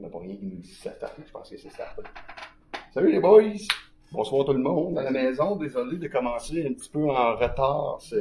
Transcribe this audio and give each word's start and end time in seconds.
On 0.00 0.04
n'a 0.04 0.08
pas 0.08 0.18
rien 0.20 0.34
qui 0.34 0.46
nous 0.46 0.56
dit 0.56 0.72
starter. 0.72 1.06
Je 1.26 1.30
pense 1.30 1.50
que 1.50 1.58
c'est 1.58 1.68
starter. 1.68 2.02
Salut 2.94 3.12
les 3.12 3.20
boys! 3.20 3.42
Bonsoir 4.12 4.46
tout 4.46 4.54
le 4.54 4.58
monde 4.58 4.98
à 4.98 5.02
la 5.02 5.10
maison. 5.10 5.56
Désolé 5.56 5.98
de 5.98 6.08
commencer 6.08 6.66
un 6.66 6.72
petit 6.72 6.88
peu 6.88 7.10
en 7.10 7.36
retard 7.36 7.98
ce, 8.00 8.16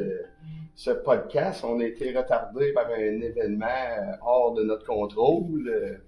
ce 0.75 0.91
podcast. 0.91 1.63
On 1.63 1.79
a 1.79 1.85
été 1.85 2.11
retardé 2.15 2.73
par 2.73 2.87
un 2.87 3.21
événement 3.21 3.65
euh, 3.65 4.11
hors 4.21 4.53
de 4.55 4.63
notre 4.63 4.85
contrôle. 4.85 6.01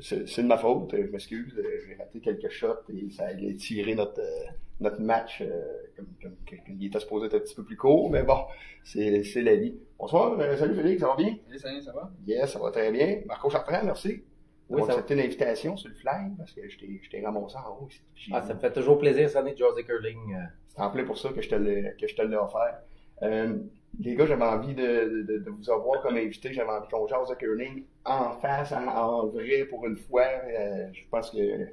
C'est 0.00 0.42
de 0.42 0.46
ma 0.46 0.58
faute, 0.58 0.94
je 0.96 1.10
m'excuse. 1.10 1.60
J'ai 1.88 1.96
raté 1.96 2.20
quelques 2.20 2.50
shots 2.50 2.88
et 2.94 3.10
ça 3.10 3.24
a 3.26 3.52
tiré 3.58 3.96
notre, 3.96 4.20
euh, 4.20 4.46
notre 4.78 5.00
match 5.00 5.40
euh, 5.40 5.60
comme, 5.96 6.06
comme, 6.22 6.36
comme 6.64 6.76
il 6.78 6.86
était 6.86 7.00
supposé 7.00 7.26
être 7.26 7.34
un 7.34 7.40
petit 7.40 7.56
peu 7.56 7.64
plus 7.64 7.76
court, 7.76 8.10
mais 8.10 8.22
bon, 8.22 8.38
c'est 8.84 9.24
la 9.42 9.56
vie. 9.56 9.74
Bonsoir, 9.98 10.38
salut 10.56 10.76
Félix, 10.76 11.00
ça 11.00 11.08
va 11.08 11.16
bien? 11.16 11.36
Salut, 11.46 11.58
salut, 11.58 11.82
ça 11.82 11.92
va? 11.92 12.12
Yes, 12.28 12.52
ça 12.52 12.60
va 12.60 12.70
très 12.70 12.92
bien. 12.92 13.22
Marco 13.26 13.50
Chartrand, 13.50 13.84
merci. 13.84 14.22
Oui, 14.70 14.80
ça 14.86 14.92
accepté 14.92 15.14
l'invitation 15.14 15.76
sur 15.76 15.88
le 15.90 15.94
fly 15.94 16.30
parce 16.38 16.52
que 16.52 16.68
je 16.68 16.78
t'ai- 16.78 17.00
je 17.02 17.10
t'ai 17.10 17.24
ramassé 17.24 17.56
en 17.56 17.82
haut. 17.82 17.88
ici. 17.88 18.30
Ah, 18.32 18.42
ça 18.42 18.54
me 18.54 18.58
fait 18.60 18.72
toujours 18.72 18.98
plaisir, 18.98 19.28
ça, 19.28 19.42
de 19.42 19.56
José 19.56 19.84
Curling. 19.84 20.36
C'est 20.68 20.80
en 20.80 20.90
plein 20.90 21.04
pour 21.04 21.18
ça 21.18 21.30
que 21.30 21.40
je 21.42 21.48
te 21.48 21.54
l'ai, 21.54 22.36
offert. 22.36 22.80
Euh, 23.22 23.58
les 24.00 24.16
gars, 24.16 24.26
j'avais 24.26 24.42
envie 24.44 24.74
de, 24.74 25.22
de, 25.28 25.38
de 25.38 25.50
vous 25.50 25.70
avoir 25.70 26.02
comme 26.02 26.16
invité. 26.16 26.52
J'avais 26.52 26.70
envie 26.70 26.88
qu'on 26.88 27.06
jase 27.06 27.28
de 27.28 27.34
curling 27.34 27.84
en 28.04 28.32
face, 28.32 28.72
en, 28.72 28.86
en 28.88 29.26
vrai, 29.28 29.64
pour 29.70 29.86
une 29.86 29.96
fois. 29.96 30.24
Euh, 30.24 30.88
je 30.92 31.02
pense 31.10 31.30
que 31.30 31.36
je 31.38 31.66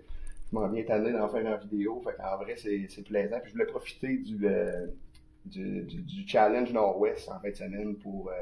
m'en 0.52 0.68
viens 0.68 0.84
tanné 0.84 1.12
d'en 1.14 1.30
faire 1.30 1.46
en 1.48 1.58
vidéo. 1.58 2.02
Fait 2.06 2.14
qu'en 2.16 2.38
vrai, 2.38 2.56
c'est, 2.58 2.86
c'est 2.90 3.04
plaisant. 3.04 3.40
Puis 3.40 3.50
je 3.50 3.54
voulais 3.54 3.66
profiter 3.66 4.18
du, 4.18 4.46
euh, 4.46 4.86
du, 5.46 5.82
du, 5.84 6.02
du 6.02 6.28
challenge 6.28 6.72
Nord-Ouest 6.72 7.30
en 7.30 7.40
fin 7.40 7.50
de 7.50 7.56
semaine 7.56 7.96
pour, 7.96 8.30
euh, 8.30 8.34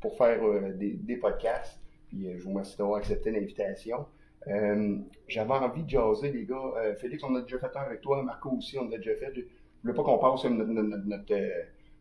pour 0.00 0.16
faire 0.18 0.40
des, 0.74 0.90
des 0.94 1.16
podcasts. 1.16 1.78
Puis 2.14 2.28
euh, 2.28 2.38
je 2.38 2.44
vous 2.44 2.50
remercie 2.50 2.76
d'avoir 2.76 2.98
accepté 2.98 3.30
l'invitation. 3.30 4.06
Euh, 4.46 4.98
j'avais 5.26 5.52
envie 5.52 5.82
de 5.82 5.88
jaser, 5.88 6.30
les 6.30 6.44
gars. 6.44 6.72
Euh, 6.76 6.94
Félix, 6.96 7.22
on 7.24 7.34
a 7.34 7.40
déjà 7.40 7.58
fait 7.58 7.76
un 7.76 7.80
avec 7.80 8.00
toi. 8.00 8.22
Marco 8.22 8.50
aussi, 8.50 8.78
on 8.78 8.88
l'a 8.88 8.98
déjà 8.98 9.14
fait. 9.14 9.32
Je 9.34 9.42
voulais 9.82 9.94
pas 9.94 10.02
qu'on 10.02 10.18
passe 10.18 10.44
notre, 10.44 10.70
notre, 10.70 11.06
notre, 11.06 11.34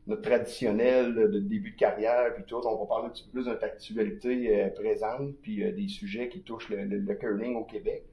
notre, 0.08 0.22
traditionnel 0.22 1.16
de 1.16 1.40
début 1.40 1.72
de 1.72 1.78
carrière, 1.78 2.34
puis 2.36 2.44
tout. 2.46 2.56
On 2.56 2.80
va 2.80 2.86
parler 2.86 3.08
un 3.08 3.10
petit 3.10 3.24
peu 3.24 3.32
plus 3.32 3.46
de 3.46 3.50
notre 3.50 3.64
actualité 3.64 4.64
euh, 4.64 4.70
présente, 4.70 5.36
puis 5.42 5.72
des 5.74 5.88
sujets 5.88 6.30
qui 6.30 6.42
touchent 6.42 6.70
le, 6.70 6.84
le, 6.86 7.00
le 7.00 7.16
curling 7.16 7.56
au 7.56 7.64
Québec. 7.64 8.04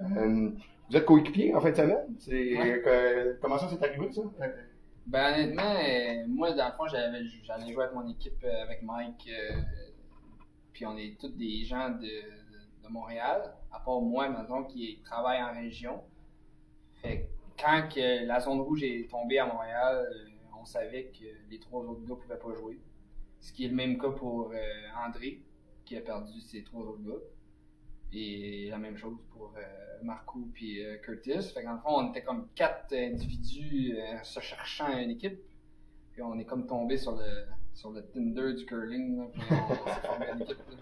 Vous 0.00 0.96
êtes 0.96 1.04
coéquipier 1.04 1.54
en 1.54 1.60
fin 1.60 1.70
de 1.70 1.76
semaine? 1.76 2.16
Ouais. 2.28 2.82
comment 3.40 3.58
ça 3.58 3.68
s'est 3.68 3.84
arrivé, 3.84 4.10
ça? 4.12 4.22
Ben, 5.06 5.34
honnêtement, 5.34 5.74
moi, 6.28 6.52
dans 6.52 6.66
le 6.66 6.72
fond, 6.72 6.86
j'avais, 6.86 7.24
j'allais 7.44 7.72
jouer 7.72 7.84
avec 7.84 7.94
mon 7.94 8.08
équipe, 8.08 8.44
avec 8.44 8.82
Mike. 8.82 9.28
Puis 10.72 10.86
on 10.86 10.96
est 10.96 11.18
tous 11.18 11.28
des 11.28 11.64
gens 11.64 11.90
de, 11.90 12.08
Montréal, 12.88 13.54
à 13.70 13.78
part 13.78 14.00
moi, 14.00 14.28
maintenant, 14.28 14.64
qui 14.64 15.00
travaille 15.04 15.40
en 15.40 15.52
région. 15.52 16.02
Fait 16.96 17.20
que 17.20 17.62
quand 17.62 17.88
la 17.96 18.40
zone 18.40 18.60
rouge 18.62 18.82
est 18.82 19.08
tombée 19.08 19.38
à 19.38 19.46
Montréal, 19.46 20.08
euh, 20.10 20.28
on 20.60 20.64
savait 20.64 21.12
que 21.16 21.24
les 21.48 21.58
trois 21.58 21.82
autres 21.84 22.04
gars 22.04 22.16
pouvaient 22.16 22.38
pas 22.38 22.52
jouer. 22.54 22.78
Ce 23.40 23.52
qui 23.52 23.64
est 23.64 23.68
le 23.68 23.74
même 23.74 23.98
cas 23.98 24.10
pour 24.10 24.52
euh, 24.52 24.56
André, 25.06 25.42
qui 25.84 25.96
a 25.96 26.00
perdu 26.00 26.40
ses 26.40 26.62
trois 26.62 26.82
autres 26.82 27.02
gars. 27.02 27.22
Et 28.12 28.68
la 28.70 28.78
même 28.78 28.96
chose 28.96 29.16
pour 29.30 29.54
euh, 29.56 30.02
Marco 30.02 30.40
puis 30.52 30.84
euh, 30.84 30.98
Curtis. 30.98 31.42
Fait 31.54 31.62
qu'en 31.62 31.78
fond, 31.78 32.00
on 32.00 32.10
était 32.10 32.22
comme 32.22 32.48
quatre 32.54 32.92
individus 32.94 33.96
se 34.22 34.40
cherchant 34.40 34.96
une 34.98 35.10
équipe. 35.10 35.40
Puis 36.12 36.22
on 36.22 36.38
est 36.38 36.44
comme 36.44 36.66
tombé 36.66 36.96
sur 36.96 37.16
le 37.16 37.46
sur 37.74 37.90
le 37.90 38.02
Tinder 38.06 38.52
du 38.54 38.66
curling. 38.66 39.18
Là, 39.18 39.24
puis 39.32 39.42
on 39.50 39.74
s'est 39.86 40.00
formé 40.06 40.26
une 40.34 40.42
équipe. 40.42 40.58
là. 40.58 40.76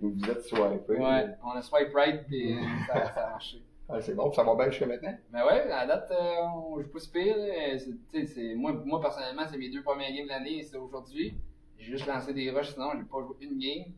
Vous 0.00 0.10
vous 0.12 0.30
êtes 0.30 0.42
swipé? 0.42 0.96
Ouais, 0.98 1.26
on 1.44 1.50
a 1.50 1.62
swipe 1.62 1.94
right 1.94 2.26
puis 2.26 2.52
euh, 2.52 2.60
ça, 2.86 3.12
ça 3.14 3.26
a 3.26 3.30
marché. 3.30 3.62
Ah, 3.88 4.00
c'est 4.00 4.14
bon, 4.14 4.32
ça 4.32 4.42
va 4.42 4.54
bien 4.54 4.70
jusqu'à 4.70 4.86
maintenant? 4.86 5.14
Mais 5.30 5.42
ouais, 5.42 5.70
à 5.70 5.86
date, 5.86 6.10
euh, 6.10 6.40
on 6.54 6.80
joue 6.80 6.88
pas 6.88 6.98
si 7.00 7.10
pire. 7.10 7.36
là. 7.36 7.78
C'est- 7.78 7.86
tu 7.90 7.98
sais, 8.08 8.26
c'est- 8.26 8.54
Moi, 8.54 8.72
moi, 8.84 9.00
personnellement, 9.00 9.42
c'est 9.50 9.58
mes 9.58 9.68
deux 9.70 9.82
premières 9.82 10.10
games 10.10 10.24
de 10.24 10.30
l'année, 10.30 10.62
c'est 10.62 10.76
aujourd'hui. 10.78 11.34
J'ai 11.78 11.92
juste 11.92 12.06
lancé 12.06 12.32
des 12.32 12.50
rushs, 12.50 12.72
sinon 12.72 12.92
j'ai 12.96 13.04
pas 13.04 13.20
joué 13.20 13.36
une 13.42 13.58
game. 13.58 13.92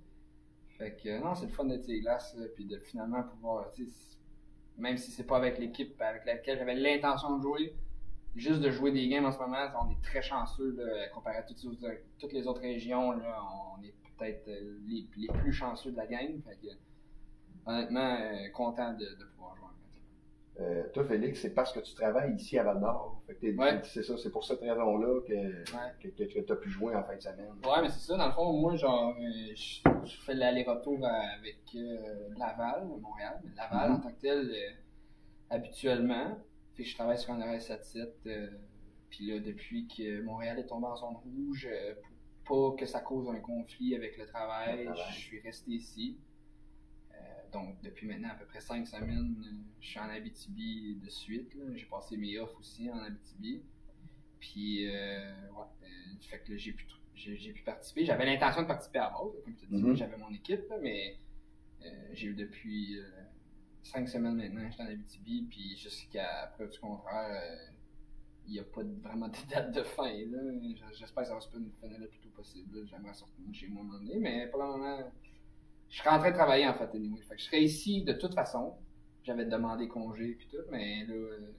Fait 0.77 0.97
que 1.03 1.09
euh, 1.09 1.21
non, 1.21 1.35
c'est 1.37 1.47
le 1.47 1.53
fun 1.53 1.65
d'être 1.67 1.85
sur 1.85 1.93
les 1.93 2.01
glaces, 2.01 2.37
puis 2.57 2.65
de 2.65 2.79
finalement 2.81 3.23
pouvoir, 3.23 3.71
tu 3.71 3.85
sais, 3.85 3.91
c- 3.91 4.19
même 4.77 4.97
si 4.97 5.11
c'est 5.13 5.25
pas 5.25 5.37
avec 5.37 5.59
l'équipe 5.59 5.99
avec 6.03 6.27
laquelle 6.27 6.59
j'avais 6.59 6.75
l'intention 6.75 7.37
de 7.39 7.43
jouer, 7.43 7.75
juste 8.37 8.61
de 8.61 8.71
jouer 8.71 8.93
des 8.93 9.09
games 9.09 9.25
en 9.25 9.33
ce 9.33 9.39
moment, 9.39 9.57
on 9.83 9.91
est 9.91 10.03
très 10.03 10.23
chanceux 10.23 10.75
là, 10.79 11.09
comparé 11.15 11.39
à 11.39 11.43
toutes 11.43 11.63
les 11.63 11.69
autres, 11.69 11.87
toutes 12.19 12.33
les 12.33 12.47
autres 12.47 12.61
régions. 12.61 13.13
Là, 13.13 13.41
on 13.79 13.83
est 13.83 13.95
peut-être 14.19 14.49
euh, 14.49 14.79
les, 14.87 15.07
les 15.17 15.29
plus 15.29 15.53
chanceux 15.53 15.91
de 15.93 15.97
la 15.97 16.07
game. 16.07 16.41
Fait 16.43 16.57
que, 16.57 16.73
honnêtement, 17.67 18.17
euh, 18.21 18.49
content 18.55 18.93
de, 18.93 19.05
de 19.05 19.25
pouvoir 19.35 19.57
jouer. 19.57 19.63
Euh, 20.59 20.85
toi, 20.95 21.05
Félix, 21.05 21.41
c'est 21.41 21.53
parce 21.55 21.71
que 21.73 21.81
tu 21.81 21.95
travailles 21.95 22.35
ici 22.35 22.59
à 22.59 22.63
Val-d'Or. 22.63 23.21
Ouais. 23.43 23.81
C'est 23.85 24.03
ça, 24.03 24.17
c'est 24.17 24.31
pour 24.31 24.43
cette 24.45 24.61
raison-là 24.61 25.21
que, 25.27 25.33
Ouais. 25.35 25.93
que, 26.01 26.09
que, 26.09 26.41
tu 26.41 26.51
as 26.53 26.57
pu 26.57 26.71
jouer 26.71 26.95
en 26.97 27.05
fin 27.05 27.15
de 27.17 27.21
semaine. 27.21 27.53
Ouais, 27.63 27.83
mais 27.83 27.91
c'est 27.91 28.01
ça, 28.01 28.17
dans 28.17 28.27
le 28.27 28.33
fond, 28.33 28.53
moi, 28.55 28.75
genre, 28.77 29.15
je, 29.21 29.55
je 30.05 30.21
fais 30.23 30.33
l'aller-retour 30.35 30.99
avec 31.07 31.59
euh, 31.75 32.29
Laval, 32.39 32.87
Montréal. 32.87 33.39
Laval, 33.55 33.91
Mhm. 33.91 33.97
en 33.97 34.01
tant 34.01 34.11
que 34.13 34.21
tel, 34.21 34.51
habituellement, 35.51 36.39
fait 36.77 36.83
que 36.83 36.89
je 36.89 36.95
travaille 36.95 37.19
sur 37.19 37.33
un 37.33 37.41
horaire 37.41 37.61
7-7. 37.61 38.09
euh, 38.27 38.51
Puis 39.11 39.27
là, 39.29 39.39
depuis 39.41 39.87
que 39.89 40.21
Montréal 40.23 40.59
est 40.59 40.67
tombé 40.67 40.87
en 40.87 40.97
zone 40.97 41.17
rouge, 41.17 41.69
euh, 41.71 41.95
pour 42.45 42.77
pas 42.77 42.81
que 42.81 42.87
ça 42.87 43.01
cause 43.01 43.29
un 43.29 43.41
conflit 43.41 43.95
avec 43.97 44.17
le 44.19 44.27
travail, 44.27 44.79
Le 44.79 44.85
travail. 44.85 45.05
je 45.15 45.19
suis 45.19 45.41
resté 45.41 45.71
ici. 45.73 46.19
Euh, 47.13 47.17
donc, 47.53 47.81
depuis 47.83 48.07
maintenant 48.07 48.29
à 48.31 48.35
peu 48.35 48.45
près 48.45 48.61
5 48.61 48.87
semaines, 48.87 49.37
je 49.81 49.89
suis 49.89 49.99
en 49.99 50.09
Abitibi 50.09 50.97
de 51.03 51.09
suite. 51.11 51.57
J'ai 51.75 51.87
passé 51.87 52.17
mes 52.17 52.39
offs 52.39 52.57
aussi 52.59 52.91
en 52.91 52.99
Abitibi. 52.99 53.63
Puis, 54.39 54.87
ouais, 54.87 55.67
fait 56.21 56.39
que 56.41 56.57
j'ai 56.57 56.73
pu, 56.73 56.87
j'ai, 57.15 57.53
pu 57.53 57.63
participer. 57.63 58.05
J'avais 58.05 58.27
l'intention 58.27 58.63
de 58.63 58.67
participer 58.69 58.99
à 58.99 59.09
base, 59.11 59.33
comme 59.45 59.55
tu 59.57 59.67
dis, 59.67 59.83
Mhm. 59.83 59.97
j'avais 59.97 60.17
mon 60.19 60.31
équipe, 60.33 60.71
mais 60.83 61.17
j'ai 62.13 62.29
eu 62.29 62.35
depuis 62.35 62.99
5 63.87 64.09
semaines 64.09 64.37
maintenant, 64.37 64.69
j'étais 64.71 64.83
en 64.83 64.87
Abitibi, 64.87 65.47
puis 65.49 65.77
jusqu'à 65.77 66.51
preuve 66.55 66.71
du 66.71 66.79
contraire, 66.79 67.29
euh, 67.31 67.73
il 68.47 68.53
n'y 68.55 68.59
a 68.61 68.65
pas 68.65 68.83
vraiment 69.03 69.29
de 69.29 69.37
date 69.51 69.73
de 69.75 69.83
fin. 69.83 70.11
J'espère 70.93 71.23
que 71.23 71.29
ça 71.29 71.35
va 71.35 71.41
se 71.41 71.49
finir 71.51 71.71
le 71.99 72.09
plus 72.09 72.19
tôt 72.21 72.29
possible. 72.31 72.87
J'aimerais 72.87 73.15
sortir 73.15 73.45
chez 73.53 73.69
moi 73.69 73.83
un 73.83 73.85
moment 73.87 73.99
donné, 73.99 74.19
mais 74.19 74.47
pour 74.49 74.61
le 74.63 74.67
moment, 74.69 74.99
je 75.89 75.99
serais 75.99 76.11
en 76.11 76.19
train 76.19 76.31
de 76.31 76.37
travailler 76.37 76.67
en 76.67 76.75
fait. 76.75 76.91
Anyway. 76.95 77.21
Fait 77.23 77.37
que 77.37 77.41
je 77.41 77.47
serais 77.47 77.63
ici 77.63 78.03
de 78.03 78.13
toute 78.13 78.35
façon. 78.35 78.75
J'avais 79.23 79.45
demandé 79.47 79.89
congé 79.89 80.35
puis 80.35 80.47
tout, 80.49 80.63
mais 80.71 81.05
là. 81.07 81.15
euh, 81.15 81.53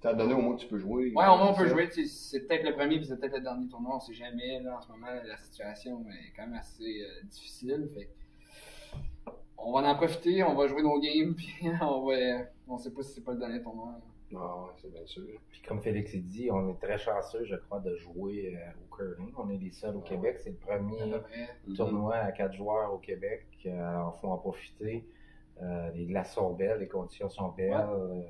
T'as 0.00 0.12
donné 0.14 0.34
au 0.34 0.42
moins 0.42 0.54
que 0.56 0.60
tu 0.60 0.68
peux 0.68 0.78
jouer. 0.78 1.12
Ouais, 1.14 1.26
au 1.26 1.36
moins 1.38 1.50
on 1.50 1.54
peut 1.54 1.66
jouer. 1.68 1.88
C'est 1.90 2.46
peut-être 2.46 2.64
le 2.64 2.74
premier 2.74 2.98
puis 2.98 3.06
c'est 3.06 3.16
peut-être 3.18 3.36
le 3.36 3.40
dernier 3.40 3.66
tournoi. 3.68 3.96
On 3.96 4.00
sait 4.00 4.12
jamais. 4.12 4.60
Là, 4.60 4.76
en 4.76 4.80
ce 4.80 4.88
moment, 4.88 5.06
la 5.10 5.36
situation 5.38 6.04
est 6.10 6.32
quand 6.36 6.46
même 6.46 6.54
assez 6.58 7.02
euh, 7.02 7.22
difficile. 7.24 7.88
Fait 7.94 8.10
on 9.58 9.72
va 9.72 9.88
en 9.88 9.94
profiter, 9.96 10.42
on 10.42 10.54
va 10.54 10.66
jouer 10.66 10.82
nos 10.82 10.98
games, 11.00 11.34
puis 11.36 11.54
on 11.80 12.06
va. 12.06 12.14
On 12.68 12.78
sait 12.78 12.92
pas 12.92 13.02
si 13.02 13.14
c'est 13.14 13.24
pas 13.24 13.32
le 13.32 13.38
dernier 13.38 13.62
tournoi. 13.62 13.94
Non, 14.32 14.40
ouais, 14.64 14.70
c'est 14.76 14.90
bien 14.92 15.06
sûr. 15.06 15.22
Puis 15.50 15.62
comme 15.62 15.80
Félix 15.80 16.12
a 16.14 16.18
dit, 16.18 16.50
on 16.50 16.68
est 16.68 16.80
très 16.80 16.98
chanceux, 16.98 17.44
je 17.44 17.54
crois, 17.54 17.78
de 17.78 17.94
jouer 17.94 18.56
euh, 18.56 18.70
au 18.82 18.94
curling. 18.96 19.32
On 19.38 19.48
est 19.50 19.56
les 19.56 19.70
seuls 19.70 19.94
au 19.94 20.02
Ah 20.04 20.08
Québec. 20.08 20.38
C'est 20.42 20.50
le 20.50 20.56
premier 20.56 21.00
À 21.00 21.18
peu 21.18 21.20
près. 21.20 21.48
tournoi 21.76 22.16
à 22.16 22.32
quatre 22.32 22.54
joueurs 22.54 22.92
au 22.92 22.98
Québec. 22.98 23.46
Euh, 23.66 23.88
Alors, 23.88 24.18
faut 24.20 24.28
en 24.28 24.38
profiter. 24.38 25.06
Euh, 25.62 25.90
les 25.92 26.06
glaces 26.06 26.34
sont 26.34 26.52
belles, 26.54 26.80
les 26.80 26.88
conditions 26.88 27.28
sont 27.28 27.50
belles. 27.50 27.72
Euh, 27.88 28.22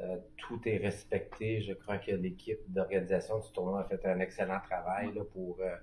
euh, 0.00 0.16
tout 0.38 0.60
est 0.66 0.78
respecté. 0.78 1.60
Je 1.60 1.74
crois 1.74 1.98
que 1.98 2.12
l'équipe 2.12 2.60
d'organisation 2.68 3.38
du 3.38 3.52
tournoi 3.52 3.80
a 3.80 3.84
fait 3.84 4.04
un 4.06 4.20
excellent 4.20 4.60
travail 4.60 5.12
là, 5.14 5.24
pour 5.24 5.58
euh, 5.60 5.76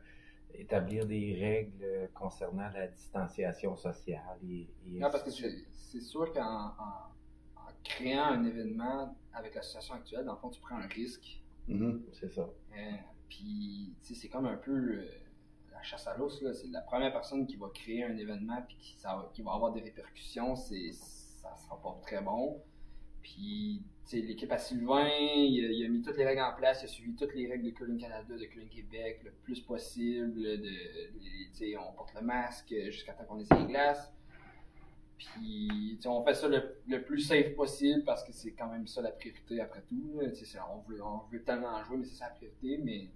établir 0.60 1.06
des 1.06 1.38
règles 1.40 2.10
concernant 2.14 2.70
la 2.70 2.88
distanciation 2.88 3.76
sociale. 3.76 4.38
Et, 4.48 4.68
et 4.88 5.00
Non, 5.00 5.10
parce 5.12 5.24
que 5.24 5.32
c'est 5.32 6.02
sûr 6.02 6.32
qu'en 6.34 6.42
en, 6.42 7.62
en 7.62 7.72
créant 7.84 8.26
un 8.26 8.44
événement 8.46 9.16
avec 9.34 9.56
la 9.56 9.62
situation 9.62 9.96
actuelle, 9.96 10.26
dans 10.26 10.34
le 10.34 10.40
fond, 10.40 10.50
tu 10.50 10.60
prends 10.62 10.78
un 10.78 10.88
risque. 10.88 11.42
Mhm. 11.68 12.04
C'est 12.14 12.30
ça. 12.30 12.42
Euh, 12.42 12.92
puis, 13.30 13.96
tu 14.04 14.14
sais, 14.14 14.22
c'est 14.22 14.30
comme 14.30 14.46
un 14.46 14.58
peu 14.58 14.72
euh, 14.72 15.08
la 15.72 15.82
chasse 15.82 16.08
à 16.08 16.18
l'os, 16.18 16.42
là. 16.42 16.54
C'est 16.54 16.68
la 16.68 16.82
première 16.82 17.12
personne 17.12 17.46
qui 17.46 17.56
va 17.56 17.70
créer 17.74 18.04
un 18.04 18.18
événement 18.18 18.62
puis 18.68 18.78
qui, 18.78 18.96
ça 18.98 19.16
va, 19.16 19.30
qui 19.34 19.42
va 19.42 19.54
avoir 19.54 19.72
des 19.72 19.82
répercussions, 19.82 20.56
c'est, 20.56 20.92
ça 20.94 21.56
sera 21.58 21.82
pas 21.82 21.98
très 22.02 22.22
bon. 22.22 22.62
Puis, 23.22 23.84
l'équipe 24.14 24.52
à 24.52 24.58
Sylvain, 24.58 25.08
il 25.08 25.86
a, 25.86 25.90
mis 25.90 26.02
toutes 26.02 26.18
les 26.18 26.26
règles 26.26 26.42
en 26.42 26.54
place, 26.54 26.82
il 26.82 26.86
a 26.86 26.88
suivi 26.88 27.16
toutes 27.16 27.34
les 27.34 27.48
règles 27.48 27.66
de 27.66 27.72
Curling 27.72 28.00
Canada, 28.00 28.36
de 28.38 28.46
Curling 28.46 28.70
Québec, 28.70 29.22
le 29.24 29.32
plus 29.44 29.60
possible. 29.62 30.42
De, 30.42 31.78
on 31.78 31.94
porte 31.94 32.14
le 32.14 32.22
masque 32.22 32.74
jusqu'à 32.86 33.14
temps 33.14 33.24
qu'on 33.26 33.40
ait 33.40 33.46
ses 33.46 33.66
glaces. 33.66 34.12
Puis, 35.18 35.98
on 36.06 36.24
fait 36.24 36.34
ça 36.34 36.48
le, 36.48 36.76
le 36.88 37.02
plus 37.02 37.20
safe 37.20 37.56
possible 37.56 38.04
parce 38.04 38.24
que 38.24 38.34
c'est 38.34 38.52
quand 38.52 38.68
même 38.68 38.86
ça 38.86 39.02
la 39.02 39.12
priorité 39.12 39.62
après 39.62 39.82
tout. 39.88 40.20
on, 40.20 40.90
veut, 40.90 41.02
on 41.02 41.20
veut 41.32 41.42
tellement 41.44 41.70
en 41.70 41.84
jouer, 41.84 41.98
mais 41.98 42.06
c'est 42.06 42.16
ça 42.16 42.26
la 42.26 42.32
priorité. 42.32 42.78
Mais 42.84 43.08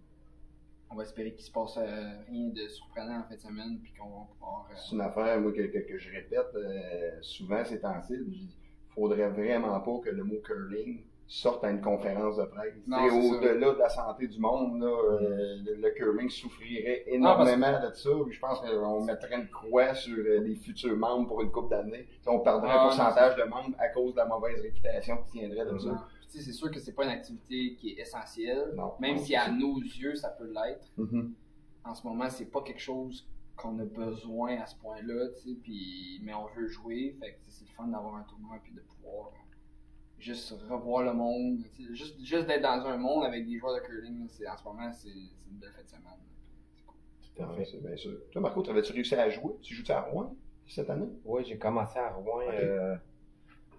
on 0.90 0.96
va 0.96 1.04
espérer 1.04 1.34
qu'il 1.34 1.46
se 1.46 1.52
passe 1.52 1.78
euh, 1.78 2.10
rien 2.28 2.48
de 2.48 2.68
surprenant 2.68 3.20
en 3.20 3.24
fin 3.24 3.36
de 3.36 3.40
semaine, 3.40 3.80
puis 3.80 3.94
qu'on 3.94 4.10
va 4.10 4.26
pouvoir. 4.32 4.68
euh, 4.72 4.76
C'est 4.78 4.96
une 4.96 5.02
affaire 5.02 5.40
moi, 5.40 5.52
que 5.52 5.98
je 5.98 6.12
répète 6.12 6.56
euh, 6.56 7.12
souvent 7.22 7.64
ces 7.64 7.80
temps-ci. 7.82 8.16
Il 9.00 9.01
faudrait 9.01 9.30
vraiment 9.30 9.80
pas 9.80 10.00
que 10.04 10.10
le 10.10 10.24
mot 10.25 10.40
curling 10.46 11.04
sorte 11.25 11.63
à 11.63 11.69
une 11.72 11.80
conférence 11.80 12.36
de 12.38 12.44
presse. 12.44 12.74
Au-delà 12.92 13.72
de 13.74 13.78
la 13.80 13.88
santé 13.88 14.28
du 14.28 14.40
monde, 14.40 14.81
là, 14.81 14.88
euh, 14.88 15.56
le, 15.63 15.75
le 15.75 15.90
curling 15.92 16.28
souffrirait 16.30 17.04
énormément 17.07 17.80
de 17.80 17.94
ça. 17.94 18.10
Je 18.30 18.40
pense 18.40 18.60
qu'on 18.60 19.06
mettrait 19.06 19.36
une 19.36 19.48
croix 19.48 19.94
sur 19.94 20.18
euh, 20.18 20.40
les 20.40 20.56
futurs 20.56 20.98
membres 20.98 21.28
pour 21.28 21.42
une 21.42 21.51
coupe 21.51 21.69
d'années. 21.69 22.07
On 22.28 22.40
perdrait 22.40 22.69
Ah, 22.72 22.80
un 22.80 22.84
non, 22.84 22.88
pourcentage 22.90 23.36
de 23.38 23.44
membres 23.44 23.75
à 23.80 23.88
cause 23.90 24.12
de 24.13 24.18
la 24.18 24.25
mauvaise 24.25 24.60
réputation 24.62 25.18
qui 25.31 25.40
tiendrait 25.40 25.66
de 25.72 25.78
ça. 25.78 26.07
C'est 26.28 26.42
sûr 26.52 26.69
que 26.69 26.80
c'est 26.80 26.94
pas 26.94 27.06
une 27.06 27.12
activité 27.12 27.75
qui 27.80 27.92
est 27.92 28.02
essentielle, 28.02 28.74
Non. 28.75 28.94
même 29.00 29.16
Non, 29.16 29.22
si 29.22 29.36
à 29.36 29.50
nos 29.50 29.78
yeux 29.80 30.16
ça 30.16 30.30
peut 30.30 30.45
l'être. 30.52 30.88
Mhm. 30.98 31.34
En 31.86 31.95
ce 31.95 32.06
moment, 32.06 32.30
c'est 32.30 32.52
pas 32.52 32.62
quelque 32.62 32.81
chose 32.81 33.28
qu'on 33.62 33.78
a 33.80 33.86
besoin 33.86 34.58
à 34.60 34.66
ce 34.66 34.76
point-là, 34.78 35.30
tu 35.36 35.50
sais, 35.50 35.56
puis 35.62 36.20
mais 36.24 36.34
on 36.34 36.48
veut 36.48 36.68
jouer, 36.68 37.16
fait 37.20 37.34
que 37.34 37.38
c'est 37.48 37.66
le 37.66 37.72
fun 37.72 37.88
d'avoir 37.88 38.16
un 38.16 38.24
tournoi 38.24 38.58
puis 38.64 38.74
de 38.74 38.82
pouvoir 38.82 39.32
juste 40.20 40.54
revoir 40.70 41.04
le 41.04 41.14
monde, 41.14 41.60
juste, 41.92 42.20
juste 42.24 42.48
d'être 42.48 42.62
dans 42.62 42.86
un 42.86 42.98
monde 42.98 43.24
avec 43.24 43.46
des 43.48 43.58
joueurs 43.58 43.76
de 43.76 43.80
curling, 43.80 44.26
en 44.26 44.58
ce 44.58 44.64
moment 44.64 44.92
c'est 44.92 45.10
une 45.10 45.58
belle 45.60 45.72
fête 45.72 45.86
de 45.86 45.90
semaine. 45.90 46.20
C'est 46.76 46.86
cool. 46.86 47.66
C'est 47.66 47.82
bien 47.82 47.96
sûr. 47.96 48.20
Toi, 48.32 48.42
Marco, 48.42 48.62
t'avais-tu 48.62 48.92
réussi 48.92 49.16
à 49.16 49.30
jouer? 49.30 49.54
Tu 49.62 49.74
joues 49.74 49.90
à 49.92 50.02
Rouen 50.02 50.36
cette 50.68 50.90
année? 50.90 51.10
Oui, 51.24 51.44
j'ai 51.46 51.58
commencé 51.58 51.98
à 51.98 52.10
Rouen 52.12 52.42
euh, 52.52 52.96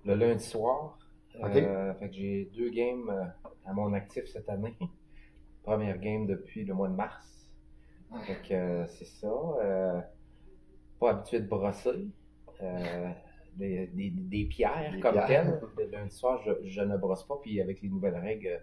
le 0.04 0.14
lundi 0.14 0.44
soir. 0.44 0.98
Euh, 1.36 1.94
fait 1.94 2.08
que 2.08 2.14
j'ai 2.14 2.50
deux 2.56 2.70
games 2.70 3.08
euh, 3.08 3.24
à 3.66 3.72
mon 3.72 3.92
actif 3.92 4.26
cette 4.26 4.48
année. 4.48 4.76
Première 5.62 5.98
game 5.98 6.26
depuis 6.26 6.64
le 6.64 6.74
mois 6.74 6.88
de 6.88 6.94
mars. 6.94 7.39
Que 8.44 8.54
euh, 8.54 8.86
c'est 8.88 9.04
ça. 9.06 9.28
euh, 9.28 10.00
pas 10.98 11.10
habitué 11.12 11.40
de 11.40 11.46
brosser. 11.48 12.08
Euh, 12.62 13.10
des, 13.56 13.86
des, 13.88 14.10
des 14.10 14.44
pierres 14.44 14.92
Des 14.92 15.00
comme 15.00 15.12
pierres. 15.12 15.26
telles. 15.26 15.60
Le 15.86 15.90
lundi 15.90 16.14
soir, 16.14 16.40
je, 16.44 16.52
je 16.64 16.80
ne 16.82 16.96
brosse 16.96 17.24
pas. 17.26 17.38
Puis 17.42 17.60
avec 17.60 17.80
les 17.82 17.88
nouvelles 17.88 18.16
règles, 18.16 18.46
euh, 18.48 18.58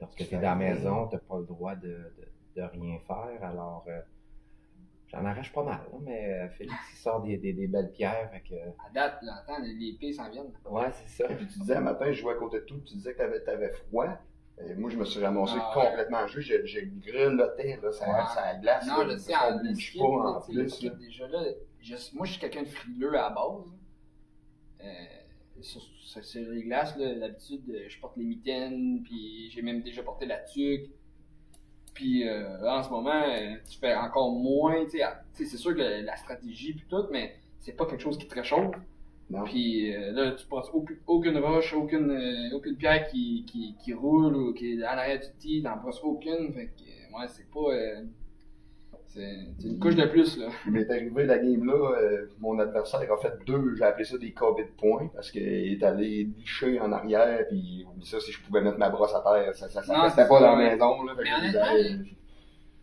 lorsque 0.00 0.18
Tu 0.18 0.26
tu 0.26 0.34
es 0.34 0.38
dans 0.38 0.42
la 0.50 0.54
maison, 0.56 1.08
tu 1.08 1.14
n'as 1.16 1.20
pas 1.20 1.38
le 1.38 1.44
droit 1.46 1.74
de, 1.76 1.88
de, 1.88 2.28
de 2.56 2.62
rien 2.62 2.98
faire. 3.06 3.38
Alors, 3.42 3.84
euh, 3.88 4.00
j'en 5.08 5.24
arrache 5.24 5.52
pas 5.52 5.62
mal. 5.64 5.80
là, 5.92 5.98
mais 6.02 6.48
Félix, 6.50 6.74
il 6.92 6.96
sort 6.98 7.22
des, 7.22 7.36
des, 7.38 7.52
des 7.52 7.66
belles 7.68 7.90
pierres. 7.92 8.30
Fait 8.32 8.40
que, 8.40 8.54
À 8.54 8.90
date, 8.94 9.22
là, 9.22 9.32
attends, 9.42 9.60
les 9.62 9.74
les 9.74 9.92
pays 9.98 10.12
s'en 10.14 10.28
viennent. 10.30 10.52
ouais, 10.68 10.90
c'est 10.92 11.22
ça. 11.22 11.28
Puis 11.34 11.46
tu 11.46 11.58
disais 11.60 11.76
un 11.76 11.80
matin, 11.82 12.06
je 12.12 12.20
jouais 12.20 12.34
à 12.34 12.36
côté 12.36 12.60
de 12.60 12.64
tout, 12.64 12.78
tu 12.80 12.94
disais 12.94 13.12
que 13.12 13.18
t'avais, 13.18 13.42
t'avais 13.42 13.70
froid. 13.70 14.08
Et 14.68 14.74
moi, 14.74 14.90
je 14.90 14.96
me 14.96 15.04
suis 15.04 15.20
ramassé 15.20 15.54
Ah 15.58 15.78
ouais. 15.78 15.86
complètement 15.88 16.26
gelé. 16.26 16.42
J'ai, 16.42 16.66
j'ai 16.66 16.86
grelotté, 17.04 17.78
là, 17.82 17.92
ça, 17.92 18.08
Ouais. 18.08 18.24
ça 18.34 18.54
glace. 18.56 18.86
Non, 18.86 18.98
là, 19.04 19.14
je 19.14 19.18
sais, 19.18 19.32
ça 19.32 19.54
en 19.54 19.74
ski, 19.74 19.98
pas 19.98 20.04
en 20.04 20.40
plus. 20.40 20.82
là. 20.82 20.90
déjà 20.94 21.28
là, 21.28 21.42
je- 21.80 21.94
moi 22.14 22.26
je 22.26 22.32
suis 22.32 22.40
quelqu'un 22.40 22.62
de 22.62 22.68
frileux 22.68 23.10
à 23.18 23.22
la 23.22 23.30
base. 23.30 23.72
Euh, 24.84 24.86
sur, 25.60 25.80
sur- 25.80 26.24
sur 26.24 26.50
les 26.50 26.62
glaces, 26.64 26.96
d'habitude, 26.96 27.62
euh, 27.70 27.84
je 27.88 28.00
porte 28.00 28.16
les 28.16 28.24
mitaines, 28.24 29.02
puis 29.04 29.50
j'ai 29.50 29.62
même 29.62 29.82
déjà 29.82 30.02
porté 30.02 30.26
la 30.26 30.38
tuque. 30.38 30.90
Puis 31.94 32.26
euh, 32.28 32.58
là, 32.60 32.78
en 32.78 32.82
ce 32.82 32.90
moment, 32.90 33.22
euh, 33.28 33.54
tu 33.70 33.78
fais 33.78 33.94
encore 33.94 34.32
moins, 34.32 34.84
tu 34.86 34.98
sais, 34.98 35.44
c'est 35.44 35.56
sûr 35.56 35.74
que 35.74 35.80
la 36.04 36.16
stratégie 36.16 36.72
puis 36.74 36.86
tout, 36.88 37.06
mais 37.10 37.36
c'est 37.60 37.76
pas 37.76 37.86
quelque 37.86 38.00
chose 38.02 38.18
qui 38.18 38.26
te 38.26 38.34
réchauffe. 38.34 38.74
Non. 39.32 39.44
Puis 39.44 39.94
euh, 39.94 40.12
là, 40.12 40.32
tu 40.32 40.46
passes 40.46 40.68
aucune, 40.72 40.98
aucune 41.06 41.38
roche, 41.38 41.72
aucune, 41.74 42.10
euh, 42.10 42.54
aucune 42.56 42.76
pierre 42.76 43.08
qui, 43.08 43.44
qui, 43.46 43.74
qui 43.82 43.92
roule 43.94 44.36
ou 44.36 44.52
qui 44.52 44.74
est 44.74 44.82
à 44.84 44.94
l'arrière 44.94 45.20
du 45.20 45.26
tee, 45.38 45.62
t'en 45.62 45.76
brosses 45.78 46.00
aucune. 46.04 46.52
Fait 46.52 46.66
que, 46.66 46.82
euh, 46.82 47.18
ouais, 47.18 47.26
c'est 47.28 47.50
pas. 47.50 47.72
euh, 47.72 48.02
c'est 49.06 49.68
une 49.68 49.78
couche 49.78 49.94
de 49.96 50.06
plus, 50.06 50.38
là. 50.38 50.46
Il 50.66 50.72
m'est 50.72 50.90
arrivé 50.90 51.26
la 51.26 51.38
game 51.38 51.64
là, 51.66 51.74
euh, 51.98 52.26
mon 52.40 52.58
adversaire 52.58 53.00
a 53.12 53.16
fait 53.18 53.32
deux, 53.46 53.74
j'ai 53.76 53.84
appelé 53.84 54.04
ça 54.06 54.16
des 54.16 54.32
COVID 54.32 54.64
points, 54.78 55.08
parce 55.14 55.30
qu'il 55.30 55.42
est 55.72 55.82
allé 55.82 56.24
licher 56.38 56.80
en 56.80 56.90
arrière, 56.92 57.46
puis 57.48 57.84
ça, 58.04 58.20
si 58.20 58.32
je 58.32 58.40
pouvais 58.42 58.62
mettre 58.62 58.78
ma 58.78 58.88
brosse 58.88 59.14
à 59.14 59.20
terre, 59.20 59.54
ça, 59.54 59.68
ça, 59.68 59.82
ça 59.82 59.94
Non, 59.94 60.02
restait 60.04 60.26
pas 60.26 60.40
dans 60.40 60.56
la 60.56 60.70
maison. 60.70 61.02
Là, 61.04 61.12
j'avais- 61.52 61.98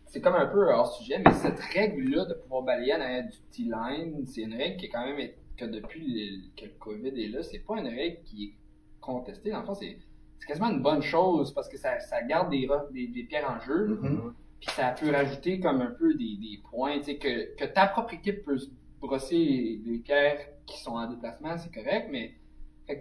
C'est 0.06 0.22
comme 0.22 0.36
un 0.36 0.46
peu 0.48 0.72
hors 0.72 0.92
sujet, 0.94 1.20
mais 1.24 1.32
cette 1.34 1.60
règle-là 1.60 2.26
de 2.26 2.34
pouvoir 2.36 2.62
balayer 2.64 2.94
en 2.96 3.02
arrière 3.02 3.24
du 3.28 3.38
T-line, 3.52 4.24
c'est 4.28 4.42
une 4.42 4.54
règle 4.56 4.78
qui 4.78 4.86
est 4.86 4.90
quand 4.90 5.06
même. 5.06 5.30
Que 5.60 5.66
depuis 5.66 6.02
le, 6.02 6.50
que 6.60 6.66
le 6.66 6.72
COVID 6.80 7.10
est 7.22 7.28
là, 7.28 7.44
c'est 7.44 7.60
pas 7.60 7.78
une 7.80 7.88
règle 7.88 8.22
qui 8.24 8.46
est 8.46 8.54
contestée. 9.02 9.52
Dans 9.52 9.60
le 9.60 9.66
fond, 9.66 9.76
c'est 9.76 9.98
c'est 10.40 10.48
quasiment 10.48 10.70
une 10.70 10.82
bonne 10.82 11.02
chose 11.02 11.54
parce 11.54 11.68
que 11.68 11.78
ça, 11.78 12.00
ça 12.00 12.24
garde 12.24 12.50
des, 12.50 12.68
des, 12.92 13.08
des 13.08 13.24
pierres 13.24 13.50
en 13.52 13.60
jeu. 13.60 13.88
Mhm. 14.02 14.34
Puis 14.62 14.70
ça 14.72 14.92
peut 14.98 15.10
rajouter 15.12 15.60
comme 15.60 15.82
un 15.82 15.92
peu 15.92 16.14
des, 16.14 16.36
des 16.38 16.60
points, 16.70 16.98
tu 17.00 17.04
sais, 17.06 17.18
que, 17.18 17.56
que 17.56 17.66
ta 17.66 17.88
propre 17.88 18.14
équipe 18.14 18.44
peut 18.46 18.58
se 18.58 18.68
brosser 19.02 19.82
les 19.86 20.00
pierres 20.00 20.40
qui 20.66 20.80
sont 20.82 20.92
en 20.92 21.08
déplacement, 21.10 21.58
c'est 21.58 21.74
correct, 21.74 22.08
mais 22.12 22.34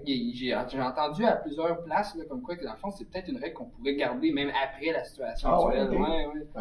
j'ai 0.06 0.32
j'ai 0.34 0.54
entendu 0.54 1.24
à 1.24 1.32
plusieurs 1.36 1.82
places 1.84 2.14
là, 2.16 2.24
comme 2.28 2.42
quoi 2.42 2.56
que 2.56 2.64
dans 2.64 2.72
le 2.72 2.78
fond, 2.78 2.90
c'est 2.90 3.08
peut-être 3.10 3.28
une 3.28 3.38
règle 3.38 3.54
qu'on 3.54 3.66
pourrait 3.66 3.94
garder 3.94 4.32
même 4.32 4.50
après 4.50 4.92
la 4.92 5.02
situation 5.04 5.48
Ah 5.50 5.66
ouais, 5.66 5.78
actuelle. 5.78 6.00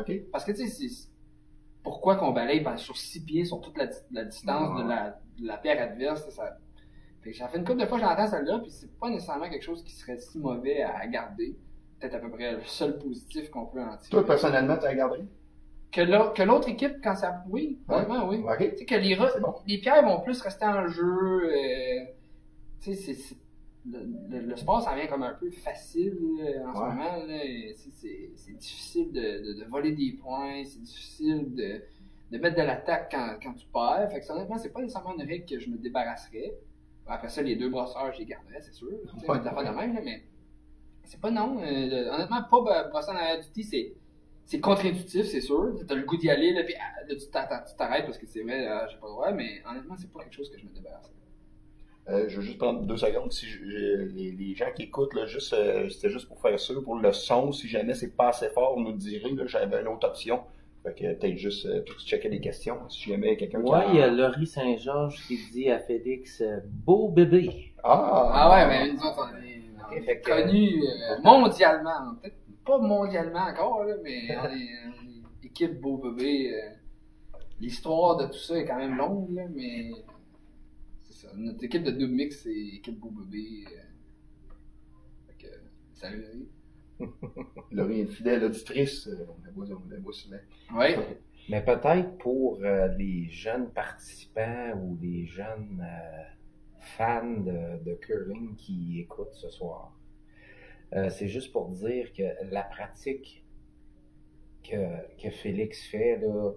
Ouais. 0.08 0.26
Parce 0.32 0.46
que 0.46 0.52
tu 0.52 0.68
sais, 0.68 0.68
c'est- 0.68 1.10
pourquoi 1.88 2.16
qu'on 2.18 2.32
balaye 2.32 2.60
ben, 2.62 2.78
sur 2.78 2.98
six 2.98 3.24
pieds 3.24 3.46
sur 3.46 3.62
toute 3.62 3.78
la, 3.78 3.88
la 4.12 4.26
distance 4.26 4.78
Ouais. 4.78 4.84
de, 4.84 4.90
la, 4.90 5.20
de 5.40 5.48
la 5.48 5.58
pierre 5.58 5.82
adverse, 5.82 6.28
ça. 6.30 6.58
Fait 7.22 7.32
que 7.32 7.38
ça 7.38 7.48
fait 7.48 7.58
une 7.58 7.66
couple 7.66 7.80
de 7.82 7.86
fois 7.86 7.98
j'entends 8.00 8.28
celle-là, 8.28 8.60
puis 8.60 8.72
c'est 8.72 8.92
pas 9.00 9.10
nécessairement 9.10 9.50
quelque 9.50 9.64
chose 9.64 9.84
qui 9.84 9.94
serait 9.94 10.18
si 10.18 10.38
mauvais 10.40 10.82
à, 10.84 11.06
garder. 11.08 11.56
Peut-être 12.00 12.16
à 12.16 12.20
peu 12.20 12.30
près 12.30 12.52
le 12.54 12.62
seul 12.66 12.98
positif 13.00 13.50
qu'on 13.50 13.66
peut 13.66 13.82
en 13.82 13.98
tirer. 13.98 14.10
Toi, 14.12 14.26
personnellement, 14.26 14.78
tu 14.78 14.86
as 14.86 14.90
regardé? 14.90 15.20
Que 15.92 16.02
l'au- 16.02 16.32
que 16.32 16.44
l'autre 16.44 16.70
équipe, 16.70 16.96
quand 17.04 17.16
ça. 17.16 17.44
Oui, 17.50 17.80
Ouais. 17.88 18.04
vraiment, 18.04 18.28
oui. 18.30 18.44
Tu 18.60 18.78
sais, 18.78 18.86
que 18.86 19.42
bon. 19.42 19.56
les 19.66 19.78
pierres 19.80 20.04
vont 20.04 20.20
plus 20.20 20.40
rester 20.42 20.66
en 20.66 20.88
jeu. 20.88 21.50
euh, 21.52 22.06
tu 22.82 22.94
sais, 22.94 23.14
c'est- 23.14 23.36
c'est- 23.92 24.42
le, 24.42 24.56
sport, 24.56 24.82
ça 24.82 24.96
vient 24.96 25.08
comme 25.08 25.24
un 25.24 25.34
peu 25.34 25.50
facile 25.50 26.18
en 26.66 26.74
ce 26.76 26.80
moment. 26.80 27.26
c'est- 27.28 27.90
C'est 27.92 28.32
c'est 28.36 28.58
difficile 28.58 29.12
de, 29.12 29.22
de, 29.54 29.54
de 29.60 29.66
voler 29.66 29.92
des 29.92 30.12
points, 30.14 30.64
c'est 30.66 30.82
difficile 30.82 31.54
de, 31.56 31.82
de 32.32 32.38
mettre 32.38 32.56
de 32.58 32.62
l'attaque 32.64 33.10
quand, 33.12 33.36
quand 33.42 33.54
tu 33.54 33.66
perds. 33.68 34.10
Fait 34.12 34.20
que 34.20 34.32
honnêtement, 34.32 34.58
c'est 34.58 34.72
pas 34.72 34.82
nécessairement 34.82 35.16
une 35.18 35.26
règle 35.28 35.46
que 35.46 35.60
je 35.60 35.70
me 35.70 35.78
débarrasserais. 35.78 36.54
Après 37.08 37.30
ça, 37.30 37.42
les 37.42 37.56
deux 37.56 37.70
brosseurs, 37.70 38.12
je 38.14 38.20
les 38.20 38.26
garderais, 38.26 38.60
c'est 38.62 38.74
sûr. 38.74 38.90
Ouais. 38.92 39.40
des 39.40 39.48
affaires 39.48 39.72
de 39.74 39.78
même, 39.78 39.94
là, 39.96 40.02
mais 40.04 40.24
c'est 41.06 41.22
pas 41.22 41.32
non. 41.32 41.62
euh, 41.64 42.12
honnêtement, 42.12 42.44
pas 42.44 42.88
brosser 42.90 43.12
en 43.12 43.16
arrière 43.16 43.40
du 43.40 43.64
c'est 43.64 43.94
c'est 44.46 44.62
contre-intuitif, 44.62 45.26
c'est 45.26 45.42
sûr. 45.42 45.74
T'as 45.88 45.96
le 45.96 46.04
goût 46.04 46.16
d'y 46.18 46.30
aller, 46.30 46.54
là, 46.54 46.64
puis 46.64 46.74
ah, 46.80 47.04
là, 47.08 47.16
tu 47.16 47.28
t'arrêtes 47.30 48.06
parce 48.06 48.18
que 48.18 48.26
c'est 48.26 48.44
vrai, 48.44 48.66
ah, 48.68 48.88
j'ai 48.90 48.98
pas 48.98 49.08
le 49.08 49.12
droit, 49.14 49.32
mais 49.32 49.62
honnêtement, 49.70 49.96
c'est 49.98 50.10
pas 50.12 50.20
quelque 50.24 50.36
chose 50.36 50.50
que 50.50 50.58
je 50.58 50.66
me 50.66 50.70
débarrasse. 50.72 51.12
Euh, 52.10 52.30
je 52.30 52.38
veux 52.38 52.42
juste 52.42 52.58
prendre 52.58 52.82
deux 52.84 52.96
secondes. 52.98 53.32
Si 53.34 53.46
je- 53.46 53.66
je- 53.66 54.16
les, 54.16 54.32
les 54.32 54.56
gens 54.56 54.72
qui 54.76 54.84
écoutent, 54.84 55.14
là, 55.14 55.26
juste, 55.26 55.54
euh, 55.54 55.90
c'était 55.90 56.10
juste 56.10 56.28
pour 56.28 56.40
faire 56.42 56.58
ça, 56.60 56.74
pour 56.84 56.96
le 56.98 57.12
son. 57.12 57.52
Si 57.52 57.68
jamais 57.68 57.94
c'est 57.96 58.16
pas 58.16 58.30
assez 58.30 58.48
fort, 58.50 58.76
on 58.78 58.82
nous 58.82 58.92
le 58.92 58.98
dirait. 58.98 59.30
Là, 59.32 59.46
j'avais 59.46 59.82
une 59.82 59.88
autre 59.90 60.08
option. 60.08 60.42
Fait 60.84 60.94
que 60.94 61.14
peut-être 61.16 61.38
juste 61.38 61.66
euh, 61.66 61.84
checker 62.06 62.30
les 62.30 62.40
questions. 62.40 62.78
Si 62.90 63.10
jamais 63.10 63.36
quelqu'un 63.36 63.62
qui 63.62 63.70
Ouais, 63.70 63.80
a- 63.80 63.88
il 63.92 63.96
y 63.98 64.02
a 64.02 64.08
Laurie 64.08 64.48
Saint-Georges 64.48 65.22
qui 65.28 65.38
dit 65.52 65.70
à 65.70 65.80
Félix 65.80 66.40
euh, 66.42 66.60
Beau 66.66 67.10
bébé. 67.10 67.74
Ah, 67.84 68.30
Ah 68.34 68.52
ouais, 68.52 68.68
mais 68.68 68.94
nous 68.94 69.00
autres, 69.00 69.30
on 69.34 69.44
est, 69.44 69.62
on 69.86 69.92
est 69.92 70.02
Fait 70.02 70.22
que- 70.22 70.30
connus 70.30 70.82
euh, 70.84 71.18
mondialement. 71.24 72.16
Peut-être 72.22 72.38
pas 72.66 72.78
mondialement 72.78 73.40
encore, 73.50 73.84
là, 73.84 73.96
mais 74.02 74.30
on 74.42 74.46
est, 74.56 75.46
équipe 75.46 75.80
beau 75.82 75.98
bébé. 75.98 76.54
euh, 76.54 76.70
L'histoire 77.60 78.16
de 78.18 78.28
tout 78.28 78.34
ça 78.38 78.56
est 78.58 78.66
quand 78.66 78.78
même 78.78 78.96
longue, 78.96 79.32
là, 79.34 79.44
mais 79.54 79.90
ça. 81.28 81.36
Notre 81.36 81.64
équipe 81.64 81.84
de 81.84 81.92
double 81.92 82.14
mix, 82.14 82.44
c'est 82.44 82.50
équipe 82.56 83.00
beau 83.00 83.10
bébé. 83.12 83.66
euh, 83.68 83.82
Fait 85.28 85.48
que, 85.48 85.54
salut 85.94 86.22
Laurie. 86.22 86.48
Laurie 87.72 88.00
est 88.02 88.06
fidèle 88.08 88.44
auditrice. 88.44 89.08
euh, 89.08 89.26
on 89.30 89.44
la 89.46 89.52
voit, 89.52 89.66
on 89.86 89.90
la 89.90 90.00
voit 90.00 90.14
souvent. 90.14 90.38
Ouais. 90.76 91.20
Mais 91.50 91.64
peut-être 91.64 92.18
pour 92.18 92.60
euh, 92.64 92.88
les 92.98 93.30
jeunes 93.30 93.70
participants 93.72 94.74
ou 94.82 94.98
les 95.02 95.26
jeunes 95.26 95.82
euh, 95.82 96.24
fans 96.98 97.40
de, 97.42 97.84
de 97.84 97.94
curling 97.96 98.56
qui 98.56 99.00
écoutent 99.00 99.34
ce 99.34 99.50
soir, 99.50 99.94
euh, 100.94 101.10
c'est 101.10 101.28
juste 101.30 101.52
pour 101.52 101.70
dire 101.70 102.12
que 102.14 102.24
la 102.52 102.64
pratique 102.64 103.46
que, 104.64 104.76
que 105.22 105.30
Félix 105.30 105.86
fait, 105.88 106.18
là, 106.18 106.52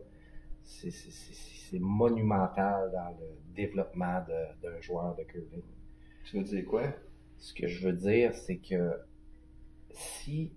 c'est 0.62 1.78
monumental 1.78 2.90
dans 2.92 3.10
le 3.20 3.49
développement 3.60 4.24
d'un 4.62 4.80
joueur 4.80 5.14
de 5.16 5.24
curling. 5.24 5.62
Tu 6.24 6.36
veux 6.36 6.44
dire 6.44 6.64
quoi? 6.66 6.94
Ce 7.38 7.52
que 7.54 7.66
je 7.66 7.86
veux 7.86 7.92
dire, 7.92 8.34
c'est 8.34 8.58
que 8.58 8.92
si, 9.90 10.52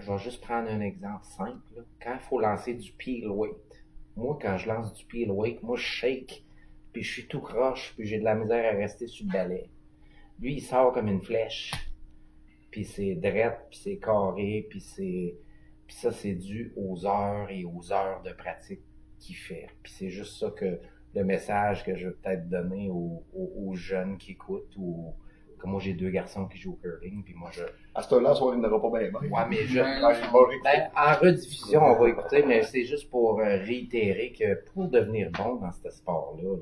je 0.00 0.10
vais 0.10 0.18
juste 0.18 0.40
prendre 0.40 0.68
un 0.68 0.80
exemple 0.80 1.24
simple, 1.24 1.74
là. 1.76 1.82
quand 2.02 2.14
il 2.14 2.20
faut 2.20 2.40
lancer 2.40 2.74
du 2.74 2.92
peel 2.92 3.28
weight, 3.28 3.84
moi 4.16 4.38
quand 4.40 4.56
je 4.56 4.68
lance 4.68 4.92
du 4.94 5.04
peel 5.04 5.30
weight, 5.30 5.62
moi 5.62 5.76
je 5.76 5.82
shake, 5.82 6.44
puis 6.92 7.02
je 7.02 7.12
suis 7.12 7.26
tout 7.26 7.40
croche, 7.40 7.94
puis 7.96 8.06
j'ai 8.06 8.18
de 8.18 8.24
la 8.24 8.34
misère 8.34 8.64
à 8.72 8.76
rester 8.76 9.06
sur 9.06 9.26
le 9.26 9.32
balai. 9.32 9.70
Lui, 10.40 10.54
il 10.54 10.60
sort 10.62 10.92
comme 10.92 11.08
une 11.08 11.22
flèche, 11.22 11.72
puis 12.70 12.84
c'est 12.84 13.14
drette, 13.14 13.66
puis 13.70 13.80
c'est 13.82 13.98
carré, 13.98 14.66
puis 14.70 14.80
c'est 14.80 15.36
Puis 15.86 15.96
ça, 15.96 16.12
c'est 16.12 16.34
dû 16.34 16.72
aux 16.76 17.04
heures 17.04 17.50
et 17.50 17.64
aux 17.64 17.92
heures 17.92 18.22
de 18.22 18.32
pratique 18.32 18.82
qu'il 19.18 19.36
fait. 19.36 19.68
Puis 19.82 19.92
c'est 19.92 20.10
juste 20.10 20.38
ça 20.38 20.50
que 20.50 20.80
le 21.14 21.24
message 21.24 21.84
que 21.84 21.94
je 21.96 22.08
veux 22.08 22.14
peut-être 22.14 22.48
donner 22.48 22.88
aux, 22.88 23.24
aux- 23.34 23.52
aux 23.66 23.74
jeunes 23.74 24.16
qui 24.18 24.32
écoutent 24.32 24.74
ou 24.76 25.12
comme 25.58 25.72
moi 25.72 25.80
j'ai 25.80 25.92
deux 25.92 26.08
garçons 26.10 26.46
qui 26.46 26.56
jouent 26.56 26.72
au 26.72 26.76
curling 26.76 27.22
puis 27.24 27.34
moi 27.34 27.50
je 27.52 27.62
À 27.94 28.00
ce 28.02 28.08
temps-là, 28.08 28.34
soir, 28.34 28.54
il 28.54 28.60
n'aura 28.60 28.80
pas 28.80 28.98
bien. 29.00 29.10
bien. 29.10 29.20
ouais 29.30 29.46
mais 29.50 29.66
je 29.66 29.80
réécouter. 29.80 30.60
ben, 30.64 30.90
en 30.96 31.14
rediffusion 31.18 31.82
on 31.82 31.98
va 32.00 32.08
écouter 32.08 32.44
mais 32.46 32.62
c'est 32.62 32.84
juste 32.84 33.10
pour 33.10 33.40
euh, 33.40 33.44
réitérer 33.58 34.32
que 34.32 34.64
pour 34.72 34.88
devenir 34.88 35.30
bon 35.32 35.56
dans 35.56 35.72
ce 35.72 35.90
sport 35.90 36.36
là 36.42 36.54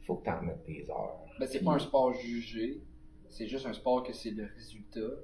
il 0.00 0.04
faut 0.04 0.16
que 0.16 0.24
tu 0.24 0.30
en 0.30 0.42
mettes 0.42 0.64
des 0.66 0.88
heures 0.90 1.18
Ben, 1.38 1.46
c'est 1.46 1.62
pas 1.62 1.72
un 1.72 1.78
sport 1.78 2.12
jugé, 2.14 2.80
c'est 3.28 3.46
juste 3.46 3.66
un 3.66 3.72
sport 3.74 4.02
que 4.02 4.12
c'est 4.12 4.30
le 4.30 4.46
résultat. 4.56 5.16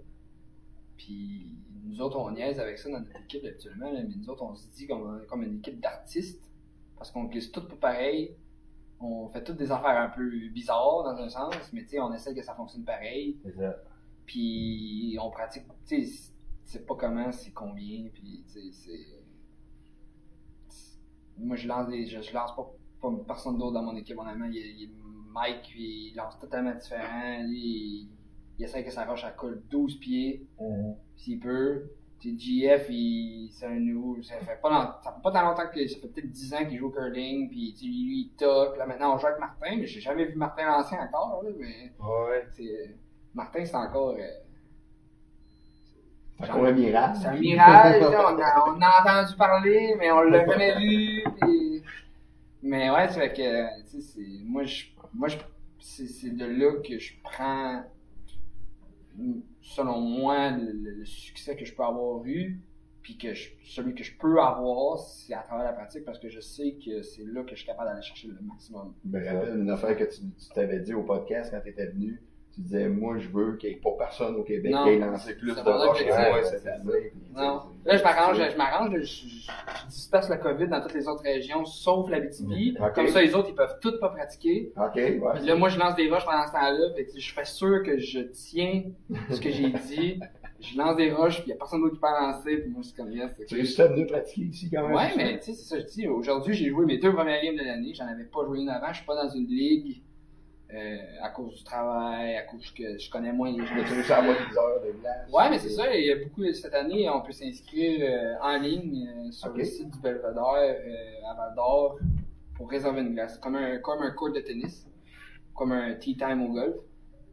Puis 0.97 1.57
nous 1.85 2.01
autres, 2.01 2.19
on 2.19 2.31
niaise 2.33 2.61
avec 2.61 2.79
ça 2.79 2.91
dans 2.91 3.01
notre 3.01 3.17
équipe 3.25 3.45
habituellement, 3.45 3.93
mais 3.93 4.05
nous 4.05 4.29
autres, 4.31 4.43
on 4.43 4.55
se 4.55 4.67
dit 4.75 4.87
comme, 4.87 5.25
comme 5.29 5.43
une 5.43 5.57
équipe 5.59 5.81
d'artistes, 5.81 6.43
parce 6.97 7.11
qu'on 7.11 7.25
glisse 7.25 7.51
tout 7.51 7.67
pas 7.67 7.77
pareil, 7.77 8.35
on 9.03 9.29
fait 9.29 9.43
toutes 9.45 9.57
des 9.57 9.71
affaires 9.73 10.01
un 10.01 10.09
peu 10.11 10.29
bizarres 10.51 11.03
dans 11.05 11.17
un 11.23 11.29
sens, 11.29 11.55
mais 11.73 11.83
tu 11.83 11.91
sais, 11.91 12.01
on 12.01 12.13
essaie 12.13 12.35
que 12.35 12.43
ça 12.43 12.55
fonctionne 12.55 12.85
pareil, 12.85 13.39
puis 14.27 15.17
on 15.21 15.31
pratique, 15.31 15.65
tu 15.87 16.05
sais, 16.07 16.33
c'est 16.65 16.87
pas 16.87 16.95
comment, 16.95 17.31
c'est 17.33 17.51
combien, 17.53 18.09
puis 18.13 18.45
tu 18.47 18.53
sais, 18.53 18.71
c'est. 18.73 19.23
Moi, 21.39 21.57
je 21.57 21.67
lance 21.67 21.89
des. 21.89 22.07
Je, 22.07 22.21
je 22.21 22.33
lance 22.35 22.55
pas, 22.55 22.71
pas 23.01 23.11
personne 23.27 23.59
d'autre 23.59 23.73
dans 23.73 23.83
mon 23.83 23.97
équipe, 23.97 24.19
honnêtement. 24.19 24.45
Il, 24.47 24.55
y 24.55 24.59
a- 24.63 24.67
il 24.67 24.91
a 24.91 24.93
Mike, 25.33 25.63
puis 25.71 26.11
il 26.11 26.15
lance 26.15 26.39
totalement 26.39 26.75
différent. 26.75 27.43
Lui, 27.45 27.59
il, 27.59 28.09
il 28.59 28.65
essaie 28.65 28.85
que 28.85 28.91
sa 28.91 29.05
roche, 29.07 29.25
elle 29.27 29.35
colle 29.35 29.63
12 29.71 29.99
pieds, 29.99 30.47
s'il 31.17 31.41
peut. 31.41 31.91
Il, 32.25 33.49
c'est 33.51 33.67
un 33.67 33.79
nouveau. 33.81 34.23
Ça 34.23 34.35
fait 34.39 34.61
pas, 34.63 34.71
long- 34.71 34.93
ça 35.03 35.13
fait 35.13 35.23
pas 35.23 35.31
tant 35.33 35.43
longtemps 35.49 35.67
que. 35.73 35.87
Ça 35.87 35.99
fait 36.01 36.09
peut-être 36.09 36.31
10 36.31 36.55
ans 36.55 36.65
qu'il 36.67 36.79
joue 36.79 36.87
au 36.87 36.91
curling, 36.91 37.49
puis 37.49 37.75
lui, 37.83 38.21
il 38.21 38.33
toque. 38.39 38.77
Là, 38.79 38.87
maintenant, 38.87 39.15
on 39.15 39.19
joue 39.19 39.27
avec 39.27 39.41
Martin, 39.41 39.77
mais 39.77 39.87
j'ai 39.87 40.01
jamais 40.01 40.25
vu 40.27 40.35
Martin 40.37 40.65
l'ancien 40.67 41.01
encore, 41.03 41.43
là, 41.45 41.51
mais. 41.59 41.93
ouais 41.99 42.47
c'est- 42.57 42.95
Martin, 43.35 43.65
c'est 43.65 43.75
encore. 43.77 44.11
euh, 44.19 44.27
C'est 46.39 46.51
encore 46.51 46.65
un 46.67 46.73
miracle. 46.73 47.19
c'est 47.21 47.29
un 47.29 47.37
mirage, 47.37 48.01
là, 48.01 48.33
on, 48.35 48.39
a, 48.41 48.65
on 48.77 48.81
a 48.81 49.01
entendu 49.23 49.37
parler, 49.37 49.95
mais 49.99 50.11
on 50.11 50.23
l'a 50.23 50.45
jamais 50.47 50.79
vu. 50.79 51.25
puis- 51.41 51.83
Mais 52.63 52.91
ouais, 52.91 53.09
c'est 53.09 53.17
vrai 53.19 53.33
que, 53.33 53.81
tu 53.85 53.87
sais, 53.91 54.01
c'est- 54.01 54.45
moi, 54.45 54.63
je, 54.65 54.85
moi 55.15 55.29
c'est 55.81 56.37
de 56.37 56.45
là 56.47 56.81
que 56.87 56.99
je 56.99 57.13
prends, 57.25 57.83
selon 59.61 60.01
moi, 60.01 60.51
le, 60.51 61.05
succès 61.05 61.57
que 61.57 61.65
je 61.65 61.75
peux 61.75 61.83
avoir 61.85 62.25
eu, 62.25 62.61
puis 63.03 63.17
que 63.19 63.35
je- 63.35 63.51
celui 63.65 63.95
que 63.95 64.05
je 64.05 64.17
peux 64.17 64.41
avoir, 64.41 64.99
c'est 64.99 65.35
à 65.35 65.43
travers 65.43 65.65
la 65.65 65.73
pratique, 65.73 66.05
parce 66.05 66.19
que 66.21 66.29
je 66.29 66.41
sais 66.41 66.77
que 66.85 67.03
c'est 67.03 67.25
là 67.25 67.43
que 67.43 67.51
je 67.51 67.57
suis 67.57 67.67
capable 67.67 67.91
d'aller 67.91 68.03
chercher 68.03 68.29
le 68.29 68.39
maximum. 68.43 68.95
Me 69.05 69.25
rappelle 69.25 69.59
une 69.59 69.71
affaire 69.71 69.97
que 69.97 70.05
tu, 70.05 70.21
tu 70.21 70.49
t'avais 70.55 70.81
dit 70.81 70.95
au 70.95 71.03
podcast 71.03 71.51
quand 71.53 71.61
tu 71.61 71.71
étais 71.71 71.87
venu. 71.87 72.23
Tu 72.55 72.61
disais, 72.61 72.89
moi, 72.89 73.17
je 73.19 73.29
veux 73.29 73.57
qu'il 73.57 73.71
n'y 73.71 73.77
ait 73.77 73.79
pas 73.79 73.93
personne 73.99 74.37
au 74.37 74.43
Québec 74.43 74.75
qui 74.85 74.89
ait 74.91 74.99
lancé 74.99 75.35
plus 75.35 75.55
de 75.55 75.61
roches 75.61 76.05
que 76.05 76.47
cette 76.49 76.67
année. 76.67 77.13
Non. 77.35 77.63
Là, 77.85 77.97
je 77.97 78.03
m'arrange, 78.03 78.37
je 78.37 78.57
m'arrange, 78.59 79.01
je, 79.01 79.89
disperse 79.89 80.29
le 80.29 80.37
COVID 80.37 80.69
dans 80.69 80.83
toutes 80.83 80.95
les 80.95 81.09
autres 81.09 81.23
régions, 81.23 81.65
sauf 81.65 82.11
l'Abitibi. 82.11 82.77
Ok. 82.79 82.95
Comme 82.95 83.09
ça, 83.09 83.23
les 83.23 83.35
autres, 83.35 83.49
ils 83.49 83.55
peuvent 83.55 83.79
toutes 83.81 84.01
pas 84.01 84.11
pratiquer. 84.11 84.73
Ok. 84.77 84.93
Puis 84.95 85.47
là, 85.47 85.55
moi, 85.55 85.71
je 85.71 85.79
lance 85.79 85.97
des 85.97 86.11
roches 86.11 86.27
pendant 86.27 86.47
ce 86.47 86.53
temps-là. 86.53 86.91
Que 86.95 87.19
je 87.19 87.33
fais 87.33 87.45
sûr 87.45 87.83
que 87.83 87.99
je 87.99 88.21
tiens 88.21 88.83
ce 89.31 89.41
que 89.41 89.51
j'ai 89.51 89.71
dit. 89.71 90.21
Je 90.63 90.79
lance 90.79 90.97
des 90.97 91.11
roches, 91.11 91.39
puis 91.39 91.47
il 91.47 91.49
n'y 91.49 91.53
a 91.55 91.57
personne 91.57 91.81
d'autre 91.81 91.95
qui 91.95 92.01
peut 92.01 92.07
lancer. 92.07 92.57
Puis 92.59 92.71
moi, 92.71 92.83
je 92.83 92.87
suis 92.87 92.97
comme 92.97 93.11
yes. 93.11 93.33
Tu 93.49 93.55
réussis 93.57 93.83
à 93.83 93.89
venir 93.89 94.07
pratiquer 94.07 94.43
ici 94.43 94.71
quand 94.71 94.87
même? 94.87 94.97
Ouais, 94.97 95.11
mais 95.17 95.39
tu 95.41 95.47
sais, 95.47 95.55
c'est 95.55 95.65
ça 95.65 95.77
que 95.77 95.83
je 95.83 95.93
dis. 95.93 96.07
Aujourd'hui, 96.07 96.55
j'ai 96.55 96.69
joué 96.69 96.87
mes 96.87 96.99
deux 96.99 97.13
premières 97.13 97.43
games 97.43 97.57
de 97.57 97.65
l'année. 97.65 97.93
J'en 97.95 98.07
avais 98.07 98.23
pas 98.23 98.45
joué 98.45 98.61
une 98.61 98.69
avant. 98.69 98.93
Je 98.93 98.99
suis 98.99 99.05
pas 99.05 99.17
dans 99.21 99.29
une 99.29 99.49
ligue 99.49 100.03
euh, 100.75 100.97
à 101.23 101.31
cause 101.31 101.57
du 101.57 101.65
travail, 101.65 102.37
à 102.37 102.43
cause 102.43 102.71
que 102.71 102.99
je 102.99 103.11
connais 103.11 103.33
moins 103.33 103.51
les 103.51 103.65
gens. 103.67 103.75
Tu 103.87 103.93
réussis 103.93 104.13
à 104.13 104.19
avoir 104.19 104.35
des 104.37 104.57
heures 104.57 104.83
de 104.83 105.01
glace? 105.01 105.31
Ouais, 105.33 105.51
mais 105.51 105.59
c'est 105.59 105.71
ça. 105.71 105.95
Il 105.95 106.07
y 106.07 106.13
a 106.13 106.17
beaucoup 106.17 106.51
cette 106.53 106.75
année, 106.75 107.09
on 107.11 107.21
peut 107.21 107.33
s'inscrire 107.33 108.01
euh, 108.03 108.35
en 108.43 108.59
ligne 108.59 109.09
euh, 109.09 109.31
sur 109.31 109.53
le 109.53 109.65
site 109.65 109.91
du 109.91 110.01
Belvedere 110.01 110.77
à 111.31 111.35
Val 111.35 111.55
d'Or 111.55 111.99
pour 112.55 112.71
réserver 112.71 113.03
une 113.03 113.15
glace. 113.15 113.39
Comme 113.39 113.57
un, 113.57 113.79
comme 113.79 114.03
un 114.03 114.11
court 114.13 114.33
de 114.33 114.41
tennis, 114.41 114.89
comme 115.55 115.73
un 115.73 115.95
tea 115.95 116.17
time 116.17 116.43
au 116.43 116.53
golf. 116.53 116.77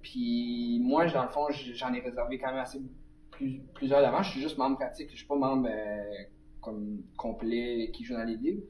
Puis 0.02 0.80
moi, 0.82 1.06
dans 1.08 1.24
le 1.24 1.30
fond, 1.30 1.48
j'en 1.50 1.94
ai 1.94 2.00
réservé 2.00 2.38
quand 2.38 2.48
même 2.48 2.60
assez 2.60 2.82
plus, 3.32 3.62
plusieurs 3.74 4.02
d'avant. 4.02 4.22
Je 4.22 4.32
suis 4.32 4.42
juste 4.42 4.58
membre 4.58 4.78
pratique. 4.78 5.10
Je 5.12 5.18
suis 5.18 5.28
pas 5.28 5.36
membre 5.36 5.70
comme 6.62 7.02
complet 7.18 7.90
qui 7.94 8.04
joue 8.04 8.16
dans 8.16 8.24
les 8.24 8.36
ligues. 8.36 8.64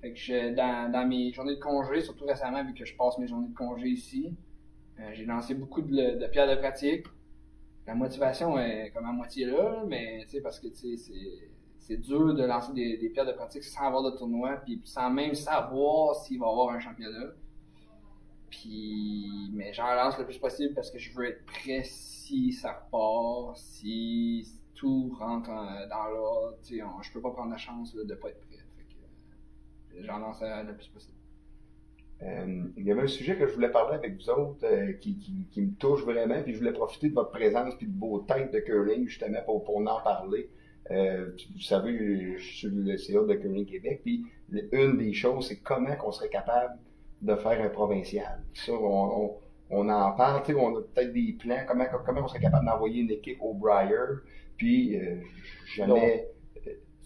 Fait 0.00 0.12
que 0.12 0.18
je- 0.18 0.54
dans, 0.54 1.08
mes 1.08 1.32
journées 1.32 1.56
de 1.56 1.60
congé, 1.60 2.00
surtout 2.00 2.24
récemment, 2.24 2.64
vu 2.64 2.74
que 2.74 2.84
je 2.84 2.96
passe 2.96 3.18
mes 3.18 3.26
journées 3.26 3.48
de 3.48 3.54
congé 3.54 3.88
ici, 3.88 4.36
euh, 5.00 5.10
j'ai 5.12 5.24
lancé 5.24 5.54
beaucoup 5.54 5.82
de, 5.82 6.26
pierres 6.28 6.48
de 6.48 6.56
pratique 6.60 7.06
la 7.88 7.94
motivation 7.94 8.58
est 8.58 8.90
comme 8.94 9.06
à 9.06 9.12
moitié 9.12 9.46
là, 9.46 9.82
mais 9.86 10.20
tu 10.24 10.32
sais, 10.32 10.40
parce 10.42 10.60
que 10.60 10.68
tu 10.68 10.96
sais, 10.98 11.12
c'est, 11.78 11.96
dur 11.96 12.34
de 12.34 12.44
lancer 12.44 12.74
des, 12.74 13.08
pierres 13.08 13.24
de 13.24 13.32
pratique 13.32 13.64
sans 13.64 13.86
avoir 13.86 14.02
de 14.02 14.10
tournoi, 14.10 14.56
puis 14.62 14.78
sans 14.84 15.08
même 15.08 15.34
savoir 15.34 16.14
s'il 16.14 16.38
va 16.38 16.46
y 16.46 16.50
avoir 16.50 16.68
un 16.70 16.78
championnat. 16.78 17.32
Puis, 18.50 19.50
mais 19.54 19.72
j'en 19.72 19.94
lance 19.94 20.18
le 20.18 20.26
plus 20.26 20.36
possible 20.36 20.74
parce 20.74 20.90
que 20.90 20.98
je 20.98 21.14
veux 21.16 21.30
être 21.30 21.46
prêt 21.46 21.82
si 21.84 22.52
ça 22.52 22.72
repart, 22.72 23.56
si 23.56 24.46
tout 24.74 25.14
rentre 25.18 25.48
en- 25.48 25.86
dans 25.88 26.08
l'ordre. 26.08 26.58
Je 26.62 27.12
peux 27.12 27.22
pas 27.22 27.30
prendre 27.30 27.50
la 27.50 27.56
chance 27.56 27.94
là, 27.94 28.04
de 28.04 28.14
pas 28.14 28.28
être 28.28 28.40
prêt. 28.40 28.47
J'en 30.02 30.18
lance 30.18 30.42
le 30.42 30.74
plus 30.74 30.88
possible. 30.88 31.16
Euh, 32.22 32.64
il 32.76 32.84
y 32.84 32.90
avait 32.90 33.02
un 33.02 33.08
sujet 33.08 33.36
que 33.36 33.46
je 33.46 33.52
voulais 33.52 33.70
parler 33.70 33.94
avec 33.94 34.16
vous 34.16 34.28
autres 34.30 34.64
euh, 34.64 34.92
qui, 34.94 35.16
qui, 35.18 35.46
qui 35.52 35.62
me 35.62 35.72
touche 35.74 36.02
vraiment, 36.02 36.42
puis 36.42 36.52
je 36.52 36.58
voulais 36.58 36.72
profiter 36.72 37.10
de 37.10 37.14
votre 37.14 37.30
présence 37.30 37.76
puis 37.76 37.86
de 37.86 37.96
vos 37.96 38.18
têtes 38.20 38.52
de 38.52 38.58
curling 38.58 39.06
justement 39.06 39.38
pour, 39.44 39.62
pour 39.62 39.78
en 39.78 40.00
parler. 40.02 40.50
Euh, 40.90 41.30
vous 41.54 41.60
savez, 41.60 42.36
je 42.36 42.42
suis 42.42 42.58
sur 42.58 42.70
le 42.72 42.96
CA 42.96 43.22
de 43.22 43.34
Curling 43.34 43.66
Québec, 43.66 44.00
puis 44.02 44.24
une 44.72 44.96
des 44.96 45.12
choses, 45.12 45.46
c'est 45.46 45.58
comment 45.60 45.94
qu'on 45.96 46.10
serait 46.10 46.30
capable 46.30 46.78
de 47.22 47.36
faire 47.36 47.60
un 47.62 47.68
provincial. 47.68 48.42
Ça, 48.54 48.72
on, 48.72 49.26
on, 49.26 49.36
on 49.70 49.88
en 49.88 50.12
parle, 50.12 50.42
tu 50.42 50.52
sais, 50.52 50.58
on 50.58 50.76
a 50.76 50.80
peut-être 50.80 51.12
des 51.12 51.36
plans, 51.38 51.62
comment, 51.68 51.84
comment 52.04 52.22
on 52.22 52.28
serait 52.28 52.40
capable 52.40 52.66
d'envoyer 52.66 53.02
une 53.02 53.10
équipe 53.10 53.38
au 53.40 53.54
Briar, 53.54 54.08
puis 54.56 54.98
euh, 54.98 55.16
jamais... 55.74 56.26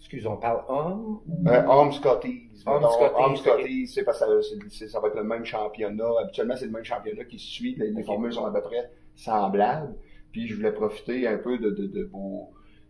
excuse 0.03 0.27
on 0.27 0.35
parle 0.35 0.63
homme 0.67 1.21
ou 1.27 1.49
Euh, 1.49 1.65
Home 1.65 1.91
Scotties. 1.93 2.49
Mettons, 2.67 3.35
Scotties, 3.35 3.87
c'est 3.87 4.03
parce 4.03 4.19
que 4.19 4.87
ça, 4.87 4.99
va 4.99 5.07
être 5.07 5.15
le 5.15 5.23
même 5.23 5.45
championnat. 5.45 6.09
Habituellement, 6.21 6.55
c'est 6.57 6.65
le 6.65 6.71
même 6.71 6.83
championnat 6.83 7.23
qui 7.23 7.39
se 7.39 7.47
suit. 7.47 7.75
Les, 7.75 8.03
formules 8.03 8.33
sont 8.33 8.45
à 8.45 8.51
peu 8.51 8.61
près 8.61 8.91
semblables. 9.15 9.95
Puis 10.31 10.47
je 10.47 10.55
voulais 10.55 10.71
profiter 10.71 11.27
un 11.27 11.37
peu 11.37 11.57
de, 11.57 11.69
de, 11.69 11.87
de 11.87 12.03
vos... 12.11 12.49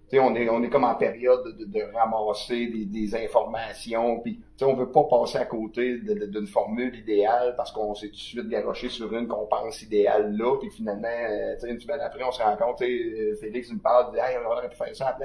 Tu 0.10 0.18
sais, 0.18 0.20
on 0.20 0.36
est, 0.36 0.50
on 0.50 0.62
est 0.64 0.70
comme 0.70 0.84
en 0.84 0.96
période 0.96 1.56
de, 1.58 1.82
ramasser 1.94 2.68
des, 2.68 2.86
des 2.86 3.16
informations. 3.16 4.20
Puis, 4.20 4.38
tu 4.38 4.44
sais, 4.58 4.66
on 4.66 4.76
veut 4.76 4.92
pas 4.92 5.04
passer 5.04 5.38
à 5.38 5.46
côté 5.46 6.00
d'une 6.00 6.48
formule 6.48 6.96
idéale 6.96 7.54
parce 7.56 7.72
qu'on 7.72 7.94
s'est 7.96 8.08
tout 8.08 8.14
de 8.14 8.18
suite 8.18 8.50
garoché 8.50 8.90
sur 8.90 9.14
une 9.14 9.28
qu'on 9.28 9.46
pense 9.46 9.82
idéale 9.84 10.36
là. 10.36 10.58
Puis 10.60 10.70
finalement, 10.72 11.08
euh, 11.08 11.54
tu 11.56 11.62
sais, 11.62 11.70
une 11.74 11.80
semaine 11.80 12.02
après, 12.02 12.24
on 12.24 12.32
se 12.32 12.42
rend 12.42 12.56
compte, 12.58 12.78
tu 12.80 12.86
sais, 12.86 13.22
euh, 13.22 13.36
Félix 13.36 13.72
nous 13.72 13.80
parle, 13.80 14.14
dit, 14.14 14.20
hey, 14.20 14.38
on 14.44 14.52
aurait 14.52 14.70
pu 14.70 14.76
faire 14.76 14.96
ça. 14.96 15.18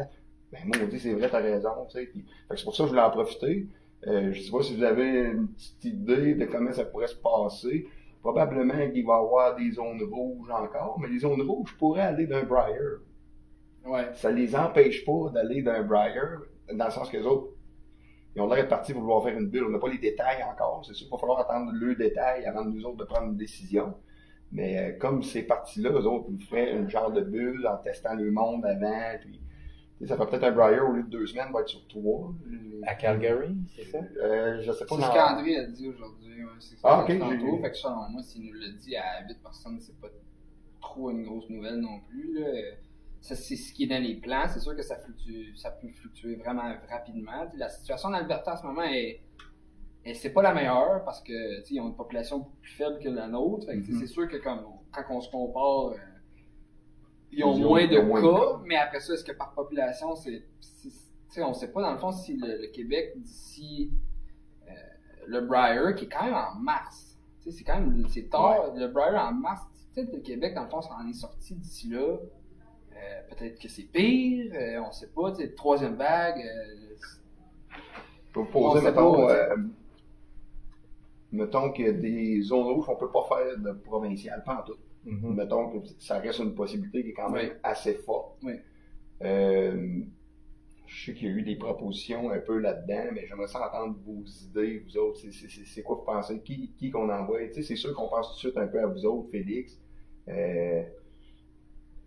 Ben, 0.53 0.61
moi, 0.65 0.77
on 0.83 0.87
dit, 0.87 0.99
c'est 0.99 1.13
vrai, 1.13 1.29
t'as 1.29 1.41
raison, 1.41 1.71
tu 1.89 1.99
sais. 1.99 2.07
Puis, 2.07 2.25
fait 2.49 2.55
que 2.55 2.57
c'est 2.57 2.65
pour 2.65 2.75
ça 2.75 2.85
que 2.85 2.89
je 2.89 2.93
voulais 2.93 3.05
en 3.05 3.11
profiter. 3.11 3.67
Euh, 4.07 4.33
je 4.33 4.41
sais 4.41 4.51
pas 4.51 4.63
si 4.63 4.77
vous 4.77 4.83
avez 4.83 5.25
une 5.25 5.49
petite 5.49 5.85
idée 5.85 6.35
de 6.35 6.45
comment 6.47 6.73
ça 6.73 6.85
pourrait 6.85 7.09
se 7.09 7.17
passer. 7.17 7.87
Probablement 8.21 8.91
qu'il 8.91 9.07
va 9.07 9.15
y 9.15 9.19
avoir 9.19 9.57
des 9.57 9.71
zones 9.73 10.03
rouges 10.03 10.51
encore, 10.51 10.99
mais 11.01 11.09
les 11.09 11.21
zones 11.21 11.43
rouges 11.43 11.77
pourraient 11.79 12.03
aller 12.03 12.27
d'un 12.27 12.43
Briar. 12.43 13.01
Ouais. 13.87 14.09
Ça 14.15 14.31
les 14.31 14.55
empêche 14.55 15.05
pas 15.05 15.31
d'aller 15.33 15.63
d'un 15.63 15.83
Briar, 15.83 16.43
dans 16.73 16.85
le 16.85 16.91
sens 16.91 17.09
que 17.11 17.17
les 17.17 17.25
autres, 17.25 17.53
ils 18.35 18.41
ont 18.41 18.47
l'air 18.47 18.57
d'être 18.59 18.69
partis 18.69 18.93
pour 18.93 19.03
vouloir 19.03 19.25
faire 19.25 19.37
une 19.37 19.49
bulle. 19.49 19.65
On 19.65 19.71
n'a 19.71 19.79
pas 19.79 19.89
les 19.89 19.99
détails 19.99 20.43
encore. 20.45 20.85
C'est 20.87 20.95
sûr 20.95 21.07
qu'il 21.07 21.13
va 21.13 21.19
falloir 21.19 21.41
attendre 21.41 21.73
le 21.73 21.95
détail 21.95 22.45
avant 22.45 22.65
de 22.65 22.71
nous 22.71 22.85
autres 22.85 22.99
de 22.99 23.05
prendre 23.05 23.29
une 23.29 23.37
décision. 23.37 23.95
Mais 24.53 24.79
euh, 24.79 24.99
comme 24.99 25.23
ces 25.23 25.43
parties-là, 25.43 25.91
eux 25.91 26.07
autres, 26.07 26.27
ils 26.31 26.45
feraient 26.45 26.73
un 26.73 26.89
genre 26.89 27.11
de 27.11 27.21
bulle 27.21 27.67
en 27.67 27.77
testant 27.79 28.15
le 28.15 28.31
monde 28.31 28.65
avant. 28.65 29.19
Puis, 29.21 29.41
ça 30.07 30.17
fait 30.17 30.27
peut-être 30.27 30.45
un 30.45 30.53
Briar 30.53 30.89
au 30.89 30.93
lieu 30.93 31.03
de 31.03 31.09
deux 31.09 31.27
semaines, 31.27 31.53
va 31.53 31.61
être 31.61 31.69
sur 31.69 31.87
trois. 31.89 32.33
à 32.87 32.95
Calgary 32.95 33.57
c'est 33.75 33.85
ça? 33.85 33.99
Euh, 34.23 34.61
je 34.63 34.71
sais 34.73 34.87
pas. 34.87 34.95
C'est 34.97 35.03
ce 35.03 35.13
qu'André 35.13 35.57
a 35.57 35.65
dit 35.67 35.89
aujourd'hui. 35.89 36.45
Ouais, 36.45 36.51
c'est 36.61 36.77
Ah, 36.85 37.01
ok, 37.03 37.19
tantôt. 37.19 37.57
j'ai- 37.57 37.63
Fait 37.63 37.71
que 37.71 37.77
selon 37.77 38.09
moi, 38.11 38.23
s'il 38.23 38.43
nous 38.47 38.53
le 38.53 38.69
dit 38.79 38.97
à 38.97 39.27
8 39.29 39.43
personnes, 39.43 39.79
c'est 39.81 40.01
pas 40.01 40.09
trop 40.81 41.11
une 41.11 41.25
grosse 41.25 41.51
nouvelle 41.51 41.77
non 41.81 42.01
plus. 42.09 42.39
Là. 42.39 42.47
Ça, 43.21 43.35
c'est 43.35 43.57
ce 43.57 43.73
qui 43.73 43.83
est 43.85 43.87
dans 43.89 44.01
les 44.01 44.15
plans. 44.15 44.45
C'est 44.49 44.61
sûr 44.61 44.77
que 44.77 44.83
ça, 44.83 44.95
fluctue, 44.97 45.57
ça 45.57 45.73
peut 45.73 45.89
fluctuer 45.89 46.37
vraiment 46.37 46.73
rapidement. 46.89 47.51
La 47.57 47.69
situation 47.69 48.11
en 48.11 48.15
Alberta 48.15 48.53
en 48.53 48.57
ce 48.57 48.63
moment 48.65 48.85
est. 48.85 49.21
Et 50.05 50.15
c'est 50.15 50.31
pas 50.31 50.41
la 50.43 50.55
meilleure 50.55 51.03
parce 51.05 51.21
que 51.21 51.59
tu 51.63 51.67
sais, 51.67 51.75
ils 51.75 51.81
ont 51.81 51.89
une 51.89 51.97
population 51.97 52.39
beaucoup 52.39 52.57
plus 52.63 52.71
faible 52.73 52.99
que 53.01 53.09
la 53.09 53.27
nôtre. 53.27 53.67
Mhm. 53.71 53.99
C'est 53.99 54.07
sûr 54.07 54.29
que 54.29 54.37
comme, 54.37 54.61
quand 54.93 55.03
on 55.11 55.21
se 55.21 55.31
compare, 55.31 55.89
euh, 55.89 55.97
ils 57.33 57.45
ont 57.45 57.55
Ils 57.57 57.65
ont- 57.65 57.69
moins 57.69 57.87
de 57.87 57.99
ont 57.99 58.37
cas, 58.37 58.63
mais 58.65 58.77
après 58.77 59.01
ça, 59.01 59.15
est-ce 59.15 59.25
que 59.25 59.33
par 59.33 59.53
population, 59.53 60.15
c'est 60.17 60.43
c'est- 60.61 60.89
tu 60.89 60.95
sais, 61.35 61.43
on 61.43 61.53
sait 61.55 61.71
pas 61.71 61.83
dans 61.83 61.93
le 61.93 61.99
fond 61.99 62.11
si 62.13 62.37
le, 62.37 62.63
le 62.63 62.69
Québec 62.69 63.13
d'ici 63.17 63.91
euh, 64.67 64.73
le 65.27 65.41
Briar, 65.43 65.95
qui 65.95 66.07
est 66.07 66.09
quand 66.09 66.25
même 66.25 66.35
en 66.35 66.55
mars. 66.59 67.19
Tu 67.43 67.51
sais, 67.51 67.59
c'est 67.59 67.65
quand 67.65 67.81
même 67.81 68.07
c'est 68.09 68.29
tard. 68.31 68.75
Le 68.75 68.89
Briar 68.89 69.29
en 69.31 69.35
mars, 69.35 69.61
peut-être 69.95 70.13
le 70.13 70.21
Québec, 70.21 70.55
dans 70.55 70.65
le 70.65 70.69
fond, 70.71 70.81
ça 70.81 70.97
en 71.01 71.07
est 71.09 71.13
sorti 71.13 71.55
d'ici 71.55 71.89
là. 71.91 71.99
Euh, 72.01 73.21
peut-être 73.31 73.61
que 73.61 73.69
c'est 73.69 73.83
pire, 73.85 74.53
euh, 74.55 74.81
on 74.87 74.91
sait 74.91 75.07
pas, 75.09 75.31
tu 75.33 75.43
sais, 75.43 75.51
troisième 75.55 75.95
vague. 75.97 76.39
euh, 76.41 76.97
Pour 78.33 78.43
On 78.45 78.47
poser, 78.73 78.85
mettons, 78.87 79.13
pas, 79.15 79.33
euh, 79.33 79.57
mettons 81.33 81.71
a 81.89 81.93
des 81.93 82.41
zones 82.43 82.65
rouges 82.65 82.87
qu'on 82.87 82.97
peut 82.97 83.11
pas 83.11 83.23
faire 83.29 83.59
de 83.59 83.73
provincial, 83.73 84.43
pas 84.45 84.61
en 84.61 84.63
tout. 84.65 84.77
Mhm. 85.09 85.35
Mettons 85.35 85.71
que 85.81 85.89
ça 85.99 86.19
reste 86.19 86.39
une 86.41 86.55
possibilité 86.55 87.03
qui 87.03 87.11
est 87.11 87.15
quand 87.15 87.31
même 87.31 87.49
Oui. 87.49 87.53
assez 87.63 87.95
forte. 87.95 88.37
Oui. 88.43 88.53
Euh, 89.23 90.01
je 90.87 91.05
sais 91.07 91.15
qu'il 91.15 91.29
y 91.29 91.31
a 91.31 91.35
eu 91.35 91.43
des 91.43 91.57
propositions 91.57 92.31
un 92.31 92.39
peu 92.39 92.59
là-dedans, 92.59 93.11
mais 93.13 93.27
j'aimerais 93.27 93.49
ça 93.49 93.67
entendre 93.67 93.99
vos 94.07 94.23
idées, 94.47 94.79
vous 94.87 94.97
autres. 94.97 95.21
C'est- 95.31 95.83
quoi 95.83 95.97
vous 95.97 96.05
pensez? 96.05 96.41
Qui, 96.41 96.73
qui 96.79 96.91
qu'on 96.91 97.11
envoie? 97.11 97.47
Tu 97.49 97.55
sais, 97.55 97.63
c'est 97.63 97.77
sûr 97.77 97.95
qu'on 97.95 98.09
pense 98.09 98.29
tout 98.29 98.35
de 98.35 98.39
suite 98.39 98.57
un 98.57 98.67
peu 98.67 98.81
à 98.83 98.87
vous 98.87 99.05
autres, 99.05 99.29
Félix. 99.31 99.79
Euh, 100.29 100.83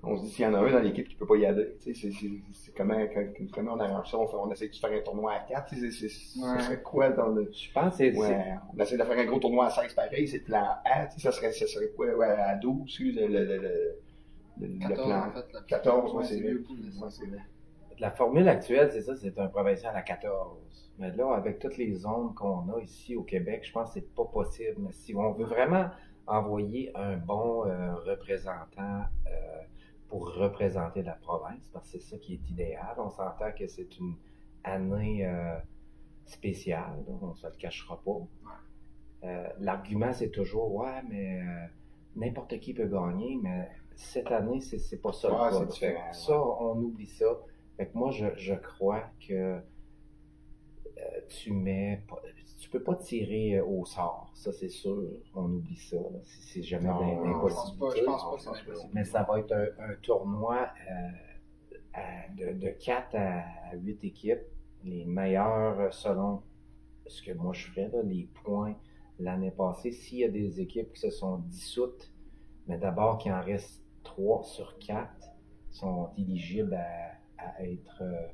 on 0.03 0.17
se 0.17 0.23
dit 0.23 0.29
s'il 0.29 0.45
y 0.45 0.47
en 0.47 0.53
a 0.55 0.59
un 0.59 0.71
dans 0.71 0.79
l'équipe 0.79 1.07
qui 1.07 1.15
peut 1.15 1.25
pas 1.27 1.35
y 1.35 1.45
aller. 1.45 1.75
Tu 1.81 1.93
sais, 1.93 2.09
c'est- 2.11 2.73
comment, 2.75 3.73
on 3.73 3.79
arrange 3.79 4.09
ça? 4.09 4.17
On, 4.17 4.27
fait- 4.27 4.35
on 4.37 4.49
essaie 4.51 4.67
de 4.69 4.75
faire 4.75 4.91
un 4.91 5.01
tournoi 5.01 5.33
à 5.33 5.39
4. 5.41 5.67
Tu 5.69 5.91
sais, 5.91 6.07
c'est- 6.09 6.39
Ouais. 6.41 6.59
Serait 6.61 6.81
quoi 6.81 7.09
dans 7.11 7.27
le... 7.27 7.51
Je 7.51 7.71
pense 7.71 7.91
que 7.91 7.97
c'est. 7.97 8.17
Ouais, 8.17 8.55
on 8.75 8.79
essaie 8.81 8.97
de 8.97 9.03
faire 9.03 9.17
un 9.19 9.25
gros 9.25 9.39
tournoi 9.39 9.67
à 9.67 9.69
16 9.69 9.93
pareil, 9.93 10.27
c'est 10.27 10.39
plan 10.39 10.65
A, 10.85 11.05
tu 11.07 11.19
sais, 11.19 11.19
ça 11.21 11.31
serait, 11.31 11.51
ça 11.51 11.67
serait 11.67 11.89
quoi, 11.95 12.07
ouais, 12.15 12.25
à 12.25 12.55
12, 12.55 12.83
excuse, 12.85 13.15
le, 13.15 13.27
le, 13.27 13.45
le, 13.45 13.57
le, 14.59 14.67
le 14.67 14.79
14 14.79 15.07
plan. 15.07 15.19
en 15.19 15.31
fait. 15.31 15.53
là. 15.53 15.59
14, 15.67 16.11
ouais, 16.11 16.17
Ouais, 16.17 16.23
c'est 16.25 16.39
vrai. 16.41 16.53
vrai. 17.29 17.39
La 17.99 18.09
formule 18.11 18.47
actuelle, 18.47 18.89
c'est 18.91 19.01
ça, 19.01 19.15
c'est 19.15 19.37
un 19.37 19.47
provincial 19.47 19.95
à 19.95 20.01
14. 20.01 20.57
Mais 20.97 21.11
là, 21.15 21.33
avec 21.35 21.59
toutes 21.59 21.77
les 21.77 21.93
zones 21.93 22.33
qu'on 22.35 22.67
a 22.75 22.79
ici 22.81 23.15
au 23.15 23.21
Québec, 23.23 23.63
je 23.63 23.71
pense 23.71 23.89
que 23.89 23.99
c'est 23.99 24.15
pas 24.15 24.25
possible. 24.25 24.75
Mais 24.79 24.91
si 24.91 25.13
on 25.15 25.31
veut 25.33 25.45
vraiment 25.45 25.85
envoyer 26.27 26.91
un 26.95 27.17
bon 27.17 27.65
euh, 27.67 27.93
représentant 28.05 29.01
euh, 29.27 29.31
pour 30.11 30.33
représenter 30.33 31.03
la 31.03 31.13
province, 31.13 31.69
parce 31.71 31.89
que 31.89 31.97
c'est 31.97 32.05
ça 32.05 32.17
qui 32.17 32.33
est 32.33 32.49
idéal, 32.49 32.95
on 32.97 33.09
s'entend 33.09 33.53
que 33.57 33.65
c'est 33.65 33.97
une 33.97 34.15
année 34.61 35.25
euh, 35.25 35.57
spéciale, 36.25 36.97
on 37.07 37.33
se 37.33 37.47
le 37.47 37.53
cachera 37.53 37.97
pas. 38.03 38.17
Euh, 39.23 39.47
L'argument, 39.59 40.11
c'est 40.11 40.29
toujours, 40.29 40.75
ouais, 40.75 41.01
mais 41.07 41.39
euh, 41.41 41.65
n'importe 42.17 42.59
qui 42.59 42.73
peut 42.73 42.87
gagner, 42.87 43.39
mais 43.41 43.69
cette 43.95 44.29
année, 44.33 44.59
c'est 44.59 45.01
pas 45.01 45.13
ça. 45.13 45.29
c'est 45.49 45.59
là. 45.59 45.65
différent, 45.65 46.11
Ça, 46.11 46.37
on 46.37 46.75
oublie 46.77 47.07
ça. 47.07 47.39
Fait 47.77 47.87
que 47.87 47.97
moi, 47.97 48.11
je, 48.11 48.25
je 48.35 48.55
crois 48.55 49.05
que 49.25 49.61
tu 51.29 51.53
mets. 51.53 52.03
Tu 52.71 52.77
peux 52.77 52.83
pas 52.83 52.95
tirer 52.95 53.55
euh, 53.57 53.65
au 53.65 53.83
sort, 53.85 54.31
ça 54.33 54.51
c'est 54.53 54.69
sûr. 54.69 55.03
On 55.35 55.43
oublie 55.51 55.75
ça. 55.75 55.97
C'est 56.23 56.63
jamais 56.63 56.87
non, 56.87 57.25
Je 57.25 57.31
pense 57.33 57.77
pas, 57.77 57.89
je 57.95 58.03
pense 58.03 58.21
pas 58.23 58.29
Non, 58.29 58.35
que 58.35 58.37
je 58.37 58.43
c'est 58.43 58.49
impossible. 58.69 58.91
Mais 58.93 59.03
ça 59.03 59.23
va 59.23 59.39
être 59.39 59.51
un, 59.51 59.89
un 59.91 59.95
tournoi 60.01 60.69
euh, 60.89 61.09
à- 61.93 62.29
de, 62.37 62.53
de 62.57 62.69
4 62.69 63.15
à 63.15 63.75
8 63.75 64.03
équipes. 64.05 64.39
Les 64.85 65.03
meilleurs 65.05 65.79
euh, 65.81 65.91
selon 65.91 66.43
ce 67.07 67.21
que 67.21 67.33
moi 67.33 67.51
je 67.53 67.67
ferais, 67.67 67.89
là, 67.89 68.01
les 68.03 68.29
points 68.43 68.75
l'année 69.19 69.51
passée. 69.51 69.91
S'il 69.91 70.19
y 70.19 70.23
a 70.23 70.29
des 70.29 70.61
équipes 70.61 70.93
qui 70.93 71.01
se 71.01 71.09
sont 71.09 71.39
dissoutes, 71.39 72.13
mais 72.67 72.77
d'abord 72.77 73.17
qu'il 73.17 73.33
en 73.33 73.41
reste 73.43 73.83
3 74.03 74.43
sur 74.43 74.79
4 74.79 75.09
sont 75.71 76.09
éligibles 76.17 76.73
à, 76.73 77.11
à 77.37 77.63
être 77.65 78.01
euh, 78.01 78.27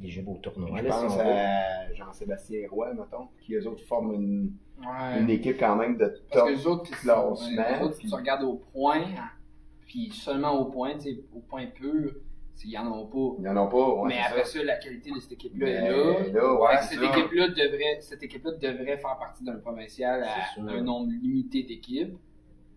éligibles 0.00 0.30
au 0.30 0.36
tournoi. 0.38 0.78
Je 0.78 0.84
là, 0.84 0.90
pense 0.90 1.18
à 1.18 1.94
Jean-Sébastien 1.94 2.68
Roy, 2.70 2.94
mettons, 2.94 3.28
qui 3.40 3.54
eux 3.54 3.66
autres 3.66 3.84
forment 3.84 4.14
une, 4.14 4.52
Ouais. 4.80 5.20
une 5.20 5.30
équipe 5.30 5.58
quand 5.58 5.76
même 5.76 5.96
de 5.96 6.06
Parce 6.06 6.20
top. 6.32 6.46
que 6.46 6.52
les 6.52 6.66
autres, 6.66 6.82
qui- 6.84 6.90
classement, 6.92 7.34
les 7.50 7.84
autres, 7.84 7.98
puis- 7.98 8.08
tu 8.08 8.14
regardes 8.14 8.42
au 8.42 8.54
point, 8.72 9.04
puis 9.86 10.10
seulement 10.12 10.58
au 10.58 10.64
point, 10.66 10.94
tu 10.94 11.00
sais, 11.14 11.20
au 11.34 11.40
point 11.40 11.66
pur, 11.66 12.14
s'ils 12.54 12.70
y 12.70 12.78
en 12.78 12.86
ont 12.92 13.06
pas. 13.06 13.34
Il 13.38 13.42
n'y 13.44 13.48
en 13.48 13.56
a 13.56 13.66
pas, 13.68 13.88
ouais, 13.94 14.08
mais 14.08 14.14
c'est 14.14 14.26
après 14.28 14.44
ça. 14.44 14.58
ça, 14.58 14.64
la 14.64 14.76
qualité 14.76 15.10
de 15.10 15.20
cette 15.20 15.32
équipe-là 15.32 15.68
est 15.68 15.80
là. 15.90 16.28
là, 16.32 16.54
ouais, 16.60 16.76
cette 16.82 17.02
équipe-là 17.02 17.48
devrait, 17.48 17.98
cette 18.00 18.22
équipe-là 18.22 18.52
devrait 18.52 18.98
faire 18.98 19.16
partie 19.18 19.44
d'un 19.44 19.56
provincial 19.56 20.22
à 20.24 20.60
un 20.60 20.80
nombre 20.82 21.10
limité 21.22 21.62
d'équipes. 21.62 22.14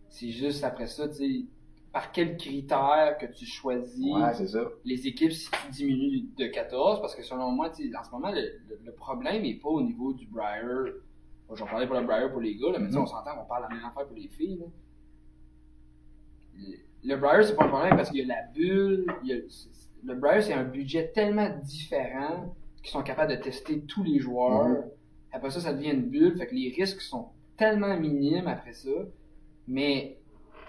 C'est 0.09 0.29
juste 0.29 0.63
après 0.63 0.87
ça, 0.87 1.07
tu 1.09 1.15
sais, 1.15 1.45
par 1.95 2.11
quels 2.11 2.35
critères 2.35 3.15
que 3.17 3.25
tu 3.25 3.45
choisis 3.45 4.13
Ouais, 4.13 4.33
c'est 4.33 4.47
ça. 4.49 4.59
les 4.83 5.07
équipes 5.07 5.31
si 5.31 5.49
tu 5.49 5.71
diminues 5.71 6.27
de 6.37 6.47
14, 6.47 6.99
parce 6.99 7.15
que 7.15 7.23
selon 7.23 7.51
moi, 7.51 7.69
en 7.69 8.03
ce 8.03 8.11
moment, 8.11 8.31
le, 8.33 8.41
le- 8.67 8.79
le 8.83 8.91
problème 8.91 9.43
n'est 9.43 9.53
pas 9.55 9.69
au 9.69 9.81
niveau 9.81 10.11
du 10.11 10.27
Briar. 10.27 10.87
Bon, 11.47 11.55
J'en 11.55 11.65
parlais 11.65 11.87
pour 11.87 11.95
le 11.95 12.05
Briar 12.05 12.29
pour 12.33 12.41
les 12.41 12.55
gars, 12.57 12.73
là, 12.73 12.79
mais 12.79 12.89
Mhm. 12.89 12.97
on 12.97 13.05
s'entend 13.05 13.37
qu'on 13.37 13.45
parle 13.45 13.67
la 13.69 13.75
même 13.77 13.85
affaire 13.85 14.05
pour 14.07 14.17
les 14.17 14.27
filles. 14.27 14.57
là. 14.59 14.65
Le, 16.57 16.77
le 17.13 17.15
Briar, 17.17 17.45
c'est 17.45 17.55
pas 17.55 17.63
un 17.63 17.69
problème 17.69 17.95
parce 17.95 18.09
qu'il 18.09 18.19
y 18.27 18.29
a 18.29 18.35
la 18.35 18.43
bulle. 18.53 19.05
il 19.23 19.29
y 19.29 19.33
a- 19.33 19.41
c'est- 19.47 19.69
le 20.03 20.15
Briar, 20.15 20.43
c'est 20.43 20.53
un 20.53 20.65
budget 20.65 21.11
tellement 21.13 21.49
différent 21.63 22.53
qu'ils 22.83 22.91
sont 22.91 23.03
capables 23.03 23.31
de 23.31 23.41
tester 23.41 23.79
tous 23.83 24.03
les 24.03 24.19
joueurs. 24.19 24.83
Après 25.31 25.49
ça, 25.49 25.61
ça 25.61 25.73
devient 25.73 25.91
une 25.91 26.09
bulle, 26.09 26.35
fait 26.37 26.47
que 26.47 26.55
les 26.55 26.73
risques 26.75 26.99
sont 27.01 27.29
tellement 27.55 27.97
minimes 27.97 28.47
après 28.47 28.73
ça. 28.73 28.89
Mais 29.67 30.14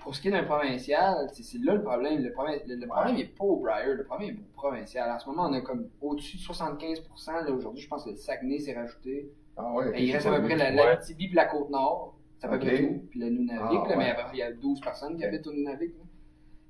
pour 0.06 0.14
ce 0.14 0.20
qui 0.20 0.28
est 0.28 0.30
d'un 0.30 0.44
provincial, 0.44 1.28
c'est 1.32 1.58
là 1.58 1.74
le 1.74 1.82
problème. 1.82 2.22
Le 2.22 2.30
problème, 2.32 2.60
le, 2.68 2.76
le 2.76 2.86
problème 2.86 3.16
n'est 3.16 3.24
pas 3.24 3.42
au 3.42 3.56
Briar, 3.56 3.88
le 3.88 4.04
problème 4.04 4.36
est 4.36 4.38
au 4.38 4.52
provincial. 4.54 5.10
En 5.10 5.18
ce 5.18 5.26
moment, 5.28 5.46
on 5.48 5.52
a 5.52 5.60
comme 5.62 5.88
au-dessus 6.00 6.36
de 6.36 6.42
75%. 6.42 7.44
Là, 7.44 7.50
aujourd'hui, 7.50 7.82
je 7.82 7.88
pense 7.88 8.04
que 8.04 8.10
le 8.10 8.16
Saguenay 8.16 8.60
s'est 8.60 8.74
rajouté. 8.74 9.32
Ah 9.56 9.72
ouais, 9.72 10.00
Et 10.00 10.04
il 10.04 10.12
reste 10.12 10.26
à 10.28 10.38
peu 10.38 10.44
près 10.44 10.54
la, 10.54 10.70
la 10.70 10.96
Tibi 10.98 11.28
la 11.32 11.46
Côte-Nord. 11.46 12.16
C'est 12.38 12.46
à 12.46 12.50
peu 12.50 12.54
Ok. 12.54 12.60
près 12.62 12.78
tout. 12.86 13.02
Puis 13.10 13.18
le 13.18 13.30
Nunavik, 13.30 13.80
Ah, 13.84 13.88
là, 13.88 13.96
mais 13.96 14.04
ouais. 14.12 14.16
il 14.34 14.38
y 14.38 14.42
a 14.42 14.52
12 14.52 14.80
personnes 14.80 15.16
qui 15.16 15.24
habitent 15.24 15.46
au 15.48 15.52
Nunavik. 15.52 15.92
là. 15.98 16.04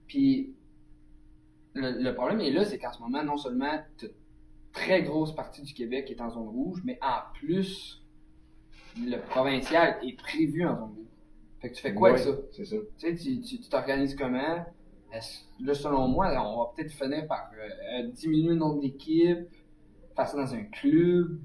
Puis 0.06 0.54
le, 1.74 2.02
le 2.02 2.14
problème 2.14 2.40
est 2.40 2.50
là, 2.52 2.64
c'est 2.64 2.78
qu'en 2.78 2.92
ce 2.92 3.02
moment, 3.02 3.22
non 3.22 3.36
seulement 3.36 3.80
une 4.02 4.08
très 4.72 5.02
grosse 5.02 5.34
partie 5.34 5.60
du 5.60 5.74
Québec 5.74 6.10
est 6.10 6.22
en 6.22 6.30
zone 6.30 6.48
rouge, 6.48 6.80
mais 6.86 6.98
en 7.02 7.20
plus, 7.34 8.02
le 8.98 9.18
provincial 9.28 9.98
est 10.02 10.16
prévu 10.18 10.66
en 10.66 10.74
zone 10.74 10.94
rouge. 10.96 11.06
Fait 11.60 11.70
que 11.70 11.74
tu 11.74 11.82
fais 11.82 11.94
quoi 11.94 12.10
avec 12.10 12.20
ça? 12.20 12.30
C'est 12.52 12.64
ça. 12.64 12.76
Tu 12.98 13.16
sais, 13.16 13.40
tu 13.40 13.68
t'organises 13.68 14.14
comment? 14.14 14.64
Là, 15.60 15.74
selon 15.74 16.08
moi, 16.08 16.26
on 16.44 16.58
va 16.58 16.72
peut-être 16.74 16.92
finir 16.92 17.26
par 17.26 17.50
euh, 17.54 18.02
euh, 18.02 18.08
diminuer 18.08 18.50
le 18.50 18.56
nombre 18.56 18.80
d'équipes, 18.80 19.48
faire 20.14 20.28
ça 20.28 20.36
dans 20.36 20.54
un 20.54 20.64
club, 20.64 21.40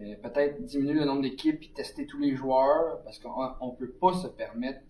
euh, 0.00 0.14
peut-être 0.22 0.64
diminuer 0.64 0.94
le 0.94 1.04
nombre 1.04 1.22
d'équipes 1.22 1.62
et 1.62 1.72
tester 1.72 2.06
tous 2.06 2.18
les 2.18 2.34
joueurs, 2.34 3.02
parce 3.04 3.18
qu'on 3.18 3.30
on 3.60 3.70
peut 3.70 3.90
pas 3.90 4.12
se 4.14 4.26
permettre 4.26 4.80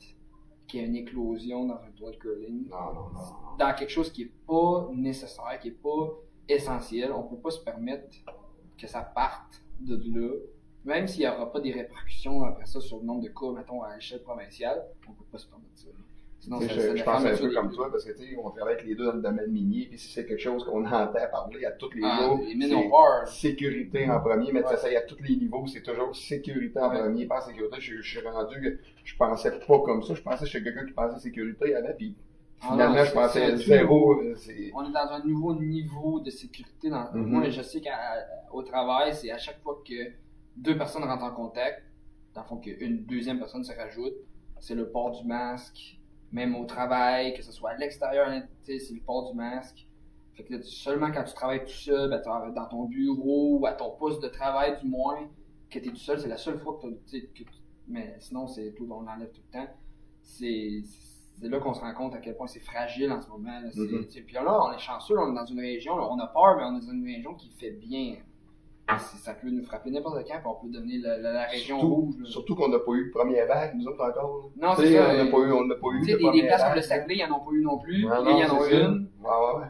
qu'il 0.67 0.81
y 0.81 0.83
ait 0.83 0.87
une 0.87 0.97
éclosion 0.97 1.67
dans 1.67 1.75
un 1.75 1.91
tour 1.97 2.11
de 2.11 2.17
curling. 2.17 2.69
Non, 2.69 2.95
non, 2.95 3.11
non. 3.13 3.57
Dans 3.59 3.75
quelque 3.75 3.91
chose 3.91 4.11
qui 4.11 4.23
est 4.23 4.33
pas 4.47 4.89
nécessaire, 4.95 5.59
qui 5.61 5.69
est 5.69 5.83
pas 5.83 6.19
essentiel, 6.49 7.13
on 7.13 7.25
peut 7.25 7.39
pas 7.39 7.51
se 7.51 7.61
permettre 7.61 8.09
que 8.79 8.87
ça 8.87 9.03
parte 9.03 9.63
de 9.81 9.97
là. 10.15 10.35
Même 10.87 11.07
s'il 11.09 11.21
n'y 11.23 11.29
aura 11.29 11.51
pas 11.53 11.61
des 11.61 11.73
répercussions 11.73 12.43
après 12.45 12.65
ça 12.67 12.81
sur 12.81 12.99
le 12.99 13.05
nombre 13.05 13.23
de 13.23 13.29
cas, 13.29 13.51
mettons, 13.55 13.83
à 13.83 13.95
l'échelle 13.97 14.23
provinciale, 14.23 14.83
on 15.09 15.13
peut 15.13 15.25
pas 15.31 15.39
se 15.39 15.47
permettre 15.47 15.71
ça. 15.75 15.89
Sinon, 16.39 16.61
ça- 16.61 16.69
je, 16.69 16.81
ça 16.81 16.95
je 16.97 17.03
pense 17.03 17.25
un 17.25 17.37
peu 17.37 17.51
comme 17.53 17.73
toi, 17.73 17.91
parce 17.91 18.05
que 18.05 18.13
tu 18.13 18.19
sais, 18.19 18.37
on 18.41 18.51
travaille 18.51 18.75
avec 18.75 18.87
les 18.87 18.95
deux 18.95 19.07
dans 19.07 19.15
le 19.15 19.23
domaine 19.23 19.51
minier, 19.51 19.87
puis 19.89 19.99
si 19.99 20.13
c'est 20.13 20.25
quelque 20.27 20.41
chose 20.41 20.65
qu'on 20.65 20.85
entend 20.87 21.13
parler 21.33 21.65
à 21.65 21.73
tous 21.73 21.91
les 21.93 22.03
Ah, 22.05 22.21
jours, 22.23 22.41
c'est 23.27 23.49
sécurité 23.49 24.09
en 24.09 24.21
premier, 24.21 24.53
mais 24.53 24.63
Ouais. 24.65 24.77
ça, 24.77 24.91
y 24.93 24.95
à 24.97 25.01
tous 25.03 25.21
les 25.23 25.35
niveaux, 25.37 25.67
c'est 25.67 25.83
toujours 25.83 26.15
sécurité 26.15 26.79
en 26.79 26.91
Ouais. 26.91 27.01
premier, 27.01 27.27
pas 27.27 27.41
sécurité. 27.41 27.77
Je, 27.81 28.01
je 28.01 28.19
suis 28.19 28.29
rendu 28.29 28.61
que 28.61 28.79
je 29.03 29.17
pensais 29.17 29.51
pas 29.59 29.79
comme 29.81 30.03
ça, 30.05 30.15
je 30.15 30.23
pensais 30.23 30.45
que 30.45 30.51
j'étais 30.51 30.65
quelqu'un 30.65 30.87
qui 30.87 30.93
pensait 30.93 31.19
sécurité 31.19 31.75
avant, 31.75 31.93
puis 31.97 32.15
Ah 32.61 32.69
finalement 32.71 33.05
je 33.05 33.13
pensais 33.13 33.57
zéro. 33.57 34.21
euh. 34.23 34.35
On 34.75 34.85
est 34.89 34.93
dans 34.93 35.11
un 35.11 35.25
nouveau 35.25 35.55
niveau 35.55 36.21
de 36.21 36.31
sécurité. 36.31 36.91
Dans... 36.91 37.11
Mhm. 37.13 37.27
Moi, 37.27 37.49
je 37.51 37.63
sais 37.63 37.81
qu'au 37.81 38.63
travail, 38.63 39.15
c'est 39.15 39.31
à 39.33 39.39
chaque 39.39 39.61
fois 39.63 39.83
que 39.85 39.95
deux 40.57 40.77
personnes 40.77 41.05
rentrent 41.05 41.25
en 41.25 41.35
contact, 41.35 41.83
dans 42.35 42.43
le 42.43 42.47
fond, 42.47 42.57
qu'une 42.59 43.05
deuxième 43.05 43.39
personne 43.39 43.65
se 43.65 43.73
rajoute, 43.73 44.15
c'est 44.61 44.75
le 44.75 44.91
port 44.91 45.11
du 45.13 45.27
masque. 45.27 45.99
Même 46.33 46.57
au 46.57 46.65
travail, 46.65 47.35
que 47.35 47.43
ce 47.43 47.53
soit 47.53 47.71
à 47.71 47.77
l'extérieur, 47.77 48.29
sais, 48.65 48.79
c'est 48.79 48.95
le 48.95 49.01
port 49.01 49.31
du 49.31 49.37
masque. 49.37 49.87
Fait 50.35 50.45
que 50.45 50.55
là, 50.55 50.63
seulement 50.63 51.11
quand 51.13 51.25
tu 51.25 51.33
travailles 51.35 51.65
tout 51.65 51.71
seul, 51.71 52.11
ben, 52.11 52.21
dans 52.53 52.67
ton 52.67 52.85
bureau 52.85 53.59
ou 53.59 53.67
à 53.67 53.73
ton 53.73 53.91
poste 53.93 54.23
de 54.23 54.29
travail, 54.29 54.79
du 54.81 54.89
moins, 54.89 55.29
que 55.71 55.79
tu 55.79 55.89
es 55.89 55.91
tout 55.91 55.97
seul, 55.97 56.21
c'est 56.21 56.29
la 56.29 56.37
seule 56.37 56.59
fois 56.59 56.79
que, 56.83 56.89
tu 57.11 57.47
Mais 57.89 58.17
sinon, 58.19 58.47
c'est 58.47 58.75
tout, 58.75 58.87
on 58.91 59.03
l'enlève 59.03 59.31
tout 59.31 59.41
le 59.53 59.59
temps. 59.59 59.73
C'est 60.23 60.83
là 61.43 61.59
qu'on 61.61 61.75
se 61.75 61.81
rend 61.81 61.95
compte 61.95 62.15
à 62.15 62.19
quel 62.19 62.37
point 62.37 62.49
c'est 62.49 62.61
fragile 62.61 63.13
en 63.13 63.21
ce 63.21 63.29
moment. 63.29 63.61
là. 63.61 63.69
Mhm. 63.75 64.09
sais, 64.11 64.21
Puis 64.23 64.35
là, 64.35 64.45
on 64.47 64.73
est 64.73 64.79
chanceux, 64.79 65.19
on 65.19 65.33
est 65.33 65.35
dans 65.35 65.47
une 65.47 65.61
région, 65.61 65.97
là, 65.97 66.07
on 66.11 66.19
a 66.19 66.27
peur, 66.27 66.57
mais 66.57 66.65
on 66.65 66.77
est 66.77 66.87
dans 66.87 66.93
une 66.93 67.05
région 67.05 67.35
qui 67.35 67.51
fait 67.51 67.71
bien. 67.71 68.17
C'est- 68.99 69.17
Ça 69.19 69.35
peut 69.35 69.51
nous 69.51 69.65
frapper 69.65 69.91
n'importe 69.91 70.19
quand, 70.29 70.39
puis 70.39 70.47
on 70.47 70.55
peut 70.65 70.73
devenir 70.73 71.01
la, 71.03 71.19
la- 71.19 71.33
la 71.33 71.45
région 71.47 71.81
Surtout, 71.81 71.95
rouge. 71.95 72.15
là. 72.21 72.27
surtout 72.29 72.55
qu'on 72.55 72.69
n'a 72.69 72.79
pas 72.79 72.93
eu 72.93 73.07
de 73.07 73.11
première 73.11 73.47
vague, 73.49 73.75
nous 73.77 73.87
autres 73.89 74.05
encore. 74.05 74.51
Non, 74.61 74.75
c'est 74.77 74.93
ça. 74.95 75.09
On 75.11 75.25
n'a 75.25 75.31
pas 75.31 75.39
eu, 75.39 75.53
on 75.53 75.65
n'a 75.67 75.75
pas 75.75 75.89
eu 75.95 76.01
Tu 76.01 76.13
sais, 76.13 76.17
des, 76.19 76.47
places 76.47 76.63
comme 76.63 76.75
le. 76.77 76.81
Saguenay, 76.83 77.17
ils 77.17 77.29
n'en 77.29 77.37
ont 77.39 77.45
pas 77.45 77.51
eu 77.53 77.63
non 77.63 77.79
plus. 77.79 78.03
Non, 78.05 78.09
Là, 78.11 78.23
non, 78.23 78.39
ils 78.39 78.45
en 78.45 78.61
ça. 78.61 78.71
une. 78.71 79.11
Ouais, 79.21 79.31
ouais, 79.31 79.61
ouais. 79.61 79.69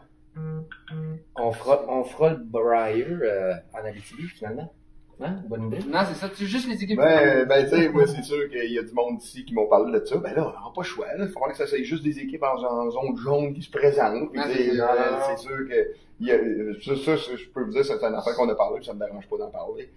On 1.37 1.51
fera, 1.53 1.83
on 1.89 2.05
fera 2.05 2.31
le 2.31 2.37
Briar 2.45 3.09
euh, 3.23 3.55
en 3.73 3.87
Abitibi, 3.87 4.25
finalement. 4.25 4.71
Hein? 5.19 5.37
Bonne 5.49 5.69
idée. 5.69 5.79
Non, 5.89 6.01
c'est 6.07 6.15
ça. 6.15 6.29
Tu 6.29 6.45
juste 6.47 6.69
les 6.69 6.83
équipes. 6.85 6.99
Ben, 6.99 7.47
ben 7.47 7.65
tu 7.65 7.71
sais, 7.71 7.89
moi, 7.89 8.07
c'est 8.07 8.23
sûr 8.23 8.51
qu'il 8.51 8.71
y 8.71 8.79
a 8.79 8.83
du 8.83 8.93
monde 8.93 9.21
ici 9.23 9.45
qui 9.47 9.55
m'ont 9.55 9.67
parlé 9.67 9.99
de 9.99 10.05
ça. 10.05 10.17
Ben 10.19 10.35
là, 10.35 10.43
on 10.47 10.51
n'a 10.51 10.73
pas 10.75 10.83
le 10.83 10.83
choix. 10.83 11.07
Il 11.19 11.29
faudra 11.29 11.51
que 11.51 11.57
ça 11.57 11.67
soit 11.67 11.83
juste 11.83 12.03
des 12.05 12.19
équipes 12.19 12.43
en, 12.43 12.63
en 12.63 12.91
zone 12.91 13.17
jaune 13.17 13.55
qui 13.55 13.63
se 13.63 13.71
présentent. 13.71 14.31
C'est- 14.53 14.71
euh, 14.81 15.19
c'est 15.37 15.39
sûr 15.43 15.57
que. 15.69 15.89
il 16.21 16.27
y 16.27 16.33
a- 16.33 16.39
ça, 16.85 16.97
ça, 17.03 17.17
ça, 17.17 17.37
je 17.37 17.47
peux 17.49 17.63
vous 17.65 17.71
dire, 17.73 17.85
c'est 17.85 17.95
une 18.05 18.15
affaire 18.15 18.35
qu'on 18.35 18.49
a 18.49 18.55
parlé, 18.55 18.77
puis 18.79 18.87
ça 18.87 18.93
me 18.95 18.99
dérange 18.99 19.27
pas 19.27 19.39
d'en 19.39 19.51
parler. 19.51 19.91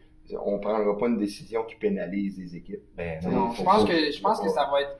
On 0.46 0.60
prendra 0.60 0.98
pas 0.98 1.08
une 1.08 1.18
décision 1.18 1.64
qui 1.64 1.76
pénalise 1.76 2.38
les 2.38 2.56
équipes. 2.56 2.84
Ben, 2.96 3.20
Non, 3.30 3.52
je 3.52 3.64
pense 3.64 3.84
que 3.86 4.12
je 4.12 4.22
pense 4.22 4.40
que 4.40 4.48
ça 4.50 4.70
va 4.72 4.82
être. 4.84 5.00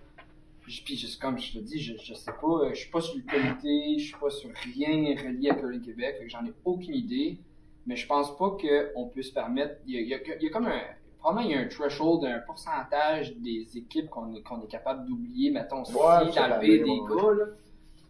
je- 0.68 0.82
Puis 0.84 0.98
juste 0.98 1.22
comme 1.22 1.40
je 1.40 1.54
te 1.54 1.60
dis, 1.60 1.80
je, 1.82 1.94
je 2.04 2.14
sais 2.14 2.32
pas, 2.42 2.48
euh, 2.48 2.70
je 2.72 2.76
suis 2.80 2.90
pas 2.92 3.00
sur 3.00 3.16
le 3.16 3.22
comité, 3.22 4.00
je 4.00 4.04
suis 4.06 4.16
pas 4.20 4.30
sur 4.32 4.50
rien 4.76 5.16
relié 5.16 5.50
à 5.52 5.56
Curling 5.56 5.82
Québec, 5.82 6.16
fait 6.20 6.26
que 6.26 6.30
j'en 6.32 6.46
ai 6.46 6.54
aucune 6.66 6.94
idée. 6.96 7.38
Mais 7.86 7.96
je 7.96 8.06
pense 8.08 8.36
pas 8.38 8.52
qu'on 8.52 9.08
peut 9.08 9.22
se 9.22 9.34
permettre. 9.34 9.76
Il 9.86 9.94
y 9.96 9.98
a, 9.98 10.02
il 10.02 10.08
y 10.08 10.14
a- 10.14 10.36
il 10.38 10.44
y 10.44 10.48
a 10.48 10.50
comme 10.52 10.68
un. 10.68 10.82
Probablement 11.20 11.50
il 11.50 11.56
y 11.56 11.60
a 11.60 11.62
un 11.62 11.68
threshold, 11.68 12.24
un 12.26 12.40
pourcentage 12.40 13.36
des 13.38 13.68
équipes 13.78 14.10
qu'on 14.10 14.34
est, 14.34 14.44
capable 14.70 15.06
d'oublier, 15.06 15.52
mettons, 15.52 15.84
si 15.84 15.94
Ouais, 15.94 16.32
d'enlever 16.34 16.80
des 16.80 16.84
ouais. 16.90 17.00
gars, 17.10 17.34
là. 17.34 17.46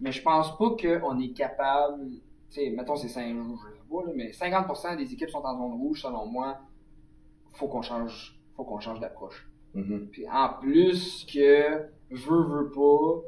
Mais 0.02 0.12
je 0.12 0.22
pense 0.22 0.56
pas 0.58 0.70
qu'on 0.80 1.20
est 1.20 1.34
capable. 1.34 2.10
Tu 2.52 2.62
sais, 2.62 2.70
mettons 2.72 2.96
c'est 2.96 3.08
5 3.10 3.36
rouges, 3.36 3.60
je 3.68 3.76
sais 3.78 3.84
pas, 3.90 4.06
là, 4.08 4.12
mais 4.16 4.32
50% 4.32 4.96
des 4.96 5.12
équipes 5.14 5.30
sont 5.30 5.44
en 5.44 5.58
zone 5.58 5.74
rouge, 5.80 6.02
selon 6.02 6.26
moi. 6.28 6.58
Faut 7.54 7.68
qu'on 7.68 7.82
change. 7.82 8.38
Faut 8.56 8.64
qu'on 8.64 8.80
change 8.80 9.00
d'approche. 9.00 9.50
Mhm. 9.74 10.08
Puis 10.12 10.28
en 10.30 10.50
plus 10.60 11.26
que, 11.32 11.86
veux, 12.12 12.44
veux 12.44 12.72
pas, 12.72 13.22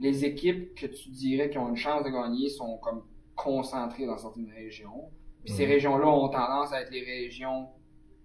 les 0.00 0.24
équipes 0.24 0.74
que 0.74 0.86
tu 0.86 1.08
dirais 1.10 1.50
qui 1.50 1.58
ont 1.58 1.68
une 1.68 1.76
chance 1.76 2.02
de 2.04 2.10
gagner 2.10 2.48
sont 2.48 2.78
comme 2.78 3.02
concentrées 3.36 4.06
dans 4.06 4.18
certaines 4.18 4.50
régions. 4.52 5.08
Puis 5.44 5.52
ces 5.54 5.64
Mhm. 5.66 5.72
régions-là 5.72 6.06
ont 6.08 6.28
tendance 6.28 6.72
à 6.72 6.80
être 6.82 6.90
les 6.90 7.04
régions 7.04 7.68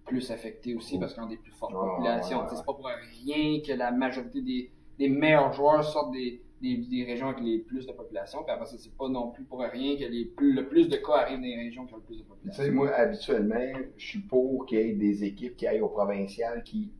plus 0.06 0.30
affectées 0.30 0.74
aussi 0.74 0.98
parce 0.98 1.14
qu'elles 1.14 1.24
ont 1.24 1.28
des 1.28 1.36
plus 1.36 1.52
fortes 1.52 1.74
Ah, 1.76 1.86
populations. 1.86 2.38
ouais, 2.38 2.44
Tu 2.44 2.48
sais, 2.48 2.54
ouais. 2.54 2.58
C'est 2.58 2.66
pas 2.66 2.74
pour 2.74 2.86
rien 3.26 3.60
que 3.60 3.72
la 3.72 3.90
majorité 3.92 4.40
des, 4.42 4.70
des 4.98 5.08
meilleurs 5.08 5.52
joueurs 5.52 5.84
sortent 5.84 6.12
des, 6.12 6.42
des, 6.60 6.78
des 6.78 7.04
régions 7.04 7.28
avec 7.28 7.42
les 7.44 7.58
plus 7.58 7.86
de 7.86 7.92
population. 7.92 8.42
Puis 8.42 8.52
après 8.52 8.66
ça, 8.66 8.76
c'est 8.78 8.94
pas 8.96 9.08
non 9.08 9.30
plus 9.30 9.44
pour 9.44 9.60
rien 9.60 9.96
que 9.96 10.04
les 10.04 10.24
plus, 10.24 10.52
le 10.52 10.66
plus 10.68 10.88
de 10.88 10.96
cas 10.96 11.12
arrivent 11.18 11.38
dans 11.38 11.44
les 11.44 11.56
régions 11.56 11.86
qui 11.86 11.94
ont 11.94 11.98
le 11.98 12.02
plus 12.02 12.16
de 12.18 12.22
Tu 12.22 12.28
population. 12.28 12.64
sais, 12.64 12.70
moi, 12.70 12.90
habituellement, 12.90 13.72
je 13.96 14.06
suis 14.06 14.18
pour 14.20 14.66
qu'il 14.66 14.78
y 14.78 14.82
ait 14.90 14.92
des 14.94 15.24
équipes 15.24 15.56
qui 15.56 15.66
aillent 15.66 15.80
au 15.82 15.88
provincial 15.88 16.62
qui, 16.64 16.90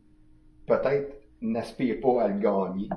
peut-être, 0.65 1.15
n'aspirent 1.41 1.99
pas 1.99 2.23
à 2.23 2.27
le 2.27 2.39
gagner, 2.39 2.89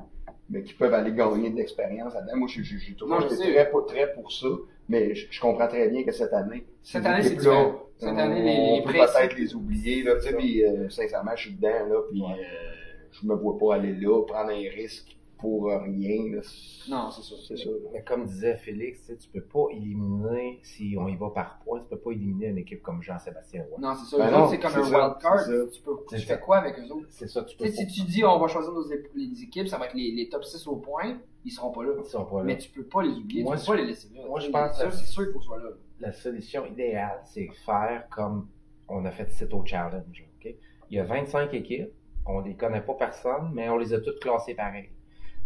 mais 0.51 0.63
qui 0.63 0.75
peuvent 0.75 0.95
aller 0.95 1.13
gagner 1.13 1.51
de 1.51 1.57
l'expérience 1.57 2.15
là-dedans. 2.15 2.37
Moi, 2.37 2.49
je- 2.49 2.63
j'ai 2.63 2.95
toujours 2.95 3.27
très, 3.27 3.71
pour- 3.71 3.87
très 3.87 4.13
pour 4.13 4.31
ça, 4.31 4.47
mais 4.89 5.15
je, 5.15 5.27
je 5.31 5.41
comprends 5.41 5.69
très 5.69 5.89
bien 5.89 6.05
que 6.05 6.13
cette 6.13 6.33
année, 6.33 6.65
Cette 6.83 7.07
année, 7.07 7.23
c'est 7.23 7.37
différent. 7.37 7.81
Cette 7.99 8.11
on- 8.11 8.17
année, 8.19 8.43
les- 8.43 8.81
on 8.81 8.83
peut 8.87 8.93
peut-être 8.93 9.37
les 9.39 9.55
oublier, 9.55 10.03
là, 10.03 10.17
tu 10.17 10.29
sais, 10.29 10.35
puis 10.37 10.65
euh, 10.65 10.89
sincèrement, 10.91 11.31
je 11.37 11.43
suis 11.43 11.53
dedans, 11.55 11.87
là, 11.89 12.01
puis 12.11 12.21
Ouais. 12.21 12.33
euh, 12.33 12.73
je 13.13 13.27
me 13.27 13.35
vois 13.35 13.57
pas 13.59 13.77
aller 13.77 13.93
là, 13.95 14.23
prendre 14.27 14.51
un 14.51 14.69
risque 14.75 15.17
pour 15.45 15.67
rien, 15.67 16.33
là. 16.35 16.41
Non, 16.89 17.11
c'est 17.11 17.23
ça. 17.23 17.35
C'est 17.47 17.65
là. 17.67 17.73
Mais 17.93 18.03
comme 18.03 18.25
disait 18.25 18.57
Félix, 18.57 19.01
tu 19.01 19.07
sais, 19.07 19.17
tu 19.19 19.29
peux 19.29 19.43
pas 19.43 19.67
éliminer, 19.71 20.59
si 20.63 20.97
on 20.99 21.07
y 21.07 21.17
va 21.17 21.29
par 21.31 21.59
points, 21.59 21.81
tu 21.81 21.89
peux 21.89 21.99
pas 21.99 22.13
éliminer 22.13 22.47
une 22.47 22.59
équipe 22.59 22.83
comme 22.83 23.03
Jean-Sébastien 23.03 23.65
Roy. 23.69 23.79
Non, 23.81 23.95
c'est 23.95 24.17
ça. 24.17 24.25
Ben 24.25 24.31
non, 24.31 24.39
autres, 24.45 24.51
c'est 24.51 24.59
comme 24.59 24.71
un 24.73 24.85
ça, 24.85 25.07
wild 25.09 25.19
card. 25.21 25.45
Tu, 25.73 25.81
peux, 25.83 25.97
tu 26.09 26.19
fais 26.21 26.41
quoi 26.41 26.57
avec 26.59 26.79
eux 26.79 26.91
autres? 26.93 27.07
C'est 27.11 27.29
ça, 27.29 27.45
tu 27.45 27.57
peux 27.57 27.67
si 27.67 27.87
tu 27.87 28.03
dis 28.03 28.25
on 28.25 28.39
va 28.39 28.49
choisir 28.49 28.73
nos 28.73 28.85
les 29.15 29.43
équipes, 29.43 29.69
ça 29.69 29.77
va 29.79 29.87
être 29.87 29.95
les, 29.95 30.11
les 30.13 30.29
top 30.29 30.45
6 30.45 30.67
au 30.67 30.77
point, 30.77 31.19
ils 31.45 31.51
seront 31.51 31.71
pas 31.73 31.83
là. 31.85 31.93
Ils 31.99 32.05
sont 32.05 32.25
pas 32.25 32.39
là. 32.39 32.45
Mais 32.45 32.57
tu 32.59 32.71
peux 32.71 32.85
pas 32.85 33.03
les 33.03 33.11
oublier, 33.11 33.43
Moi, 33.43 33.57
tu 33.57 33.67
peux 33.67 33.73
pas 33.73 33.77
les 33.77 33.87
laisser 33.87 34.09
là. 34.15 34.23
moi, 34.27 34.41
je 34.41 34.51
pense 34.51 34.79
que- 34.79 34.91
c'est 34.91 35.05
sûr 35.07 35.25
qu'il 35.25 35.33
faut 35.35 35.41
soient 35.41 35.59
là. 35.59 35.71
La 36.01 36.13
solution 36.13 36.65
idéale, 36.67 37.21
c'est 37.25 37.49
faire 37.67 38.09
comme 38.11 38.49
on 38.89 39.05
a 39.05 39.11
fait 39.11 39.29
au 39.53 39.65
challenge. 39.65 40.25
ok? 40.39 40.55
Il 40.91 40.97
y 40.97 41.01
a 41.01 41.05
25 41.05 41.53
équipes, 41.55 41.91
on 42.27 42.41
les 42.41 42.55
connaît 42.55 42.81
pas 42.83 42.95
personne, 42.95 43.51
mais 43.53 43.69
on 43.69 43.77
les 43.77 43.93
a 43.93 44.01
toutes 44.01 44.21
classées 44.21 44.55
pareil. 44.55 44.91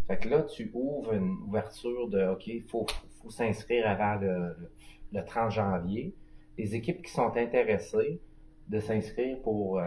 Fait 0.09 0.17
que 0.19 0.29
là, 0.29 0.43
tu 0.43 0.71
ouvres 0.75 1.13
une 1.15 1.37
ouverture 1.47 2.09
de 2.09 2.27
OK, 2.29 2.47
il 2.49 2.65
faut, 2.65 2.87
s'inscrire 3.29 3.87
avant 3.89 4.17
le, 4.17 4.39
le- 4.39 4.71
le 5.13 5.25
30 5.25 5.51
janvier. 5.53 6.15
Les 6.57 6.75
équipes 6.75 7.03
qui 7.03 7.13
sont 7.13 7.37
intéressées 7.37 8.21
de 8.69 8.81
s'inscrire 8.81 9.41
pour 9.43 9.79
euh, 9.79 9.85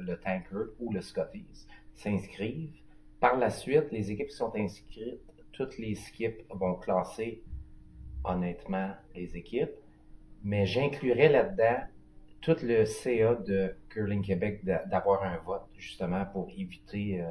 le 0.00 0.16
Tankard 0.16 0.66
ou 0.78 0.92
le 0.92 1.00
Scotties 1.00 1.66
s'inscrivent. 1.94 2.70
Par 3.20 3.36
la 3.38 3.50
suite, 3.50 3.90
les 3.92 4.10
équipes 4.10 4.28
qui 4.28 4.36
sont 4.36 4.54
inscrites, 4.56 5.20
toutes 5.52 5.78
les 5.78 5.94
skips 5.94 6.42
vont 6.50 6.74
classer 6.74 7.42
honnêtement 8.24 8.92
les 9.14 9.36
équipes, 9.36 9.72
mais 10.44 10.66
j'inclurais 10.66 11.28
là-dedans 11.28 11.80
tout 12.40 12.56
le 12.62 12.84
CA 12.84 13.34
de 13.34 13.74
Curling 13.90 14.22
Québec 14.22 14.64
d'a- 14.64 14.84
d'avoir 14.86 15.22
un 15.22 15.38
vote, 15.38 15.62
justement, 15.76 16.24
pour 16.26 16.48
éviter 16.56 17.20
euh, 17.22 17.28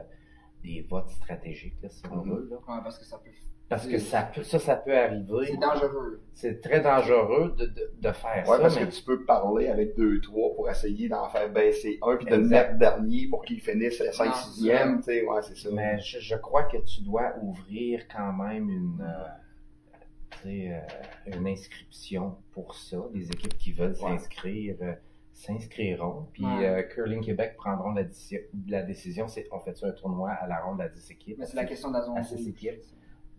des 0.64 0.86
votes 0.90 1.10
stratégiques, 1.10 1.82
là, 1.82 1.90
si 1.90 2.04
on 2.12 2.18
Mhm. 2.18 2.30
veut. 2.36 2.50
là. 2.52 2.58
Ouais, 2.58 2.82
parce 2.84 2.98
que 3.00 3.06
ça 3.06 3.18
peut. 3.18 3.30
Parce 3.70 3.88
que 3.88 3.98
ça, 4.00 4.24
peut, 4.24 4.44
ça, 4.44 4.60
ça 4.60 4.76
peut 4.76 4.94
arriver. 4.98 5.46
C'est 5.48 5.56
dangereux. 5.58 6.22
C'est 6.34 6.60
très 6.60 6.82
dangereux 6.82 7.56
de, 7.58 7.68
de, 7.68 7.94
de 8.02 8.12
faire 8.12 8.44
Ouais, 8.46 8.58
ça, 8.58 8.60
parce 8.64 8.76
mais 8.78 8.86
que 8.86 8.92
tu 8.92 9.02
peux 9.02 9.24
parler 9.24 9.70
avec 9.70 9.96
deux, 9.96 10.20
trois 10.20 10.54
pour 10.56 10.70
essayer 10.70 11.08
d'en 11.08 11.30
faire 11.30 11.50
baisser 11.50 11.98
un, 12.02 12.18
puis 12.18 12.26
de 12.26 12.36
le 12.36 12.48
mettre 12.50 12.78
dernier 12.78 13.28
pour 13.30 13.46
qu'il 13.46 13.62
finisse 13.62 14.02
à 14.02 14.12
5 14.12 14.26
Non, 14.26 14.32
6e, 14.34 14.98
tu 14.98 15.04
sais, 15.04 15.26
ouais, 15.26 15.42
c'est 15.42 15.56
ça. 15.56 15.70
Mais 15.72 16.00
je, 16.02 16.20
je 16.20 16.36
crois 16.36 16.64
que 16.66 16.78
tu 16.80 17.02
dois 17.04 17.34
ouvrir 17.42 18.06
quand 18.14 18.34
même 18.34 18.70
une, 18.70 19.00
euh, 19.02 19.24
tu 20.32 20.50
sais, 20.50 20.74
euh, 20.74 21.38
une 21.38 21.48
inscription 21.48 22.36
pour 22.52 22.76
ça. 22.76 22.98
Les 23.14 23.30
équipes 23.32 23.58
qui 23.58 23.72
veulent 23.72 23.96
s'inscrire 23.96 24.76
euh, 24.82 24.94
s'inscriront. 25.42 26.28
Puis 26.34 26.46
Ouais. 26.46 26.66
euh, 26.68 26.84
Curling 26.84 27.22
Québec 27.24 27.56
prendront 27.58 27.92
la, 27.92 28.04
la 28.68 28.84
décision. 28.84 29.28
C'est 29.28 29.48
on 29.52 29.60
fait 29.60 29.76
un 29.84 29.92
tournoi 29.92 30.32
à 30.32 30.48
la 30.48 30.62
ronde 30.62 30.82
à 30.82 30.88
10 30.90 31.12
équipes? 31.12 31.38
Mais 31.40 31.46
c'est 31.46 31.56
la 31.58 31.66
question 31.66 31.90
de 31.90 31.96
la 31.96 32.02
zone 32.02 32.18
à 32.18 32.24
six 32.24 32.36
rouge. 32.36 32.48
équipes. 32.48 32.82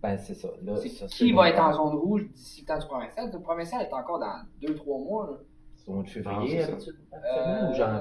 Ben 0.02 0.16
c'est 0.18 0.34
ça. 0.34 0.48
Là, 0.62 0.76
ça, 0.76 1.06
qui 1.06 1.32
va 1.32 1.48
être 1.50 1.60
en 1.60 1.72
zone 1.72 1.94
rouge 1.96 2.28
d'ici 2.32 2.62
le 2.62 2.66
temps 2.66 2.78
du 2.78 2.86
provincial? 2.86 3.30
Le 3.32 3.40
provincial 3.40 3.82
est 3.82 3.92
encore 3.92 4.18
dans 4.18 4.42
2-3 4.60 4.98
mois. 5.04 5.26
là. 5.30 5.36
C'est 5.76 5.88
au 5.90 5.94
mois 5.94 6.02
de 6.02 6.08
Ah, 6.08 6.12
février, 6.12 6.60
c'est 6.60 6.66
ça. 6.66 6.72
habitude- 6.72 6.96
habituellement, 7.12 7.70
ou 7.70 7.74
janvier? 7.74 8.00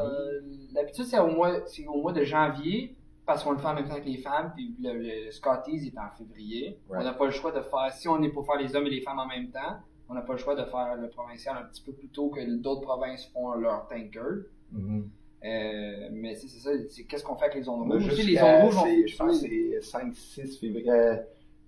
Euh, 0.75 0.87
c'est 1.03 1.19
au, 1.19 1.27
mois, 1.27 1.65
c'est 1.67 1.87
au 1.87 1.97
mois 2.01 2.13
de 2.13 2.23
janvier, 2.23 2.95
parce 3.25 3.43
qu'on 3.43 3.51
le 3.51 3.57
fait 3.59 3.67
en 3.67 3.73
même 3.75 3.87
temps 3.87 3.99
que 3.99 4.05
les 4.05 4.17
femmes, 4.17 4.51
puis 4.55 4.75
le, 4.81 4.93
le, 4.93 5.25
le 5.25 5.31
Scotties 5.31 5.87
est 5.93 5.97
en 5.99 6.09
février. 6.17 6.79
Right. 6.89 7.01
On 7.01 7.05
n'a 7.05 7.13
pas 7.13 7.25
le 7.25 7.31
choix 7.31 7.51
de 7.51 7.61
faire, 7.61 7.91
si 7.93 8.07
on 8.07 8.21
est 8.23 8.29
pour 8.29 8.45
faire 8.45 8.57
les 8.57 8.75
hommes 8.75 8.85
et 8.87 8.89
les 8.91 9.01
femmes 9.01 9.19
en 9.19 9.27
même 9.27 9.49
temps, 9.51 9.77
on 10.11 10.13
n'a 10.13 10.21
pas 10.21 10.33
le 10.33 10.39
choix 10.39 10.55
de 10.55 10.65
faire 10.65 10.95
le 10.95 11.09
provincial 11.09 11.55
un 11.57 11.63
petit 11.67 11.81
peu 11.81 11.93
plus 11.93 12.09
tôt 12.09 12.29
que 12.29 12.41
d'autres 12.57 12.81
provinces 12.81 13.25
font 13.33 13.53
leur 13.53 13.87
tanker. 13.87 14.45
Mhm. 14.73 15.09
Euh, 15.43 16.09
mais 16.11 16.35
c'est 16.35 16.47
c'est 16.47 16.59
ça, 16.59 16.69
c'est 16.89 17.03
qu'est-ce 17.05 17.23
qu'on 17.23 17.35
fait 17.35 17.45
avec 17.45 17.55
les 17.55 17.63
zones 17.63 17.87
Là, 17.89 17.95
rouges. 17.95 18.07
Aussi, 18.07 18.23
les 18.23 18.35
zones 18.37 18.61
rouges, 18.61 18.77
on 18.77 19.07
je 19.07 19.17
pense 19.17 19.41
que 19.41 19.47
c'est 19.47 19.81
5, 19.81 20.13
6 20.15 20.59
février. 20.59 20.91
euh, 20.91 21.15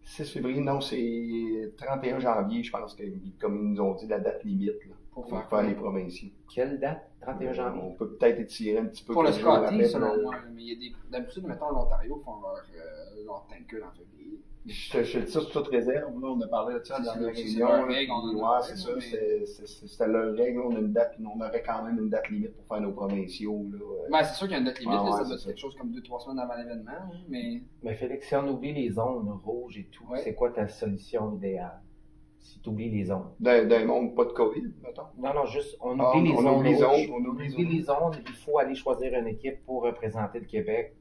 6 0.04 0.30
février, 0.30 0.62
non, 0.62 0.80
c'est 0.82 1.72
31 1.78 2.20
janvier, 2.20 2.62
je 2.64 2.72
pense 2.72 2.94
que, 2.94 3.04
comme 3.40 3.58
ils 3.58 3.70
nous 3.74 3.82
ont 3.82 3.96
dit, 3.96 4.06
la 4.08 4.20
date 4.20 4.44
limite, 4.44 4.68
là, 4.88 4.96
pour 5.12 5.24
pour 5.26 5.30
faire 5.40 5.50
faire 5.50 5.64
les 5.64 5.74
provinciaux. 5.76 6.30
Quelle 6.54 6.80
date? 6.80 7.10
31 7.24 7.54
janvier. 7.54 7.82
On 7.84 7.92
peut 7.94 8.10
peut-être 8.16 8.40
étirer 8.40 8.78
un 8.80 8.86
petit 8.86 9.04
peu 9.04 9.14
Pour 9.14 9.24
le 9.24 9.30
après, 9.30 9.86
selon 9.86 10.22
moi. 10.22 10.36
Mais 10.54 10.62
il 10.62 10.68
y 10.68 10.72
a 10.72 10.76
des, 10.80 10.96
d'habitude, 11.12 11.46
mettons, 11.46 11.70
l'Ontario 11.70 12.22
font 12.24 12.42
leur, 12.42 12.56
euh, 12.76 13.26
leur 13.26 13.48
tanker 13.48 13.84
en 13.84 13.92
février. 13.92 14.40
Je 14.66 14.92
te 14.92 15.04
je 15.04 15.20
dis 15.20 15.30
ça 15.32 15.42
sur 15.42 15.52
toute 15.52 15.68
réserve, 15.68 16.14
là, 16.22 16.28
on 16.30 16.40
a 16.40 16.48
parlé 16.48 16.80
de 16.80 16.84
ça 16.86 16.98
dans 16.98 17.04
la 17.20 17.28
réunion. 17.32 17.68
c'est 18.62 18.78
ça, 18.78 18.92
c'était 19.88 20.08
leur 20.08 20.34
règle, 20.36 20.62
on 20.62 20.76
a 20.76 20.80
une 20.80 20.94
date, 20.94 21.16
on 21.20 21.40
aurait 21.42 21.62
quand 21.64 21.84
même 21.84 22.00
une 22.00 22.10
date 22.10 22.30
limite 22.30 22.56
pour 22.56 22.66
faire 22.68 22.80
nos 22.82 22.94
provinciaux, 22.94 23.68
là. 23.74 23.80
euh. 23.80 24.10
Ben, 24.10 24.24
c'est 24.24 24.36
sûr 24.36 24.48
qu'il 24.48 24.54
y 24.54 24.56
a 24.56 24.60
une 24.60 24.66
date 24.66 24.80
limite, 24.80 25.00
Ouais, 25.00 25.06
là, 25.06 25.12
ouais, 25.12 25.18
ça 25.18 25.24
doit 25.26 25.28
c'est 25.28 25.34
être 25.42 25.46
quelque 25.48 25.58
chose 25.60 25.76
comme 25.76 25.92
2-3 25.92 26.20
semaines 26.24 26.40
avant 26.40 26.56
l'événement, 26.56 26.92
hein, 26.92 27.10
mais 27.28 27.62
Mais 27.84 27.94
Félix, 27.96 28.26
si 28.28 28.36
on 28.36 28.48
oublie 28.48 28.74
les 28.74 28.90
zones 28.92 29.38
rouges 29.44 29.78
et 29.78 29.88
tout, 29.92 30.06
Ouais. 30.10 30.22
c'est 30.24 30.34
quoi 30.34 30.50
ta 30.52 30.68
solution 30.70 31.36
idéale? 31.36 31.82
Si 32.44 32.60
tu 32.60 32.70
oublies 32.70 32.90
les 32.92 33.06
zones. 33.06 33.30
D'un 33.40 33.66
d'un 33.66 33.86
monde 33.86 34.16
pas 34.16 34.26
de 34.26 34.32
COVID, 34.34 34.64
mettons. 34.84 35.04
Non, 35.18 35.34
non, 35.34 35.46
juste, 35.46 35.78
on 35.82 35.98
Ah, 36.00 36.12
oublie 36.16 36.30
les 36.30 36.38
on 36.38 36.42
zones 36.42 36.56
oublie 36.60 36.70
les 36.72 36.76
zones, 36.78 36.90
on 36.90 36.94
oublie 36.94 37.10
les 37.10 37.16
On 37.16 37.30
oublie 37.30 37.50
zones. 37.50 37.70
les 37.70 37.82
zones, 37.82 38.24
il 38.28 38.34
faut 38.34 38.58
aller 38.60 38.76
choisir 38.76 39.14
une 39.18 39.28
équipe 39.28 39.64
pour 39.66 39.84
représenter 39.84 40.40
le 40.42 40.46
Québec. 40.46 40.94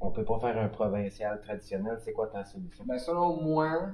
On 0.00 0.10
peut 0.10 0.24
pas 0.24 0.38
faire 0.40 0.58
un 0.58 0.68
provincial 0.68 1.40
traditionnel. 1.40 1.96
C'est 2.04 2.12
quoi 2.12 2.26
ta 2.26 2.44
solution? 2.44 2.84
ben, 2.86 2.98
selon 2.98 3.40
moi, 3.40 3.90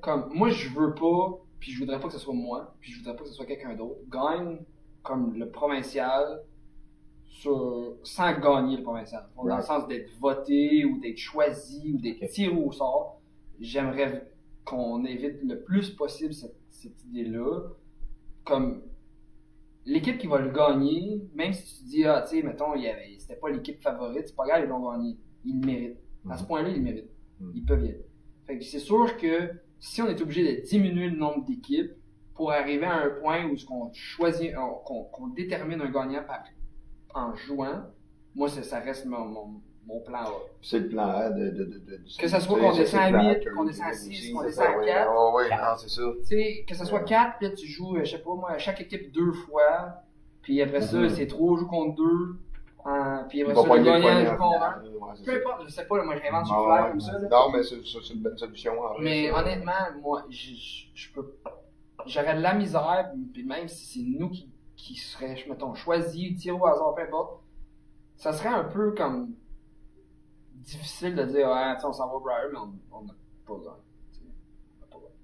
comme 0.00 0.32
moi 0.34 0.48
je 0.50 0.68
veux 0.70 0.94
pas, 0.94 1.38
puis 1.60 1.72
je 1.72 1.78
voudrais 1.80 2.00
pas 2.00 2.06
que 2.08 2.14
ce 2.14 2.18
soit 2.18 2.34
moi, 2.34 2.74
puis 2.80 2.92
je 2.92 2.98
voudrais 2.98 3.14
pas 3.14 3.22
que 3.22 3.28
ce 3.28 3.34
soit 3.34 3.46
quelqu'un 3.46 3.74
d'autre, 3.74 4.00
gagne 4.10 4.58
comme 5.02 5.34
le 5.34 5.50
provincial 5.50 6.40
sur, 7.24 7.94
sans 8.02 8.32
gagner 8.40 8.78
le 8.78 8.82
provincial. 8.82 9.28
Dans 9.36 9.56
le 9.56 9.62
sens 9.62 9.86
d'être 9.86 10.10
voté 10.18 10.84
ou 10.84 10.98
d'être 10.98 11.18
choisi 11.18 11.92
ou 11.94 12.00
d'être 12.00 12.26
tiré 12.30 12.54
au 12.56 12.72
sort. 12.72 13.20
J'aimerais 13.60 14.26
qu'on 14.68 15.04
évite 15.04 15.42
le 15.42 15.60
plus 15.62 15.90
possible 15.90 16.34
cette, 16.34 16.56
cette 16.70 17.04
idée-là. 17.06 17.60
Comme 18.44 18.82
l'équipe 19.84 20.18
qui 20.18 20.26
va 20.26 20.38
le 20.38 20.50
gagner, 20.50 21.22
même 21.34 21.52
si 21.52 21.78
tu 21.78 21.84
te 21.84 21.88
dis, 21.88 22.04
ah, 22.04 22.22
tu 22.28 22.36
sais, 22.36 22.42
mettons, 22.42 22.74
il 22.74 22.82
y 22.82 22.88
avait, 22.88 23.16
c'était 23.18 23.36
pas 23.36 23.50
l'équipe 23.50 23.80
favorite, 23.80 24.28
c'est 24.28 24.36
pas 24.36 24.46
grave, 24.46 24.62
ils 24.64 24.68
l'ont 24.68 24.90
gagné. 24.90 25.16
Ils 25.44 25.60
le 25.60 25.66
méritent. 25.66 25.98
À 26.28 26.36
ce 26.36 26.42
Mhm. 26.42 26.48
point-là, 26.48 26.68
ils 26.70 26.76
le 26.76 26.82
méritent. 26.82 27.10
Mhm. 27.40 27.52
Ils 27.54 27.64
peuvent 27.64 27.84
y 27.84 27.88
aller. 27.88 28.06
Fait 28.46 28.58
que 28.58 28.64
c'est 28.64 28.78
sûr 28.78 29.16
que 29.16 29.50
si 29.78 30.02
on 30.02 30.06
est 30.08 30.20
obligé 30.20 30.56
de 30.56 30.60
diminuer 30.66 31.08
le 31.10 31.16
nombre 31.16 31.44
d'équipes 31.44 31.92
pour 32.34 32.52
arriver 32.52 32.84
à 32.86 33.04
un 33.04 33.10
point 33.20 33.46
où 33.48 33.56
ce 33.56 33.64
qu'on 33.66 33.90
choisit, 33.92 34.52
on- 34.56 35.04
qu'on 35.04 35.28
détermine 35.28 35.80
un 35.80 35.90
gagnant 35.90 36.22
par, 36.24 36.44
en 37.14 37.34
jouant, 37.34 37.82
moi, 38.34 38.48
ça, 38.48 38.62
ça 38.62 38.80
reste 38.80 39.06
mon, 39.06 39.24
mon, 39.24 39.60
mon 39.88 40.00
plan 40.00 40.18
A. 40.18 40.32
C'est 40.62 40.78
le 40.80 40.88
plan 40.90 41.08
A 41.08 41.30
de, 41.30 41.48
de, 41.50 41.64
de, 41.64 41.78
de 41.78 42.00
Que 42.20 42.28
ça 42.28 42.38
soit 42.40 42.58
qu'on 42.60 42.76
descend 42.76 43.00
à 43.00 43.10
le 43.10 43.18
plan 43.18 43.28
huit, 43.30 43.40
Curry 43.40 43.54
qu'on 43.56 43.64
descend 43.64 43.86
à 43.86 43.90
aussi, 43.90 44.14
six, 44.14 44.32
qu'on 44.32 44.40
c'est 44.42 44.46
descend 44.48 44.66
à 44.66 44.78
ouais. 44.78 44.84
quatre. 44.86 45.10
Ouais, 45.10 45.42
ouais, 45.42 45.50
non, 45.50 45.76
c'est 45.78 45.88
ça. 45.88 46.02
Tu 46.20 46.24
sais, 46.26 46.64
que 46.68 46.74
ce 46.74 46.84
soit 46.84 47.00
4, 47.00 47.38
puis 47.38 47.48
là, 47.48 47.54
tu 47.56 47.66
joues, 47.66 47.96
euh, 47.96 48.04
je 48.04 48.10
sais 48.12 48.22
pas 48.22 48.34
moi, 48.34 48.58
chaque 48.58 48.80
équipe 48.82 49.10
deux 49.12 49.32
fois, 49.32 49.94
puis 50.42 50.60
après 50.62 50.82
ça, 50.82 50.98
Mhm. 50.98 51.08
c'est 51.08 51.26
trois 51.26 51.58
joues 51.58 51.66
contre 51.66 51.96
deux, 51.96 52.36
hein, 52.84 53.26
puis 53.30 53.42
après 53.42 53.54
ça, 53.54 53.62
le 53.76 53.82
gagnant 53.82 54.30
joue 54.30 54.36
contre 54.36 54.62
un. 54.62 54.72
finale, 54.80 54.94
ouais, 54.94 55.08
c'est 55.16 55.24
Peu 55.24 55.32
ça. 55.32 55.38
importe, 55.38 55.62
je 55.66 55.72
sais 55.72 55.84
pas, 55.86 56.04
moi, 56.04 56.14
j'invente 56.22 56.46
sur 56.46 56.54
Ah, 56.56 56.82
ouais. 56.84 56.90
comme 56.90 57.00
ça, 57.00 57.12
là. 57.18 57.28
Non, 57.30 57.50
mais 57.52 57.62
c'est 57.62 57.86
ça, 57.86 57.98
c'est 58.06 58.14
une 58.14 58.20
bonne 58.20 58.38
solution. 58.38 58.72
en 58.80 58.88
vrai, 58.94 59.02
Mais 59.02 59.30
honnêtement, 59.32 59.72
moi, 60.02 60.24
je, 60.28 60.54
je, 60.54 60.84
je 60.94 61.12
peux. 61.12 61.32
J'aurais 62.06 62.36
de 62.36 62.40
la 62.42 62.54
misère, 62.54 63.10
puis 63.32 63.44
même 63.44 63.68
si 63.68 63.84
c'est 63.86 64.06
nous 64.18 64.28
qui, 64.30 64.48
qui 64.76 64.94
serait, 64.94 65.36
mettons, 65.48 65.74
choisi, 65.74 66.34
tiré 66.36 66.56
au 66.56 66.64
hasard, 66.66 66.94
peu 66.94 67.02
importe, 67.02 67.40
ça 68.16 68.32
serait 68.32 68.48
un 68.48 68.64
peu 68.64 68.92
comme 68.92 69.32
difficile 70.76 71.14
de 71.14 71.24
dire, 71.24 71.48
on 71.84 71.92
s'en 71.92 72.06
va 72.08 72.14
au 72.14 72.20
Briar, 72.20 72.42
mais 72.52 72.58
on 72.58 73.02
n'a 73.02 73.12
pas 73.46 73.54
gagné. 73.54 73.64
gagné. 73.66 74.32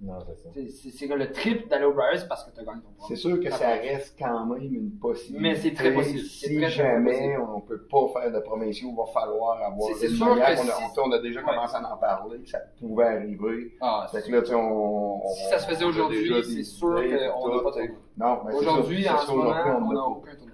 Non, 0.00 0.18
c'est 0.26 0.36
ça. 0.36 0.96
C'est 0.98 1.06
le 1.06 1.32
trip 1.32 1.68
d'aller 1.68 1.84
au 1.84 1.92
Briar, 1.92 2.16
c'est 2.16 2.28
parce 2.28 2.44
que 2.44 2.50
tu 2.54 2.60
as 2.60 2.64
gagné 2.64 2.80
ton 2.82 2.90
point. 2.90 3.06
C'est 3.08 3.16
sûr 3.16 3.40
que 3.40 3.50
Ça 3.50 3.68
reste 3.68 4.16
quand 4.18 4.46
même 4.46 4.62
une 4.74 4.90
possibilité. 4.98 5.40
Mais 5.42 5.54
c'est 5.56 5.72
très 5.74 5.92
possible. 5.94 6.18
Si 6.20 6.46
très, 6.46 6.56
très 6.62 6.70
jamais 6.70 7.12
possible. 7.12 7.42
on 7.56 7.60
peut 7.60 7.82
pas 7.90 8.08
faire 8.20 8.32
de 8.32 8.38
provinciaux, 8.40 8.88
il 8.90 8.96
va 8.96 9.06
falloir 9.12 9.62
avoir 9.62 9.88
C'est- 9.96 10.08
sûr 10.08 10.26
manière 10.26 10.46
que 10.50 10.56
qu'on 10.62 10.68
a, 10.68 10.72
si- 10.72 11.00
on, 11.00 11.12
a 11.12 11.18
déjà 11.20 11.40
Ouais. 11.40 11.46
commencé 11.46 11.76
à 11.76 11.94
en 11.94 11.96
parler, 11.96 12.40
que 12.40 12.48
ça 12.48 12.58
pouvait 12.78 13.04
arriver. 13.04 13.76
Ah, 13.80 14.06
Fait 14.10 14.20
c'est- 14.20 14.30
que 14.30 14.36
là, 14.36 14.56
on, 14.58 15.22
on- 15.24 15.28
Si 15.28 15.44
ça 15.48 15.58
se 15.58 15.66
faisait 15.66 15.84
aujourd'hui, 15.84 16.42
c'est 16.44 16.62
sûr 16.64 16.88
qu'on 16.88 17.56
n'a 17.56 17.62
pas 17.62 17.70
de 17.70 17.88
Non, 18.16 18.40
mais 18.44 18.52
c'est 18.52 18.58
Aujourd'hui, 18.58 19.08
en 19.08 19.18
ce 19.18 19.30
moment, 19.30 19.50
on 19.50 19.92
n'a 19.92 20.02
aucun 20.06 20.34
tournoi. 20.36 20.53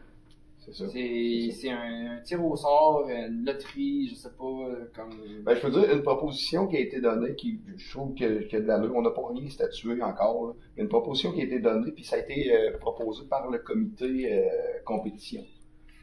C'est 0.73 1.71
un, 1.71 2.17
un 2.19 2.21
tir 2.23 2.45
au 2.45 2.57
sort, 2.57 3.07
une 3.09 3.45
loterie, 3.45 4.09
je 4.11 4.15
sais 4.15 4.31
pas, 4.31 4.45
euh, 4.45 4.91
comme. 4.95 5.11
Ben, 5.45 5.55
je 5.55 5.61
peux 5.61 5.71
dire, 5.71 5.93
une 5.93 6.03
proposition 6.03 6.67
qui 6.67 6.77
a 6.77 6.81
été 6.81 7.01
donnée, 7.01 7.35
qui, 7.35 7.61
je 7.77 7.91
trouve 7.97 8.15
que, 8.15 8.49
que 8.49 8.57
de 8.57 8.67
l'allure, 8.67 8.93
on 8.95 9.03
n'a 9.03 9.11
pas 9.11 9.23
rien 9.33 9.49
statué 9.49 10.03
encore, 10.03 10.47
là, 10.49 10.53
mais 10.77 10.83
une 10.85 10.89
proposition 10.89 11.33
qui 11.33 11.41
a 11.41 11.45
été 11.45 11.59
donnée, 11.61 11.91
puis 11.93 12.05
ça 12.05 12.17
a 12.17 12.19
été 12.21 12.53
euh, 12.55 12.77
proposé 12.79 13.25
par 13.29 13.51
le 13.51 13.59
comité 13.59 14.33
euh, 14.33 14.49
compétition. 14.85 15.43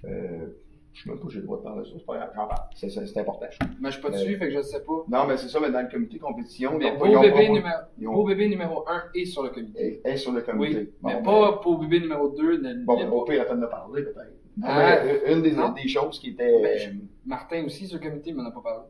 Euh, 0.05 0.47
je 0.93 1.03
sais 1.03 1.09
même 1.11 1.19
pas 1.19 1.27
j'ai 1.29 1.39
le 1.41 1.45
droit 1.45 1.59
de 1.59 1.63
parler 1.63 1.81
de 1.83 1.85
ça, 1.85 1.93
c'est 1.95 2.05
pas 2.07 2.15
grave, 2.15 2.31
j'en 2.35 2.47
parle, 2.47 2.59
c'est, 2.75 2.89
c'est, 2.89 3.05
c'est 3.05 3.19
important. 3.19 3.45
Mais 3.79 3.89
je 3.91 3.93
suis 3.93 4.01
pas 4.01 4.07
Euh, 4.09 4.11
dessus, 4.13 4.35
fait 4.37 4.47
que 4.47 4.53
je 4.55 4.61
sais 4.61 4.83
pas. 4.83 5.03
Non, 5.07 5.27
mais 5.27 5.37
c'est 5.37 5.47
ça, 5.47 5.59
mais 5.59 5.69
dans 5.69 5.81
le 5.81 5.89
comité 5.91 6.17
compétition, 6.17 6.75
Mais 6.79 6.87
ils 6.87 6.91
ont- 6.91 6.97
beau 6.97 7.05
ils 7.05 7.17
ont 7.17 7.21
bébé, 7.21 7.49
numéro, 7.49 7.67
ils 7.99 8.07
ont- 8.07 8.13
beau 8.13 8.23
bébé 8.25 8.47
numéro 8.49 8.83
1 8.89 9.03
est 9.13 9.25
sur 9.25 9.43
le 9.43 9.49
comité. 9.49 10.01
est, 10.03 10.09
est 10.11 10.17
sur 10.17 10.31
le 10.31 10.41
comité. 10.41 10.77
Oui, 10.79 10.89
Bon, 11.01 11.09
mais 11.09 11.15
ben, 11.17 11.21
pas 11.23 11.61
beau 11.63 11.77
bébé 11.77 11.99
numéro 11.99 12.29
2. 12.29 12.57
Ne, 12.61 12.83
Bon, 12.83 12.97
ne- 12.97 13.03
ben, 13.03 13.11
au 13.11 13.23
pire, 13.25 13.41
attends 13.43 13.57
de 13.57 13.65
parler, 13.67 14.01
peut-être. 14.03 14.33
Ah, 14.63 14.99
mais, 15.03 15.11
euh, 15.11 15.33
une 15.35 15.41
des, 15.41 15.51
des 15.81 15.87
choses 15.87 16.19
qui 16.19 16.29
était... 16.29 16.61
Ben, 16.61 16.77
je- 16.79 16.89
Martin 17.25 17.63
aussi 17.65 17.87
sur 17.87 17.99
le 17.99 18.03
comité, 18.09 18.29
il 18.31 18.35
m'en 18.35 18.45
a 18.45 18.51
pas 18.51 18.61
parlé. 18.61 18.83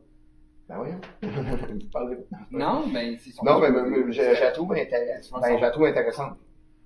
Ben 0.68 0.80
oui, 0.82 1.28
parlez. 1.92 2.16
Non, 2.50 2.86
ben 2.92 3.16
c'est 3.18 3.30
son. 3.30 3.42
Non, 3.44 3.58
mais, 3.58 3.70
mais 3.70 4.12
je, 4.12 4.20
je 4.34 4.40
la 4.40 4.50
trouve 4.50 4.72
intéressante. 4.74 5.40
Ben, 5.40 5.56
je 5.56 5.62
la 5.62 5.70
trouve 5.70 5.86
intéressante. 5.86 6.36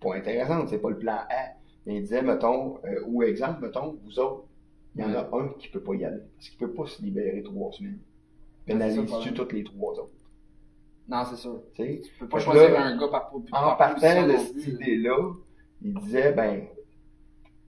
Pas 0.01 0.15
intéressante, 0.15 0.69
c'est 0.69 0.79
pas 0.79 0.91
le 0.91 0.99
plan 0.99 1.15
A. 1.29 1.53
Mais 1.87 1.97
il 1.97 2.03
disait, 2.03 2.23
mettons, 2.23 2.79
euh, 2.85 3.01
ou 3.07 3.25
exemple, 3.25 3.61
mettons, 3.61 3.99
vous 4.05 4.19
autres, 4.21 4.45
il 4.95 5.03
y 5.03 5.05
en 5.05 5.13
a 5.15 5.29
un 5.37 5.49
qui 5.59 5.69
peut 5.69 5.81
pas 5.81 5.95
y 5.95 6.05
aller. 6.05 6.21
Parce 6.37 6.49
qu'il 6.51 6.59
peut 6.59 6.73
pas 6.73 6.87
se 6.87 7.03
libérer 7.03 7.43
trois 7.43 7.73
semaines. 7.73 7.99
le 8.69 8.73
Pénalise-tu 8.73 9.33
toutes 9.35 9.53
les 9.53 9.65
trois 9.65 9.95
autres? 9.95 10.13
Non, 11.09 11.25
c'est 11.25 11.37
sûr. 11.37 11.61
Tu 11.75 11.83
sais? 11.83 12.01
Tu 12.05 12.11
peux 12.21 12.29
pas 12.29 12.39
choisir 12.39 12.71
là, 12.71 12.83
un 12.87 12.97
gars 12.97 13.09
par, 13.09 13.31
par 13.31 13.41
En 13.41 13.77
par 13.77 13.79
partant 13.79 14.27
de 14.29 14.37
cette 14.37 14.67
idée-là, 14.69 15.33
il 15.83 15.95
disait, 15.95 16.33
ben, 16.33 16.67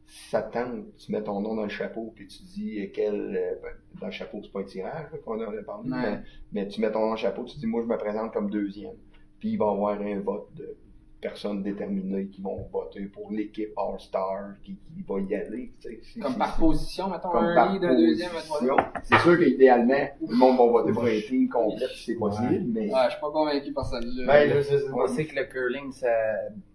ça 0.06 0.42
tente, 0.42 0.94
tu 0.96 1.12
mets 1.12 1.22
ton 1.22 1.40
nom 1.40 1.54
dans 1.54 1.62
le 1.64 1.68
chapeau, 1.68 2.12
puis 2.14 2.26
tu 2.26 2.42
dis 2.42 2.90
quel. 2.92 3.14
euh, 3.36 3.54
ben, 3.62 3.70
dans 4.00 4.06
le 4.06 4.12
chapeau, 4.12 4.40
c'est 4.42 4.52
pas 4.52 4.60
un 4.60 4.64
tirage 4.64 5.10
là, 5.12 5.18
qu'on 5.24 5.40
a 5.40 5.62
parlé, 5.62 5.90
Ouais. 5.90 5.98
mais, 6.02 6.20
mais 6.52 6.68
tu 6.68 6.80
mets 6.80 6.90
ton 6.92 7.00
nom 7.00 7.06
dans 7.06 7.12
le 7.12 7.18
chapeau, 7.18 7.44
tu 7.44 7.58
dis, 7.58 7.66
moi, 7.66 7.82
je 7.82 7.86
me 7.86 7.96
présente 7.96 8.32
comme 8.32 8.50
deuxième. 8.50 8.94
Puis 9.40 9.50
il 9.50 9.56
va 9.58 9.66
y 9.66 9.68
avoir 9.70 10.00
un 10.00 10.20
vote 10.20 10.48
de 10.56 10.76
personnes 11.20 11.62
déterminées 11.62 12.26
qui 12.26 12.42
vont 12.42 12.66
voter 12.70 13.06
pour 13.06 13.30
l'équipe 13.32 13.70
All-Star 13.78 14.56
qui, 14.62 14.72
qui 14.94 15.02
va 15.08 15.20
y 15.20 15.34
aller. 15.34 15.72
tu 15.80 15.88
sais. 15.88 16.00
C'est- 16.02 16.20
Comme 16.20 16.36
par 16.36 16.54
position, 16.58 17.08
mettons, 17.08 17.30
comme 17.30 17.44
un 17.46 17.54
par 17.54 17.72
lead, 17.72 17.82
un 17.82 17.94
deuxième, 17.96 18.30
un 18.36 18.40
troisième. 18.40 18.76
C'est 19.04 19.18
sûr 19.20 19.38
qu'idéalement, 19.38 20.06
le 20.20 20.36
monde 20.36 20.58
va 20.58 20.66
voter 20.66 20.92
pour 20.92 21.04
un 21.04 21.20
team 21.26 21.48
complet 21.48 21.86
si 21.94 22.04
c'est 22.12 22.18
possible, 22.18 22.64
mais. 22.68 22.92
Ouais, 22.92 23.00
je 23.06 23.10
suis 23.12 23.20
pas 23.22 23.30
convaincu 23.30 23.72
par 23.72 23.86
celle-là. 23.86 24.26
Ben, 24.26 24.50
là, 24.50 24.62
c'est- 24.62 24.78
c'est- 24.80 24.92
On 24.92 25.06
sait 25.06 25.24
que 25.24 25.34
le 25.34 25.44
curling, 25.44 25.90
ça, 25.92 26.08
c'est 26.50 26.73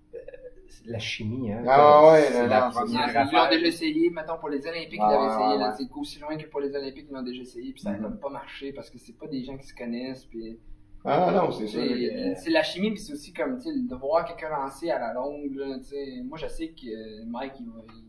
la 0.85 0.99
chimie, 0.99 1.51
hein. 1.51 1.63
Ah 1.67 2.11
ouais, 2.11 2.21
c'est 2.31 2.47
la 2.47 2.65
non, 2.65 2.71
première 2.71 3.09
Ils 3.31 3.35
l'ont 3.35 3.49
déjà 3.49 3.65
essayé, 3.67 4.09
mettons 4.09 4.37
pour 4.37 4.49
les 4.49 4.65
Olympiques, 4.67 4.93
ils 4.93 5.01
Ouais, 5.01 5.11
l'avaient 5.13 5.27
essayé, 5.33 5.47
ouais, 5.53 5.57
là, 5.57 5.73
c'est 5.77 5.87
aussi 5.95 6.19
loin 6.19 6.37
que 6.37 6.47
pour 6.47 6.59
les 6.61 6.75
Olympiques, 6.75 7.05
ils 7.09 7.13
l'ont 7.13 7.21
déjà 7.23 7.41
essayé, 7.41 7.71
puis 7.73 7.81
ça 7.81 7.91
n'a 7.91 8.07
Mhm. 8.09 8.19
pas 8.19 8.29
marché 8.29 8.71
parce 8.73 8.89
que 8.89 8.97
c'est 8.97 9.17
pas 9.17 9.27
des 9.27 9.43
gens 9.43 9.57
qui 9.57 9.67
se 9.67 9.75
connaissent, 9.75 10.25
puis 10.25 10.57
Ah 11.05 11.31
non, 11.33 11.51
c'est 11.51 11.67
c'est 11.67 11.77
que- 11.87 12.35
c'est 12.41 12.49
la 12.51 12.61
chimie, 12.63 12.91
puis 12.91 12.99
c'est 12.99 13.13
aussi 13.13 13.31
comme, 13.33 13.57
tu 13.57 13.63
sais, 13.63 13.71
de 13.73 13.95
voir 13.95 14.25
quelqu'un 14.25 14.49
lancer 14.49 14.89
à 14.91 14.99
la 14.99 15.13
longue, 15.13 15.55
là, 15.55 15.77
tu 15.79 15.85
sais, 15.85 16.21
moi 16.25 16.37
je 16.37 16.47
sais 16.47 16.69
que 16.69 16.87
euh, 16.87 17.23
Mike, 17.25 17.53
il 17.59 17.65
va... 17.67 17.81
il- 17.91 18.05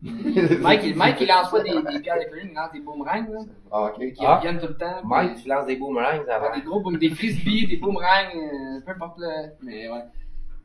Mike, 0.60 0.80
il, 0.84 0.94
Mike, 0.96 1.16
il 1.20 1.26
lance 1.28 1.50
pas 1.50 1.60
des, 1.62 1.70
des 1.70 2.00
pierres 2.00 2.18
de 2.18 2.24
curling, 2.24 2.50
il 2.50 2.54
lance 2.54 2.72
des 2.72 2.80
boomerangs, 2.80 3.26
là, 3.32 3.40
Ah, 3.72 3.84
ok. 3.86 4.12
qui 4.12 4.24
Ah. 4.24 4.36
reviennent 4.36 4.60
tout 4.60 4.68
le 4.68 4.76
temps. 4.76 4.98
puis- 5.00 5.08
Mike, 5.08 5.42
tu 5.42 5.48
lances 5.48 5.66
des 5.66 5.76
boomerangs 5.76 6.22
Ah, 6.28 6.34
avant. 6.36 6.54
des 6.54 6.62
gros 6.62 6.80
boom, 6.80 6.98
des 6.98 7.10
frisbees, 7.10 7.66
des 7.66 7.76
boomerangs, 7.78 8.30
euh, 8.34 8.80
peu 8.84 8.92
importe 8.92 9.18
le. 9.18 9.50
Mais 9.62 9.88
ouais. 9.90 10.02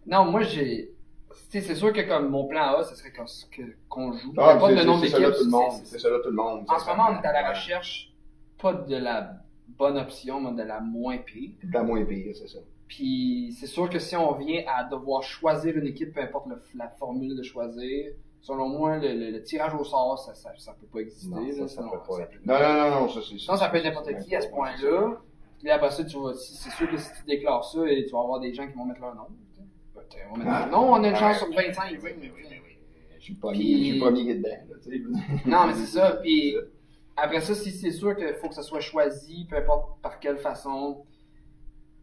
Non, 0.06 0.26
moi 0.26 0.42
j'ai. 0.44 0.92
C'est 1.50 1.76
sûr 1.76 1.94
que 1.94 2.02
comme 2.02 2.30
mon 2.30 2.46
plan 2.48 2.76
A, 2.78 2.84
ce 2.84 2.96
serait 2.96 3.12
qu'on 3.12 3.26
qu'on 3.90 4.14
joue. 4.14 4.34
Ah, 4.38 4.58
c'est- 4.60 4.72
le 4.72 4.78
c'est- 4.78 4.86
nombre 4.86 5.06
c'est 5.06 5.18
d'équipes. 5.20 5.36
tout 5.38 5.44
le 5.46 5.50
monde. 5.50 5.72
c'est- 5.84 6.00
C'est 6.00 6.08
tout 6.22 6.30
le 6.30 6.32
monde. 6.32 6.66
En 6.68 6.80
ce 6.80 6.86
moment, 6.88 7.04
on 7.12 7.22
est 7.22 7.26
à 7.28 7.34
la 7.34 7.50
recherche, 7.50 8.14
pas 8.62 8.74
de 8.74 8.96
la 8.96 9.32
bonne 9.68 9.98
option, 9.98 10.40
mais 10.42 10.62
de 10.62 10.68
la 10.68 10.80
moins 10.80 11.18
pire. 11.18 11.52
De 11.64 11.74
la 11.74 11.84
moins 11.84 12.04
pire, 12.06 12.36
c'est 12.36 12.48
ça. 12.48 12.60
Puis 12.88 13.56
c'est 13.60 13.68
sûr 13.68 13.90
que 13.90 14.00
si 14.00 14.16
on 14.16 14.34
vient 14.34 14.64
à 14.68 14.84
devoir 14.84 15.24
choisir 15.24 15.76
une 15.78 15.88
équipe, 15.88 16.14
peu 16.14 16.22
importe 16.22 16.48
le- 16.48 16.62
la 16.76 16.90
formule 16.90 17.36
de 17.36 17.42
choisir, 17.44 18.12
selon 18.42 18.68
moi, 18.70 18.98
le, 18.98 19.14
le- 19.14 19.32
le 19.32 19.42
tirage 19.44 19.74
au 19.74 19.84
sort, 19.84 20.20
ça, 20.20 20.34
ça, 20.36 20.52
ça 20.58 20.74
peut 20.80 20.86
pas 20.88 21.00
exister. 21.00 21.34
Non, 21.34 21.52
ça, 21.52 21.62
là, 21.62 21.68
ça 21.68 21.76
sinon, 21.82 21.90
peut 21.90 21.98
pas 22.08 22.20
être. 22.24 22.32
Non, 22.46 22.60
non, 22.60 22.74
non, 22.92 23.02
non, 23.02 23.10
ça 23.10 23.20
c'est 23.28 23.38
Sinon, 23.40 23.56
ça 23.56 23.70
peut 23.70 23.78
être 23.78 23.86
n'importe 23.86 24.16
qui 24.24 24.36
à 24.36 24.42
ce 24.42 24.50
point-là. 24.50 25.18
Puis 25.60 25.72
après 25.72 25.92
ça, 25.92 26.04
tu 26.04 26.18
vas, 26.20 26.34
c'est 26.34 26.70
sûr 26.72 26.90
que 26.92 26.98
si 26.98 27.10
tu 27.14 27.24
déclares 27.26 27.64
ça, 27.64 27.80
tu 27.86 28.10
vas 28.12 28.20
avoir 28.20 28.40
des 28.42 28.54
gens 28.54 28.68
qui 28.68 28.74
vont 28.74 28.86
mettre 28.86 29.00
leur 29.00 29.16
nom. 29.16 29.28
Ben, 30.38 30.70
on 30.74 31.04
a 31.04 31.08
une 31.10 31.16
chance 31.16 31.38
sur 31.38 31.52
25. 31.54 31.90
tu 31.96 32.02
sais. 32.02 32.62
Je 33.20 33.24
suis 33.24 33.36
pas 33.36 33.52
Puis- 33.52 33.60
mis, 33.60 33.86
je 33.88 33.92
suis 33.94 34.00
pas 34.02 34.12
mis 34.12 34.26
dedans, 34.26 34.50
là, 34.50 34.76
tu 34.84 34.90
sais. 34.92 35.02
Non, 35.50 35.68
mais 35.68 35.74
c'est 35.74 35.86
ça. 35.98 36.18
Puis 36.22 36.56
après 37.16 37.40
ça, 37.42 37.54
si 37.56 37.72
c'est 37.72 37.92
sûr 37.92 38.16
qu'il 38.16 38.34
faut 38.36 38.50
que 38.50 38.56
ça 38.56 38.64
soit 38.64 38.80
choisi, 38.82 39.46
peu 39.50 39.56
importe 39.58 40.02
par 40.02 40.20
quelle 40.20 40.38
façon, 40.38 41.06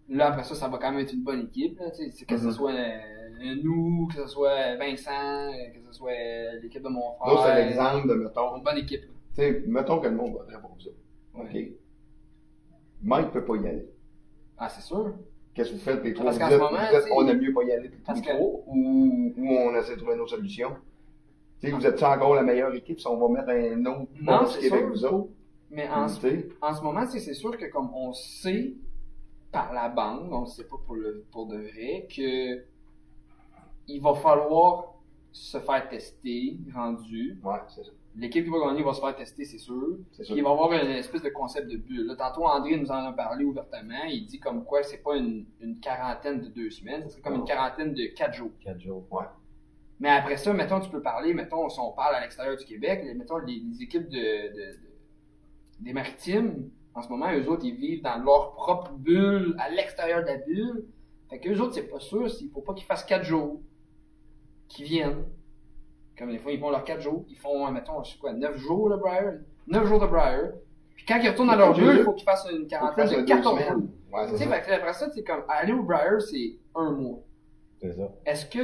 là, 0.08 0.28
après 0.28 0.44
ça, 0.44 0.54
ça 0.54 0.68
va 0.68 0.78
quand 0.78 0.90
même 0.92 1.00
être 1.00 1.12
une 1.12 1.22
bonne 1.22 1.42
équipe. 1.42 1.78
Là, 1.78 1.90
tu 1.90 2.04
sais. 2.04 2.10
C'est 2.10 2.24
que 2.24 2.38
ce 2.38 2.46
Mhm. 2.46 2.52
soit 2.52 2.72
euh, 2.72 3.54
nous, 3.62 4.06
que 4.08 4.14
ce 4.22 4.26
soit 4.28 4.76
Vincent, 4.76 5.50
que 5.74 5.80
ce 5.86 5.92
soit 5.92 6.12
l'équipe 6.62 6.82
de 6.82 6.88
mon 6.88 7.12
frère. 7.14 7.34
Là, 7.34 7.42
c'est 7.46 7.64
l'exemple 7.66 8.08
de, 8.08 8.14
mettons, 8.14 8.56
Une 8.56 8.62
bonne 8.62 8.78
équipe. 8.78 9.02
là. 9.02 9.08
tu 9.34 9.42
sais, 9.42 9.62
mettons 9.66 9.98
que 10.00 10.08
le 10.08 10.14
monde 10.16 10.32
voterait 10.32 10.60
pour 10.60 10.76
ça. 10.80 10.90
OK? 11.34 11.56
Mike 13.02 13.30
peut 13.32 13.44
pas 13.44 13.56
y 13.56 13.66
aller. 13.68 13.88
Ah, 14.58 14.68
c'est 14.68 14.82
sûr. 14.82 15.14
Qu'est-ce 15.54 15.70
que 15.70 15.74
vous 15.74 15.80
faites, 15.80 16.04
les 16.04 16.14
trois? 16.14 16.26
Parce 16.26 16.36
Vous 16.38 16.44
qu'en 16.44 16.50
ce 16.50 16.56
moment, 16.56 16.78
vous 16.92 17.00
sais, 17.00 17.10
on 17.12 17.26
aime 17.28 17.40
mieux 17.40 17.52
pas 17.52 17.62
y 17.64 17.72
aller, 17.72 17.88
les 17.88 17.96
que- 18.20 18.28
trois, 18.28 18.40
ou, 18.66 19.32
ou 19.36 19.48
on 19.48 19.74
essaie 19.74 19.92
de 19.94 19.98
trouver 19.98 20.14
une 20.14 20.20
autre 20.20 20.30
solution? 20.36 20.70
Tu 21.60 21.66
sais, 21.68 21.72
vous 21.72 21.86
êtes 21.86 22.02
encore 22.02 22.34
la 22.34 22.42
meilleure 22.42 22.74
équipe 22.74 23.00
si 23.00 23.06
on 23.06 23.16
va 23.18 23.28
mettre 23.28 23.50
un 23.50 23.84
autre 23.86 24.08
Non, 24.20 24.46
c'est 24.46 24.58
avec 24.72 24.80
sûr. 24.80 24.88
vous 24.88 25.04
autres? 25.04 25.28
Mais 25.70 25.88
en, 25.88 26.04
en 26.04 26.08
ce 26.74 26.82
moment, 26.82 27.06
c'est 27.06 27.34
sûr 27.34 27.56
que 27.56 27.66
comme 27.66 27.90
on 27.94 28.12
sait 28.12 28.74
par 29.52 29.72
la 29.72 29.88
bande, 29.88 30.28
on 30.32 30.42
ne 30.42 30.46
sait 30.46 30.64
pas 30.64 30.76
pour, 30.86 30.94
le, 30.94 31.24
pour 31.30 31.46
de 31.46 31.56
vrai, 31.58 32.06
que 32.14 32.64
il 33.88 34.00
va 34.00 34.14
falloir 34.14 34.94
se 35.32 35.58
faire 35.58 35.88
tester, 35.88 36.58
rendu. 36.74 37.38
Ouais, 37.44 37.58
c'est 37.68 37.84
ça. 37.84 37.90
L'équipe 38.16 38.44
qui 38.44 38.50
va 38.50 38.58
gagner 38.58 38.82
va 38.82 38.92
se 38.92 39.00
faire 39.00 39.14
tester, 39.14 39.44
c'est 39.44 39.58
sûr. 39.58 39.96
Sûr. 40.12 40.36
Il 40.36 40.42
va 40.42 40.48
y 40.50 40.52
avoir 40.52 40.72
une 40.72 40.90
espèce 40.90 41.22
de 41.22 41.28
concept 41.28 41.70
de 41.70 41.76
bulle. 41.76 42.06
Là, 42.06 42.16
tantôt, 42.16 42.44
André 42.44 42.76
nous 42.76 42.90
en 42.90 43.04
a 43.06 43.12
parlé 43.12 43.44
ouvertement. 43.44 44.02
Il 44.08 44.26
dit 44.26 44.40
comme 44.40 44.64
quoi 44.64 44.82
c'est 44.82 44.98
pas 45.02 45.16
une, 45.16 45.46
une 45.60 45.78
quarantaine 45.78 46.40
de 46.40 46.48
deux 46.48 46.70
semaines, 46.70 47.04
ce 47.04 47.10
serait 47.10 47.22
comme 47.22 47.34
une 47.36 47.44
quarantaine 47.44 47.94
de 47.94 48.06
quatre 48.16 48.34
jours. 48.34 48.50
Quatre 48.60 48.80
jours. 48.80 49.04
Mais 50.00 50.08
après 50.08 50.36
ça, 50.38 50.52
mettons, 50.52 50.80
tu 50.80 50.90
peux 50.90 51.02
parler, 51.02 51.34
mettons, 51.34 51.68
si 51.68 51.78
on 51.78 51.92
parle 51.92 52.14
à 52.16 52.20
l'extérieur 52.20 52.56
du 52.56 52.64
Québec, 52.64 53.04
mettons, 53.16 53.38
les, 53.38 53.60
les 53.70 53.82
équipes 53.82 54.08
de, 54.08 54.16
de- 54.16 54.72
de- 54.72 54.78
des 55.80 55.92
maritimes, 55.92 56.70
en 56.94 57.02
ce 57.02 57.08
moment, 57.10 57.26
eux 57.32 57.46
autres, 57.48 57.64
ils 57.64 57.76
vivent 57.76 58.02
dans 58.02 58.18
leur 58.18 58.52
propre 58.54 58.92
bulle, 58.92 59.54
à 59.58 59.70
l'extérieur 59.70 60.22
de 60.22 60.26
la 60.26 60.36
bulle. 60.38 60.84
Fait 61.28 61.38
qu'eux 61.38 61.58
autres, 61.60 61.74
c'est 61.74 61.86
pas 61.88 62.00
sûr, 62.00 62.28
s'il 62.28 62.50
faut 62.50 62.62
pas 62.62 62.74
qu'ils 62.74 62.86
fassent 62.86 63.04
quatre 63.04 63.24
jours, 63.24 63.60
qu'ils 64.68 64.86
viennent. 64.86 65.24
Comme 66.20 66.32
des 66.32 66.38
fois, 66.38 66.52
ils 66.52 66.60
font 66.60 66.68
leurs 66.68 66.84
quatre 66.84 67.00
jours, 67.00 67.24
ils 67.30 67.36
font, 67.38 67.70
mettons, 67.70 68.02
je 68.04 68.12
sais 68.12 68.18
quoi, 68.18 68.34
neuf 68.34 68.54
jours 68.58 68.90
de 68.90 68.96
Briar, 68.96 69.32
neuf 69.66 69.86
jours 69.86 69.98
de 69.98 70.06
Briar. 70.06 70.50
Puis 70.94 71.06
quand 71.06 71.18
ils 71.18 71.30
retournent 71.30 71.48
dans 71.48 71.56
leur 71.56 71.72
bulle, 71.72 71.96
il 71.96 72.04
faut 72.04 72.12
qu'ils 72.12 72.26
fassent 72.26 72.46
une 72.52 72.66
quarantaine 72.66 73.08
de 73.08 73.22
14 73.22 73.58
jours. 73.58 73.82
Ouais, 74.12 74.28
Tu 74.28 74.36
sais, 74.36 74.44
fait 74.44 74.70
après 74.70 74.92
ça, 74.92 75.08
c'est 75.14 75.24
comme, 75.24 75.42
aller 75.48 75.72
au 75.72 75.82
Briar, 75.82 76.20
c'est 76.20 76.58
un 76.74 76.90
mois. 76.90 77.20
C'est 77.80 77.94
ça. 77.94 78.12
est-ce 78.26 78.44
que 78.44 78.58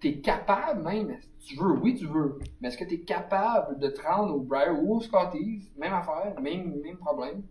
tu 0.00 0.08
es 0.08 0.14
capable 0.18 0.82
même, 0.82 1.16
tu 1.38 1.56
veux, 1.56 1.74
oui 1.74 1.94
tu 1.94 2.06
veux, 2.06 2.40
mais 2.60 2.66
est-ce 2.66 2.78
que 2.78 2.84
tu 2.84 2.94
es 2.94 3.00
capable 3.02 3.78
de 3.78 3.86
te 3.86 4.02
rendre 4.02 4.34
au 4.34 4.40
Briar 4.40 4.74
ou 4.82 4.96
au 4.96 5.00
Scotties, 5.00 5.70
même 5.78 5.92
affaire, 5.92 6.34
même, 6.40 6.74
même 6.82 6.96
problème, 6.96 7.44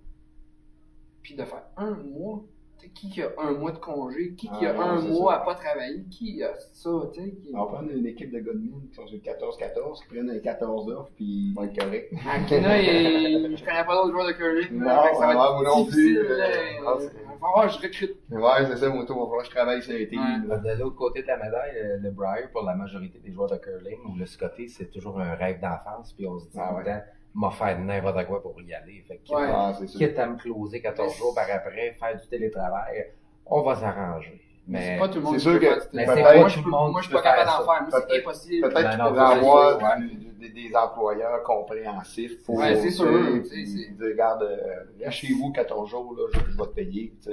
puis 1.22 1.34
de 1.36 1.46
faire 1.46 1.64
un 1.78 1.92
mois, 1.92 2.44
qui 2.93 3.10
qui 3.10 3.22
a 3.22 3.30
un 3.38 3.52
mois 3.52 3.72
de 3.72 3.78
congé, 3.78 4.34
qui 4.36 4.50
qui 4.50 4.65
a 4.65 4.76
Ah, 4.78 4.84
un 4.93 5.02
c'est 5.02 5.08
mois 5.10 5.34
ça. 5.34 5.41
à 5.41 5.46
pas 5.46 5.56
travailler, 5.56 6.04
qui 6.12 6.43
a 6.43 6.54
ça, 6.74 6.89
tu 7.13 7.22
sais, 7.22 7.32
qui... 7.32 7.52
On 7.54 7.60
va 7.65 7.72
prendre 7.74 7.91
une 7.91 8.06
équipe 8.06 8.32
de 8.32 8.39
mine 8.54 8.88
qui 8.89 8.96
sont 8.96 9.08
sur 9.08 9.17
le 9.17 9.22
14-14, 9.24 10.02
qui 10.04 10.08
prennent 10.15 10.30
un 10.30 10.39
14 10.39 10.89
offres, 10.91 11.12
puis 11.15 11.26
ils 11.26 11.54
vont 11.56 11.63
être 11.63 11.78
corrects. 11.80 12.10
Akina, 12.32 12.78
et... 12.82 13.56
je 13.56 13.63
connais 13.65 13.84
pas 13.86 13.96
d'autres 13.96 14.12
joueurs 14.12 14.28
de 14.28 14.34
curling, 14.34 14.78
Non, 14.80 14.86
là, 14.86 15.13
ça 15.13 15.26
va 15.28 15.32
être 15.34 15.54
moi 15.54 15.63
non 15.63 15.86
plus, 15.86 16.17
euh, 16.17 16.39
ah, 16.86 16.96
c'est- 17.00 17.12
Il 17.15 17.26
va 17.26 17.50
falloir 17.50 17.67
que 17.67 17.74
je 17.74 17.88
recrute. 17.88 18.17
Ouais, 18.32 18.65
c'est 18.69 18.78
ça, 18.78 18.89
mon 18.89 19.06
tour. 19.06 19.17
Il 19.17 19.19
va 19.19 19.26
falloir 19.26 19.41
que 19.41 19.46
je 19.50 19.52
travaille 19.56 19.82
sur 19.82 19.93
les. 19.93 20.06
Ouais. 20.08 20.76
De 20.76 20.80
l'autre 20.82 20.96
côté 20.96 21.22
de 21.24 21.28
la 21.28 21.38
médaille, 21.38 21.78
euh, 21.78 21.98
le 22.00 22.12
Briar, 22.12 22.50
pour 22.54 22.63
la 22.63 22.74
majorité 22.76 23.19
des 23.19 23.32
joueurs 23.34 23.50
de 23.50 23.58
curling, 23.58 24.00
ou 24.10 24.15
le 24.17 24.26
Scotty, 24.26 24.69
c'est 24.69 24.89
toujours 24.91 25.19
un 25.19 25.34
rêve 25.36 25.60
d'enfance, 25.60 26.13
puis 26.13 26.26
on 26.26 26.39
se 26.39 26.46
dit 26.46 26.58
Ah 26.58 26.69
tout 26.69 26.88
ouais. 26.88 27.04
M'a 27.36 27.50
faire 27.52 27.80
n'importe 27.80 28.26
quoi 28.28 28.41
pour 28.41 28.62
y 28.62 28.74
aller. 28.74 29.04
Fait 29.08 29.17
que, 29.17 29.34
Ouais. 29.34 29.48
Ah, 29.50 29.74
c'est 29.78 29.88
ça. 29.88 29.98
quitte 29.98 30.19
à 30.19 30.28
me 30.28 30.38
closer 30.38 30.82
14 30.82 31.15
jours 31.17 31.34
par 31.34 31.46
après, 31.52 31.96
faire 32.00 32.19
du 32.19 32.28
télétravail, 32.28 33.12
on 33.46 33.62
va 33.62 33.76
s'arranger. 33.76 34.39
Mais 34.65 34.93
c'est 34.93 35.00
pas 35.00 35.10
tout 35.10 35.15
le 35.17 35.22
monde 35.24 35.34
c'est 35.34 35.38
qui 35.39 35.43
sûr 35.43 35.54
peut 35.54 35.60
que- 35.60 35.96
mais 35.96 36.06
Moi, 36.06 36.15
pas 36.15 36.48
je 36.48 36.60
tout 36.60 36.65
le 36.65 36.72
monde 36.72 36.91
moi, 36.93 37.02
qui 37.02 37.08
je 37.08 37.10
suis 37.10 37.15
pas 37.17 37.22
capable 37.22 37.50
d'en 37.50 37.74
faire. 37.74 37.82
Moi, 37.89 38.02
c'est 38.08 38.19
impossible. 38.19 38.62
Peut-être 38.62 38.74
Ben 38.76 38.89
qu'il 38.91 39.00
faudrait 39.02 39.26
c'est 39.28 39.39
avoir 39.39 39.98
des, 40.39 40.50
des 40.50 40.76
employeurs 40.76 41.43
compréhensifs 41.43 42.43
pour. 42.43 42.56
Ouais, 42.56 42.76
c'est 42.78 42.91
sûr, 42.91 43.06
tu 43.43 43.96
tu 43.98 44.04
regarde, 44.04 44.43
euh, 44.43 44.84
lâchez-vous 45.00 45.52
14 45.52 45.89
jours, 45.89 46.15
là, 46.15 46.24
je, 46.34 46.39
je 46.52 46.58
vais 46.58 46.63
te 46.63 46.69
payer. 46.76 47.13
tu. 47.22 47.30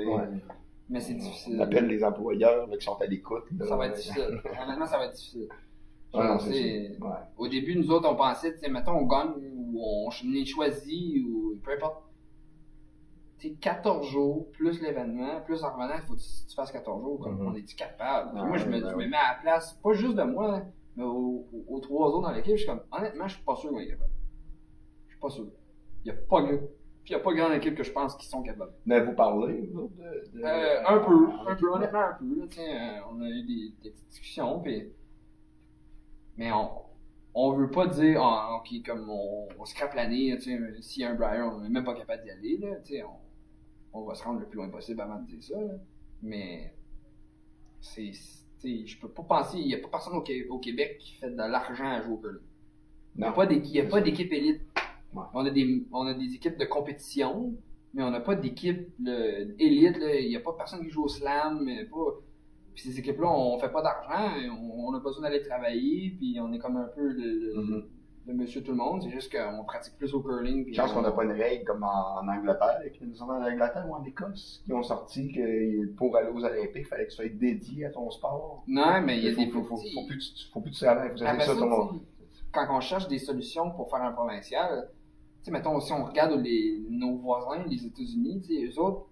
Mais 0.88 0.98
c'est 0.98 1.14
difficile. 1.14 1.56
On 1.56 1.62
appelle 1.62 1.86
les 1.86 2.02
employeurs 2.02 2.66
là, 2.66 2.76
qui 2.76 2.84
sont 2.84 3.00
à 3.00 3.06
l'écoute. 3.06 3.44
Ça 3.64 3.76
va 3.76 3.86
être 3.86 3.94
difficile. 3.96 4.40
Honnêtement, 4.64 4.86
ça 4.86 4.98
va 4.98 5.04
être 5.04 5.12
difficile. 5.14 5.48
Genre. 6.12 6.40
Ouais. 7.00 7.08
Au 7.38 7.48
début, 7.48 7.76
nous 7.76 7.90
autres, 7.90 8.08
on 8.10 8.16
pensait, 8.16 8.52
tu 8.54 8.60
sais, 8.60 8.68
mettons, 8.70 8.92
on 8.92 9.06
gagne 9.06 9.32
ou 9.54 9.80
on 9.82 10.10
est 10.34 10.44
choisi 10.44 11.24
ou 11.28 11.58
peu 11.62 11.72
importe. 11.72 12.02
Tu 13.38 13.48
sais, 13.48 13.54
14 13.54 14.06
jours, 14.08 14.50
plus 14.52 14.82
l'événement, 14.82 15.40
plus 15.42 15.62
en 15.64 15.72
revenant, 15.72 15.94
il 15.96 16.02
faut 16.02 16.14
que 16.14 16.18
tu 16.20 16.54
fasses 16.54 16.72
14 16.72 17.02
jours. 17.02 17.20
Comme 17.20 17.38
Mhm. 17.40 17.46
on 17.48 17.54
est-tu 17.54 17.74
capable? 17.76 18.38
Ouais, 18.38 18.46
moi, 18.46 18.56
je 18.58 18.66
me, 18.66 18.80
ben 18.80 18.90
je 18.90 18.94
me 18.96 19.06
mets 19.06 19.16
à 19.16 19.32
la 19.34 19.38
place, 19.40 19.72
pas 19.82 19.92
juste 19.94 20.16
de 20.16 20.22
moi, 20.24 20.62
mais 20.96 21.04
aux, 21.04 21.46
aux- 21.52 21.64
aux 21.68 21.80
trois 21.80 22.08
autres 22.08 22.28
dans 22.28 22.32
l'équipe. 22.34 22.52
Je 22.56 22.62
suis 22.64 22.66
comme, 22.66 22.82
honnêtement, 22.92 23.28
je 23.28 23.34
suis 23.36 23.44
pas 23.44 23.56
sûr 23.56 23.70
qu'on 23.70 23.78
est 23.78 23.88
capable. 23.88 24.10
Je 25.06 25.12
suis 25.12 25.20
pas 25.20 25.30
sûr. 25.30 25.46
Il 26.04 26.08
y 26.08 26.10
a 26.10 26.14
pas 26.14 26.42
de 26.42 26.60
puis 27.02 27.14
il 27.14 27.16
y 27.16 27.20
a 27.20 27.24
pas 27.24 27.32
grande 27.32 27.54
équipe 27.54 27.74
que 27.76 27.82
je 27.82 27.92
pense 27.92 28.14
qui 28.16 28.26
sont 28.28 28.42
capables. 28.42 28.74
Mais 28.84 29.00
vous 29.02 29.14
parlez, 29.14 29.62
vous 29.72 29.80
autres, 29.84 29.94
de, 29.96 30.38
de- 30.38 30.44
Euh, 30.44 30.82
un 30.86 30.98
peu, 30.98 31.50
un 31.50 31.54
peu, 31.56 31.72
honnêtement, 31.72 31.98
un 31.98 32.12
peu. 32.12 32.24
Là, 32.40 32.44
euh, 32.58 33.00
on 33.10 33.22
a 33.22 33.28
eu 33.30 33.42
des, 33.42 33.72
des 33.82 33.90
petites 33.90 34.08
discussions, 34.08 34.60
puis 34.60 34.92
mais 36.40 36.50
on, 36.52 36.70
on 37.34 37.52
veut 37.52 37.70
pas 37.70 37.86
dire, 37.86 38.20
ah, 38.22 38.56
ok, 38.58 38.82
comme 38.86 39.08
on, 39.10 39.46
on 39.58 39.64
scrape 39.66 39.94
l'année, 39.94 40.34
tu 40.38 40.44
sais, 40.58 40.58
s'il 40.82 41.02
y 41.02 41.04
a 41.04 41.10
un 41.10 41.14
Brian, 41.14 41.54
on 41.54 41.64
est 41.64 41.68
même 41.68 41.84
pas 41.84 41.94
capable 41.94 42.22
d'y 42.24 42.30
aller, 42.30 42.56
là, 42.56 42.76
tu 42.84 42.94
sais, 42.94 43.02
on, 43.04 44.00
on 44.00 44.04
va 44.06 44.14
se 44.14 44.24
rendre 44.24 44.40
le 44.40 44.46
plus 44.46 44.56
loin 44.56 44.68
possible 44.70 45.00
avant 45.02 45.20
de 45.20 45.26
dire 45.26 45.42
ça, 45.42 45.60
là. 45.60 45.74
mais 46.22 46.72
c'est, 47.80 48.12
je 48.62 48.98
peux 49.00 49.08
pas 49.08 49.22
penser, 49.22 49.58
il 49.58 49.68
y 49.68 49.74
a 49.74 49.78
pas 49.78 49.88
personne 49.88 50.14
au, 50.14 50.24
au 50.54 50.58
Québec 50.58 50.96
qui 50.98 51.14
fait 51.14 51.30
de 51.30 51.36
l'argent 51.36 51.86
à 51.86 52.00
jouer 52.02 52.12
au 52.14 52.16
curling. 52.18 52.40
Il 53.16 53.20
n'y 53.20 53.24
a 53.26 53.30
Non. 53.30 53.34
pas 53.36 53.46
d'équi- 53.46 53.70
il 53.70 53.76
y 53.76 53.80
a 53.80 53.86
pas 53.86 54.00
d'équipe 54.00 54.32
élite. 54.32 54.60
Ouais. 55.14 55.24
On, 55.34 55.44
a 55.44 55.50
des, 55.50 55.84
on 55.92 56.06
a 56.06 56.14
des 56.14 56.34
équipes 56.34 56.56
de 56.58 56.64
compétition, 56.64 57.54
mais 57.94 58.02
on 58.02 58.10
n'a 58.10 58.20
pas 58.20 58.34
d'équipe 58.36 58.88
élite. 59.58 59.96
Il 60.00 60.28
n'y 60.28 60.36
a 60.36 60.40
pas 60.40 60.52
personne 60.52 60.82
qui 60.84 60.90
joue 60.90 61.04
au 61.04 61.08
slam. 61.08 61.68
Pas... 61.90 61.96
Puis 62.74 62.84
ces 62.84 62.98
équipes-là, 62.98 63.28
on 63.28 63.58
fait 63.58 63.68
pas 63.70 63.82
d'argent. 63.82 64.32
On, 64.60 64.88
on 64.88 64.94
a 64.94 65.00
besoin 65.00 65.22
d'aller 65.22 65.42
travailler. 65.42 66.14
Puis 66.16 66.38
on 66.40 66.52
est 66.52 66.58
comme 66.58 66.76
un 66.76 66.88
peu 66.94 67.02
le, 67.08 67.52
le- 67.54 67.60
Mhm. 67.62 67.84
le 68.26 68.34
monsieur 68.34 68.62
tout 68.62 68.70
le 68.72 68.76
monde. 68.76 69.02
C'est 69.02 69.10
juste 69.10 69.32
qu'on 69.34 69.64
pratique 69.64 69.96
plus 69.96 70.12
au 70.14 70.20
curling. 70.20 70.64
puis 70.64 70.74
Chance 70.74 70.90
on- 70.92 70.96
qu'on 70.96 71.02
n'a 71.02 71.10
pas 71.10 71.24
une 71.24 71.32
règle 71.32 71.64
comme 71.64 71.82
en, 71.82 72.18
en 72.20 72.28
Angleterre, 72.28 72.80
qui 72.94 73.04
nous 73.04 73.20
en 73.22 73.28
Angleterre 73.28 73.84
ou 73.88 73.94
en 73.94 74.04
Écosse, 74.04 74.62
qui 74.64 74.72
ont 74.72 74.82
sorti 74.82 75.32
que 75.32 75.86
pour 75.94 76.16
aller 76.16 76.28
aux 76.28 76.44
Olympiques, 76.44 76.70
il 76.76 76.84
fallait 76.84 77.04
que 77.06 77.10
tu 77.10 77.16
sois 77.16 77.28
dédié 77.28 77.86
à 77.86 77.90
ton 77.90 78.10
sport. 78.10 78.62
Non, 78.68 79.00
mais 79.02 79.18
il 79.18 79.24
y 79.24 79.28
a 79.28 79.32
faut, 79.32 79.40
des 79.40 79.50
faut, 79.50 79.62
faut, 79.64 79.76
faut 79.76 80.06
plus, 80.06 80.32
que 80.32 80.52
faut 80.52 80.60
plus 80.60 80.70
que 80.70 80.76
tu 80.76 80.84
travailles, 80.84 81.08
faut 81.08 81.14
que 81.14 81.20
ça, 81.20 81.36
ça, 81.46 81.54
ton- 81.56 82.00
quand 82.52 82.66
on 82.70 82.80
cherche 82.80 83.08
des 83.08 83.18
solutions 83.18 83.70
pour 83.72 83.90
faire 83.90 84.02
un 84.02 84.12
provincial, 84.12 84.90
tu 85.42 85.46
sais, 85.46 85.50
mettons, 85.50 85.80
si 85.80 85.92
on 85.92 86.04
regarde 86.04 86.38
les, 86.40 86.84
nos 86.90 87.16
voisins, 87.16 87.64
les 87.66 87.84
États-Unis, 87.86 88.42
tu 88.42 88.54
sais, 88.54 88.66
eux 88.66 88.80
autres, 88.82 89.06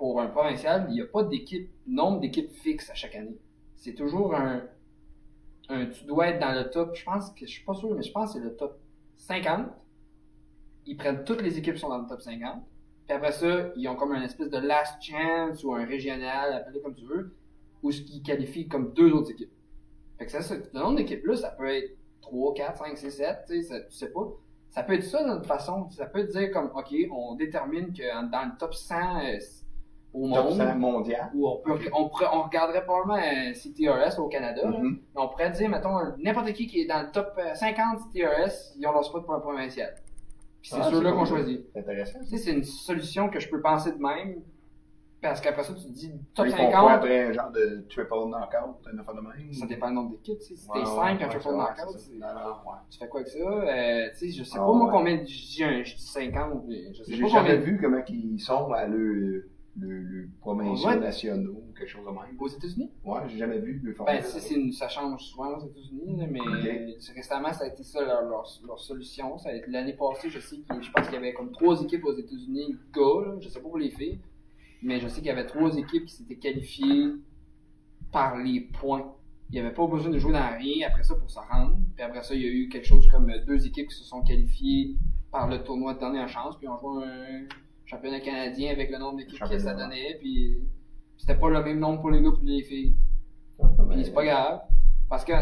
pour 0.00 0.18
un 0.18 0.28
provincial, 0.28 0.86
il 0.88 0.94
n'y 0.94 1.02
a 1.02 1.04
pas 1.04 1.22
d'équipe, 1.24 1.70
nombre 1.86 2.20
d'équipes 2.20 2.50
fixes 2.50 2.88
à 2.88 2.94
chaque 2.94 3.14
année. 3.14 3.36
C'est 3.76 3.94
toujours 3.94 4.34
un, 4.34 4.62
tu 5.68 6.04
dois 6.06 6.28
être 6.28 6.40
dans 6.40 6.54
le 6.54 6.70
top, 6.70 6.94
je 6.94 7.04
pense 7.04 7.30
que, 7.32 7.44
je 7.44 7.50
suis 7.50 7.64
pas 7.64 7.74
sûr, 7.74 7.94
mais 7.94 8.02
je 8.02 8.10
pense 8.10 8.32
que 8.32 8.38
c'est 8.38 8.44
le 8.44 8.56
top 8.56 8.80
50. 9.18 9.66
Ils 10.86 10.96
prennent 10.96 11.22
toutes 11.24 11.42
les 11.42 11.58
équipes 11.58 11.74
qui 11.74 11.80
sont 11.80 11.90
dans 11.90 11.98
le 11.98 12.08
top 12.08 12.22
50. 12.22 12.62
Puis 13.06 13.14
après 13.14 13.32
ça, 13.32 13.72
ils 13.76 13.86
ont 13.88 13.94
comme 13.94 14.12
un 14.12 14.22
espèce 14.22 14.48
de 14.48 14.56
last 14.56 15.02
chance 15.02 15.62
ou 15.64 15.74
un 15.74 15.84
régional, 15.84 16.54
appelez 16.54 16.80
comme 16.80 16.94
tu 16.94 17.04
veux, 17.04 17.36
où 17.82 17.92
ce 17.92 18.00
qui 18.00 18.22
qualifie 18.22 18.68
comme 18.68 18.94
deux 18.94 19.12
autres 19.12 19.32
équipes. 19.32 19.52
Fait 20.18 20.24
que 20.24 20.32
ça, 20.32 20.56
le 20.56 20.80
nombre 20.80 20.96
d'équipes-là, 20.96 21.36
ça 21.36 21.50
peut 21.50 21.68
être 21.68 21.94
3, 22.22 22.54
4, 22.54 22.78
5, 22.78 22.96
6, 22.96 23.10
7, 23.10 23.38
tu 23.46 23.62
sais, 23.62 23.86
tu 23.86 23.94
sais 23.94 24.10
pas. 24.10 24.26
Ça 24.70 24.82
peut 24.82 24.94
être 24.94 25.04
ça 25.04 25.22
d'une 25.24 25.44
façon. 25.44 25.90
Ça 25.90 26.06
peut 26.06 26.24
dire 26.24 26.50
comme, 26.52 26.70
OK, 26.74 26.94
on 27.12 27.34
détermine 27.34 27.92
que 27.92 28.30
dans 28.30 28.46
le 28.46 28.56
top 28.58 28.72
100 28.72 28.94
euh, 28.94 29.38
au 30.12 30.26
monde, 30.26 30.52
100 30.56 30.74
mondial. 30.76 31.30
on, 31.34 31.56
peut, 31.64 31.78
on, 31.92 32.42
regarderait 32.42 32.84
probablement 32.84 33.14
un 33.14 33.52
CTRS 33.52 34.18
au 34.18 34.28
Canada. 34.28 34.66
Mhm. 34.66 34.98
Mais 35.14 35.20
on 35.20 35.28
pourrait 35.28 35.50
dire, 35.50 35.68
mettons, 35.68 35.98
n'importe 36.18 36.52
qui 36.52 36.66
qui 36.66 36.80
est 36.80 36.86
dans 36.86 37.02
le 37.02 37.10
top 37.12 37.32
euh, 37.38 37.54
50 37.54 38.00
CTRS, 38.00 38.74
ils 38.78 38.86
ont 38.86 38.92
leur 38.92 39.04
spot 39.04 39.24
pour 39.24 39.34
un 39.34 39.40
provincial. 39.40 39.94
Puis 40.60 40.70
c'est 40.72 40.80
Ah, 40.80 40.90
ceux-là 40.90 41.12
qu'on 41.12 41.24
choisit. 41.24 41.64
C'est 41.72 41.80
intéressant. 41.80 42.18
Tu 42.20 42.26
sais, 42.26 42.36
c'est 42.38 42.52
une 42.52 42.64
solution 42.64 43.28
que 43.30 43.38
je 43.40 43.48
peux 43.48 43.60
penser 43.62 43.92
de 43.92 43.98
même, 43.98 44.42
parce 45.22 45.40
qu'après 45.40 45.62
ça, 45.62 45.72
tu 45.74 45.84
te 45.86 45.92
dis, 45.92 46.12
top 46.34 46.46
Ils 46.46 46.52
font 46.52 46.64
quoi 46.70 46.72
50, 46.72 46.90
après 46.92 47.24
un 47.26 47.32
genre 47.32 47.50
de 47.50 47.86
triple 47.88 48.08
knockout, 48.26 48.86
un 48.92 48.98
affaire 48.98 49.14
de 49.14 49.20
même? 49.20 49.52
ça 49.52 49.66
dépend 49.66 49.88
du 49.88 49.94
nombre 49.94 50.10
d'équipes, 50.10 50.38
tu 50.40 50.46
sais. 50.46 50.56
Si 50.56 50.68
t'es 50.68 50.78
ouais, 50.80 50.84
5, 50.86 51.22
un 51.22 51.28
triple 51.28 51.48
knockout, 51.54 51.94
ouais. 51.94 52.78
tu 52.90 52.98
fais 52.98 53.08
quoi 53.08 53.20
avec 53.20 53.32
ça? 53.32 53.38
Euh, 53.38 54.08
tu 54.12 54.16
sais, 54.18 54.30
je 54.30 54.44
sais 54.44 54.58
Ah, 54.58 54.66
pas 54.66 54.72
moi 54.72 54.86
ouais. 54.86 54.92
combien, 54.92 55.16
je 55.18 55.22
dis, 55.24 55.62
un, 55.64 55.82
je 55.84 55.94
dis 55.94 56.02
50, 56.06 56.64
mais 56.66 56.92
je 56.94 57.02
sais 57.04 57.12
J'ai 57.14 57.22
pas 57.22 57.28
jamais 57.28 57.56
combien. 57.56 57.64
vu 57.64 57.80
comment 57.80 58.02
ils 58.08 58.38
sont 58.40 58.72
à 58.72 58.86
le, 58.86 59.48
le, 59.78 60.02
le 60.02 60.28
provinciaux 60.40 60.88
Ouais. 60.88 60.98
nationaux, 60.98 61.62
quelque 61.76 61.88
chose 61.88 62.04
de 62.04 62.10
même. 62.10 62.36
Aux 62.38 62.48
États-Unis? 62.48 62.90
Ouais, 63.04 63.20
j'ai 63.28 63.38
jamais 63.38 63.58
vu 63.60 63.80
le 63.82 63.94
Ben, 64.04 64.20
c'est, 64.22 64.40
c'est 64.40 64.54
une- 64.54 64.72
ça 64.72 64.88
change 64.88 65.22
souvent 65.22 65.56
aux 65.56 65.66
États-Unis, 65.66 66.26
mais 66.30 66.40
Ok. 66.40 66.96
c'est- 66.98 67.12
récemment, 67.12 67.52
ça 67.52 67.64
a 67.64 67.68
été 67.68 67.82
ça 67.82 68.00
leur, 68.04 68.22
leur, 68.22 68.44
leur 68.66 68.78
solution. 68.80 69.38
Ça 69.38 69.50
l'année 69.68 69.92
passée, 69.94 70.28
je 70.28 70.40
sais 70.40 70.56
qu'il, 70.56 70.82
je 70.82 70.90
pense 70.90 71.04
qu'il 71.06 71.14
y 71.14 71.18
avait 71.18 71.32
comme 71.32 71.52
trois 71.52 71.80
équipes 71.82 72.04
aux 72.04 72.16
États-Unis, 72.16 72.76
gars, 72.92 73.00
là, 73.26 73.36
je 73.40 73.48
sais 73.48 73.60
pas 73.60 73.68
pour 73.68 73.78
les 73.78 73.90
filles, 73.90 74.18
mais 74.82 74.98
je 75.00 75.08
sais 75.08 75.16
qu'il 75.20 75.26
y 75.28 75.30
avait 75.30 75.46
trois 75.46 75.74
équipes 75.76 76.04
qui 76.06 76.14
s'étaient 76.14 76.36
qualifiées 76.36 77.12
par 78.12 78.36
les 78.38 78.60
points. 78.60 79.14
Il 79.50 79.54
n'y 79.54 79.60
avait 79.60 79.74
pas 79.74 79.86
besoin 79.86 80.10
de 80.10 80.18
jouer 80.18 80.32
dans 80.32 80.56
rien 80.58 80.86
après 80.88 81.02
ça 81.02 81.14
pour 81.14 81.30
se 81.30 81.38
rendre. 81.38 81.76
Puis 81.94 82.04
après 82.04 82.22
ça, 82.22 82.34
il 82.34 82.42
y 82.42 82.44
a 82.46 82.50
eu 82.50 82.68
quelque 82.68 82.86
chose 82.86 83.08
comme 83.10 83.30
deux 83.46 83.66
équipes 83.66 83.88
qui 83.88 83.96
se 83.96 84.04
sont 84.04 84.22
qualifiées 84.22 84.96
par 85.32 85.48
le 85.48 85.62
tournoi 85.62 85.94
de 85.94 86.00
dernière 86.00 86.28
chance, 86.28 86.56
puis 86.58 86.66
on 86.68 86.76
joué 86.76 87.02
un 87.04 87.44
championnat 87.90 88.20
canadien 88.20 88.70
avec 88.72 88.90
le 88.90 88.98
nombre 88.98 89.18
d'équipes 89.18 89.42
que 89.48 89.58
ça 89.58 89.74
donnait, 89.74 90.16
puis 90.20 90.58
c'était 91.16 91.34
pas 91.34 91.50
le 91.50 91.62
même 91.62 91.78
nombre 91.78 92.00
pour 92.00 92.10
les 92.10 92.22
gars 92.22 92.30
pour 92.30 92.42
les 92.44 92.62
filles. 92.62 92.94
Puis 93.90 94.04
c'est 94.04 94.12
pas 94.14 94.24
grave. 94.24 94.60
Parce 95.08 95.24
que, 95.24 95.32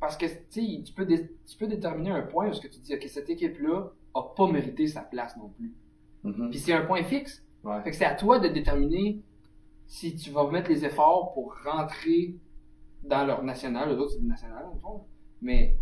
parce 0.00 0.16
que 0.16 0.26
tu 0.50 0.92
peux, 0.92 1.06
dé- 1.06 1.30
tu 1.46 1.56
peux 1.56 1.66
déterminer 1.66 2.10
un 2.10 2.22
point 2.22 2.46
parce 2.46 2.60
que 2.60 2.68
tu 2.68 2.80
dis, 2.80 2.94
OK, 2.94 3.04
cette 3.08 3.30
équipe-là 3.30 3.90
a 4.14 4.22
pas 4.36 4.50
mérité 4.50 4.86
sa 4.86 5.02
place 5.02 5.36
non 5.36 5.48
plus. 5.50 5.72
Mhm. 6.24 6.50
Puis 6.50 6.58
c'est 6.58 6.72
un 6.72 6.84
point 6.84 7.02
fixe. 7.04 7.42
Ouais. 7.62 7.80
Fait 7.82 7.90
que 7.90 7.96
c'est 7.96 8.04
à 8.04 8.14
toi 8.14 8.38
de 8.38 8.48
déterminer 8.48 9.20
si 9.86 10.14
tu 10.16 10.30
vas 10.30 10.50
mettre 10.50 10.68
les 10.68 10.84
efforts 10.84 11.32
pour 11.32 11.54
rentrer 11.64 12.34
dans 13.04 13.24
leur 13.24 13.42
national. 13.42 13.90
Les 13.90 13.96
autres, 13.96 14.12
c'est 14.12 14.20
le 14.20 14.26
national, 14.28 14.64
le 14.74 14.80
fond. 14.80 15.04
Mais, 15.40 15.76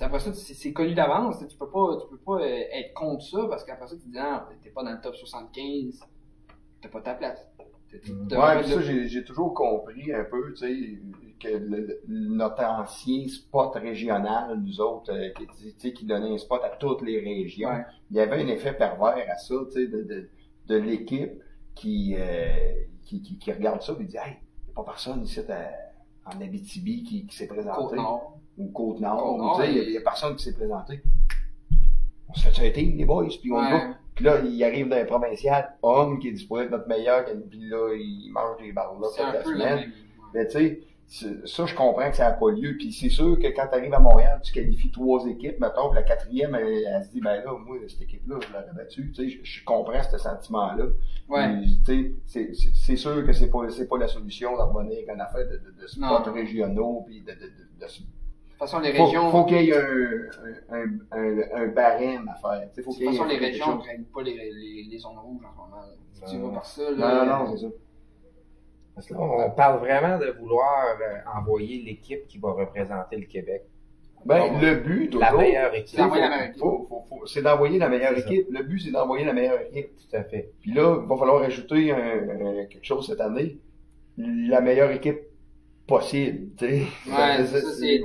après 0.00 0.20
ça, 0.20 0.32
c'est 0.34 0.72
connu 0.72 0.94
d'avance. 0.94 1.38
Tu 1.48 1.56
peux 1.56 1.68
pas, 1.70 1.96
tu 2.00 2.08
peux 2.10 2.18
pas 2.18 2.40
euh, 2.42 2.62
être 2.72 2.92
contre 2.94 3.24
ça 3.24 3.46
parce 3.48 3.64
qu'après 3.64 3.86
ça, 3.88 3.96
tu 3.96 4.08
dis, 4.08 4.18
ah, 4.18 4.48
t'es 4.62 4.70
pas 4.70 4.82
dans 4.84 4.92
le 4.92 5.00
top 5.00 5.14
75. 5.16 6.00
T'as 6.82 6.88
pas 6.88 7.00
ta 7.00 7.14
place. 7.14 7.46
Ouais, 7.92 8.62
ça, 8.62 8.80
j'ai 8.80 9.24
toujours 9.24 9.52
compris 9.52 10.12
un 10.14 10.24
peu, 10.24 10.52
tu 10.54 10.58
sais, 10.58 10.98
que 11.40 11.48
le- 11.56 12.00
notre 12.06 12.62
ancien 12.62 13.26
spot 13.26 13.74
régional, 13.74 14.60
nous 14.60 14.80
autres, 14.80 15.12
euh, 15.12 15.30
qui, 15.30 15.46
tu 15.46 15.74
sais, 15.78 15.92
qui 15.92 16.04
donnait 16.04 16.32
un 16.34 16.38
spot 16.38 16.60
à 16.62 16.68
toutes 16.76 17.02
les 17.02 17.18
régions, 17.20 17.68
Ouais. 17.68 17.84
il 18.10 18.16
y 18.16 18.20
avait 18.20 18.42
un 18.42 18.46
effet 18.46 18.74
pervers 18.74 19.24
à 19.28 19.34
ça, 19.36 19.54
tu 19.66 19.72
sais, 19.72 19.86
de, 19.88 20.02
de, 20.02 20.28
de 20.68 20.76
l'équipe 20.76 21.42
qui, 21.74 22.14
euh, 22.16 22.74
qui, 23.02 23.22
qui, 23.22 23.38
qui 23.38 23.52
regarde 23.52 23.82
ça 23.82 23.94
et 23.98 24.04
dit, 24.04 24.16
hey, 24.16 24.36
il 24.62 24.66
n'y 24.66 24.72
a 24.72 24.74
pas 24.76 24.84
personne 24.84 25.22
ici 25.24 25.40
à- 25.40 25.70
en 26.36 26.40
Abitibi 26.40 27.02
qui, 27.02 27.26
qui 27.26 27.36
s'est 27.36 27.46
présenté. 27.46 27.76
Côte-Nord. 27.78 28.38
Ou 28.58 28.68
Côte-Nord, 28.68 29.60
il 29.64 29.92
y 29.92 29.96
a- 29.96 30.00
personne 30.02 30.36
qui 30.36 30.44
s'est 30.44 30.54
présenté. 30.54 31.00
On 32.28 32.34
se 32.34 32.48
fait 32.48 32.68
un 32.68 32.70
team, 32.72 32.96
les 32.96 33.04
boys, 33.04 33.26
puis 33.40 33.50
on 33.52 33.56
Ouais. 33.56 33.70
va. 33.70 33.80
Puis 34.14 34.24
là, 34.24 34.40
il 34.44 34.62
arrive 34.64 34.88
d'un 34.88 35.04
provincial, 35.04 35.76
homme, 35.82 36.18
qui 36.18 36.28
est 36.28 36.32
disposé 36.32 36.64
être 36.64 36.70
notre 36.70 36.88
meilleur, 36.88 37.24
puis 37.24 37.68
là, 37.68 37.94
il 37.94 38.30
mange 38.32 38.58
des 38.58 38.72
barres 38.72 38.98
là 39.00 39.08
toute 39.08 39.34
la 39.34 39.44
semaine. 39.44 39.92
Mais 40.34 40.46
tu 40.46 40.52
sais, 40.52 40.80
ça, 41.44 41.66
je 41.66 41.74
comprends 41.74 42.08
que 42.08 42.16
ça 42.16 42.26
n'a 42.30 42.32
pas 42.36 42.50
lieu. 42.52 42.76
Puis 42.78 42.92
c'est 42.92 43.08
sûr 43.08 43.36
que 43.38 43.48
quand 43.48 43.66
tu 43.66 43.74
arrives 43.76 43.92
à 43.94 43.98
Montréal, 43.98 44.40
tu 44.44 44.52
qualifies 44.52 44.90
trois 44.92 45.26
équipes, 45.26 45.58
mettons, 45.58 45.92
la 45.92 46.04
quatrième, 46.04 46.54
elle, 46.54 46.84
elle 46.86 47.04
se 47.04 47.10
dit, 47.10 47.20
ben 47.20 47.42
là, 47.44 47.52
moi, 47.66 47.76
cette 47.88 48.02
équipe-là, 48.02 48.36
je 48.40 48.52
l'aurais 48.52 48.72
battue. 48.76 49.10
Tu 49.12 49.24
sais, 49.24 49.28
je, 49.28 49.38
je 49.42 49.64
comprends 49.64 50.02
ce 50.02 50.16
sentiment-là. 50.18 50.84
Ouais. 51.28 51.62
Tu 51.84 52.14
sais, 52.26 52.52
c'est- 52.54 52.96
sûr 52.96 53.26
que 53.26 53.32
c'est 53.32 53.50
pas, 53.50 53.68
c'est 53.70 53.88
pas 53.88 53.98
la 53.98 54.06
solution 54.08 54.56
d'en 54.56 54.68
revenir 54.72 54.98
avec 54.98 55.08
une 55.08 55.20
affaire 55.20 55.46
de, 55.48 55.56
de, 55.56 55.82
de 55.82 55.86
spots 55.88 56.00
Non. 56.00 56.32
régionaux, 56.32 57.02
puis 57.06 57.20
de, 57.22 57.32
de, 57.32 57.34
de, 57.34 57.40
de- 57.40 57.46
De 57.80 57.86
toute 57.86 58.06
façon, 58.58 58.78
les 58.80 58.92
faut, 58.92 59.06
régions. 59.06 59.30
faut 59.30 59.44
qu'il 59.46 59.62
y 59.64 59.70
ait 59.70 59.76
un, 59.76 60.74
un, 60.76 60.84
un, 61.12 61.38
un 61.62 61.66
barème 61.68 62.28
à 62.28 62.34
faire. 62.34 62.68
Faut 62.84 62.92
De 62.92 62.96
toute 62.98 63.04
façon, 63.04 63.24
les 63.24 63.38
régions 63.38 63.76
ne 63.76 63.80
craignent 63.82 64.04
pas 64.04 64.22
les, 64.22 64.34
les, 64.36 64.86
les 64.90 64.98
zones 64.98 65.16
rouges 65.18 65.42
en 65.44 65.52
ce 65.52 65.56
moment. 65.70 65.82
Tu 66.30 66.36
Non. 66.36 66.48
vas 66.48 66.54
par 66.56 66.66
ça, 66.66 66.82
Non, 66.92 66.98
là. 66.98 67.24
non, 67.24 67.44
non, 67.46 67.56
c'est 67.56 67.66
ça. 67.66 67.72
Parce 68.94 69.06
que 69.06 69.14
là, 69.14 69.20
on 69.20 69.50
parle 69.52 69.78
vraiment 69.80 70.18
de 70.18 70.26
vouloir 70.38 70.96
euh, 71.00 71.38
envoyer 71.38 71.82
l'équipe 71.82 72.26
qui 72.26 72.38
va 72.38 72.52
représenter 72.52 73.16
le 73.16 73.26
Québec. 73.26 73.62
Ben, 74.26 74.60
le 74.60 74.74
but, 74.74 75.14
La 75.14 75.32
meilleure 75.32 75.74
équipe. 75.74 75.88
c'est 77.26 77.42
d'envoyer 77.42 77.78
la 77.78 77.88
meilleure 77.88 78.18
équipe. 78.18 78.46
Le 78.50 78.62
but, 78.62 78.80
c'est 78.80 78.90
d'envoyer 78.90 79.24
la 79.24 79.32
meilleure 79.32 79.60
équipe. 79.62 79.96
Tout 79.96 80.14
à 80.16 80.24
fait. 80.24 80.52
Puis 80.60 80.72
là, 80.74 80.98
il 81.02 81.08
va 81.08 81.16
falloir 81.16 81.42
ajouter 81.42 81.90
un- 81.92 82.28
un- 82.28 82.66
quelque 82.66 82.84
chose 82.84 83.06
cette 83.06 83.20
année. 83.22 83.56
La 84.18 84.60
meilleure 84.60 84.90
équipe 84.90 85.20
possible. 85.86 86.50
Ouais, 86.60 87.44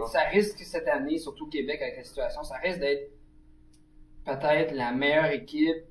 Ça, 0.07 0.21
risque 0.31 0.59
cette 0.59 0.87
année, 0.87 1.17
surtout 1.17 1.45
au 1.45 1.49
Québec 1.49 1.81
avec 1.81 1.97
la 1.97 2.03
situation, 2.05 2.43
ça 2.43 2.55
risque 2.63 2.79
d'être 2.79 3.11
peut-être 4.25 4.73
la 4.73 4.91
meilleure 4.91 5.31
équipe 5.31 5.83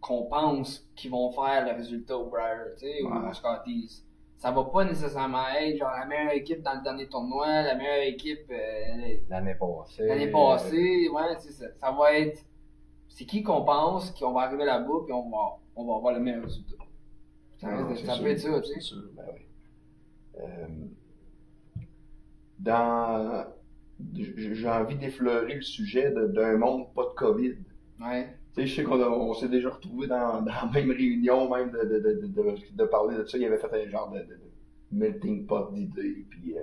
qu'on 0.00 0.24
pense 0.24 0.86
qui 0.94 1.08
vont 1.08 1.30
faire 1.32 1.64
le 1.66 1.72
résultat 1.76 2.16
au 2.18 2.26
Briar, 2.26 2.56
tu 2.78 2.86
sais, 2.86 3.02
ou 3.02 3.06
Ouais. 3.08 3.30
au 3.30 3.32
Scotties. 3.32 4.04
Ça 4.42 4.50
va 4.50 4.64
pas 4.64 4.84
nécessairement 4.84 5.46
être 5.56 5.76
genre 5.78 5.92
la 5.92 6.04
meilleure 6.04 6.32
équipe 6.32 6.62
dans 6.62 6.74
le 6.74 6.82
dernier 6.82 7.06
tournoi, 7.08 7.62
la 7.62 7.76
meilleure 7.76 8.08
équipe 8.08 8.50
euh, 8.50 9.16
L'année 9.30 9.54
passée. 9.54 10.04
l'année 10.04 10.32
passée, 10.32 11.08
ouais, 11.08 11.36
c'est 11.38 11.52
ça. 11.52 11.66
Ça 11.76 11.92
va 11.92 12.12
être 12.18 12.44
c'est 13.08 13.24
qui 13.24 13.44
qu'on 13.44 13.64
pense 13.64 14.10
qu'on 14.10 14.32
va 14.32 14.40
arriver 14.42 14.64
là-bas 14.64 15.04
puis 15.04 15.12
on 15.12 15.30
va 15.30 15.60
on 15.76 15.84
va 15.86 15.94
avoir 15.94 16.14
le 16.14 16.18
meilleur 16.18 16.42
résultat. 16.42 16.74
Ça, 17.58 17.70
Non, 17.70 17.94
ça 17.94 18.14
sûr, 18.14 18.22
peut 18.24 18.30
être 18.30 18.40
ça, 18.40 18.60
tu 18.62 18.72
sais. 18.72 18.80
sûr, 18.80 19.02
ben 19.14 19.24
oui. 19.32 19.46
Euh, 20.40 20.66
dans, 22.58 23.46
j'ai 24.12 24.68
envie 24.68 24.96
d'effleurer 24.96 25.54
le 25.54 25.62
sujet 25.62 26.10
d'un 26.10 26.56
monde 26.56 26.92
pas 26.94 27.04
de 27.04 27.14
COVID. 27.14 27.54
Ouais. 28.00 28.36
Sais, 28.52 28.66
je 28.66 28.74
sais 28.76 28.82
qu'on 28.84 29.00
on 29.00 29.34
s'est 29.34 29.48
déjà 29.48 29.70
retrouvés 29.70 30.06
dans, 30.06 30.42
dans 30.42 30.52
la 30.52 30.70
même 30.72 30.90
réunion, 30.90 31.48
même 31.54 31.70
de, 31.70 31.78
de, 31.78 31.98
de, 32.00 32.26
de, 32.26 32.56
de, 32.72 32.84
parler 32.84 33.16
de 33.16 33.24
ça. 33.24 33.38
Il 33.38 33.44
avait 33.44 33.58
fait 33.58 33.72
un 33.72 33.88
genre 33.88 34.10
de, 34.10 34.18
de, 34.18 34.38
melting 34.90 35.46
pot 35.46 35.70
d'idées. 35.72 36.26
Puis, 36.28 36.54
euh, 36.56 36.60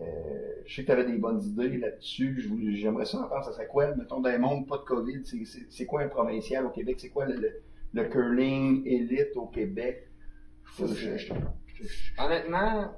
euh, 0.00 0.62
je 0.66 0.74
sais 0.74 0.82
que 0.82 0.86
tu 0.86 0.92
avais 0.92 1.04
des 1.06 1.16
bonnes 1.18 1.42
idées 1.42 1.78
là-dessus. 1.78 2.50
J'aimerais 2.74 3.06
ça 3.06 3.18
entendre. 3.18 3.44
Ça 3.44 3.52
serait 3.52 3.66
quoi, 3.68 3.94
mettons, 3.94 4.20
dans 4.20 4.28
un 4.28 4.38
monde 4.38 4.66
pas 4.66 4.78
de 4.78 4.82
COVID? 4.82 5.22
C'est- 5.70 5.86
quoi 5.86 6.02
un 6.02 6.08
provincial 6.08 6.66
au 6.66 6.70
Québec? 6.70 6.96
C'est 7.00 7.10
quoi 7.10 7.24
le, 7.26 7.36
le, 7.36 7.52
le 7.94 8.04
curling 8.08 8.82
élite 8.86 9.36
au 9.36 9.46
Québec? 9.46 10.08
Je- 10.78 11.16
je- 11.16 11.32
Honnêtement, 12.18 12.92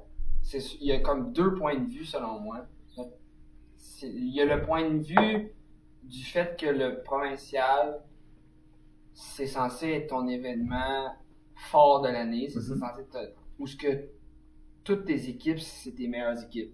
il 0.53 0.85
y 0.87 0.91
a 0.91 0.99
comme 0.99 1.31
deux 1.31 1.53
points 1.53 1.77
de 1.77 1.89
vue 1.89 2.05
selon 2.05 2.39
moi. 2.39 2.65
Il 4.03 4.35
y 4.35 4.41
a 4.41 4.45
le 4.45 4.61
point 4.61 4.89
de 4.89 4.99
vue 5.03 5.51
du 6.03 6.23
fait 6.23 6.59
que 6.59 6.67
le 6.67 7.01
provincial, 7.03 7.99
c'est 9.19 9.47
censé 9.47 9.89
être 9.89 10.09
ton 10.09 10.27
événement 10.27 11.11
fort 11.55 12.01
de 12.01 12.09
l'année. 12.09 12.49
C'est 12.49 12.59
Mhm. 12.59 12.77
censé 12.79 13.01
être 13.01 13.33
où 13.57 13.65
ce 13.65 13.75
que 13.75 14.09
toutes 14.83 15.05
tes 15.05 15.27
équipes, 15.27 15.59
c'est 15.59 15.93
tes 15.93 16.07
meilleures 16.07 16.41
équipes. 16.43 16.71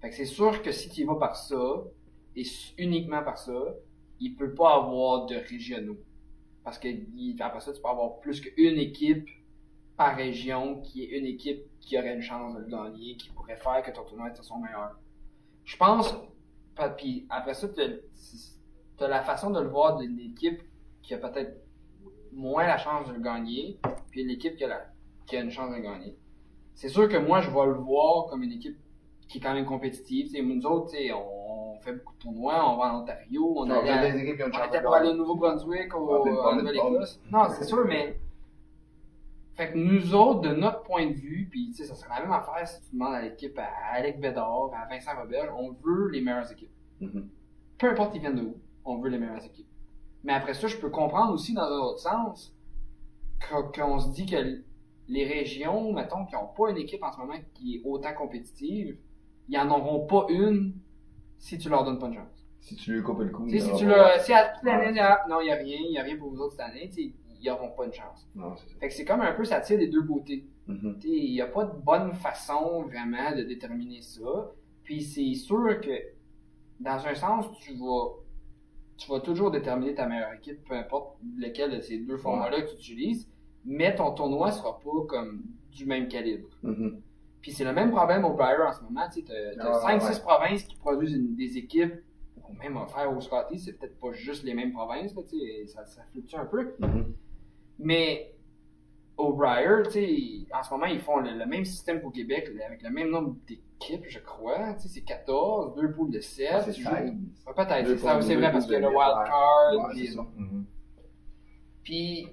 Fait 0.00 0.10
que 0.10 0.14
c'est 0.14 0.24
sûr 0.24 0.62
que 0.62 0.70
si 0.70 0.88
tu 0.88 1.00
y 1.00 1.04
vas 1.04 1.16
par 1.16 1.34
ça, 1.34 1.82
et 2.36 2.44
uniquement 2.78 3.24
par 3.24 3.38
ça, 3.38 3.74
il 4.20 4.36
peut 4.36 4.54
pas 4.54 4.76
avoir 4.76 5.26
de 5.26 5.34
régionaux. 5.34 5.98
Parce 6.62 6.78
que 6.78 6.88
après 7.42 7.60
ça, 7.60 7.72
tu 7.72 7.82
peux 7.82 7.88
avoir 7.88 8.20
plus 8.20 8.40
qu'une 8.40 8.78
équipe 8.78 9.28
par 9.96 10.16
région 10.16 10.80
qui 10.80 11.02
est 11.02 11.18
une 11.18 11.26
équipe 11.26 11.62
qui 11.80 11.98
aurait 11.98 12.14
une 12.14 12.22
chance 12.22 12.54
de 12.54 12.60
le 12.60 12.66
gagner, 12.66 13.16
qui 13.16 13.30
pourrait 13.30 13.56
faire 13.56 13.82
que 13.82 13.90
ton 13.90 14.04
tournoi 14.04 14.32
soit 14.32 14.44
son 14.44 14.58
meilleur. 14.58 14.96
Je 15.64 15.76
pense, 15.76 16.14
puis 16.96 17.26
après 17.28 17.54
ça, 17.54 17.68
tu 17.68 17.80
as 19.04 19.08
la 19.08 19.22
façon 19.22 19.50
de 19.50 19.60
le 19.60 19.68
voir 19.68 19.96
d'une 19.98 20.20
équipe 20.20 20.62
qui 21.02 21.14
a 21.14 21.18
peut-être 21.18 21.63
moins 22.34 22.66
la 22.66 22.78
chance 22.78 23.08
de 23.08 23.14
le 23.14 23.20
gagner, 23.20 23.78
puis 24.10 24.22
une 24.22 24.30
équipe 24.30 24.56
qui 24.56 24.64
qui 25.26 25.36
a 25.36 25.40
une 25.40 25.50
chance 25.50 25.74
de 25.74 25.80
gagner. 25.80 26.14
C'est 26.74 26.88
sûr 26.88 27.08
que 27.08 27.16
moi, 27.16 27.40
je 27.40 27.50
vais 27.50 27.66
le 27.66 27.74
voir 27.74 28.26
comme 28.26 28.42
une 28.42 28.52
équipe 28.52 28.76
qui 29.28 29.38
est 29.38 29.40
quand 29.40 29.54
même 29.54 29.64
compétitive. 29.64 30.26
T'sais, 30.28 30.42
nous 30.42 30.66
autres, 30.66 30.86
t'sais, 30.86 31.12
on 31.12 31.78
fait 31.80 31.92
beaucoup 31.92 32.14
de 32.14 32.18
tournois, 32.18 32.70
on 32.70 32.76
va 32.76 32.94
en 32.94 33.02
Ontario, 33.02 33.54
on, 33.56 33.70
allait 33.70 33.90
à- 33.90 34.10
des 34.10 34.18
équipes 34.20 34.36
qui 34.36 34.42
ont 34.42 34.46
une 34.48 34.54
on 34.54 34.64
était 34.66 34.82
pour 34.82 34.94
aller 34.94 35.10
au. 35.10 35.14
Nouveau-Brunswick, 35.14 35.94
en 35.94 36.24
de 36.24 36.58
Nouvelle-Écosse. 36.58 37.20
Non, 37.30 37.48
c'est 37.50 37.64
sûr, 37.64 37.84
mais. 37.86 38.18
Fait 39.54 39.70
que 39.70 39.78
nous 39.78 40.14
autres, 40.16 40.40
de 40.40 40.48
notre 40.54 40.82
point 40.82 41.06
de 41.06 41.12
vue, 41.12 41.46
puis 41.48 41.68
tu 41.68 41.74
sais, 41.74 41.84
ça 41.84 41.94
serait 41.94 42.12
la 42.16 42.22
même 42.22 42.32
affaire 42.32 42.66
si 42.66 42.82
tu 42.82 42.92
demandes 42.92 43.14
à 43.14 43.22
l'équipe, 43.22 43.56
à 43.56 43.68
Alec 43.94 44.18
Bédard, 44.18 44.70
à 44.74 44.88
Vincent 44.88 45.12
Robert, 45.16 45.54
on 45.56 45.70
veut 45.70 46.08
les 46.10 46.20
meilleures 46.20 46.50
équipes. 46.50 46.72
Mhm. 47.00 47.28
Peu 47.78 47.88
importe 47.88 48.16
ils 48.16 48.20
viennent 48.20 48.34
de 48.34 48.42
où, 48.42 48.56
on 48.84 48.98
veut 48.98 49.10
les 49.10 49.18
meilleures 49.18 49.44
équipes. 49.44 49.68
Mais 50.24 50.32
après 50.32 50.54
ça, 50.54 50.66
je 50.66 50.76
peux 50.78 50.90
comprendre 50.90 51.32
aussi 51.32 51.52
dans 51.54 51.62
un 51.62 51.78
autre 51.78 51.98
sens 52.00 52.54
qu'on 53.74 53.98
se 53.98 54.08
dit 54.10 54.26
que 54.26 54.62
les 55.08 55.26
régions, 55.26 55.92
mettons, 55.92 56.24
qui 56.24 56.34
n'ont 56.34 56.48
pas 56.56 56.70
une 56.70 56.78
équipe 56.78 57.02
en 57.02 57.12
ce 57.12 57.18
moment 57.18 57.34
qui 57.54 57.76
est 57.76 57.82
autant 57.84 58.14
compétitive, 58.14 58.96
ils 59.48 59.58
en 59.58 59.70
auront 59.70 60.06
pas 60.06 60.26
une 60.30 60.74
si 61.38 61.58
tu 61.58 61.68
leur 61.68 61.84
donnes 61.84 61.98
pas 61.98 62.08
de 62.08 62.14
chance. 62.14 62.46
Si 62.60 62.74
tu 62.76 62.94
lui 62.94 63.02
coupes 63.02 63.18
le 63.20 63.28
cou. 63.28 63.44
Tu 63.46 63.50
sais, 63.50 63.56
il 63.58 63.62
si 63.62 63.68
aura 63.70 63.78
tu 63.78 63.86
l'as, 63.86 64.18
si 64.20 64.32
à 64.32 64.48
toute 64.48 64.64
l'année, 64.64 64.86
il 64.90 64.96
y 64.96 65.00
a- 65.00 65.24
non, 65.28 65.40
il 65.40 65.44
n'y 65.44 65.50
a 65.50 65.56
rien, 65.56 65.78
il 65.84 65.90
n'y 65.90 65.98
a 65.98 66.02
rien 66.02 66.16
pour 66.16 66.30
vous 66.30 66.40
autres 66.40 66.52
cette 66.52 66.60
année, 66.62 66.90
ils 66.96 67.12
n'auront 67.46 67.68
pas 67.76 67.84
une 67.84 67.92
chance. 67.92 68.26
Non, 68.34 68.56
c'est 68.56 68.66
ça. 68.70 68.76
Fait 68.80 68.88
que 68.88 68.94
c'est 68.94 69.04
comme 69.04 69.20
un 69.20 69.32
peu, 69.34 69.44
ça 69.44 69.60
tire 69.60 69.78
des 69.78 69.88
deux 69.88 70.02
côtés. 70.06 70.46
Mhm. 70.66 70.96
Sais, 71.02 71.08
Il 71.08 71.32
n'y 71.32 71.42
a 71.42 71.46
pas 71.46 71.64
de 71.64 71.76
bonne 71.78 72.14
façon 72.14 72.82
vraiment 72.84 73.36
de 73.36 73.42
déterminer 73.42 74.00
ça. 74.00 74.52
Puis 74.82 75.02
c'est 75.02 75.34
sûr 75.34 75.78
que, 75.82 75.90
dans 76.80 77.06
un 77.06 77.14
sens, 77.14 77.46
tu 77.60 77.74
vas, 77.74 78.14
tu 78.96 79.10
vas 79.10 79.20
toujours 79.20 79.50
déterminer 79.50 79.94
ta 79.94 80.06
meilleure 80.06 80.32
équipe, 80.34 80.64
peu 80.68 80.74
importe 80.74 81.16
lequel 81.36 81.76
de 81.76 81.80
ces 81.80 81.98
deux 81.98 82.16
formats-là 82.16 82.62
que 82.62 82.68
tu 82.70 82.74
utilises, 82.76 83.28
mais 83.64 83.94
ton 83.94 84.12
tournoi 84.12 84.52
sera 84.52 84.78
pas 84.78 85.04
comme 85.08 85.42
du 85.72 85.86
même 85.86 86.08
calibre. 86.08 86.48
Mhm. 86.62 87.00
Puis 87.40 87.52
c'est 87.52 87.64
le 87.64 87.72
même 87.72 87.90
problème 87.90 88.24
au 88.24 88.32
Briar 88.34 88.68
en 88.68 88.72
ce 88.72 88.82
moment. 88.82 89.02
Tu 89.12 89.20
as 89.30 89.54
Ah, 89.60 89.80
5-6 89.80 90.16
ouais. 90.18 90.22
provinces 90.22 90.62
qui 90.64 90.76
produisent 90.76 91.14
une- 91.14 91.34
des 91.34 91.58
équipes, 91.58 91.94
ou 92.48 92.52
même 92.54 92.78
faire 92.88 93.14
au 93.14 93.20
Scotty, 93.20 93.58
c'est 93.58 93.72
peut-être 93.72 93.98
pas 93.98 94.12
juste 94.12 94.44
les 94.44 94.54
mêmes 94.54 94.72
provinces, 94.72 95.14
là, 95.14 95.22
tu 95.28 95.38
sais, 95.38 95.66
ça, 95.66 95.84
ça 95.86 96.02
fluctue 96.12 96.36
un 96.36 96.44
peu. 96.46 96.74
Mhm. 96.78 97.12
Mais 97.78 98.33
sais, 99.90 100.46
en 100.52 100.62
ce 100.62 100.70
moment, 100.70 100.86
ils 100.86 101.00
font 101.00 101.18
le, 101.18 101.30
le 101.30 101.46
même 101.46 101.64
système 101.64 102.00
qu'au 102.00 102.10
Québec, 102.10 102.50
avec 102.64 102.82
le 102.82 102.90
même 102.90 103.10
nombre 103.10 103.36
d'équipes, 103.46 104.04
je 104.08 104.18
crois. 104.18 104.74
Tu 104.74 104.82
sais, 104.82 104.88
c'est 104.88 105.00
14, 105.02 105.74
deux 105.76 105.92
poules 105.92 106.10
de 106.10 106.20
7. 106.20 106.48
Ah, 106.52 106.60
c'est. 106.62 106.72
Peut-être, 106.72 107.86
c'est 107.86 107.98
ça, 107.98 108.20
c'est 108.20 108.34
vrai, 108.34 108.50
parce 108.50 108.64
poules 108.66 108.74
qu'il 108.74 108.74
y 108.74 108.76
a 108.76 108.80
de 108.80 108.86
le 108.86 108.88
wild 108.88 109.26
card. 109.26 109.72
Ouais, 109.72 109.94
puis-. 109.94 110.16
Mhm. 110.36 110.64
Puis, 111.84 112.28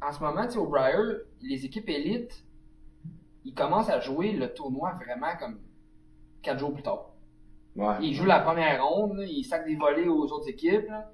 en 0.00 0.12
ce 0.12 0.20
moment, 0.22 0.44
tu 0.44 0.52
sais, 0.52 0.58
au 0.58 0.66
Briar, 0.66 1.02
les 1.40 1.64
équipes 1.64 1.88
élites, 1.88 2.44
ils 3.44 3.54
commencent 3.54 3.90
à 3.90 4.00
jouer 4.00 4.32
le 4.32 4.52
tournoi 4.52 4.92
vraiment 4.92 5.34
comme 5.40 5.58
4 6.42 6.58
jours 6.58 6.72
plus 6.72 6.82
tard. 6.82 7.10
Ouais. 7.74 7.94
Ils 8.02 8.14
jouent 8.14 8.26
la 8.26 8.40
première 8.40 8.84
ronde, 8.84 9.16
là, 9.16 9.24
ils 9.24 9.44
sacent 9.44 9.64
des 9.64 9.76
volets 9.76 10.08
aux 10.08 10.26
autres 10.32 10.48
équipes 10.48 10.88
là, 10.88 11.10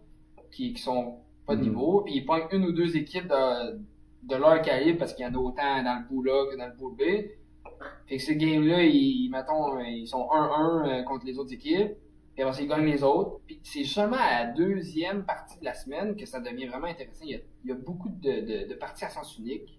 qui, 0.50 0.72
qui 0.72 0.82
sont 0.82 1.18
pas 1.46 1.56
de 1.56 1.60
Mhm. 1.62 1.68
niveau, 1.68 2.00
puis 2.02 2.16
ils 2.16 2.24
pognent 2.26 2.46
une 2.52 2.64
ou 2.64 2.72
deux 2.72 2.96
équipes 2.96 3.28
de, 3.28 3.78
de 4.22 4.36
leur 4.36 4.60
calibre 4.62 4.98
parce 4.98 5.12
qu'il 5.14 5.24
y 5.24 5.28
en 5.28 5.34
a 5.34 5.38
autant 5.38 5.82
dans 5.82 6.00
le 6.00 6.06
pool 6.08 6.30
A 6.30 6.50
que 6.50 6.56
dans 6.56 6.66
le 6.66 6.74
pool 6.74 6.94
B. 6.96 7.02
Fait 8.06 8.16
que 8.16 8.22
ces 8.22 8.36
games-là, 8.36 8.82
ils, 8.84 9.28
mettons, 9.30 9.78
ils 9.80 10.06
sont 10.06 10.26
1-1 10.30 10.88
euh, 11.00 11.02
contre 11.02 11.26
les 11.26 11.38
autres 11.38 11.52
équipes, 11.52 11.92
puis 12.34 12.42
après 12.42 12.62
ils 12.62 12.68
gagnent 12.68 12.86
les 12.86 13.02
autres. 13.02 13.40
Puis 13.46 13.60
c'est 13.62 13.84
seulement 13.84 14.16
à 14.18 14.44
la 14.44 14.52
deuxième 14.52 15.24
partie 15.24 15.58
de 15.58 15.64
la 15.64 15.74
semaine 15.74 16.16
que 16.16 16.24
ça 16.26 16.40
devient 16.40 16.66
vraiment 16.66 16.86
intéressant. 16.86 17.24
Il 17.24 17.30
y 17.30 17.34
a, 17.34 17.38
il 17.64 17.68
y 17.70 17.72
a 17.72 17.76
beaucoup 17.76 18.08
de, 18.08 18.30
de, 18.64 18.68
de 18.68 18.74
parties 18.74 19.04
à 19.04 19.10
sens 19.10 19.36
unique. 19.38 19.78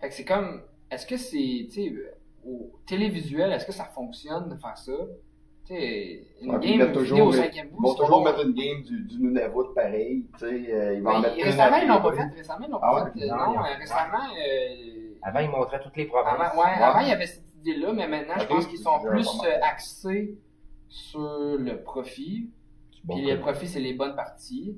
Fait 0.00 0.08
que 0.08 0.14
c'est 0.14 0.24
comme, 0.24 0.62
est-ce 0.90 1.06
que 1.06 1.16
c'est, 1.16 1.66
tu 1.66 1.70
sais, 1.70 1.94
au 2.44 2.72
télévisuel, 2.86 3.52
est-ce 3.52 3.66
que 3.66 3.72
ça 3.72 3.84
fonctionne 3.84 4.48
de 4.48 4.56
faire 4.56 4.76
ça? 4.78 4.92
Une 5.70 6.58
ils 6.62 6.78
game 6.78 6.92
toujours- 6.92 7.26
au 7.28 7.32
cinquième 7.32 7.68
Ils 7.72 7.82
vont 7.82 7.94
toujours 7.94 8.24
mettre 8.24 8.44
une 8.44 8.52
game 8.54 8.82
du, 8.82 9.04
du 9.04 9.18
Nunavut 9.22 9.72
pareil. 9.74 10.26
Tu 10.38 10.38
sais, 10.38 10.72
euh, 10.74 10.94
ils 10.94 11.02
vont 11.02 11.10
en 11.10 11.20
mettre 11.20 11.36
une 11.38 11.44
récemment, 11.44 11.76
ils 11.76 11.88
l'ont 11.88 12.00
pas 12.02 12.12
fait. 12.12 12.34
Récemment, 12.36 12.66
ils 12.66 12.70
l'ont 12.70 12.78
Ah 12.82 12.92
pas 13.04 13.10
fait. 13.10 13.26
Non, 13.26 13.36
Non, 13.36 13.52
ils 13.52 13.58
ont- 13.58 13.64
euh, 13.64 13.74
récemment, 13.78 14.18
euh, 14.18 15.14
Avant, 15.22 15.38
ils 15.40 15.50
montraient 15.50 15.80
toutes 15.80 15.96
les 15.96 16.06
provinces. 16.06 16.34
avant, 16.40 16.60
ouais, 16.60 16.66
Ouais. 16.66 16.82
avant, 16.82 17.00
il 17.00 17.08
y 17.08 17.12
avait 17.12 17.26
cette 17.26 17.54
idée-là, 17.60 17.92
mais 17.92 18.08
maintenant, 18.08 18.34
je 18.38 18.46
pense 18.46 18.66
qu'ils 18.66 18.78
sont 18.78 18.98
plus 19.00 19.28
euh, 19.44 19.58
axés 19.62 20.38
sur 20.88 21.20
le 21.58 21.82
profit. 21.82 22.50
Bon 23.04 23.14
Puis 23.16 23.30
le 23.30 23.38
profit, 23.38 23.68
c'est 23.68 23.80
les 23.80 23.94
bonnes 23.94 24.16
parties. 24.16 24.76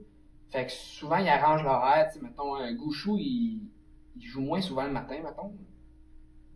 Fait 0.50 0.66
que 0.66 0.72
souvent, 0.72 1.16
ils 1.16 1.28
arrangent 1.28 1.64
l'horaire. 1.64 2.08
Tu 2.12 2.18
sais, 2.18 2.24
mettons, 2.24 2.54
un 2.56 2.72
Gouchou, 2.74 3.16
il, 3.18 3.62
il 4.16 4.22
joue 4.22 4.42
moins 4.42 4.60
souvent 4.60 4.84
le 4.84 4.90
matin, 4.92 5.16
mettons. 5.24 5.52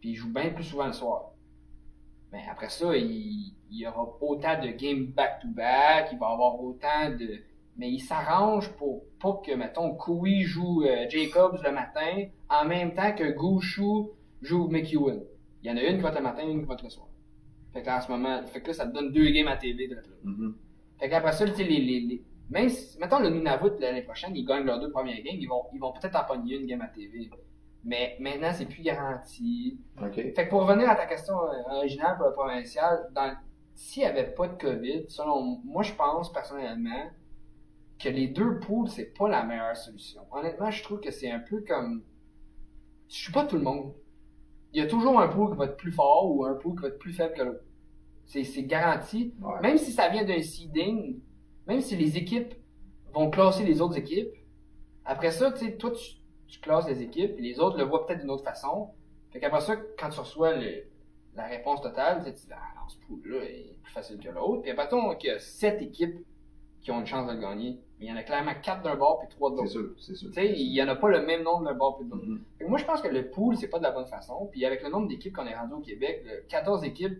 Puis 0.00 0.10
ils 0.10 0.14
jouent 0.14 0.32
bien 0.32 0.50
plus 0.50 0.64
souvent 0.64 0.86
le 0.86 0.92
soir. 0.92 1.30
Mais 2.36 2.42
après 2.50 2.68
ça, 2.68 2.94
il, 2.94 3.54
il 3.70 3.78
y 3.78 3.86
aura 3.86 4.06
autant 4.20 4.60
de 4.60 4.68
games 4.68 5.06
back-to-back, 5.06 6.10
il 6.12 6.18
va 6.18 6.28
y 6.28 6.32
avoir 6.32 6.60
autant 6.60 7.10
de... 7.18 7.40
Mais 7.78 7.90
il 7.90 8.00
s'arrange 8.00 8.70
pour 8.76 9.04
pas 9.18 9.40
que, 9.44 9.52
mettons, 9.52 9.94
Koui 9.94 10.42
joue 10.42 10.84
euh, 10.84 11.08
Jacobs 11.08 11.58
le 11.64 11.72
matin 11.72 12.26
en 12.50 12.66
même 12.66 12.92
temps 12.92 13.12
que 13.14 13.32
Gouchou 13.32 14.10
joue 14.42 14.68
McEwen. 14.68 15.22
Il 15.62 15.70
y 15.70 15.72
en 15.72 15.78
a 15.78 15.82
une 15.82 15.96
qui 15.96 16.02
va 16.02 16.10
être 16.10 16.16
le 16.16 16.22
matin, 16.22 16.46
une 16.46 16.60
qui 16.60 16.66
va 16.66 16.74
être 16.74 16.82
le 16.82 16.90
soir. 16.90 17.08
Fait 17.72 17.80
que 17.80 17.86
là, 17.86 17.98
en 17.98 18.00
ce 18.02 18.10
moment, 18.10 18.46
fait 18.46 18.60
que 18.60 18.66
là, 18.68 18.72
ça 18.74 18.86
te 18.86 18.92
donne 18.92 19.12
deux 19.12 19.30
games 19.30 19.48
à 19.48 19.56
TV 19.56 19.88
de 19.88 19.94
là. 19.94 20.02
Mhm. 20.24 20.56
Fait 20.98 21.08
qu'après 21.08 21.32
ça, 21.32 21.46
tu 21.46 21.54
sais, 21.54 21.64
les, 21.64 21.80
les, 21.80 22.00
les, 22.00 22.22
même 22.50 22.68
si, 22.68 22.98
mettons 22.98 23.18
le 23.18 23.30
Nunavut 23.30 23.78
l'année 23.80 24.02
prochaine, 24.02 24.36
ils 24.36 24.44
gagnent 24.44 24.64
leurs 24.64 24.80
deux 24.80 24.90
premières 24.90 25.22
games, 25.22 25.36
ils 25.38 25.48
vont, 25.48 25.64
ils 25.72 25.80
vont 25.80 25.92
peut-être 25.92 26.16
en 26.16 26.24
pogner 26.24 26.56
une 26.56 26.66
game 26.66 26.82
à 26.82 26.88
TV. 26.88 27.30
Mais 27.86 28.16
maintenant, 28.18 28.52
c'est 28.52 28.66
plus 28.66 28.82
garanti. 28.82 29.78
Fait 30.12 30.32
que 30.34 30.50
pour 30.50 30.66
revenir 30.66 30.90
à 30.90 30.96
ta 30.96 31.06
question 31.06 31.34
euh, 31.40 31.76
originale 31.76 32.16
pour 32.16 32.26
le 32.26 32.32
provincial, 32.32 33.08
dans, 33.14 33.32
s'il 33.76 34.02
n'y 34.02 34.08
avait 34.08 34.26
pas 34.26 34.48
de 34.48 34.60
COVID, 34.60 35.04
selon 35.08 35.60
moi, 35.64 35.84
je 35.84 35.92
pense 35.92 36.32
personnellement 36.32 37.10
que 38.00 38.08
les 38.08 38.26
deux 38.26 38.58
poules, 38.58 38.88
c'est 38.88 39.16
pas 39.16 39.28
la 39.28 39.44
meilleure 39.44 39.76
solution. 39.76 40.22
Honnêtement, 40.32 40.68
je 40.68 40.82
trouve 40.82 40.98
que 40.98 41.12
c'est 41.12 41.30
un 41.30 41.38
peu 41.38 41.60
comme. 41.60 42.02
Je 43.08 43.14
suis 43.14 43.32
pas 43.32 43.44
tout 43.44 43.56
le 43.56 43.62
monde. 43.62 43.94
Il 44.72 44.82
y 44.82 44.84
a 44.84 44.88
toujours 44.88 45.20
un 45.20 45.28
pool 45.28 45.52
qui 45.52 45.56
va 45.56 45.66
être 45.66 45.76
plus 45.76 45.92
fort 45.92 46.34
ou 46.34 46.44
un 46.44 46.54
pool 46.54 46.74
qui 46.74 46.82
va 46.82 46.88
être 46.88 46.98
plus 46.98 47.12
faible 47.12 47.34
que 47.34 47.42
l'autre. 47.42 47.62
C'est, 48.24 48.42
c'est 48.42 48.64
garanti. 48.64 49.32
Ouais. 49.40 49.60
Même 49.62 49.78
si 49.78 49.92
ça 49.92 50.08
vient 50.08 50.24
d'un 50.24 50.42
seeding, 50.42 51.20
même 51.68 51.80
si 51.80 51.94
les 51.94 52.16
équipes 52.16 52.52
vont 53.14 53.30
classer 53.30 53.62
les 53.62 53.80
autres 53.80 53.96
équipes, 53.96 54.34
après 55.04 55.30
ça, 55.30 55.52
tu 55.52 55.64
sais, 55.64 55.76
toi, 55.76 55.92
tu, 55.92 56.16
tu 56.48 56.60
classes 56.60 56.86
les 56.88 57.02
équipes, 57.02 57.36
les 57.38 57.58
autres 57.60 57.76
le 57.78 57.84
voient 57.84 58.06
peut-être 58.06 58.20
d'une 58.20 58.30
autre 58.30 58.44
façon. 58.44 58.90
Fait 59.30 59.40
qu'après 59.40 59.60
ça, 59.60 59.76
quand 59.98 60.08
tu 60.10 60.20
reçois 60.20 60.54
le- 60.56 60.84
la 61.34 61.44
réponse 61.44 61.80
totale, 61.82 62.22
tu 62.24 62.32
tu 62.32 62.46
dis, 62.46 62.52
ah 62.52 62.60
non, 62.80 62.88
ce 62.88 62.96
pool-là 63.06 63.44
est 63.44 63.76
plus 63.82 63.92
facile 63.92 64.18
que 64.18 64.28
l'autre. 64.30 64.62
Puis 64.62 64.72
mettons 64.72 65.14
qu'il 65.16 65.30
y 65.30 65.32
a 65.32 65.38
sept 65.38 65.82
équipes 65.82 66.16
qui 66.80 66.90
ont 66.92 67.00
une 67.00 67.06
chance 67.06 67.26
de 67.28 67.32
le 67.32 67.40
gagner. 67.40 67.78
Mais 67.98 68.06
il 68.06 68.08
y 68.08 68.12
en 68.12 68.16
a 68.16 68.22
clairement 68.22 68.52
quatre 68.62 68.82
d'un 68.82 68.94
bord 68.96 69.18
puis 69.18 69.28
trois 69.28 69.50
de 69.50 69.56
C'est 69.56 69.62
l'autre. 69.62 69.70
sûr, 69.70 69.94
c'est 69.98 70.14
sûr. 70.14 70.28
Tu 70.28 70.34
sais, 70.34 70.52
il 70.52 70.72
y 70.72 70.82
en 70.82 70.88
a 70.88 70.94
pas 70.96 71.08
le 71.08 71.22
même 71.26 71.42
nombre 71.42 71.64
d'un 71.64 71.74
bord 71.74 71.96
puis 71.98 72.06
de 72.06 72.10
l'autre. 72.12 72.24
Mhm. 72.26 72.44
Que 72.60 72.64
moi, 72.66 72.78
je 72.78 72.84
pense 72.84 73.00
que 73.00 73.08
le 73.08 73.30
pool, 73.30 73.56
c'est 73.56 73.68
pas 73.68 73.78
de 73.78 73.82
la 73.82 73.90
bonne 73.90 74.06
façon. 74.06 74.48
Puis 74.52 74.64
avec 74.64 74.82
le 74.82 74.90
nombre 74.90 75.08
d'équipes 75.08 75.34
qu'on 75.34 75.46
est 75.46 75.56
rendu 75.56 75.72
au 75.74 75.80
Québec, 75.80 76.22
le 76.24 76.42
14 76.48 76.84
équipes 76.84 77.18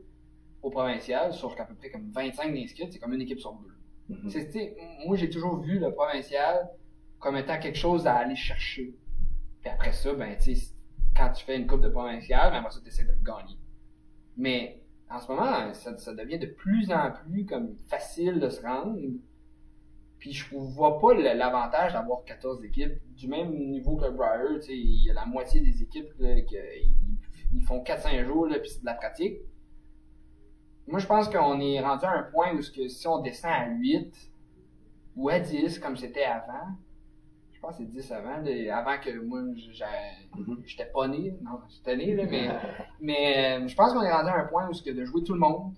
au 0.63 0.71
provincial, 0.71 1.33
sur 1.33 1.53
à 1.61 1.65
peu 1.65 1.75
près 1.75 1.91
comme 1.91 2.11
25 2.13 2.55
d'inscrits, 2.55 2.89
c'est 2.91 2.99
comme 2.99 3.13
une 3.15 3.23
équipe 3.23 3.41
sur 3.41 3.53
deux. 3.55 4.15
Mhm. 4.15 4.29
C'est, 4.31 4.51
sais, 4.53 4.77
moi, 5.07 5.17
j'ai 5.17 5.29
toujours 5.31 5.57
vu 5.59 5.79
le 5.79 5.91
provincial 5.93 6.69
comme 7.19 7.37
étant 7.37 7.59
quelque 7.59 7.79
chose 7.79 8.07
à 8.07 8.15
aller 8.17 8.37
chercher. 8.37 8.95
Puis 9.67 9.75
après 9.75 9.93
ça, 9.93 10.15
ben, 10.15 10.37
tu 10.39 10.55
sais, 10.55 10.75
quand 11.17 11.33
tu 11.33 11.45
fais 11.45 11.57
une 11.57 11.67
coupe 11.67 11.81
de 11.81 11.89
provincial, 11.89 12.53
ben, 12.53 12.59
après 12.59 12.71
ça, 12.71 12.79
tu 12.81 12.87
essaies 12.87 13.03
de 13.03 13.11
le 13.11 13.19
gagner. 13.21 13.59
Mais 14.37 14.81
en 15.11 15.19
ce 15.19 15.27
moment, 15.27 15.75
ça, 15.75 16.15
devient 16.15 16.39
de 16.39 16.47
plus 16.47 16.93
en 16.93 17.11
plus 17.11 17.45
comme 17.45 17.75
facile 17.89 18.39
de 18.39 18.49
se 18.49 18.63
rendre. 18.63 18.97
Puis 20.21 20.33
je 20.33 20.55
vois 20.55 21.01
pas 21.01 21.15
l'avantage 21.15 21.95
d'avoir 21.95 22.23
14 22.23 22.65
équipes 22.65 22.95
du 23.17 23.27
même 23.27 23.59
niveau 23.71 23.97
que 23.97 24.05
le 24.05 24.13
Briar. 24.13 24.41
Il 24.69 25.05
y 25.05 25.11
a 25.11 25.15
la 25.15 25.27
moitié 25.27 25.61
des 25.61 25.83
équipes 25.83 26.13
ils 26.21 27.65
font 27.65 27.83
4-5 27.83 28.25
jours, 28.25 28.47
là, 28.47 28.61
puis 28.61 28.71
c'est 28.71 28.83
de 28.83 28.87
la 28.87 28.95
pratique. 28.95 29.39
Moi, 30.87 31.01
je 31.01 31.07
pense 31.09 31.29
qu'on 31.29 31.59
est 31.59 31.81
rendu 31.81 32.05
à 32.05 32.13
un 32.13 32.23
point 32.23 32.55
où 32.55 32.59
que 32.59 32.87
si 32.87 33.09
on 33.09 33.19
descend 33.19 33.51
à 33.51 33.67
8 33.67 34.31
ou 35.17 35.29
à 35.29 35.41
10, 35.41 35.81
comme 35.81 35.97
c'était 35.97 36.23
avant, 36.23 36.77
pense 37.67 37.77
que 37.79 37.85
c'est 37.85 37.91
10 37.91 38.13
avant, 38.13 38.37
là, 38.39 38.77
avant 38.79 38.99
que 39.01 39.19
moi, 39.21 39.43
Mhm. 39.43 40.63
j'étais 40.65 40.87
pas 40.87 41.09
né, 41.09 41.35
non, 41.43 41.59
j'étais 41.69 41.97
né, 41.97 42.15
là, 42.15 42.25
mais, 42.31 42.49
mais 43.01 43.61
euh, 43.63 43.69
je 43.69 43.75
pense 43.75 43.93
qu'on 43.93 44.03
est 44.03 44.13
rendu 44.13 44.29
à 44.31 44.37
un 44.37 44.45
point 44.47 44.69
où 44.69 44.73
ce 44.73 44.83
que 44.83 44.91
de 44.91 45.05
jouer 45.05 45.23
tout 45.25 45.35
le 45.35 45.41
monde, 45.41 45.73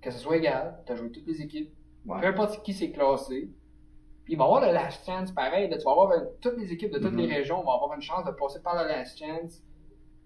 que 0.00 0.10
ce 0.10 0.18
soit 0.18 0.36
égal, 0.36 0.78
tu 0.86 0.92
as 0.92 0.96
joué 0.96 1.10
toutes 1.10 1.26
les 1.26 1.40
équipes, 1.42 1.72
Ouais. 2.06 2.20
peu 2.20 2.26
importe 2.28 2.62
qui 2.64 2.72
s'est 2.72 2.90
classé, 2.90 3.50
puis 4.24 4.34
il 4.34 4.38
va 4.38 4.44
y 4.44 4.46
avoir 4.46 4.60
le 4.66 4.72
last 4.72 5.04
chance 5.04 5.32
pareil, 5.32 5.68
là, 5.68 5.76
tu 5.78 5.84
vas 5.84 5.90
avoir 5.92 6.10
euh, 6.12 6.24
toutes 6.40 6.56
les 6.56 6.72
équipes 6.72 6.92
de 6.92 6.98
toutes 6.98 7.12
Mhm. 7.12 7.18
les 7.20 7.34
régions 7.34 7.62
vont 7.62 7.70
avoir 7.72 7.92
une 7.94 8.02
chance 8.02 8.24
de 8.24 8.30
passer 8.32 8.60
par 8.62 8.80
le 8.82 8.88
last 8.88 9.18
chance, 9.18 9.62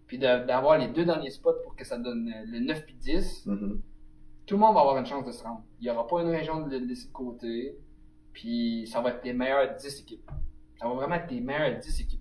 puis 0.07 0.19
de- 0.19 0.45
d'avoir 0.47 0.79
les 0.79 0.89
deux 0.89 1.05
derniers 1.05 1.31
spots 1.31 1.61
pour 1.65 1.75
que 1.75 1.85
ça 1.85 1.97
donne 1.99 2.29
euh, 2.29 2.45
le 2.47 2.61
9 2.61 2.85
puis 2.85 2.95
10 2.97 3.47
Mhm. 3.47 3.81
tout 4.47 4.55
le 4.57 4.61
monde 4.61 4.75
va 4.75 4.81
avoir 4.81 4.99
une 4.99 5.07
chance 5.07 5.25
de 5.25 5.33
se 5.33 5.43
rendre. 5.43 5.63
Il 5.81 5.85
n'y 5.85 5.91
aura 5.91 6.07
pas 6.07 6.21
une 6.21 6.29
région 6.29 6.67
de 6.67 6.77
laisser 6.77 7.07
de 7.09 7.13
côté. 7.13 7.77
Puis 8.33 8.87
ça 8.87 9.01
va 9.03 9.11
être 9.11 9.25
les 9.25 9.33
meilleures 9.35 9.77
10 9.77 10.01
équipes. 10.01 10.31
Ça 10.83 10.89
va 10.89 10.95
vraiment 10.95 11.15
être 11.15 11.31
les 11.31 11.41
meilleures 11.41 11.79
10 11.79 12.01
équipes. 12.01 12.21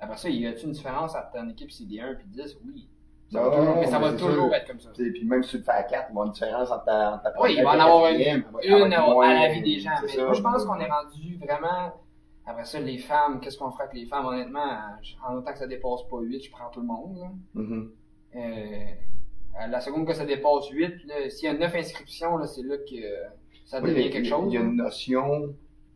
Après 0.00 0.16
ça, 0.16 0.28
y 0.30 0.46
a-t-il 0.46 0.66
une 0.66 0.72
différence 0.72 1.14
entre 1.14 1.36
une 1.36 1.50
équipe 1.50 1.70
CD1 1.70 2.16
puis 2.16 2.26
10? 2.28 2.56
Oui. 2.64 2.88
Ça 3.30 3.40
va 3.40 3.44
Non, 3.44 3.50
toujours, 3.56 3.74
non, 3.74 3.80
mais 3.80 3.86
ça 3.86 3.98
mais 3.98 4.04
va 4.10 4.12
toujours 4.12 4.44
sûr. 4.46 4.54
être 4.54 4.66
comme 4.66 4.80
ça. 4.80 4.90
Sais, 4.94 5.10
Puis 5.10 5.24
même 5.24 5.42
si 5.42 5.50
tu 5.50 5.56
le 5.58 5.62
fais 5.62 5.70
à 5.70 5.82
4, 5.84 5.90
il 5.92 5.94
va 5.94 6.00
y 6.00 6.10
avoir 6.10 6.26
une 6.26 6.32
différence 6.32 6.70
entre 6.70 6.84
ta, 6.84 7.20
ta 7.24 7.40
Oui, 7.42 7.54
il 7.56 7.62
va 7.62 7.70
en 7.70 7.74
et 7.76 7.80
avoir 7.80 8.10
une, 8.10 8.18
va- 8.18 8.62
une 8.64 8.90
va 8.90 9.26
à, 9.26 9.34
la 9.46 9.52
vie 9.52 9.62
des 9.62 9.78
gens. 9.78 9.90
Mais 10.02 10.08
ça. 10.08 10.24
moi, 10.24 10.32
je 10.34 10.42
pense 10.42 10.64
qu'on 10.64 10.80
est 10.80 10.90
rendu 10.90 11.36
vraiment. 11.38 11.92
Après 12.44 12.64
ça, 12.64 12.80
les 12.80 12.98
femmes, 12.98 13.40
qu'est-ce 13.40 13.56
qu'on 13.56 13.70
fera 13.70 13.84
avec 13.84 13.94
les 13.96 14.06
femmes? 14.06 14.26
Honnêtement, 14.26 14.78
en 15.26 15.34
autant 15.36 15.52
que 15.52 15.58
ça 15.58 15.66
dépasse 15.66 16.02
pas 16.10 16.18
8, 16.20 16.42
je 16.42 16.50
prends 16.50 16.68
tout 16.70 16.80
le 16.80 16.86
monde. 16.86 17.18
là. 17.18 17.30
Mhm. 17.54 17.90
Euh, 18.36 18.84
à 19.58 19.66
la 19.68 19.80
seconde 19.80 20.06
que 20.06 20.14
ça 20.14 20.24
dépasse 20.24 20.68
8, 20.70 20.96
puis 20.96 21.06
là, 21.06 21.28
s'il 21.30 21.44
y 21.46 21.48
a 21.48 21.54
9 21.54 21.74
inscriptions, 21.74 22.36
là, 22.38 22.46
c'est 22.46 22.62
là 22.62 22.76
que 22.78 22.94
euh, 22.96 23.28
ça 23.64 23.80
Oui, 23.80 23.90
devient 23.90 24.08
a- 24.08 24.10
quelque 24.10 24.28
chose. 24.28 24.46
Il 24.48 24.54
y 24.54 24.58
a 24.58 24.60
une 24.62 24.76
notion 24.76 25.54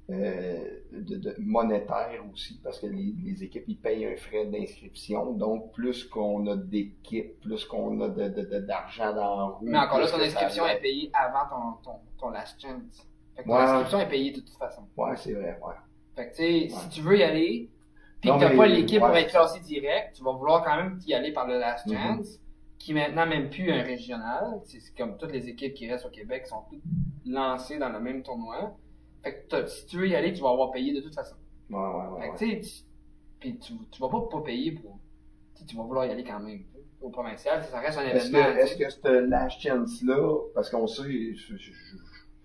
euh, 0.08 0.64
de, 0.92 1.16
de 1.16 1.34
monétaire 1.38 2.22
aussi, 2.32 2.60
parce 2.62 2.78
que 2.78 2.86
les, 2.86 3.12
les 3.24 3.42
équipes, 3.42 3.64
ils 3.66 3.76
payent 3.76 4.06
un 4.06 4.16
frais 4.16 4.46
d'inscription. 4.46 5.32
Donc, 5.32 5.72
plus 5.72 6.04
qu'on 6.04 6.46
a 6.46 6.56
d'équipes, 6.56 7.40
plus 7.40 7.64
qu'on 7.64 8.00
a 8.00 8.08
de, 8.08 8.58
d'argent 8.60 9.12
dans 9.14 9.36
la 9.36 9.44
roue. 9.44 9.64
Mais 9.66 9.78
encore 9.78 9.98
là, 10.00 10.06
ton 10.08 10.20
inscription 10.20 10.66
est 10.66 10.80
payée 10.80 11.10
avant 11.12 11.48
ton, 11.50 11.82
ton, 11.82 11.98
ton 12.20 12.30
last 12.30 12.60
chance. 12.60 13.06
Fait 13.34 13.42
que 13.42 13.48
ton 13.48 13.54
Ouais. 13.56 13.62
inscription 13.62 14.00
est 14.00 14.08
payée 14.08 14.30
de 14.30 14.40
toute 14.40 14.56
façon. 14.56 14.82
Ouais, 14.96 15.16
c'est 15.16 15.32
vrai, 15.32 15.58
ouais. 15.62 15.74
Fait 16.14 16.30
que, 16.30 16.36
tu 16.36 16.42
sais, 16.42 16.68
si 16.68 16.88
tu 16.88 17.00
veux 17.02 17.18
y 17.18 17.22
aller, 17.24 17.68
Non, 18.24 18.38
que 18.38 18.44
t'as 18.44 18.56
pas 18.56 18.66
l'équipe 18.66 19.00
pour 19.00 19.14
être 19.16 19.28
classé 19.30 19.60
direct, 19.60 20.14
tu 20.16 20.22
vas 20.22 20.32
vouloir 20.32 20.64
quand 20.64 20.76
même 20.76 20.98
y 21.06 21.14
aller 21.14 21.32
par 21.32 21.46
le 21.48 21.58
last 21.58 21.84
Mhm. 21.86 21.94
chance, 21.96 22.40
qui 22.78 22.92
est 22.92 22.94
maintenant 22.94 23.26
même 23.26 23.50
plus 23.50 23.70
un 23.72 23.82
régional. 23.82 24.60
C'est 24.64 24.78
c'est 24.80 24.96
comme 24.96 25.16
toutes 25.18 25.32
les 25.32 25.48
équipes 25.48 25.74
qui 25.74 25.90
restent 25.90 26.06
au 26.06 26.10
Québec 26.10 26.46
sont 26.46 26.62
toutes 26.70 26.80
lancées 27.26 27.78
dans 27.78 27.88
le 27.90 27.98
même 28.00 28.22
tournoi. 28.22 28.76
Fait 29.26 29.46
que 29.48 29.66
si 29.66 29.86
tu 29.86 29.98
veux 29.98 30.08
y 30.08 30.14
aller, 30.14 30.32
tu 30.32 30.40
vas 30.42 30.50
avoir 30.50 30.70
payé 30.70 30.92
de 30.94 31.00
toute 31.00 31.14
façon. 31.14 31.36
Ouais, 31.70 31.76
ouais, 31.78 32.08
ouais. 32.20 32.20
Fait 32.20 32.30
que, 32.32 32.38
tu 32.38 32.62
sais, 32.62 32.84
tu- 33.40 33.40
pis 33.40 33.58
tu, 33.58 33.72
tu 33.90 34.00
vas 34.00 34.08
pas 34.08 34.20
pas 34.30 34.40
payer 34.42 34.72
pour. 34.72 34.98
Tu 35.66 35.74
vas 35.76 35.82
vouloir 35.82 36.06
y 36.06 36.10
aller 36.10 36.22
quand 36.24 36.38
même. 36.40 36.62
Au 37.00 37.10
provincial, 37.10 37.62
ça 37.64 37.80
reste 37.80 37.98
un 37.98 38.02
Est-ce 38.04 38.30
que, 38.30 38.36
événement. 38.36 38.52
tu 38.52 38.66
sais. 38.68 38.82
est-ce 38.84 38.84
que 38.84 38.90
cette 38.90 39.28
last 39.28 39.60
chance-là, 39.60 40.38
parce 40.54 40.70
qu'on 40.70 40.86
sait, 40.86 41.34
je, 41.34 41.56
je 41.56 41.70
veux 41.70 42.02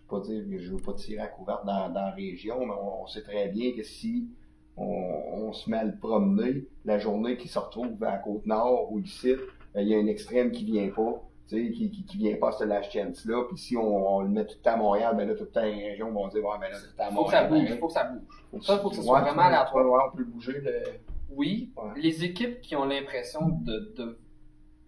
pas 0.10 0.20
dire 0.22 0.44
que 0.50 0.58
je 0.60 0.72
veux 0.72 0.78
pas 0.82 0.94
tirer 0.94 1.22
à 1.22 1.28
couvert 1.28 1.64
dans, 1.66 1.90
dans 1.90 2.02
la 2.02 2.12
région, 2.12 2.66
mais 2.66 2.74
on, 2.74 3.04
on 3.04 3.08
sait 3.08 3.22
très 3.24 3.48
bien 3.50 3.74
que 3.74 3.84
si 3.84 4.28
on, 4.76 4.84
on 4.86 5.54
se 5.54 5.70
met 5.70 5.78
à 5.78 5.84
le 5.84 5.96
promener, 5.98 6.66
la 6.84 6.98
journée 7.00 7.38
qui 7.38 7.48
se 7.48 7.60
retrouve 7.60 8.04
à 8.04 8.18
Côte-Nord 8.18 8.92
ou 8.92 9.00
ici, 9.00 9.36
ben, 9.74 9.82
il 9.82 9.88
y 9.88 9.96
a 9.96 10.00
un 10.00 10.08
extrême 10.08 10.52
qui 10.52 10.66
vient 10.66 10.90
pas, 10.90 11.22
qui, 11.56 11.92
qui, 11.92 12.06
qui 12.06 12.18
vient 12.18 12.36
pas 12.38 12.50
à 12.50 12.52
cette 12.54 12.68
last 12.68 12.92
chance-là, 12.92 13.44
puis 13.48 13.58
si 13.58 13.76
on, 13.78 14.16
on 14.18 14.22
le 14.22 14.30
met 14.30 14.46
tout 14.46 14.56
le 14.58 14.62
temps 14.62 14.74
à 14.74 14.78
Montréal, 14.78 15.16
ben 15.18 15.28
là, 15.28 15.36
tout 15.36 15.44
le 15.44 15.50
temps 15.52 15.62
les 15.64 15.90
régions 15.92 16.12
vont 16.12 16.28
dire, 16.28 16.44
ouais, 16.44 16.58
ben 16.60 16.70
là, 16.72 16.78
tout 16.78 16.86
le 16.92 16.96
temps 16.98 17.04
à 17.08 17.12
Faut 17.12 17.26
que 17.26 17.32
ça 17.32 17.44
Montréal. 17.48 17.68
bouge, 17.68 17.80
faut 17.80 17.88
que 17.88 17.94
ça 17.94 18.04
bouge. 18.06 18.22
Faut 18.52 18.58
que 18.58 18.66
Ça, 18.66 18.78
faut 18.80 18.90
que 18.90 18.96
ouais, 18.98 19.02
soit 19.04 19.22
vraiment 19.22 19.42
aléatoire. 19.44 19.86
ouais, 19.86 20.00
on 20.12 20.16
peut 20.18 20.24
bouger 20.24 20.60
le... 20.62 20.84
Oui, 21.30 21.72
Ouais. 21.78 21.92
les 22.02 22.24
équipes 22.26 22.60
qui 22.62 22.76
ont 22.76 22.86
l'impression 22.86 23.48
de, 23.62 23.94
de- 23.98 24.20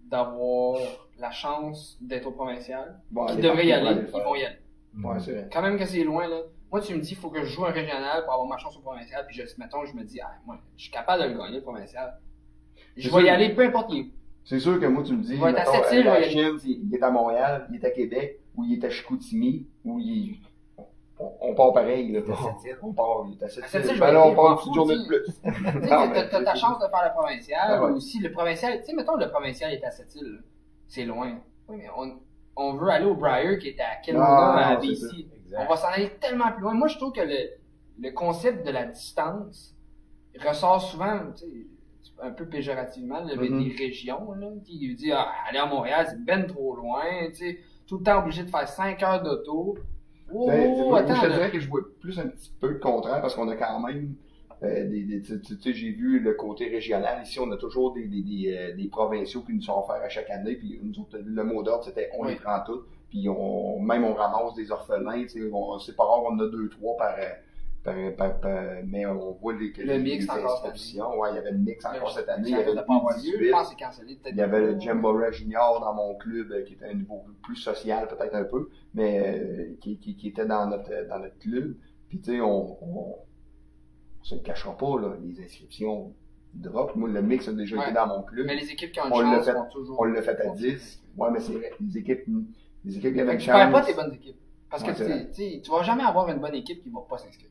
d'avoir 0.09 0.80
la 1.20 1.32
chance 1.32 1.97
d'être 2.01 2.28
au 2.28 2.32
provincial, 2.32 2.99
Bon, 3.11 3.26
qui 3.28 3.38
devraient 3.38 3.68
y 3.68 3.72
aller, 3.72 3.93
le 4.01 4.07
ils 4.07 4.11
vont 4.24 4.36
y 4.36 4.43
aller. 4.43 4.57
Ouais, 5.03 5.20
c'est 5.20 5.32
vrai. 5.32 5.49
Quand 5.51 5.61
même 5.61 5.78
que 5.78 5.86
c'est 5.86 6.03
loin, 6.03 6.28
là. 6.28 6.41
Moi, 6.72 6.82
tu 6.82 6.93
me 6.95 6.99
dis, 7.01 7.11
il 7.11 7.18
faut 7.18 7.30
que 7.30 7.41
je 7.43 7.45
joue 7.53 7.66
un 7.66 7.72
régional 7.72 8.24
pour 8.26 8.34
avoir 8.34 8.47
ma 8.47 8.57
chance 8.57 8.76
au 8.78 8.82
provincial, 8.82 9.26
puis 9.28 9.36
je, 9.36 9.43
mettons, 9.59 9.86
je 9.86 9.93
me 9.95 10.03
dis, 10.03 10.20
ah, 10.22 10.32
moi, 10.45 10.57
je 10.76 10.84
suis 10.84 10.91
capable 10.91 11.24
de 11.24 11.30
le 11.30 11.38
gagner, 11.38 11.57
le 11.57 11.61
provincial. 11.61 12.20
Je 12.97 13.09
vais 13.09 13.24
y 13.24 13.30
aller 13.30 13.53
peu 13.55 13.64
importe 13.64 13.89
qui. 13.91 14.11
C'est 14.46 14.60
sûr 14.60 14.80
que 14.80 14.86
moi, 14.86 15.04
tu 15.04 15.14
me 15.14 15.24
dis, 15.24 15.41
à 15.41 15.52
mettons, 15.52 15.72
Sept-Îles, 15.72 16.06
la 16.06 16.22
Chine, 16.24 16.58
il 16.66 16.94
est 16.94 17.02
à 17.02 17.10
Montréal, 17.10 17.68
il 17.72 17.78
est 17.78 17.86
à 17.86 17.91
Québec, 17.91 18.39
ou 18.56 18.66
il 18.66 18.74
est 18.74 18.86
à 18.86 18.89
Chicoutimi, 18.89 19.68
ou 19.86 20.00
il 20.00 20.38
on, 21.20 21.32
on 21.41 21.56
part 21.56 21.74
pareil, 21.74 22.12
là. 22.12 22.20
Il 22.26 22.30
est 22.30 22.34
à 22.34 22.36
Sept-Îles. 22.36 22.78
On 22.82 22.91
part, 22.94 23.26
il 23.28 23.38
est 23.39 23.44
à 23.44 23.48
je 23.48 24.00
Ben 24.00 24.12
là, 24.12 24.26
on 24.28 24.36
part 24.36 24.62
une 24.68 24.74
journée 24.74 24.96
de 24.98 25.02
tu 25.02 25.08
plus. 25.08 25.24
Tu 25.26 25.88
t'as 25.89 26.44
ta 26.44 26.56
chance 26.56 26.80
de 26.80 26.88
faire 26.88 27.04
le 27.06 27.20
provincial, 27.20 27.62
Ah 27.66 27.84
ouais. 27.86 27.91
ou 27.91 28.00
si 28.00 28.20
le 28.20 28.32
provincial, 28.32 28.80
tu 28.80 28.86
sais, 28.88 28.94
mettons, 28.94 29.16
le 29.16 29.30
provincial 29.30 29.72
est 29.72 29.84
à 29.86 29.91
cette 29.91 30.14
île, 30.16 30.44
c'est 30.88 31.06
loin. 31.06 31.39
Oui, 31.70 31.78
mais 31.78 31.88
on, 31.96 32.20
on 32.58 32.74
veut 32.74 32.89
aller 32.89 33.06
au 33.06 33.16
Briar 33.16 33.58
qui 33.60 33.70
est 33.70 33.80
à 33.80 33.96
Kelowna, 34.04 34.26
Ah, 34.28 34.68
à 34.72 34.76
BC. 34.76 35.28
On 35.58 35.66
va 35.66 35.78
s'en 35.78 35.88
aller 35.88 36.10
tellement 36.20 36.52
plus 36.52 36.64
loin. 36.64 36.74
Moi, 36.74 36.88
je 36.88 36.98
trouve 36.98 37.14
que 37.14 37.22
le, 37.22 37.38
le 38.00 38.12
concept 38.12 38.66
de 38.66 38.72
la 38.72 38.86
distance 38.86 39.76
ressort 40.46 40.82
souvent, 40.82 41.20
tu 41.36 41.46
sais, 41.46 41.68
un 42.22 42.32
peu 42.32 42.45
péjorativement, 42.45 43.20
là, 43.24 43.34
avec 43.34 43.51
Mhm. 43.51 43.64
des 43.64 43.76
régions, 43.76 44.32
là, 44.34 44.47
qui 44.66 44.93
disent, 44.95 45.14
ah, 45.16 45.28
aller 45.49 45.60
à 45.60 45.66
Montréal, 45.66 46.06
c'est 46.10 46.24
ben 46.24 46.45
trop 46.45 46.76
loin, 46.76 47.04
tu 47.30 47.36
sais, 47.36 47.60
tout 47.88 47.97
le 47.97 48.04
temps 48.04 48.20
obligé 48.20 48.43
de 48.43 48.49
faire 48.49 48.68
5 48.68 49.01
heures 49.04 49.22
d'auto. 49.24 49.78
Oh, 50.34 50.47
Ben, 50.47 50.72
attends, 50.95 51.16
je 51.16 51.22
te 51.28 51.32
dirais 51.34 51.51
que 51.51 51.60
je 51.60 51.70
vois 51.70 51.82
plus 51.99 52.18
un 52.20 52.28
petit 52.28 52.51
peu 52.60 52.68
le 52.70 52.80
contraire 52.80 53.22
parce 53.22 53.36
qu'on 53.36 53.47
a 53.49 53.56
quand 53.56 53.80
même 53.80 54.16
Euh, 54.62 54.88
des, 54.88 55.04
des- 55.04 55.22
tu 55.22 55.41
sais, 55.60 55.74
j'ai 55.74 55.91
vu 55.91 56.22
le 56.22 56.36
côté 56.36 56.70
régional. 56.70 57.22
Ici, 57.24 57.38
on 57.38 57.51
a 57.51 57.58
toujours 57.58 57.91
des, 57.93 58.08
des, 58.08 58.22
des, 58.22 58.56
euh, 58.58 58.74
des 58.78 58.88
provinciaux 58.88 59.41
qui 59.41 59.51
nous 59.54 59.62
sont 59.62 59.78
offerts 59.78 60.01
à 60.01 60.08
chaque 60.08 60.30
année. 60.30 60.56
Puis 60.56 60.80
nous 60.82 60.97
autres, 61.01 61.18
le 61.22 61.43
mot 61.43 61.64
d'ordre, 61.64 61.84
c'était 61.84 62.10
on 62.18 62.24
les 62.24 62.36
prend 62.36 62.62
tous. 62.66 62.80
Puis 63.10 63.28
on, 63.28 63.80
même 63.80 64.06
on 64.06 64.14
ramasse 64.14 64.54
des 64.56 64.72
orphelins. 64.72 65.24
tu 65.24 65.28
sais, 65.28 65.49
on- 65.51 65.80
C'est 65.80 65.97
pas 65.97 66.06
rare, 66.06 66.24
on 66.24 66.36
en 66.36 66.39
a 66.39 66.47
deux, 66.47 66.70
trois 66.70 66.95
par, 66.95 67.14
euh, 67.88 68.81
mais 68.88 69.05
on 69.05 69.31
voit 69.34 69.53
les, 69.53 69.71
Le 69.77 69.84
les, 69.84 69.99
mix 69.99 70.25
les 70.25 70.43
inscriptions. 70.43 71.17
Ouais, 71.19 71.29
il 71.31 71.36
y 71.36 71.38
avait 71.39 71.51
le 71.51 71.57
mix 71.57 71.84
encore 71.86 72.11
cette 72.11 72.29
année. 72.29 72.49
Il 72.49 72.51
y 72.51 72.55
avait 72.55 72.65
le 72.73 72.75
lieu. 72.75 72.84
18. 73.17 73.45
Je 73.45 73.51
pense 73.51 73.63
que 73.69 73.75
c'est 73.77 73.84
cancellé 73.86 74.15
peut-être. 74.15 74.36
Il 74.36 74.39
y 74.39 74.41
avait 74.41 74.59
le 74.61 74.79
Jamboree 74.79 75.34
Junior 75.34 75.79
dans 75.81 75.93
mon 75.93 76.15
club, 76.15 76.51
euh, 76.51 76.63
qui 76.63 76.73
était 76.73 76.86
un 76.86 76.93
niveau 76.93 77.23
plus 77.43 77.55
social 77.57 78.07
peut-être 78.07 78.36
un 78.36 78.45
peu, 78.45 78.69
mais 78.93 79.19
euh, 79.19 79.75
qui, 79.81 79.97
qui, 79.97 80.15
qui 80.15 80.29
était 80.29 80.45
dans 80.45 80.67
notre 80.67 81.07
dans 81.09 81.19
notre 81.19 81.38
club. 81.39 81.75
Puis 82.09 82.19
tu 82.21 82.31
sais, 82.31 82.41
on, 82.41 82.77
on, 82.84 83.15
on 84.21 84.23
se 84.23 84.36
le 84.36 84.41
cachera 84.41 84.77
pas, 84.77 84.99
là, 85.01 85.15
les 85.21 85.43
inscriptions 85.43 86.13
drop. 86.53 86.95
Moi, 86.95 87.09
le 87.09 87.21
mix 87.21 87.47
a 87.47 87.53
déjà 87.53 87.75
Ouais. 87.77 87.84
été 87.86 87.93
dans 87.93 88.07
mon 88.07 88.21
club. 88.23 88.45
Mais 88.45 88.55
les 88.55 88.69
équipes 88.71 88.91
qui 88.91 88.99
ont 89.01 89.05
une 89.07 89.13
On 89.13 89.36
chance 89.36 89.45
fait- 89.45 89.53
toujours. 89.71 89.99
On 89.99 90.03
l'a 90.05 90.21
fait 90.21 90.39
à 90.39 90.49
10. 90.51 91.01
Ouais, 91.17 91.29
mais 91.31 91.39
c'est. 91.39 91.53
Les 91.81 91.97
équipes, 91.97 92.21
les 92.86 92.97
équipes 92.97 93.13
qui 93.13 93.19
avaient 93.21 93.31
une 93.34 93.38
que 93.39 93.43
tu 93.43 93.49
perds 93.49 93.71
pas 93.71 93.79
chance. 93.79 93.88
tes 93.88 93.93
bonnes 93.95 94.13
équipes. 94.13 94.38
Parce 94.69 94.84
que 94.84 94.89
Ouais, 95.03 95.29
tu 95.31 95.61
tu 95.61 95.69
vas 95.71 95.84
jamais 95.84 96.03
avoir 96.03 96.29
une 96.29 96.39
bonne 96.39 96.55
équipe 96.55 96.81
qui 96.81 96.89
va 96.89 97.01
pas 97.07 97.17
s'inscrire. 97.17 97.49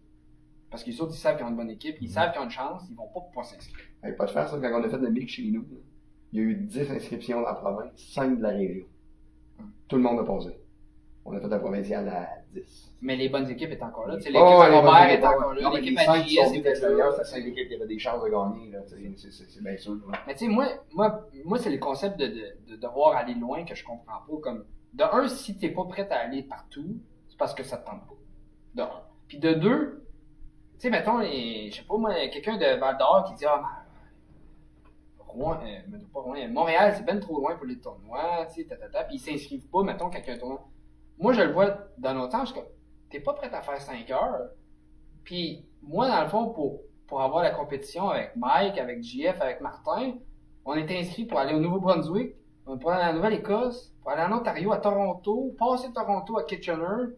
Parce 0.73 0.83
qu'ils 0.83 0.95
ils 0.95 1.13
savent 1.13 1.37
qu'ils 1.37 1.45
ont 1.47 1.51
une 1.51 1.57
bonne 1.57 1.71
équipe, 1.71 1.97
ils 2.01 2.09
savent 2.11 2.33
qu'ils 2.33 2.41
ont 2.41 2.45
une 2.45 2.51
chance, 2.51 2.83
ils 2.91 2.97
vont 2.97 3.07
pas 3.09 3.21
pas 3.35 3.43
s'inscrire. 3.45 3.85
Hey, 4.03 4.17
pas 4.17 4.25
de 4.27 4.31
faire 4.31 4.49
ça, 4.49 4.59
quand 4.59 4.81
on 4.81 4.83
a 4.83 4.89
fait 4.89 4.97
le 4.99 5.11
mix 5.11 5.31
chez 5.33 5.45
nous, 5.51 5.65
il 6.33 6.39
y 6.39 6.43
a 6.43 6.45
eu 6.47 6.55
10 6.57 6.91
inscriptions 6.91 7.43
dans 7.43 7.47
la 7.47 7.55
province, 7.55 7.93
5 7.97 8.39
de 8.39 8.43
la 8.43 8.49
région. 8.49 8.87
Hum. 9.61 9.71
Tout 9.87 9.97
le 9.97 10.03
monde 10.03 10.19
a 10.21 10.25
posé. 10.25 10.57
On 11.25 11.33
a 11.37 11.41
fait 11.41 11.47
la 11.49 11.59
provinciale 11.59 12.09
à 12.09 12.27
10. 12.55 12.95
Mais 13.03 13.17
les 13.17 13.29
bonnes 13.29 13.49
équipes 13.51 13.71
étaient 13.71 13.83
encore 13.85 14.07
là. 14.09 14.19
Sais, 14.19 14.31
Oh, 14.31 14.33
l'équipe 14.33 14.75
à 14.75 14.81
Robert 14.81 15.11
est 15.11 15.25
encore 15.25 15.53
là, 15.55 15.71
l'équipe 15.75 15.99
les 15.99 16.05
à 16.09 16.23
JS 16.23 16.55
était 16.55 16.75
là. 16.81 17.13
c'est 17.19 17.25
cinq 17.25 17.45
équipes 17.47 17.69
qui 17.69 17.75
avaient 17.75 17.87
des 17.87 17.99
chances 17.99 18.25
de 18.25 18.29
gagner, 18.31 18.73
c'est- 19.17 19.63
bien 19.63 19.77
sûr. 19.77 19.95
là. 20.11 20.19
Mais 20.27 20.33
tu 20.35 20.47
sais, 20.47 20.49
moi, 20.49 20.67
moi, 20.95 21.29
moi 21.45 21.59
c'est 21.59 21.71
le 21.71 21.79
concept 21.79 22.19
de, 22.19 22.27
de, 22.27 22.57
de 22.71 22.77
devoir 22.77 23.15
aller 23.17 23.35
loin 23.35 23.65
que 23.65 23.75
je 23.75 23.85
comprends 23.85 24.23
pas. 24.27 24.37
Comme, 24.43 24.65
de 24.95 25.05
un, 25.05 25.29
si 25.29 25.57
t'es 25.59 25.69
pas 25.69 25.85
prêt 25.85 26.09
à 26.11 26.21
aller 26.21 26.43
partout, 26.43 26.97
c'est 27.29 27.37
parce 27.39 27.55
que 27.55 27.63
ça 27.63 27.77
te 27.77 27.87
tente 27.87 28.01
pas. 28.07 28.15
De 28.75 28.83
un. 28.83 29.03
Puis 29.29 29.39
de 29.39 29.53
deux, 29.53 30.05
sais, 30.83 30.91
mettons, 30.91 31.23
je 31.23 31.71
sais 31.73 31.83
pas 31.83 31.97
moi, 31.97 32.13
quelqu'un 32.29 32.57
de 32.57 32.79
Val 32.79 32.99
d'Or 32.99 33.25
qui 33.29 33.35
dit, 33.35 33.45
ah, 33.47 33.63
Rouen, 35.19 35.61
euh, 35.65 35.99
pas 36.13 36.21
Rouen, 36.21 36.49
Montréal, 36.49 36.93
c'est 36.97 37.05
ben 37.05 37.21
trop 37.21 37.39
loin 37.39 37.55
pour 37.55 37.67
les 37.67 37.79
tournois, 37.79 38.47
tu 38.47 38.63
sais, 38.63 38.69
tatata, 38.69 39.05
puis 39.05 39.17
ils 39.17 39.21
s'inscrivent 39.21 39.69
pas, 39.69 39.83
mettons, 39.83 40.11
quand 40.11 40.19
il 40.19 40.27
y 40.27 40.31
a 40.31 40.35
un 40.35 40.39
tournoi. 40.39 40.69
Moi, 41.19 41.33
je 41.35 41.43
le 41.43 41.53
vois 41.53 41.79
dans 41.99 42.15
notre 42.15 42.33
temps, 42.33 42.45
je 42.45 42.53
suis 42.53 42.61
comme, 42.61 42.69
t'es 43.11 43.21
pas 43.21 43.33
prêt 43.35 43.53
à 43.55 43.63
faire 43.63 43.81
5 43.81 44.11
heures. 44.11 44.49
Puis, 45.23 45.65
moi, 45.83 46.09
dans 46.09 46.23
le 46.23 46.29
fond, 46.29 46.51
pour, 46.51 46.81
pour 47.07 47.23
avoir 47.23 47.45
la 47.45 47.53
compétition 47.53 48.09
avec 48.09 48.35
Mike, 48.35 48.77
avec 48.77 49.03
JF, 49.03 49.41
avec 49.41 49.61
Martin, 49.61 50.15
on 50.65 50.75
était 50.75 50.99
inscrit 50.99 51.27
pour 51.27 51.39
aller 51.39 51.55
au 51.55 51.61
Nouveau-Brunswick, 51.61 52.35
pour 52.65 52.91
aller 52.91 53.11
en 53.11 53.15
Nouvelle-Écosse, 53.15 53.95
pour 54.03 54.11
aller 54.11 54.23
en 54.23 54.37
Ontario, 54.37 54.73
à 54.73 54.79
Toronto, 54.79 55.55
passer 55.59 55.93
Toronto 55.93 56.39
à 56.39 56.45
Kitchener. 56.45 57.15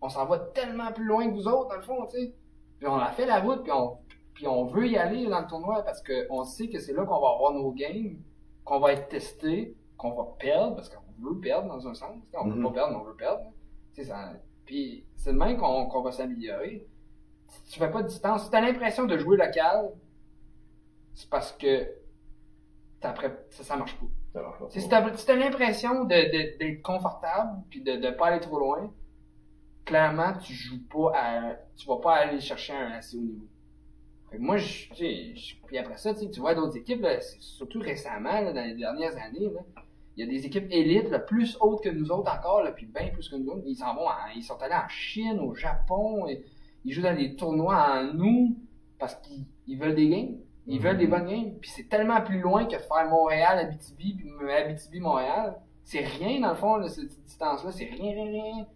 On 0.00 0.08
s'en 0.08 0.24
va 0.26 0.38
tellement 0.38 0.92
plus 0.92 1.04
loin 1.04 1.28
que 1.28 1.34
vous 1.34 1.48
autres, 1.48 1.70
dans 1.70 1.76
le 1.76 1.82
fond, 1.82 2.06
tu 2.06 2.16
sais. 2.16 2.34
Puis 2.78 2.86
on 2.86 2.96
a 2.96 3.10
fait 3.10 3.26
la 3.26 3.40
route, 3.40 3.62
puis 3.62 3.72
on, 3.72 3.98
puis 4.34 4.46
on 4.46 4.64
veut 4.66 4.86
y 4.88 4.96
aller 4.96 5.26
dans 5.26 5.40
le 5.40 5.46
tournoi 5.46 5.82
parce 5.82 6.02
qu'on 6.02 6.44
sait 6.44 6.68
que 6.68 6.78
c'est 6.78 6.92
là 6.92 7.04
qu'on 7.04 7.20
va 7.20 7.30
avoir 7.34 7.52
nos 7.52 7.72
games, 7.72 8.16
qu'on 8.64 8.78
va 8.78 8.92
être 8.92 9.08
testé, 9.08 9.74
qu'on 9.96 10.12
va 10.12 10.24
perdre, 10.38 10.76
parce 10.76 10.88
qu'on 10.88 11.02
veut 11.20 11.38
perdre 11.40 11.68
dans 11.68 11.86
un 11.88 11.94
sens. 11.94 12.16
tu 12.30 12.38
On 12.38 12.48
veut 12.48 12.54
Mhm. 12.56 12.62
pas 12.64 12.70
perdre, 12.72 12.92
mais 12.92 13.00
on 13.00 13.04
veut 13.04 13.16
perdre. 13.16 13.42
Tu 13.94 14.02
sais, 14.02 14.10
ça- 14.10 14.32
Puis 14.64 15.04
c'est 15.16 15.32
de 15.32 15.38
même 15.38 15.56
qu'on 15.56 16.02
va 16.02 16.12
s'améliorer. 16.12 16.86
Si 17.48 17.72
tu 17.72 17.78
fais 17.80 17.90
pas 17.90 18.02
de 18.02 18.08
distance, 18.08 18.44
si 18.44 18.50
t'as 18.50 18.60
l'impression 18.60 19.06
de 19.06 19.16
jouer 19.18 19.36
local, 19.38 19.90
c'est 21.14 21.28
parce 21.30 21.52
que 21.52 21.88
prêt- 23.00 23.38
ça, 23.50 23.64
ça 23.64 23.76
marche 23.76 23.96
pas. 23.98 24.06
Ça 24.34 24.42
marche 24.42 24.58
pas. 24.58 24.66
Tu 24.68 24.80
Si 24.80 24.88
t'as 24.88 25.14
si 25.16 25.26
t'as 25.26 25.34
l'impression 25.36 26.04
de- 26.04 26.14
de- 26.14 26.58
d'être 26.58 26.82
confortable 26.82 27.62
puis 27.70 27.80
de 27.82 27.92
ne 27.92 28.10
pas 28.10 28.26
aller 28.26 28.40
trop 28.40 28.58
loin, 28.58 28.92
clairement 29.88 30.32
tu 30.38 30.52
joues 30.52 30.82
pas 30.88 31.12
à. 31.14 31.54
Tu 31.76 31.86
vas 31.88 31.96
pas 31.96 32.14
aller 32.16 32.40
chercher 32.40 32.72
un 32.74 32.90
assez 32.92 33.16
haut 33.16 33.20
niveau. 33.22 33.46
Fait 34.30 34.38
moi, 34.38 34.58
je, 34.58 34.88
tu 34.90 34.94
sais, 34.96 35.34
je- 35.34 35.54
puis 35.66 35.78
après 35.78 35.96
ça, 35.96 36.14
tu 36.14 36.40
vois 36.40 36.54
d'autres 36.54 36.76
équipes, 36.76 37.00
là, 37.02 37.18
surtout 37.40 37.80
récemment, 37.80 38.40
là, 38.40 38.52
dans 38.52 38.62
les 38.64 38.74
dernières 38.74 39.16
années, 39.16 39.48
il 40.16 40.24
y 40.24 40.28
a 40.28 40.30
des 40.30 40.44
équipes 40.46 40.66
élites 40.70 41.08
là, 41.10 41.18
plus 41.18 41.56
hautes 41.60 41.82
que 41.82 41.88
nous 41.88 42.10
autres 42.10 42.30
encore, 42.32 42.62
là, 42.62 42.72
puis 42.72 42.86
bien 42.86 43.08
plus 43.08 43.28
que 43.28 43.36
nous 43.36 43.48
autres. 43.50 43.62
Ils 43.66 43.76
s'en 43.76 43.94
vont, 43.94 44.06
ils 44.36 44.42
sont 44.42 44.60
allés 44.60 44.74
en 44.74 44.88
Chine, 44.88 45.40
au 45.40 45.54
Japon, 45.54 46.26
et 46.28 46.44
ils 46.84 46.92
jouent 46.92 47.02
dans 47.02 47.16
des 47.16 47.36
tournois 47.36 47.76
en 48.00 48.12
nous 48.12 48.56
parce 48.98 49.14
qu'ils 49.16 49.44
ils 49.66 49.78
veulent 49.78 49.94
des 49.94 50.08
games. 50.08 50.36
Ils 50.66 50.76
Mhm. 50.78 50.82
veulent 50.84 50.98
des 50.98 51.06
bonnes 51.06 51.26
games. 51.26 51.54
Puis 51.60 51.70
c'est 51.70 51.88
tellement 51.88 52.20
plus 52.20 52.40
loin 52.40 52.66
que 52.66 52.76
de 52.76 52.82
faire 52.82 53.08
Montréal, 53.08 53.58
Abitibi, 53.60 54.14
puis 54.14 54.30
Abitibi, 54.50 55.00
Montréal. 55.00 55.56
C'est 55.84 56.04
rien, 56.04 56.40
dans 56.40 56.50
le 56.50 56.56
fond, 56.56 56.76
là, 56.76 56.88
cette 56.88 57.08
distance-là. 57.24 57.70
C'est 57.72 57.86
rien, 57.86 58.12
rien, 58.12 58.30
rien. 58.30 58.66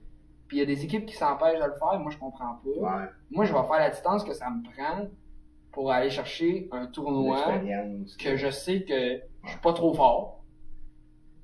Puis 0.52 0.58
il 0.58 0.60
y 0.60 0.62
a 0.64 0.66
des 0.66 0.84
équipes 0.84 1.06
qui 1.06 1.16
s'empêchent 1.16 1.58
de 1.60 1.64
le 1.64 1.72
faire. 1.72 1.98
Moi, 1.98 2.10
je 2.12 2.18
comprends 2.18 2.56
pas. 2.62 2.68
Ouais, 2.68 3.06
Moi, 3.30 3.46
je 3.46 3.54
vais 3.54 3.62
faire 3.62 3.78
la 3.78 3.88
distance 3.88 4.22
que 4.22 4.34
ça 4.34 4.50
me 4.50 4.62
prend 4.62 5.06
pour 5.72 5.90
aller 5.90 6.10
chercher 6.10 6.68
un 6.72 6.84
tournoi 6.88 7.38
que 8.18 8.36
je 8.36 8.50
sais 8.50 8.82
que 8.82 9.22
je 9.44 9.48
suis 9.50 9.60
pas 9.62 9.72
trop 9.72 9.94
fort. 9.94 10.42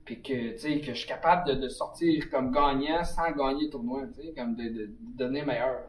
Puis 0.05 0.21
que, 0.21 0.53
tu 0.53 0.59
sais, 0.59 0.81
que 0.81 0.89
je 0.93 0.99
suis 0.99 1.09
capable 1.09 1.49
de, 1.49 1.55
de 1.55 1.69
sortir 1.69 2.29
comme 2.31 2.51
gagnant 2.53 3.03
sans 3.03 3.31
gagner 3.33 3.65
le 3.65 3.71
tournoi, 3.71 4.03
tu 4.15 4.21
sais, 4.27 4.35
comme 4.37 4.55
de, 4.57 4.65
de, 4.65 4.69
de 4.69 4.91
devenir 5.17 5.47
meilleur. 5.47 5.81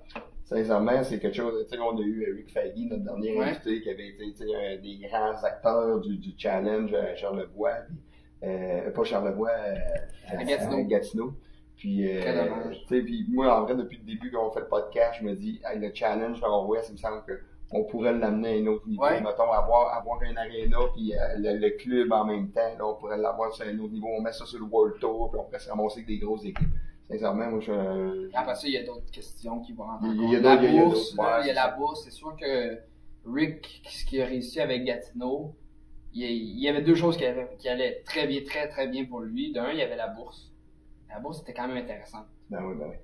Sincèrement, 0.45 1.03
c'est 1.03 1.19
quelque 1.19 1.35
chose. 1.35 1.65
Tu 1.69 1.75
sais, 1.75 1.81
on 1.81 1.97
a 1.97 2.01
eu 2.01 2.23
Eric 2.29 2.53
Faggy, 2.53 2.85
notre 2.85 3.03
dernier 3.03 3.37
Ouais. 3.37 3.49
invité, 3.49 3.81
qui 3.81 3.89
avait 3.89 4.07
été 4.07 4.45
un 4.55 4.81
des 4.81 4.97
grands 5.09 5.43
acteurs 5.43 5.99
du, 5.99 6.17
du 6.17 6.33
challenge 6.37 6.93
à 6.93 7.15
Charlevoix. 7.17 7.71
Puis, 7.89 8.49
euh, 8.49 8.91
pas 8.91 9.03
Charlevoix, 9.03 9.49
euh, 9.51 9.75
À 10.37 10.43
Gatineau. 10.45 10.83
Gatineau. 10.85 11.33
Puis, 11.79 12.05
euh, 12.05 12.73
puis 12.89 13.25
moi, 13.29 13.57
en 13.57 13.63
vrai, 13.63 13.73
depuis 13.73 13.99
le 13.99 14.03
début 14.03 14.29
qu'on 14.29 14.51
fait 14.51 14.59
le 14.59 14.67
podcast, 14.67 15.19
je 15.21 15.25
me 15.25 15.33
dis, 15.33 15.61
hey, 15.65 15.79
le 15.79 15.91
challenge 15.93 16.41
dans 16.41 16.65
l'Ouest, 16.65 16.89
il 16.89 16.93
me 16.93 16.97
semble 16.97 17.23
que 17.25 17.39
on 17.71 17.85
pourrait 17.85 18.13
l'amener 18.13 18.57
à 18.57 18.61
un 18.61 18.67
autre 18.67 18.85
niveau. 18.85 19.03
Ouais. 19.03 19.21
Mettons, 19.21 19.49
avoir, 19.49 19.95
avoir 19.95 20.19
un 20.23 20.35
aréna, 20.35 20.77
puis 20.93 21.13
euh, 21.13 21.17
le, 21.37 21.57
le 21.57 21.69
club 21.77 22.11
en 22.11 22.25
même 22.25 22.49
temps, 22.49 22.73
là, 22.77 22.85
on 22.85 22.95
pourrait 22.95 23.17
l'avoir 23.17 23.53
sur 23.53 23.65
un 23.65 23.79
autre 23.79 23.93
niveau. 23.93 24.09
On 24.09 24.21
met 24.21 24.33
ça 24.33 24.45
sur 24.45 24.59
le 24.59 24.65
World 24.65 24.99
Tour, 24.99 25.31
puis 25.31 25.39
on 25.39 25.45
pourrait 25.45 25.59
se 25.59 25.69
ramasser 25.69 25.99
avec 25.99 26.07
des 26.07 26.17
grosses 26.17 26.43
équipes. 26.43 26.67
Sincèrement, 27.09 27.49
moi, 27.49 27.59
je... 27.61 28.35
Après 28.35 28.55
ça, 28.55 28.67
il 28.67 28.73
y 28.73 28.77
a 28.77 28.83
d'autres 28.83 29.09
questions 29.09 29.61
qui 29.61 29.71
vont 29.71 29.83
rentrer. 29.83 30.09
en 30.09 30.11
Il 30.11 30.33
y 30.33 30.35
a 30.35 30.41
la 30.41 30.57
bourse, 30.57 31.15
là, 31.15 31.39
il 31.41 31.47
y 31.47 31.49
a 31.49 31.53
la 31.53 31.69
bourse. 31.69 32.03
C'est 32.03 32.11
sûr 32.11 32.35
que 32.35 32.77
Rick, 33.25 33.83
ce 33.89 34.03
qu'il 34.03 34.21
a 34.21 34.25
réussi 34.25 34.59
avec 34.59 34.83
Gatineau, 34.83 35.55
il 36.11 36.59
y, 36.59 36.67
avait 36.67 36.81
deux 36.81 36.95
choses 36.95 37.15
qui 37.15 37.23
allaient 37.23 38.01
très 38.03 38.27
bien, 38.27 38.41
très 38.43 38.67
très 38.67 38.87
bien 38.87 39.05
pour 39.05 39.21
lui. 39.21 39.53
D'un, 39.53 39.71
il 39.71 39.77
y 39.77 39.81
avait 39.81 39.95
la 39.95 40.07
bourse. 40.07 40.51
La 41.09 41.19
bourse 41.19 41.41
était 41.41 41.53
quand 41.53 41.67
même 41.67 41.77
intéressante. 41.77 42.27
Ben 42.49 42.63
oui, 42.63 42.75
ben 42.77 42.87
oui. 42.89 42.95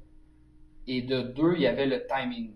Et 0.88 1.02
de 1.02 1.22
deux, 1.22 1.54
il 1.56 1.62
y 1.62 1.68
avait 1.68 1.88
le 1.88 2.06
timing. 2.08 2.54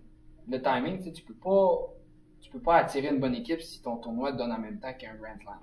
Le 0.48 0.62
timing, 0.62 0.98
tu 0.98 1.06
sais, 1.06 1.12
tu 1.12 1.24
peux 1.24 1.34
pas, 1.34 1.94
tu 2.40 2.50
peux 2.52 2.60
pas 2.60 2.78
attirer 2.78 3.10
une 3.10 3.20
bonne 3.20 3.36
équipe 3.36 3.62
si 3.62 3.82
ton 3.82 3.98
tournoi 3.98 4.32
te 4.32 4.38
donne 4.38 4.52
en 4.52 4.60
même 4.60 4.80
temps 4.80 4.94
qu'un 4.94 5.16
Grand 5.16 5.38
Slam. 5.42 5.60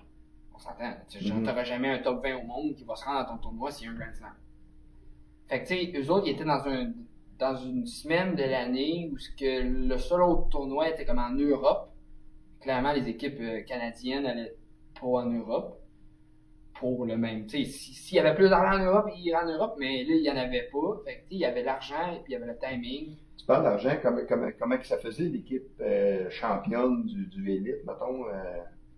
On 0.54 0.58
s'entend. 0.58 0.94
Tu 1.08 1.32
n'auras 1.32 1.64
jamais 1.64 1.90
un 1.90 1.98
top 1.98 2.22
20 2.22 2.36
au 2.36 2.42
monde 2.42 2.74
qui 2.74 2.84
va 2.84 2.96
se 2.96 3.04
rendre 3.04 3.26
dans 3.26 3.36
ton 3.36 3.42
tournoi 3.42 3.70
s'il 3.70 3.86
y 3.86 3.90
a 3.90 3.92
un 3.92 3.96
Grand 3.96 4.14
Slam. 4.14 4.34
Fait 5.48 5.62
que, 5.62 5.68
tu 5.68 5.74
sais, 5.74 5.98
eux 5.98 6.10
autres, 6.10 6.26
ils 6.26 6.32
étaient 6.32 6.44
dans 6.44 6.66
un, 6.66 6.92
dans 7.38 7.56
une 7.56 7.86
semaine 7.86 8.34
de 8.34 8.42
l'année 8.42 9.08
où 9.12 9.18
ce 9.18 9.30
que 9.30 9.62
le 9.62 9.98
seul 9.98 10.22
autre 10.22 10.48
tournoi 10.48 10.88
était 10.88 11.04
comme 11.04 11.18
en 11.18 11.30
Europe. 11.30 11.92
Clairement, 12.60 12.92
les 12.92 13.08
équipes 13.08 13.38
euh, 13.40 13.62
canadiennes 13.62 14.26
allaient 14.26 14.56
pas 15.00 15.06
en 15.06 15.26
Europe. 15.26 15.75
Pour 16.80 17.06
le 17.06 17.16
même. 17.16 17.46
Tu 17.46 17.64
sais, 17.64 17.70
si- 17.70 17.94
s'il 17.94 18.16
y 18.16 18.20
avait 18.20 18.34
plus 18.34 18.48
d'argent 18.50 18.78
en 18.80 18.84
Europe, 18.84 19.06
ils 19.16 19.26
iraient 19.28 19.44
en 19.44 19.48
Europe, 19.48 19.76
mais 19.78 20.04
là, 20.04 20.14
il 20.14 20.22
y 20.22 20.30
en 20.30 20.36
avait 20.36 20.68
pas. 20.72 21.00
Fait 21.04 21.14
que, 21.16 21.20
il 21.30 21.38
y 21.38 21.44
avait 21.44 21.62
l'argent 21.62 22.12
et 22.12 22.16
puis 22.22 22.28
il 22.28 22.32
y 22.32 22.36
avait 22.36 22.46
le 22.46 22.58
timing. 22.58 23.16
Tu 23.38 23.46
parles 23.46 23.62
d'argent, 23.64 23.96
comment, 24.02 24.20
comment, 24.28 24.48
comment 24.58 24.76
que 24.78 24.86
ça 24.86 24.98
faisait 24.98 25.24
l'équipe 25.24 25.64
euh, 25.80 26.28
championne 26.30 27.04
du, 27.04 27.26
du 27.26 27.50
élite, 27.50 27.84
mettons, 27.86 28.26
euh, 28.26 28.32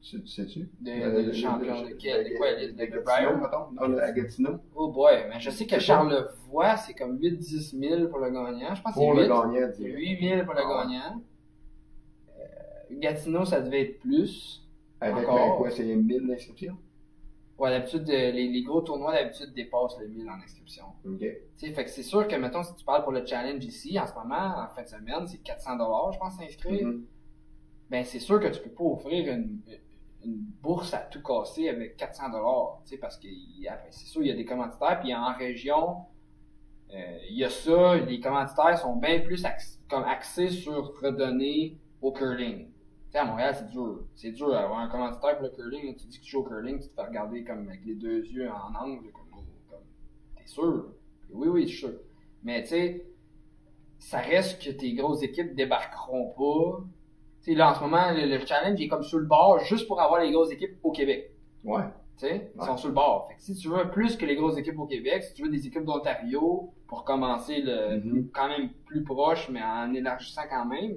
tu, 0.00 0.20
tu 0.22 0.26
sais-tu? 0.28 0.68
De, 0.80 0.90
Euh, 0.90 1.26
de 1.26 1.32
champion 1.32 1.82
de 1.82 1.90
quel? 1.90 2.24
De 2.32 2.36
quoi, 2.36 2.52
de, 2.54 2.72
Gatineau, 2.84 3.36
mettons? 3.42 3.88
Non, 3.90 3.98
à 3.98 4.12
Gatineau. 4.12 4.58
Oh 4.74 4.88
boy, 4.90 5.26
mais 5.28 5.38
je 5.40 5.50
sais 5.50 5.66
que 5.66 5.78
Charlevoix, 5.78 6.76
c'est 6.78 6.94
comme 6.94 7.18
8-10 7.18 7.78
000 7.78 8.08
pour 8.08 8.18
le 8.20 8.30
gagnant. 8.30 8.74
Je 8.74 8.82
pense 8.82 8.94
que 8.94 8.98
c'est 9.00 9.04
Pour 9.06 9.14
le 9.14 9.22
8. 9.22 9.28
gagnant, 9.28 9.68
C'est 9.76 9.82
tu 9.84 9.90
8 9.92 10.28
000 10.28 10.44
pour 10.44 10.54
le 10.54 10.60
Ah 10.64 10.84
gagnant. 10.84 11.22
Euh, 12.38 12.42
Gatineau, 12.92 13.44
ça 13.44 13.60
devait 13.60 13.82
être 13.82 14.00
plus. 14.00 14.64
Avec 15.00 15.28
Encore. 15.28 15.58
quoi, 15.58 15.70
c'est 15.70 15.84
1000 15.84 16.26
d'inscriptions? 16.26 16.76
Ouais, 17.58 17.70
d'habitude, 17.70 18.08
euh, 18.08 18.30
les, 18.30 18.48
les 18.48 18.62
gros 18.62 18.80
tournois 18.82 19.12
d'habitude 19.12 19.52
dépassent 19.52 19.98
le 20.00 20.06
1000 20.08 20.28
en 20.30 20.34
inscription. 20.34 20.84
OK. 21.04 21.18
Tu 21.18 21.36
sais, 21.56 21.72
fait 21.72 21.84
que 21.84 21.90
c'est 21.90 22.04
sûr 22.04 22.28
que, 22.28 22.36
mettons, 22.36 22.62
si 22.62 22.74
tu 22.76 22.84
parles 22.84 23.02
pour 23.02 23.10
le 23.12 23.26
challenge 23.26 23.64
ici, 23.64 23.98
en 23.98 24.06
ce 24.06 24.14
moment, 24.14 24.60
en 24.64 24.68
fin 24.68 24.82
de 24.84 24.88
semaine, 24.88 25.26
c'est 25.26 25.38
400 25.42 25.76
je 26.12 26.18
pense, 26.18 26.36
s'inscrire. 26.36 26.86
Mhm. 26.86 27.04
Ben, 27.90 28.04
c'est 28.04 28.20
sûr 28.20 28.38
que 28.38 28.46
tu 28.48 28.60
peux 28.60 28.70
pas 28.70 28.84
offrir 28.84 29.32
une, 29.32 29.60
une 30.24 30.36
bourse 30.62 30.94
à 30.94 30.98
tout 30.98 31.22
casser 31.22 31.68
avec 31.68 31.96
400 31.96 32.30
tu 32.84 32.90
sais, 32.90 32.98
parce 32.98 33.16
que 33.16 33.26
a- 33.66 33.80
c'est 33.90 34.06
sûr, 34.06 34.22
il 34.22 34.28
y 34.28 34.30
a 34.30 34.36
des 34.36 34.44
commanditaires, 34.44 35.00
puis 35.00 35.12
en 35.14 35.32
région, 35.34 36.04
euh, 36.94 37.18
il 37.28 37.36
y 37.36 37.44
a 37.44 37.50
ça, 37.50 37.96
les 37.96 38.20
commanditaires 38.20 38.78
sont 38.78 38.96
bien 38.96 39.20
plus 39.20 39.44
comme 39.88 40.04
axés 40.04 40.50
sur 40.50 40.92
redonner 41.02 41.76
au 42.02 42.12
curling. 42.12 42.68
Sais, 43.12 43.18
à 43.18 43.24
Montréal, 43.24 43.54
c'est 43.56 43.68
dur. 43.70 44.00
C'est 44.14 44.32
dur 44.32 44.50
d'avoir 44.50 44.80
un 44.80 44.88
commentateur 44.88 45.36
pour 45.38 45.44
le 45.44 45.50
curling. 45.50 45.96
tu 45.96 46.06
dis 46.06 46.18
que 46.18 46.24
tu 46.24 46.30
joues 46.30 46.40
au 46.40 46.44
curling, 46.44 46.78
tu 46.80 46.88
te 46.88 46.94
fais 46.94 47.02
regarder 47.06 47.44
comme 47.44 47.68
avec 47.68 47.84
les 47.84 47.94
deux 47.94 48.24
yeux 48.24 48.48
en 48.50 48.74
angle. 48.74 49.10
Comme, 49.12 49.30
comme, 49.30 49.78
t'es 50.36 50.46
sûr? 50.46 50.86
Oui, 51.30 51.48
oui, 51.48 51.62
je 51.62 51.68
suis 51.68 51.78
sûr. 51.86 51.94
Mais 52.42 52.62
tu 52.62 52.68
sais, 52.70 53.06
ça 53.98 54.18
reste 54.18 54.62
que 54.62 54.70
tes 54.70 54.92
grosses 54.94 55.22
équipes 55.22 55.54
débarqueront 55.54 56.30
pas. 56.36 56.80
Tu 57.42 57.52
sais, 57.52 57.54
là, 57.54 57.70
en 57.70 57.74
ce 57.74 57.80
moment, 57.80 58.10
le, 58.12 58.26
le 58.26 58.44
challenge 58.46 58.80
est 58.80 58.88
comme 58.88 59.02
sur 59.02 59.18
le 59.18 59.26
bord 59.26 59.58
juste 59.60 59.86
pour 59.88 60.00
avoir 60.00 60.20
les 60.20 60.30
grosses 60.30 60.50
équipes 60.52 60.76
au 60.82 60.92
Québec. 60.92 61.30
Ouais. 61.64 61.82
Tu 62.18 62.26
sais, 62.26 62.50
ils 62.56 62.64
sont 62.64 62.76
sur 62.76 62.88
le 62.88 62.94
bord. 62.94 63.28
Fait 63.28 63.36
que 63.36 63.42
si 63.42 63.54
tu 63.54 63.68
veux 63.68 63.90
plus 63.90 64.16
que 64.16 64.26
les 64.26 64.34
grosses 64.34 64.56
équipes 64.58 64.78
au 64.78 64.86
Québec, 64.86 65.22
si 65.22 65.34
tu 65.34 65.42
veux 65.44 65.50
des 65.50 65.66
équipes 65.66 65.84
d'Ontario 65.84 66.72
pour 66.88 67.04
commencer 67.04 67.60
le 67.62 67.98
Mhm. 68.00 68.30
quand 68.32 68.48
même 68.48 68.70
plus 68.86 69.04
proche, 69.04 69.48
mais 69.50 69.62
en 69.62 69.92
élargissant 69.94 70.42
quand 70.50 70.64
même, 70.66 70.96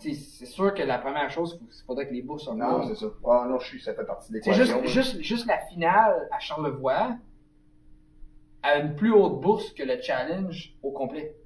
c'est 0.00 0.46
sûr 0.46 0.72
que 0.74 0.82
la 0.82 0.98
première 0.98 1.30
chose, 1.30 1.58
il 1.60 1.84
faudrait 1.86 2.08
que 2.08 2.14
les 2.14 2.22
bourses 2.22 2.46
Non, 2.48 2.52
augmentent. 2.52 2.88
c'est 2.88 3.04
ça. 3.04 3.06
Ah 3.26 3.46
non, 3.48 3.58
je 3.58 3.66
suis, 3.66 3.80
ça 3.80 3.94
fait 3.94 4.04
partie 4.04 4.32
des 4.32 4.40
juste, 4.52 4.84
juste, 4.86 5.20
juste 5.20 5.46
la 5.46 5.58
finale 5.66 6.28
à 6.32 6.38
Charlevoix 6.38 7.16
a 8.62 8.78
une 8.78 8.94
plus 8.94 9.12
haute 9.12 9.40
bourse 9.40 9.70
que 9.72 9.82
le 9.82 10.00
challenge 10.00 10.74
au 10.82 10.90
complet. 10.90 11.36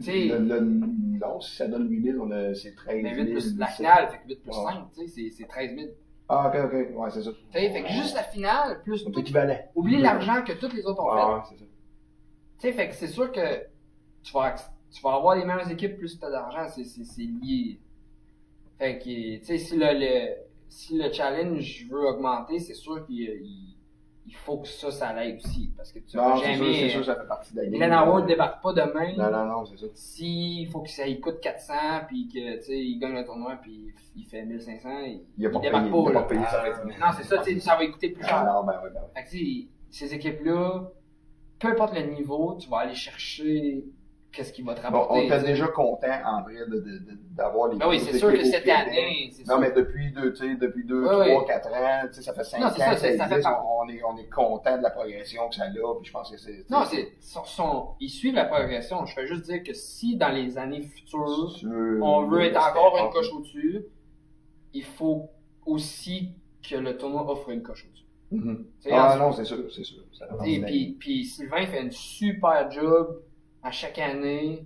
sais- 0.00 0.26
Le, 0.26 0.38
le- 0.38 0.60
non, 0.60 1.40
si 1.40 1.54
ça 1.56 1.68
donne 1.68 1.88
8000, 1.88 2.18
on 2.20 2.30
a, 2.30 2.54
c'est 2.54 2.74
13 2.74 3.02
Mais 3.02 3.14
000. 3.14 3.26
8 3.26 3.32
plus 3.32 3.58
la 3.58 3.66
finale, 3.66 4.08
fait 4.10 4.18
que 4.18 4.28
8 4.28 4.42
plus 4.42 4.50
Ouais. 4.50 4.64
5, 4.64 4.90
tu 4.94 5.00
sais, 5.00 5.06
c'est- 5.08 5.30
c'est 5.30 5.46
13 5.46 5.74
000. 5.76 5.88
Ah, 6.28 6.48
ok, 6.52 6.64
ok. 6.64 6.96
Ouais, 6.98 7.10
c'est 7.10 7.22
ça. 7.22 7.30
Tu 7.30 7.58
sais, 7.58 7.70
fait 7.70 7.82
que 7.82 7.88
juste 7.90 8.14
la 8.14 8.24
finale, 8.24 8.82
plus 8.82 9.04
tout, 9.04 9.20
équivalent. 9.20 9.56
oublie 9.74 9.98
l'argent 10.00 10.42
que 10.42 10.52
tous 10.54 10.74
les 10.74 10.84
autres 10.84 11.02
ont 11.02 11.10
fait. 11.16 11.34
Ouais, 11.34 11.40
c'est 11.50 11.58
ça. 11.58 11.64
Tu 12.58 12.66
sais, 12.68 12.72
fait 12.72 12.88
que 12.88 12.94
c'est 12.94 13.06
sûr 13.06 13.30
que 13.30 13.62
tu 14.24 14.32
vas, 14.32 14.54
tu 14.92 15.02
vas 15.02 15.14
avoir 15.14 15.36
les 15.36 15.44
meilleures 15.44 15.70
équipes 15.70 15.96
plus 15.98 16.18
tu 16.18 16.24
as 16.24 16.30
d'argent, 16.30 16.66
c'est, 16.68 17.22
lié. 17.22 17.78
Fait 18.78 18.98
que, 18.98 19.38
tu 19.38 19.44
sais, 19.44 19.58
si 19.58 19.76
le, 19.76 19.86
le, 19.92 20.34
si 20.68 20.96
le 20.98 21.12
challenge 21.12 21.86
veut 21.90 22.06
augmenter, 22.06 22.58
c'est 22.58 22.74
sûr 22.74 23.04
qu'il 23.06 23.20
il, 23.20 23.76
il 24.28 24.34
faut 24.34 24.58
que 24.58 24.66
ça, 24.68 24.90
ça 24.90 25.12
l'aide 25.12 25.36
aussi. 25.36 25.72
Parce 25.76 25.92
que 25.92 26.00
tu 26.00 26.16
Non, 26.16 26.30
vas 26.34 26.36
c'est 26.38 26.54
sûr, 26.56 26.64
jamais. 26.64 27.04
ça 27.04 27.14
fait 27.16 27.26
partie 27.28 27.52
de 27.54 27.58
la 27.60 27.64
game. 27.66 27.74
Glenn 27.74 27.92
Howard 27.92 28.26
débarque 28.26 28.60
pas 28.62 28.72
demain. 28.72 29.12
Non, 29.16 29.30
non, 29.30 29.44
non, 29.46 29.64
c'est 29.64 29.76
ça. 29.78 29.86
S'il 29.94 30.68
faut 30.68 30.80
que 30.80 30.90
ça 30.90 31.06
lui 31.06 31.20
coûte 31.20 31.40
400 31.40 31.74
puis 32.08 32.28
que, 32.28 32.56
tu 32.58 32.62
sais, 32.64 32.78
il 32.78 32.98
gagne 32.98 33.14
le 33.14 33.24
tournoi 33.24 33.56
puis 33.62 33.92
il 34.16 34.24
fait 34.24 34.44
1500, 34.44 34.88
il, 35.06 35.20
Il 35.38 35.46
a 35.46 35.50
pas 35.50 35.60
débarque 35.60 35.84
payé, 35.84 35.92
pas, 35.92 35.98
il 36.02 36.08
a 36.08 36.12
là. 36.12 36.20
pas 36.22 36.28
payé 36.28 36.42
ça. 36.44 36.64
Euh, 36.64 36.84
Non, 37.00 37.06
c'est 37.16 37.22
ça, 37.24 37.38
tu 37.38 37.54
sais, 37.54 37.60
ça 37.60 37.76
va 37.76 37.86
coûter 37.86 38.10
plus 38.10 38.24
cher. 38.24 38.36
Ah, 38.38 38.52
non, 38.52 38.64
ben 38.66 38.72
ouais, 38.82 38.90
ben 38.92 39.00
ouais. 39.00 39.08
Fait 39.14 39.24
que, 39.24 39.30
tu 39.30 39.38
sais, 39.90 40.06
ces 40.08 40.14
équipes-là, 40.14 40.90
peu 41.60 41.68
importe 41.68 41.94
le 41.94 42.02
niveau, 42.12 42.56
tu 42.60 42.68
vas 42.68 42.78
aller 42.80 42.94
chercher 42.94 43.84
qu'est-ce 44.36 44.52
qui 44.52 44.62
va 44.62 44.74
te 44.74 44.86
Bon, 44.92 45.06
on 45.08 45.22
était 45.22 45.40
déjà 45.42 45.66
content, 45.68 46.06
en 46.24 46.42
vrai, 46.42 46.54
de, 46.68 46.74
de, 46.76 46.80
de- 46.98 47.18
d'avoir 47.34 47.68
les 47.68 47.76
Ben 47.78 47.88
oui, 47.88 47.98
c'est 48.00 48.18
sûr 48.18 48.30
que 48.32 48.44
cette 48.44 48.68
année, 48.68 49.30
c'est 49.32 49.46
Non, 49.46 49.54
sûr. 49.54 49.60
mais 49.60 49.72
depuis 49.72 50.12
deux, 50.12 50.32
tu 50.34 50.46
sais, 50.46 50.54
depuis 50.56 50.84
deux, 50.84 51.00
Oui, 51.02 51.08
trois, 51.08 51.40
oui. 51.40 51.46
quatre 51.46 51.68
ans, 51.72 52.02
tu 52.08 52.14
sais, 52.14 52.22
ça 52.22 52.34
fait 52.34 52.44
cinq 52.44 52.60
Non, 52.60 52.66
ans 52.66 52.70
ça, 52.70 52.94
ça 52.96 53.26
fait 53.26 53.40
par- 53.40 53.64
on, 53.66 53.88
est, 53.88 54.02
on 54.04 54.16
est 54.18 54.28
content 54.28 54.76
de 54.76 54.82
la 54.82 54.90
progression 54.90 55.48
que 55.48 55.54
ça 55.54 55.64
a, 55.64 55.68
puis 55.68 56.04
je 56.04 56.12
pense 56.12 56.30
que 56.30 56.36
c'est... 56.36 56.66
Non, 56.70 56.84
c'est, 56.84 57.12
son, 57.20 57.44
son- 57.44 57.88
ils 57.98 58.10
suivent 58.10 58.34
la 58.34 58.44
progression. 58.44 59.04
Je 59.06 59.14
fais 59.14 59.26
juste 59.26 59.42
dire 59.46 59.62
que 59.62 59.72
si 59.72 60.16
dans 60.16 60.28
les 60.28 60.58
années 60.58 60.82
futures, 60.82 61.50
sûr, 61.50 61.70
on 62.02 62.26
veut 62.26 62.42
être 62.42 62.60
encore 62.60 62.96
une 62.98 63.10
coche 63.10 63.32
au-dessus, 63.32 63.84
il 64.74 64.84
faut 64.84 65.30
aussi 65.64 66.32
que 66.68 66.76
le 66.76 66.96
tournoi 66.96 67.28
offre 67.30 67.50
une 67.50 67.62
coche 67.62 67.86
au-dessus. 67.88 68.04
Mhm. 68.32 68.66
Sais, 68.80 68.90
Ah 68.92 69.16
non, 69.18 69.32
c'est 69.32 69.44
sûr, 69.44 69.58
c'est 69.72 69.84
sûr. 69.84 70.02
Et 70.44 70.60
puis, 70.60 70.96
puis 70.98 71.24
Sylvain 71.24 71.64
fait 71.66 71.80
une 71.82 71.92
super 71.92 72.70
job 72.70 73.22
à 73.66 73.70
chaque 73.72 73.98
année 73.98 74.64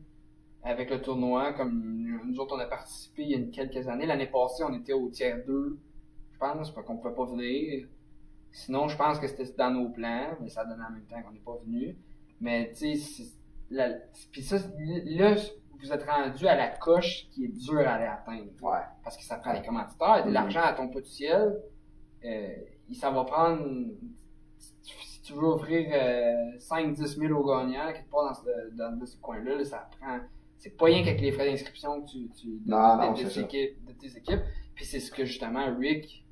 avec 0.63 0.91
le 0.91 1.01
tournoi. 1.01 1.55
Comme 1.55 2.05
nous 2.27 2.39
autres, 2.39 2.55
on 2.55 2.59
a 2.61 2.67
participé 2.67 3.23
il 3.23 3.31
y 3.31 3.35
a 3.35 3.51
quelques 3.51 3.89
années. 3.89 4.07
L'année 4.07 4.27
passée, 4.27 4.63
on 4.63 4.75
était 4.75 4.93
au 4.93 5.09
tiers 5.09 5.43
2, 5.47 5.79
je 6.33 6.39
pense, 6.39 6.71
parce 6.71 6.87
qu'on 6.87 6.99
pouvait 6.99 7.15
pas 7.15 7.25
venir. 7.25 7.87
Sinon, 8.53 8.89
je 8.89 8.97
pense 8.97 9.19
que 9.19 9.27
c'était 9.27 9.51
dans 9.57 9.71
nos 9.71 9.89
plans, 9.89 10.37
mais 10.41 10.51
ça 10.51 10.65
donnait 10.65 10.85
en 10.85 10.93
même 10.93 11.05
temps 11.05 11.23
qu'on 11.23 11.33
n'est 11.33 11.39
pas 11.41 11.57
venu. 11.65 11.97
Mais 12.41 12.73
tu 12.77 12.97
sais, 12.97 13.33
puis 14.33 14.43
ça, 14.43 14.59
là, 14.79 15.35
vous 15.81 15.93
êtes 15.93 16.03
rendu 16.03 16.47
à 16.47 16.57
la 16.57 16.69
coche 16.69 17.29
qui 17.31 17.45
est 17.45 17.49
dure 17.49 17.81
à 17.81 17.93
aller 17.93 18.05
atteindre. 18.07 18.51
Ouais. 18.61 18.81
Parce 19.03 19.17
que 19.17 19.23
ça 19.23 19.37
prend 19.37 19.55
des 19.55 19.65
commanditaires, 19.65 20.25
de 20.25 20.29
Mhm. 20.29 20.35
l'argent 20.35 20.63
à 20.63 20.73
ton 20.75 20.91
ciel. 21.05 21.59
Euh, 22.25 22.49
ça 22.93 23.11
va 23.11 23.25
prendre. 23.25 23.65
Tu 25.31 25.37
veux 25.37 25.47
offrir 25.47 25.87
euh, 25.93 26.59
5-10 26.59 27.18
000 27.20 27.33
aux 27.39 27.47
gagnants, 27.47 27.93
quelque 27.93 28.11
part 28.11 28.24
dans 28.24 28.35
ce, 28.35 28.74
dans 28.76 29.07
ce 29.07 29.16
coin-là, 29.18 29.59
là, 29.59 29.64
ça 29.64 29.89
prend. 30.01 30.18
C'est 30.59 30.76
pas 30.76 30.87
rien 30.87 31.05
qu'avec 31.05 31.20
les 31.20 31.31
frais 31.31 31.49
d'inscription 31.49 32.03
que 32.03 32.11
tu, 32.11 32.28
tu 32.31 32.49
Non, 32.66 32.97
de, 32.97 33.03
non, 33.03 33.12
de 33.12 33.16
c'est 33.18 33.24
tes 33.24 33.31
ça. 33.31 33.41
équipes, 33.43 33.87
de 33.87 33.93
tes 33.93 34.16
équipes. 34.18 34.41
Puis 34.74 34.85
c'est 34.85 34.99
ce 34.99 35.12
que 35.12 35.24
justement 35.24 35.72
Rick, 35.78 36.24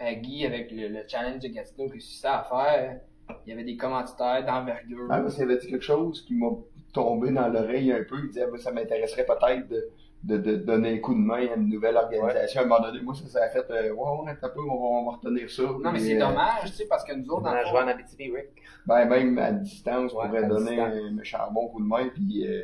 euh, 0.00 0.12
Guy, 0.14 0.46
avec 0.46 0.70
le, 0.72 0.88
le 0.88 1.00
challenge 1.06 1.40
de 1.40 1.48
Gatineau, 1.48 1.86
réussissait 1.88 2.28
à 2.28 2.44
faire. 2.44 3.00
Il 3.44 3.50
y 3.50 3.52
avait 3.52 3.64
des 3.64 3.76
commanditaires 3.76 4.44
d'envergure. 4.46 5.06
Ah, 5.10 5.20
parce 5.20 5.34
qu'il 5.34 5.44
avait 5.44 5.58
dit 5.58 5.66
quelque 5.68 5.84
chose 5.84 6.24
qui 6.24 6.34
m'a 6.34 6.48
tombé 6.94 7.32
dans 7.32 7.48
l'oreille 7.48 7.92
un 7.92 8.04
peu. 8.04 8.16
Il 8.22 8.28
disait, 8.28 8.46
Ah, 8.50 8.56
ça 8.58 8.72
m'intéresserait 8.72 9.26
peut-être 9.26 9.68
de, 9.68 9.90
de, 10.26 10.36
de 10.38 10.56
donner 10.56 10.94
un 10.94 10.98
coup 10.98 11.14
de 11.14 11.20
main 11.20 11.46
à 11.48 11.54
une 11.54 11.68
nouvelle 11.68 11.96
organisation. 11.96 12.60
À 12.60 12.64
un 12.64 12.66
moment 12.66 12.80
donné, 12.82 13.00
moi, 13.00 13.14
ça, 13.14 13.26
ça 13.28 13.44
a 13.44 13.48
fait, 13.48 13.64
euh, 13.70 13.92
ouais, 13.92 14.24
ouais, 14.24 14.30
un 14.30 14.48
peu, 14.48 14.60
on 14.60 14.66
va, 14.66 14.72
on 14.74 15.04
va 15.10 15.16
retenir 15.18 15.48
ça. 15.50 15.62
non, 15.62 15.92
mais 15.92 16.00
c'est 16.00 16.16
euh, 16.20 16.26
dommage, 16.28 16.70
tu 16.70 16.76
sais, 16.78 16.86
parce 16.88 17.04
que 17.04 17.14
nous 17.14 17.28
autres, 17.30 17.42
dans 17.44 17.50
On 17.50 17.54
le 17.54 17.58
a 17.60 17.62
fond, 17.64 17.70
joué 17.70 17.78
en 17.80 17.88
Abitibi, 17.88 18.30
Rick. 18.32 18.48
Ben, 18.86 19.04
même 19.08 19.38
à 19.38 19.52
distance, 19.52 20.12
on 20.14 20.18
Ouais, 20.18 20.26
pourrait 20.26 20.46
donner 20.48 20.70
distance. 20.76 20.94
un 20.94 21.10
méchant 21.12 21.50
bon 21.52 21.68
coup 21.68 21.80
de 21.82 21.86
main. 21.86 22.08
Puis, 22.12 22.46
euh, 22.46 22.62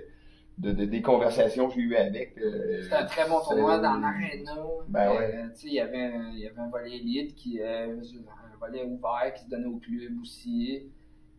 de, 0.59 0.71
de- 0.73 0.85
des 0.85 1.01
conversations 1.03 1.69
que 1.69 1.75
j'ai 1.75 1.81
eues 1.81 1.97
avec. 1.97 2.37
euh, 2.39 2.83
C'était 2.83 2.95
un 2.97 3.07
très 3.07 3.29
bon 3.29 3.41
tournoi 3.41 3.79
dans 3.79 3.95
l'arena. 3.99 4.55
Ben 4.89 5.09
Euh, 5.11 5.19
ouais. 5.19 5.33
tu 5.55 5.61
sais, 5.61 5.67
il 5.69 5.75
y 5.75 5.81
avait 5.81 6.03
un- 6.03 6.31
il 6.35 6.41
y 6.41 6.47
avait 6.47 6.59
un 6.61 6.69
volet 6.69 6.97
élite 6.97 7.35
qui 7.37 7.61
euh, 7.63 7.97
un 7.97 8.57
volet 8.61 8.85
ouvert 8.85 9.33
qui 9.35 9.45
se 9.45 9.49
donnait 9.51 9.67
au 9.67 9.77
club 9.79 10.21
aussi. 10.21 10.91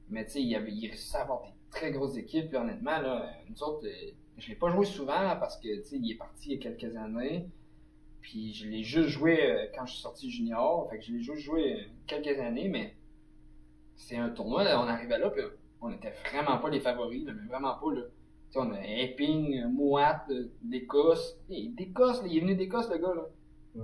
Mais 0.10 0.26
tu 0.26 0.32
sais, 0.32 0.42
il 0.42 0.48
y 0.50 0.56
avait 0.56 0.72
il 0.72 0.88
réussissait 0.88 1.18
à 1.20 1.22
avoir 1.22 1.42
des 1.44 1.50
très 1.70 1.92
grosses 1.92 2.18
équipes. 2.18 2.48
Puis 2.50 2.58
honnêtement, 2.58 3.00
là, 3.00 3.30
nous 3.50 3.64
autres, 3.64 3.86
euh, 3.86 4.12
je 4.38 4.50
l'ai 4.50 4.56
pas 4.56 4.70
joué 4.72 4.86
souvent 4.86 5.36
parce 5.40 5.58
que 5.58 5.68
il 5.96 6.12
est 6.12 6.16
parti 6.16 6.52
il 6.52 6.54
y 6.54 6.56
a 6.68 6.72
quelques 6.72 6.96
années. 6.96 7.48
Puis 8.22 8.54
je 8.54 8.70
l'ai 8.70 8.84
juste 8.84 9.10
joué 9.10 9.46
euh, 9.46 9.66
quand 9.76 9.86
je 9.86 9.94
suis 9.94 10.02
sorti 10.02 10.30
junior. 10.32 10.88
Fait 10.90 10.98
que 10.98 11.04
je 11.06 11.12
l'ai 11.12 11.22
juste 11.22 11.42
joué 11.42 11.74
euh, 11.74 11.84
quelques 12.08 12.40
années, 12.40 12.70
mais 12.70 12.96
c'est 13.96 14.16
un 14.18 14.30
tournoi, 14.30 14.64
là, 14.64 14.80
on 14.82 14.88
arrivait 14.88 15.20
là, 15.20 15.30
puis 15.30 15.44
on 15.82 15.92
était 15.92 16.14
vraiment 16.32 16.58
pas 16.58 16.70
les 16.70 16.80
favoris, 16.80 17.26
là, 17.26 17.34
mais 17.34 17.48
vraiment 17.48 17.76
pas 17.76 17.94
là. 17.94 18.02
Tu 18.52 18.60
sais, 18.60 18.60
on 18.60 18.72
a 18.72 18.80
Epping, 18.82 19.66
Mouat, 19.68 20.24
euh, 20.30 20.52
d'Écosse. 20.62 21.38
Hey, 21.50 21.70
D'Écosse, 21.70 22.22
il 22.26 22.38
est 22.38 22.42
venu 22.42 22.56
d'Écosse, 22.56 22.90
le 22.90 22.98
gars, 22.98 23.14
là. 23.14 23.26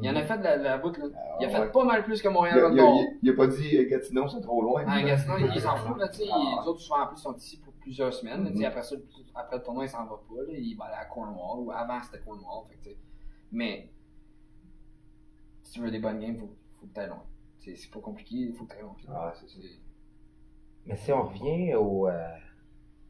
Il 0.02 0.08
en 0.10 0.16
a 0.16 0.22
fait 0.24 0.38
de 0.38 0.44
la, 0.44 0.58
de 0.60 0.64
la 0.64 0.78
là. 0.78 0.82
Ah, 1.16 1.38
Il 1.42 1.46
a 1.48 1.50
fait 1.50 1.60
ouais. 1.62 1.72
pas 1.72 1.84
mal 1.84 2.04
plus 2.04 2.22
que 2.22 2.28
Montréal 2.30 2.60
il 2.72 2.78
il- 2.78 3.18
il 3.24 3.30
a 3.32 3.34
pas 3.34 3.48
dit 3.48 3.88
Gatineau, 3.88 4.28
c'est 4.28 4.40
trop 4.42 4.62
loin. 4.62 4.84
Ah, 4.88 5.02
Gatineau, 5.02 5.34
il, 5.40 5.52
il 5.56 5.60
s'en 5.60 5.76
fout, 5.78 5.98
là, 5.98 6.08
tu 6.10 6.20
sais. 6.20 6.26
Ah. 6.32 6.60
Les 6.62 6.68
autres, 6.68 6.80
souvent, 6.80 7.02
en 7.02 7.08
plus, 7.08 7.18
sont 7.18 7.34
ici 7.36 7.60
pour 7.60 7.69
plusieurs 7.90 8.14
semaines. 8.14 8.46
tu 8.54 8.60
Mhm. 8.60 8.66
Après 8.66 8.84
ça, 8.84 8.96
le- 8.96 9.06
après 9.34 9.58
le 9.58 9.64
tournoi, 9.64 9.86
il 9.86 9.90
s'en 9.90 10.06
va 10.06 10.18
pas, 10.28 10.42
là. 10.48 10.54
Il 10.58 10.76
va 10.78 10.86
aller 10.86 10.96
à 10.96 11.06
Cornwall, 11.06 11.60
ou 11.66 11.72
avant, 11.72 12.02
c'était 12.04 12.24
Cornwall, 12.24 12.68
fait 12.70 12.78
tu. 12.84 12.96
Mais, 13.52 13.90
si 15.64 15.74
tu 15.74 15.82
veux 15.82 15.92
des 15.92 16.00
bonnes 16.00 16.20
games, 16.20 16.38
faut, 16.38 16.56
faut 16.80 16.86
que 16.88 16.94
t'ailles 16.94 17.10
loin. 17.10 17.24
C'est 17.58 17.92
pas 17.92 18.00
compliqué, 18.00 18.36
il 18.36 18.54
faut 18.54 18.66
que 18.66 18.74
t'ailles 18.74 18.84
loin. 18.84 18.96
Ah, 19.10 19.34
Mais 20.86 20.96
si 20.96 21.12
on 21.12 21.24
revient 21.24 21.74
au, 21.76 22.08
euh, 22.08 22.36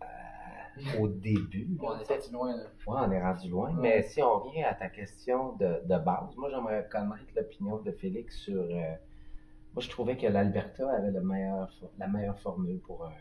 euh, 0.02 1.00
au 1.02 1.08
début, 1.10 1.78
On 1.82 2.00
est 2.00 2.08
parti 2.08 2.32
loin, 2.32 2.56
là. 2.56 2.64
Ouais, 2.88 2.98
on 3.06 3.12
est 3.12 3.22
rendu 3.22 3.50
loin. 3.50 3.70
Ouais. 3.76 3.82
Mais 3.82 4.02
si 4.04 4.22
on 4.24 4.40
revient 4.40 4.64
à 4.64 4.74
ta 4.76 4.88
question 4.90 5.54
de, 5.58 5.82
de 5.86 5.98
base, 5.98 6.36
moi 6.38 6.50
j'aimerais 6.50 6.88
connaître 6.90 7.34
l'opinion 7.36 7.78
de 7.80 7.92
Félix 7.92 8.38
sur. 8.38 8.62
euh, 8.62 8.96
moi 9.74 9.82
je 9.82 9.90
trouvais 9.90 10.16
que 10.18 10.26
l'Alberta 10.28 10.90
avait 10.90 11.12
le 11.12 11.22
meilleur, 11.22 11.70
la 11.98 12.08
meilleure 12.08 12.40
formule 12.40 12.80
pour 12.80 13.06
un, 13.06 13.12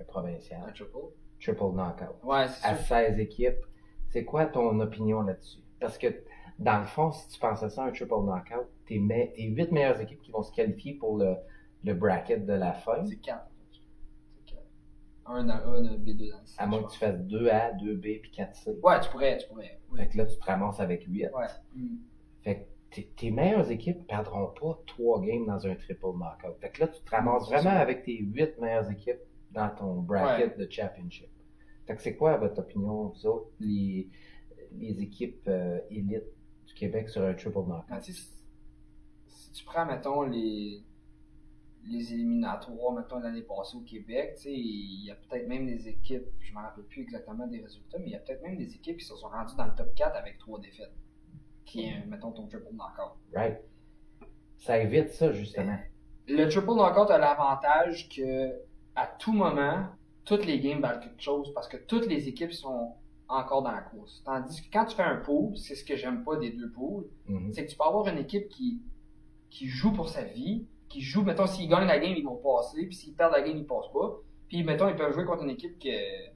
un 0.00 0.04
provincial. 0.04 0.62
Un 0.66 0.72
triple? 0.72 0.96
Triple 1.40 1.72
knockout. 1.74 2.16
Ouais, 2.24 2.48
c'est 2.48 2.66
À 2.66 2.76
sûr. 2.76 2.86
16 2.86 3.18
équipes. 3.20 3.64
C'est 4.08 4.24
quoi 4.24 4.46
ton 4.46 4.78
opinion 4.80 5.22
là-dessus? 5.22 5.58
Parce 5.80 5.98
que 5.98 6.06
dans 6.58 6.78
le 6.78 6.86
fond, 6.86 7.12
si 7.12 7.28
tu 7.28 7.38
penses 7.38 7.62
à 7.62 7.68
ça, 7.68 7.84
un 7.84 7.90
triple 7.92 8.14
knockout, 8.14 8.66
tes, 8.86 8.98
me- 8.98 9.32
tes 9.34 9.44
8 9.44 9.72
meilleures 9.72 10.00
équipes 10.00 10.22
qui 10.22 10.30
vont 10.30 10.42
se 10.42 10.52
qualifier 10.52 10.94
pour 10.94 11.18
le, 11.18 11.36
le 11.84 11.94
bracket 11.94 12.46
de 12.46 12.52
la 12.54 12.72
fin, 12.72 13.04
C'est 13.04 13.16
4. 13.16 13.46
C'est 14.32 14.54
4. 14.54 14.62
Un 15.26 15.44
dans 15.44 15.54
A, 15.54 15.56
un 15.66 15.82
B2 15.82 16.30
dans 16.30 16.38
le 16.40 16.46
C. 16.46 16.54
à 16.58 16.66
moins 16.66 16.82
que 16.84 16.90
tu 16.92 16.98
fasses 16.98 17.18
2A, 17.20 17.76
2B 17.78 18.20
puis 18.22 18.30
4C. 18.30 18.80
pense. 18.80 18.90
Ouais, 18.92 19.00
tu 19.00 19.10
pourrais, 19.10 19.36
tu 19.38 19.48
pourrais. 19.48 19.64
Fait 19.94 20.02
Ouais. 20.02 20.08
que 20.08 20.16
là, 20.18 20.26
tu 20.26 20.38
te 20.38 20.44
ramasses 20.44 20.80
avec 20.80 21.04
8. 21.06 21.24
Ouais. 21.34 21.46
Mm. 21.74 21.96
Fait 22.42 22.68
que 22.90 23.00
tes, 23.16 23.30
meilleures 23.30 23.70
équipes 23.70 24.06
perdront 24.06 24.46
pas 24.58 24.78
trois 24.86 25.20
games 25.20 25.44
dans 25.46 25.66
un 25.66 25.74
triple 25.74 26.06
knockout. 26.14 26.56
Fait 26.60 26.70
que 26.70 26.80
là, 26.80 26.88
tu 26.88 27.02
te 27.02 27.10
ramasses 27.10 27.46
vraiment 27.50 27.70
avec 27.70 28.04
tes 28.04 28.16
huit 28.18 28.56
meilleures 28.58 28.90
équipes 28.90 29.18
dans 29.56 29.70
ton 29.70 29.94
bracket 30.02 30.58
de 30.58 30.70
championship. 30.70 31.28
Que 31.86 32.00
c'est 32.02 32.16
quoi, 32.16 32.32
à 32.32 32.36
votre 32.36 32.58
opinion, 32.60 33.08
vous 33.08 33.26
autres, 33.26 33.50
les, 33.60 34.08
les 34.72 35.00
équipes 35.02 35.46
euh, 35.48 35.78
élites 35.90 36.24
du 36.66 36.74
Québec 36.74 37.08
sur 37.08 37.22
un 37.22 37.34
triple 37.34 37.58
knockout? 37.58 37.84
Ben, 37.88 38.00
si- 38.00 38.32
tu 39.54 39.64
prends, 39.64 39.86
mettons, 39.86 40.22
les, 40.22 40.82
les 41.88 42.12
éliminatoires, 42.12 42.92
mettons, 42.92 43.20
l'année 43.20 43.42
passée 43.42 43.76
au 43.76 43.80
Québec, 43.82 44.34
tu 44.36 44.42
sais, 44.42 44.52
il 44.52 45.04
y 45.06 45.10
a 45.10 45.14
peut-être 45.14 45.46
même 45.48 45.66
des 45.66 45.88
équipes, 45.88 46.26
je 46.40 46.52
me 46.52 46.58
rappelle 46.58 46.84
plus 46.84 47.02
exactement 47.02 47.46
des 47.46 47.60
résultats, 47.60 47.98
mais 47.98 48.06
il 48.06 48.12
y 48.12 48.16
a 48.16 48.18
peut-être 48.18 48.42
même 48.42 48.56
des 48.56 48.74
équipes 48.74 48.98
qui 48.98 49.04
se 49.04 49.14
sont 49.14 49.28
rendues 49.28 49.54
dans 49.56 49.66
le 49.66 49.74
top 49.74 49.94
4 49.94 50.16
avec 50.16 50.38
trois 50.38 50.58
défaites. 50.60 50.92
qui 51.64 51.82
est, 51.84 52.04
mettons, 52.06 52.32
ton 52.32 52.46
triple 52.48 52.66
knockout. 52.72 53.16
Right. 53.34 53.58
Ça 54.58 54.78
évite 54.78 55.10
ça, 55.12 55.32
justement. 55.32 55.78
Le 56.28 56.48
triple 56.48 56.74
knockout 56.74 57.10
a 57.10 57.18
l'avantage 57.18 58.08
que, 58.08 58.52
à 58.96 59.06
tout 59.06 59.32
moment, 59.32 59.86
toutes 60.24 60.44
les 60.46 60.58
games 60.60 60.80
valent 60.80 61.00
quelque 61.00 61.22
chose 61.22 61.52
parce 61.54 61.68
que 61.68 61.76
toutes 61.76 62.06
les 62.06 62.28
équipes 62.28 62.52
sont 62.52 62.94
encore 63.28 63.62
dans 63.62 63.72
la 63.72 63.82
course. 63.82 64.22
Tandis 64.24 64.62
que 64.62 64.72
quand 64.72 64.84
tu 64.86 64.96
fais 64.96 65.02
un 65.02 65.16
pool, 65.16 65.56
c'est 65.56 65.74
ce 65.74 65.84
que 65.84 65.96
j'aime 65.96 66.24
pas 66.24 66.36
des 66.36 66.50
deux 66.50 66.70
pools, 66.70 67.04
Mhm. 67.28 67.52
c'est 67.52 67.64
que 67.66 67.70
tu 67.70 67.76
peux 67.76 67.84
avoir 67.84 68.06
une 68.08 68.18
équipe 68.18 68.48
qui, 68.48 68.80
qui 69.50 69.66
joue 69.68 69.92
pour 69.92 70.08
sa 70.08 70.22
vie, 70.24 70.66
qui 70.88 71.00
joue, 71.00 71.22
mettons, 71.22 71.46
s'ils 71.46 71.68
gagnent 71.68 71.88
la 71.88 71.98
game, 71.98 72.14
ils 72.16 72.24
vont 72.24 72.36
passer, 72.36 72.86
puis 72.86 72.94
s'ils 72.94 73.14
perdent 73.14 73.32
la 73.32 73.42
game, 73.42 73.56
ils 73.56 73.66
passent 73.66 73.90
pas. 73.92 74.18
Puis, 74.48 74.62
mettons, 74.62 74.88
ils 74.88 74.94
peuvent 74.96 75.12
jouer 75.12 75.24
contre 75.24 75.42
une 75.42 75.50
équipe 75.50 75.76
qui 75.78 75.88
est 75.88 76.32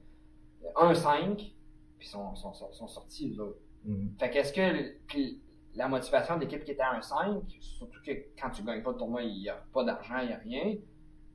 1-5, 0.75 1.35
puis 1.37 1.53
ils 2.01 2.05
sont, 2.07 2.35
sont, 2.35 2.53
sont, 2.53 2.71
sont 2.73 2.87
sortis, 2.87 3.37
autres. 3.39 3.57
Mhm. 3.85 4.13
Fait 4.19 4.29
qu'est-ce 4.29 4.51
que 4.53 5.35
la 5.75 5.87
motivation 5.87 6.35
de 6.35 6.41
l'équipe 6.41 6.63
qui 6.65 6.71
était 6.71 6.81
à 6.81 6.99
1-5, 6.99 7.41
surtout 7.61 7.99
que 8.05 8.11
quand 8.39 8.49
tu 8.49 8.63
gagnes 8.63 8.83
pas 8.83 8.91
le 8.91 8.97
tournoi, 8.97 9.23
il 9.23 9.39
n'y 9.39 9.49
a 9.49 9.63
pas 9.73 9.83
d'argent, 9.85 10.19
il 10.21 10.27
n'y 10.27 10.33
a 10.33 10.37
rien. 10.37 10.75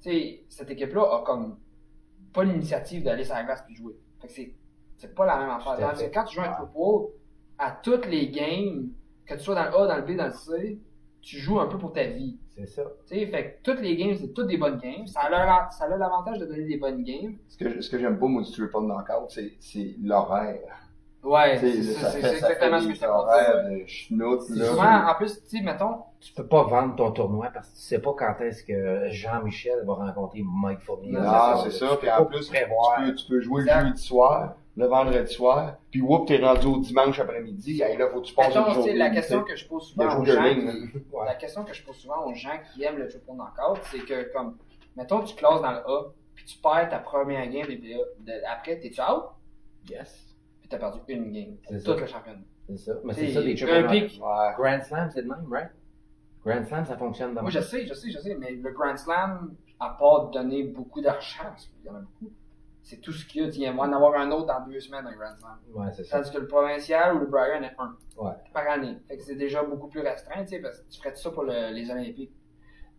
Sais, 0.01 0.45
cette 0.49 0.71
équipe-là 0.71 1.03
a 1.03 1.23
comme 1.25 1.59
pas 2.33 2.45
l'initiative 2.45 3.03
d'aller 3.03 3.25
sur 3.25 3.35
la 3.35 3.45
glace 3.45 3.65
puis 3.67 3.75
jouer. 3.75 3.97
Fait 4.21 4.29
que 4.29 4.33
c'est, 4.33 4.55
c'est 4.97 5.15
pas 5.15 5.27
la 5.27 5.39
même 5.39 5.51
affaire. 5.51 5.95
Que 5.95 6.13
quand 6.13 6.25
tu 6.25 6.37
joues 6.37 6.43
un 6.43 6.53
triple, 6.53 7.13
à 7.59 7.71
toutes 7.71 8.07
les 8.07 8.29
games, 8.29 8.91
que 9.25 9.35
tu 9.35 9.41
sois 9.41 9.55
dans 9.55 9.65
le 9.65 9.75
A, 9.75 9.87
dans 9.87 9.97
le 9.97 10.03
B, 10.03 10.17
dans 10.17 10.27
le 10.27 10.33
C, 10.33 10.79
tu 11.23 11.39
joues 11.39 11.59
un 11.59 11.67
peu 11.67 11.79
pour 11.79 11.93
ta 11.93 12.05
vie. 12.05 12.39
C'est 12.51 12.67
ça. 12.67 12.83
Tu 13.07 13.27
fait 13.27 13.61
que 13.63 13.71
toutes 13.71 13.81
les 13.81 13.97
games, 13.97 14.15
c'est 14.19 14.33
toutes 14.33 14.47
des 14.47 14.57
bonnes 14.57 14.79
games. 14.79 15.07
Ça 15.07 15.23
a 15.23 15.71
ça 15.71 15.85
a 15.85 15.89
l'avantage 15.97 16.39
de 16.39 16.47
donner 16.47 16.65
des 16.65 16.77
bonnes 16.79 17.03
games. 17.03 17.37
Ce 17.49 17.57
que, 17.57 17.81
ce 17.81 17.91
que 17.91 17.99
j'aime 17.99 18.19
pas, 18.19 18.27
moi, 18.27 18.43
du 18.43 18.51
triple 18.51 18.81
knockout, 18.81 19.31
c'est, 19.31 19.55
c'est 19.59 19.97
l'horaire. 20.01 20.87
Ouais, 21.23 21.59
c'est, 21.59 21.83
c'est, 21.83 21.95
c'est, 21.95 22.21
c'est 22.23 22.35
exactement 22.35 22.81
ce 22.81 22.87
que 22.87 22.95
je 22.95 23.01
t'ai 23.01 23.81
de 23.81 23.87
schnout, 23.87 24.49
là. 24.51 24.67
Souvent, 24.67 25.11
en 25.11 25.15
plus, 25.17 25.43
tu 25.43 25.59
sais, 25.59 25.63
mettons, 25.63 26.05
Tu 26.27 26.33
peux 26.35 26.47
pas 26.47 26.65
vendre 26.65 26.97
ton 26.97 27.13
tournoi 27.13 27.51
parce 27.55 27.69
que 27.69 27.77
tu 27.77 27.83
sais 27.83 28.01
pas 28.01 28.13
quand 28.19 28.41
est-ce 28.41 28.65
que 28.65 29.09
Jean-Michel 29.11 29.85
va 29.87 29.95
rencontrer 29.95 30.43
Mike 30.45 30.81
Fournier. 30.81 31.13
Non, 31.13 31.63
c'est 31.63 31.71
Tu 31.71 31.77
ça. 31.77 31.97
Puis 32.01 32.11
en 32.11 32.25
plus, 32.27 32.47
tu 32.47 32.53
prévoir. 32.53 32.97
peux, 32.99 33.15
tu 33.15 33.27
peux 33.29 33.41
jouer 33.41 33.63
Exact. 33.63 33.81
le 33.83 33.87
jeudi 33.89 34.03
soir, 34.03 34.57
le 34.77 34.87
vendredi 34.87 35.33
soir, 35.33 35.77
puis 35.93 36.01
whoop, 36.03 36.27
t'es 36.27 36.39
rendu 36.45 36.67
au 36.67 36.79
dimanche 36.81 37.21
après-midi. 37.21 37.81
Hey, 37.81 37.97
là, 37.97 38.09
faut 38.11 38.21
que 38.21 38.27
tu 38.27 38.35
passes 38.35 38.49
tu 38.49 38.53
sais, 38.55 38.75
journée. 38.75 38.95
la 38.95 39.11
question 39.11 39.39
tu 39.45 39.53
que 39.53 39.57
je 39.57 39.69
pose 39.69 39.87
souvent 39.89 40.07
aux 40.07 40.25
jour 40.25 40.35
gens 40.35 40.43
ligne, 40.43 40.91
qui, 40.91 40.97
Ouais. 41.13 41.27
la 41.27 41.35
question 41.37 41.65
que 41.65 41.73
je 41.73 41.83
pose 41.85 41.95
souvent 41.97 42.27
aux 42.27 42.35
gens 42.35 42.59
qui 42.73 42.83
aiment 42.83 42.99
le 42.99 43.07
triple 43.09 43.31
knockout, 43.33 43.79
c'est 43.85 44.01
que, 44.01 44.33
comme, 44.33 44.57
mettons, 44.97 45.21
tu 45.23 45.35
classes 45.37 45.63
dans 45.63 45.73
le 45.73 45.79
A, 45.79 46.13
puis 46.35 46.45
tu 46.45 46.59
perds 46.59 46.89
ta 46.91 46.99
première 46.99 47.49
game. 47.49 47.67
De- 47.69 48.33
après, 48.53 48.81
t'es-tu 48.81 49.01
out? 49.01 49.27
Yes. 49.89 50.35
Puis 50.61 50.69
t'as 50.69 50.79
perdu 50.79 50.99
une 51.09 51.31
game. 51.31 51.57
C'est 51.71 51.85
Tout 51.85 51.93
le 52.01 52.05
championnat. 52.07 52.41
C'est 52.69 52.77
ça. 52.79 52.93
Mais 53.05 53.13
C'est 53.15 53.29
ça, 53.33 53.43
des 53.43 53.63
un 53.63 53.83
triple. 53.85 54.13
Grand 54.59 54.83
Slam, 54.83 55.09
c'est 55.15 55.23
le 55.23 55.29
même, 55.29 55.47
right? 55.51 55.71
Grand 56.47 56.65
Slam, 56.65 56.85
ça 56.85 56.97
fonctionne 56.97 57.35
dans 57.35 57.43
Moi, 57.43 57.51
je 57.51 57.61
sais, 57.61 57.87
je 57.87 57.95
sais, 57.95 58.11
je 58.11 58.19
sais, 58.19 58.35
mais 58.39 58.53
le 58.53 58.71
Grand 58.73 58.97
Slam, 58.97 59.55
à 59.81 59.91
part 59.91 60.29
donner 60.31 60.63
beaucoup 60.65 61.01
d'argent, 61.01 61.43
parce 61.45 61.67
qu'il 61.67 61.85
y 61.85 61.91
en 61.91 61.97
a 61.97 62.01
beaucoup, 62.01 62.33
c'est 62.83 63.01
tout 63.01 63.13
ce 63.13 63.27
qu'il 63.27 63.43
y 63.43 63.45
a. 63.67 63.71
Il 63.71 63.77
va 63.77 63.83
en 63.83 63.93
avoir 63.93 64.15
un 64.21 64.31
autre 64.31 64.47
dans 64.47 64.65
deux 64.67 64.79
semaines, 64.81 65.07
un 65.07 65.17
Grand 65.17 65.37
Slam. 65.37 65.59
Ouais, 65.75 65.93
c'est 65.95 66.05
ça. 66.05 66.19
Tandis 66.19 66.31
que 66.33 66.39
le 66.39 66.47
provincial 66.47 67.17
ou 67.17 67.19
le 67.21 67.27
Brian 67.27 67.63
est 67.63 67.75
un 67.79 67.97
Ouais. 68.17 68.33
par 68.55 68.69
année. 68.71 68.97
Fait 69.09 69.17
que 69.19 69.23
c'est 69.25 69.35
déjà 69.35 69.63
beaucoup 69.63 69.89
plus 69.89 70.01
restreint, 70.01 70.43
tu 70.45 70.49
sais, 70.51 70.59
parce 70.61 70.79
que 70.81 70.89
tu 70.91 70.99
ferais 71.01 71.15
ça 71.15 71.31
pour 71.31 71.43
le- 71.43 71.73
les 71.75 71.91
Olympiques. 71.91 72.33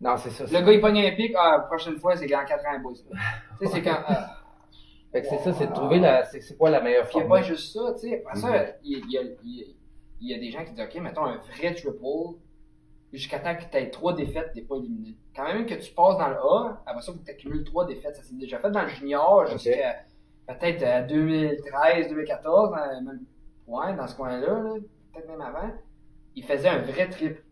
Non, 0.00 0.16
c'est 0.16 0.30
ça. 0.30 0.44
Le 0.44 0.64
gars, 0.64 0.72
il 0.72 0.80
pogne 0.80 1.00
un 1.04 1.10
pic, 1.16 1.34
ah, 1.36 1.56
la 1.58 1.60
prochaine 1.64 1.96
fois, 1.98 2.14
c'est 2.16 2.26
dans 2.28 2.44
4 2.44 2.64
ans, 2.66 2.78
boys. 2.80 2.92
tu 2.94 3.66
sais, 3.66 3.72
c'est 3.72 3.82
quand. 3.82 3.96
ah. 4.06 4.34
Fait 5.10 5.22
que 5.22 5.26
c'est 5.28 5.38
ça, 5.38 5.52
c'est 5.54 5.66
de 5.68 5.72
trouver 5.72 5.98
la, 6.00 6.22
c'est 6.26 6.56
quoi 6.58 6.68
la 6.70 6.80
meilleure 6.82 7.04
Puis 7.08 7.14
il 7.16 7.20
n'y 7.20 7.24
a 7.24 7.28
pas 7.28 7.42
juste 7.42 7.72
ça, 7.72 7.94
tu 7.94 8.08
sais. 8.10 8.22
Après 8.24 8.38
ça, 8.38 8.66
il 8.84 8.92
y, 9.10 9.16
a, 9.18 9.22
il 9.22 9.56
y 9.56 9.62
a- 9.62 9.66
il 10.20 10.28
y 10.30 10.34
a 10.34 10.38
des 10.38 10.50
gens 10.50 10.64
qui 10.64 10.72
disent, 10.72 10.84
OK, 10.84 11.00
mettons 11.02 11.24
un 11.24 11.38
vrai 11.38 11.74
triple, 11.74 11.96
jusqu'à 13.12 13.38
temps 13.38 13.54
que 13.56 13.62
tu 13.70 13.76
aies 13.76 13.90
trois 13.90 14.12
défaites, 14.14 14.52
t'es 14.54 14.62
pas 14.62 14.76
éliminé. 14.76 15.16
Quand 15.34 15.44
même 15.44 15.66
que 15.66 15.74
tu 15.74 15.92
passes 15.92 16.18
dans 16.18 16.28
le 16.28 16.36
A, 16.36 16.82
après 16.86 17.02
ça, 17.02 17.12
faut 17.12 17.18
que 17.18 17.24
tu 17.24 17.30
accumules 17.30 17.64
trois 17.64 17.86
défaites. 17.86 18.16
Ça 18.16 18.22
s'est 18.22 18.34
déjà 18.34 18.58
fait 18.58 18.70
dans 18.70 18.82
le 18.82 18.88
junior 18.88 19.46
jusqu'à 19.46 19.96
peut-être 20.46 20.82
euh, 20.82 21.06
2013, 21.06 22.08
2014, 22.08 22.70
dans, 22.70 23.02
même, 23.02 23.20
ouais, 23.66 23.94
dans 23.94 24.06
ce 24.06 24.14
coin-là, 24.16 24.40
là, 24.40 24.74
peut-être 25.12 25.28
même 25.28 25.40
avant. 25.40 25.70
Il 26.34 26.44
faisait 26.44 26.68
un 26.68 26.78
vrai 26.82 27.08
triple. 27.08 27.42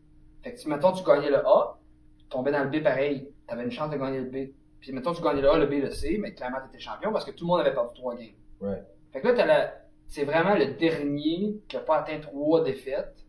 Fait 0.43 0.53
que, 0.53 0.59
si, 0.61 0.69
mettons, 0.69 0.93
tu 0.93 1.05
gagnais 1.05 1.31
le 1.31 1.47
A, 1.47 1.79
tu 2.19 2.25
tombais 2.27 2.53
dans 2.53 2.63
le 2.65 2.71
B 2.71 2.83
pareil, 2.83 3.29
tu 3.49 3.55
avais 3.55 3.65
une 3.65 3.71
chance 3.71 3.91
de 3.91 3.97
gagner 3.97 4.21
le 4.21 4.31
B. 4.31 4.51
Puis, 4.81 4.93
mettons, 4.93 5.13
tu 5.15 5.23
gagnais 5.23 5.41
le 5.43 5.51
A, 5.51 5.59
le 5.59 5.67
B, 5.67 5.73
le 5.83 5.91
C, 5.91 6.19
mais 6.21 6.35
clairement, 6.35 6.59
tu 6.63 6.69
étais 6.69 6.79
champion 6.79 7.13
parce 7.13 7.25
que 7.25 7.31
tout 7.33 7.45
le 7.45 7.49
monde 7.49 7.61
avait 7.61 7.75
perdu 7.75 7.95
trois 7.95 8.15
games. 8.15 8.35
Ouais. 8.61 8.83
Fait 9.13 9.21
que 9.21 9.29
là, 9.29 9.35
t'as 9.35 9.47
la- 9.47 9.75
c'est 10.07 10.25
vraiment 10.25 10.55
le 10.55 10.67
dernier 10.75 11.57
qui 11.69 11.77
a 11.77 11.81
pas 11.81 11.99
atteint 11.99 12.21
trois 12.21 12.63
défaites 12.63 13.26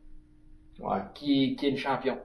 Ouais. 0.80 1.00
qui 1.14 1.44
est, 1.44 1.56
qui 1.56 1.68
est 1.68 1.72
le 1.72 1.78
champion. 1.78 2.18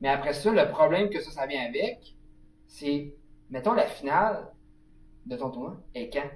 Mais 0.00 0.08
après 0.08 0.32
ça, 0.32 0.50
le 0.50 0.68
problème 0.70 1.08
que 1.08 1.20
ça, 1.20 1.30
ça 1.30 1.46
vient 1.46 1.62
avec, 1.64 2.14
c'est, 2.66 3.14
mettons, 3.50 3.72
la 3.74 3.86
finale 3.86 4.48
de 5.26 5.36
ton 5.36 5.50
tournoi 5.50 5.76
est 5.94 6.10
quand? 6.12 6.28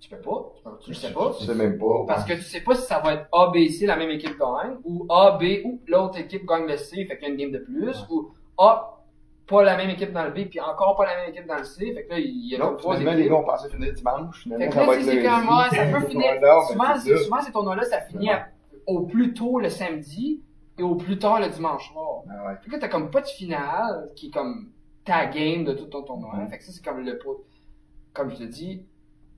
Tu 0.00 0.10
peux 0.10 0.20
pas, 0.20 0.52
tu, 0.82 0.90
le 0.90 0.94
sais 0.94 1.12
pas. 1.12 1.32
Tu 1.38 1.44
sais 1.46 1.54
même 1.54 1.78
pas. 1.78 2.04
Parce 2.06 2.24
que 2.26 2.34
tu 2.34 2.42
sais 2.42 2.60
pas 2.60 2.74
si 2.74 2.82
ça 2.82 2.98
va 2.98 3.14
être 3.14 3.26
A, 3.32 3.46
B, 3.50 3.68
C, 3.70 3.86
la 3.86 3.96
même 3.96 4.10
équipe 4.10 4.36
gagne, 4.38 4.76
ou 4.84 5.06
A, 5.08 5.38
B, 5.40 5.44
ou 5.64 5.80
l'autre 5.86 6.18
équipe 6.18 6.44
gagne 6.44 6.66
le 6.66 6.76
C, 6.76 7.06
fait 7.06 7.16
qu'il 7.16 7.28
y 7.28 7.30
a 7.30 7.34
une 7.34 7.40
game 7.40 7.52
de 7.52 7.58
plus, 7.64 8.04
ou 8.10 8.34
A, 8.58 9.00
pas 9.46 9.62
la 9.62 9.76
même 9.78 9.88
équipe 9.90 10.12
dans 10.12 10.24
le 10.24 10.30
B, 10.30 10.48
puis 10.50 10.60
encore 10.60 10.96
pas 10.96 11.06
la 11.06 11.16
même 11.16 11.30
équipe 11.30 11.46
dans 11.46 11.56
le 11.56 11.64
C, 11.64 11.90
fait 11.92 12.04
que 12.04 12.10
là, 12.10 12.18
il 12.18 12.50
y 12.50 12.54
a 12.54 12.58
donc 12.58 12.78
trois 12.78 12.96
équipes. 13.00 13.14
les 13.16 13.28
gars 13.28 13.34
ont 13.36 13.44
pensé 13.44 13.70
finir 13.70 13.94
dimanche. 13.94 14.36
Fait 14.36 14.42
Finalement, 14.42 14.66
que 14.68 14.74
ça 14.74 14.86
là, 14.86 15.68
c'est 15.70 15.90
peut 15.92 16.00
finir. 16.08 16.32
Souvent, 16.68 16.96
c'est 17.40 17.46
ces 17.46 17.52
tournois-là, 17.52 17.84
ça 17.84 18.00
finit 18.02 18.30
à- 18.30 18.48
au 18.86 19.06
plus 19.06 19.32
tôt 19.32 19.58
le 19.58 19.70
samedi 19.70 20.42
et 20.78 20.82
au 20.82 20.96
plus 20.96 21.18
tard 21.18 21.40
le 21.40 21.48
dimanche 21.48 21.90
soir. 21.92 22.22
Ah 22.28 22.46
ouais. 22.46 22.56
Fait 22.62 22.70
que 22.70 22.76
t'as 22.76 22.88
comme 22.88 23.10
pas 23.10 23.20
de 23.20 23.26
finale 23.26 24.10
qui 24.16 24.26
est 24.28 24.30
comme 24.30 24.72
ta 25.04 25.26
game 25.26 25.64
de 25.64 25.74
tout 25.74 25.86
ton 25.86 26.02
tournoi. 26.02 26.46
Fait 26.48 26.58
que 26.58 26.64
ça, 26.64 26.72
c'est 26.72 26.84
comme 26.84 27.00
le 27.00 27.18
pot. 27.18 27.44
Comme 28.12 28.30
je 28.30 28.36
te 28.36 28.44
dis, 28.44 28.86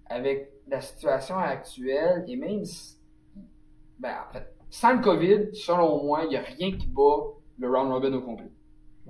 avec 0.07 0.51
la 0.69 0.81
situation 0.81 1.39
actuelle, 1.39 2.25
et 2.29 2.37
même, 2.37 2.63
ben, 3.99 4.15
en 4.27 4.33
fait, 4.33 4.55
sans 4.71 4.95
le 4.95 5.01
COVID, 5.01 5.55
selon 5.55 6.05
moi, 6.05 6.25
il 6.25 6.33
y 6.33 6.37
a 6.37 6.43
rien 6.43 6.77
qui 6.77 6.87
bat 6.87 7.33
le 7.59 7.69
round 7.69 7.93
robin 7.93 8.13
au 8.13 8.23
complet. 8.23 8.51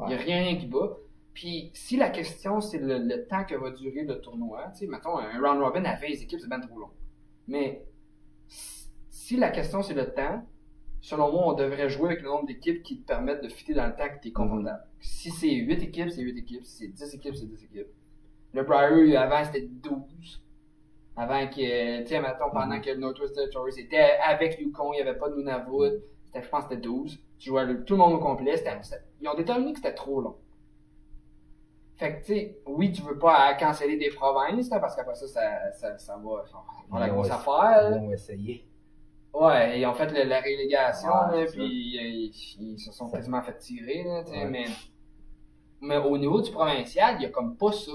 Il 0.07 0.12
y 0.12 0.14
a 0.14 0.18
rien, 0.18 0.57
qui 0.57 0.66
bat. 0.66 0.97
Puis, 1.33 1.70
si 1.74 1.97
la 1.97 2.11
question, 2.11 2.61
c'est 2.61 2.79
le, 2.79 2.99
le 2.99 3.27
temps 3.27 3.45
que 3.45 3.55
va 3.55 3.70
durer 3.70 4.05
le 4.05 4.20
tournoi, 4.20 4.70
tu 4.72 4.81
sais, 4.81 4.87
mettons, 4.87 5.18
un 5.18 5.41
round 5.41 5.62
robin 5.62 5.85
à 5.85 5.97
20 5.97 6.07
équipes, 6.07 6.41
c'est 6.41 6.49
bien 6.49 6.61
trop 6.61 6.79
long. 6.79 6.91
Mais, 7.49 7.85
si 9.11 9.37
la 9.37 9.51
question, 9.51 9.83
c'est 9.83 9.95
le 9.95 10.12
temps, 10.12 10.45
selon 11.07 11.30
moi, 11.30 11.42
on 11.46 11.52
devrait 11.52 11.88
jouer 11.88 12.09
avec 12.11 12.22
le 12.22 12.28
nombre 12.28 12.46
d'équipes 12.46 12.82
qui 12.82 12.98
te 13.00 13.07
permettent 13.07 13.40
de 13.42 13.48
fitter 13.48 13.74
dans 13.74 13.86
le 13.86 13.94
temps 13.94 14.09
que 14.09 14.20
tu 14.20 14.28
es 14.28 14.32
confortable. 14.32 14.82
Si 14.98 15.30
c'est 15.30 15.52
8 15.52 15.82
équipes, 15.84 16.11
c'est 16.11 16.20
8 16.22 16.36
équipes. 16.38 16.64
Si 16.64 16.78
c'est 16.78 16.88
10 16.88 17.14
équipes, 17.14 17.36
c'est 17.36 17.46
10 17.46 17.64
équipes. 17.64 17.86
Le 18.52 18.62
Briar, 18.64 19.22
avant, 19.22 19.44
c'était 19.44 19.68
12. 19.68 20.42
Avant 21.14 21.46
que, 21.46 22.00
tu 22.02 22.09
sais, 22.09 22.20
mettons, 22.20 22.50
pendant 22.52 22.80
que 22.80 22.90
le 22.90 22.96
Northwest 22.96 23.34
Territories 23.36 23.78
était 23.78 24.16
avec 24.26 24.59
Yukon, 24.59 24.92
il 24.94 24.96
n'y 24.96 25.09
avait 25.09 25.16
pas 25.18 25.28
de 25.28 25.36
Nunavut. 25.36 26.02
Je 26.34 26.48
pense 26.48 26.64
que 26.64 26.70
c'était 26.70 26.82
12. 26.82 27.18
Tu 27.38 27.50
jouais 27.50 27.84
tout 27.84 27.94
le 27.94 27.98
monde 27.98 28.14
au 28.14 28.18
complet. 28.18 28.57
C'était- 28.57 28.76
ils 29.20 29.28
ont 29.28 29.34
déterminé 29.34 29.72
que 29.74 29.78
c'était 29.78 29.94
trop 29.94 30.20
long. 30.20 30.36
Fait 31.94 32.16
que, 32.16 32.26
tu 32.26 32.34
sais, 32.34 32.59
oui, 32.66 32.90
tu 32.92 33.02
veux 33.02 33.16
pas 33.18 33.54
canceller 33.54 33.96
des 33.96 34.11
provinces, 34.11 34.68
là, 34.70 34.80
parce 34.80 34.96
qu'après 34.96 35.14
ça, 35.14 35.26
ça, 35.28 35.72
ça, 35.72 35.98
ça 35.98 36.16
va 36.16 36.42
la 36.98 37.09
grosse 37.09 37.28
affaire. 37.30 37.92
Ils 38.02 38.12
essayé. 38.12 38.66
Ouais, 39.39 39.78
ils 39.80 39.87
ont 39.87 39.95
fait 39.95 40.11
la 40.24 40.41
relégation, 40.41 41.11
Ouais, 41.30 41.45
là, 41.45 41.51
puis 41.53 41.99
euh, 41.99 42.03
ils, 42.03 42.32
ils 42.61 42.78
se 42.78 42.91
sont 42.93 43.11
quasiment 43.11 43.43
fait 43.43 43.59
tirer, 43.59 44.03
là, 44.05 44.22
Ouais. 44.30 44.47
mais, 44.47 44.64
mais 45.80 45.97
au 45.99 46.16
niveau 46.16 46.41
du 46.41 46.51
provincial, 46.51 47.16
il 47.18 47.22
y 47.22 47.26
a 47.26 47.30
comme 47.30 47.57
pas 47.57 47.72
ça. 47.72 47.93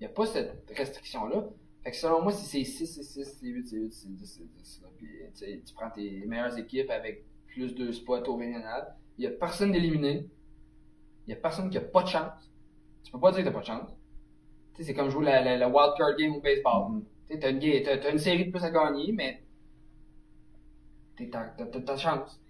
Il 0.00 0.04
y 0.04 0.06
a 0.06 0.08
pas 0.10 0.26
cette 0.26 0.70
restriction-là. 0.76 1.44
Fait 1.82 1.90
que 1.90 1.96
selon 1.96 2.22
moi, 2.22 2.32
si 2.32 2.44
c'est 2.44 2.64
6, 2.64 2.86
c'est 2.86 3.02
6, 3.02 3.38
c'est 3.40 3.46
8, 3.46 3.66
c'est 3.66 3.76
8, 3.76 3.92
c'est 3.92 4.08
10, 4.08 4.26
c'est 4.38 4.44
10. 4.58 4.80
là. 4.82 4.88
Puis, 4.96 5.08
tu 5.64 5.74
prends 5.74 5.90
tes 5.90 6.24
meilleures 6.26 6.56
équipes 6.58 6.90
avec 6.90 7.24
plus 7.46 7.74
de 7.74 7.92
spots 7.92 8.24
au 8.28 8.36
régional. 8.36 8.94
Il 9.18 9.24
y 9.24 9.26
a 9.26 9.30
personne 9.30 9.72
d'éliminé. 9.72 10.26
Il 11.26 11.30
y 11.30 11.32
a 11.32 11.36
personne 11.36 11.70
qui 11.70 11.78
a 11.78 11.80
pas 11.82 12.02
de 12.02 12.08
chance. 12.08 12.50
Tu 13.02 13.12
peux 13.12 13.20
pas 13.20 13.30
dire 13.32 13.40
que 13.40 13.48
t'as 13.48 13.54
pas 13.54 13.60
de 13.60 13.66
chance. 13.66 13.90
Tu 14.74 14.78
sais, 14.82 14.88
c'est 14.88 14.94
comme 14.94 15.10
jouer 15.10 15.24
la, 15.26 15.42
la, 15.42 15.56
la 15.56 15.68
wild 15.68 15.92
card 15.96 16.16
game 16.16 16.34
au 16.34 16.40
baseball. 16.40 16.90
Mhm. 16.92 17.04
Tu 17.28 17.34
une, 17.48 17.82
t'as 17.82 18.10
une 18.10 18.18
série 18.18 18.46
de 18.46 18.50
plus 18.50 18.64
à 18.64 18.70
gagner, 18.70 19.12
mais 19.12 19.43
t'as, 21.16 21.44
ta 21.80 21.96
chance. 21.96 22.40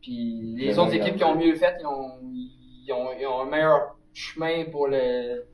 Puis 0.00 0.54
les 0.56 0.78
autres 0.78 0.94
équipes 0.94 1.16
qui 1.16 1.24
ont 1.24 1.34
mieux 1.36 1.54
fait, 1.54 1.76
ils 1.80 1.86
ont, 1.86 2.18
ils 2.22 2.92
ont, 2.92 3.08
ils 3.18 3.26
ont 3.26 3.40
un 3.42 3.46
meilleur 3.50 3.96
chemin 4.12 4.64
pour 4.70 4.88
le 4.88 5.44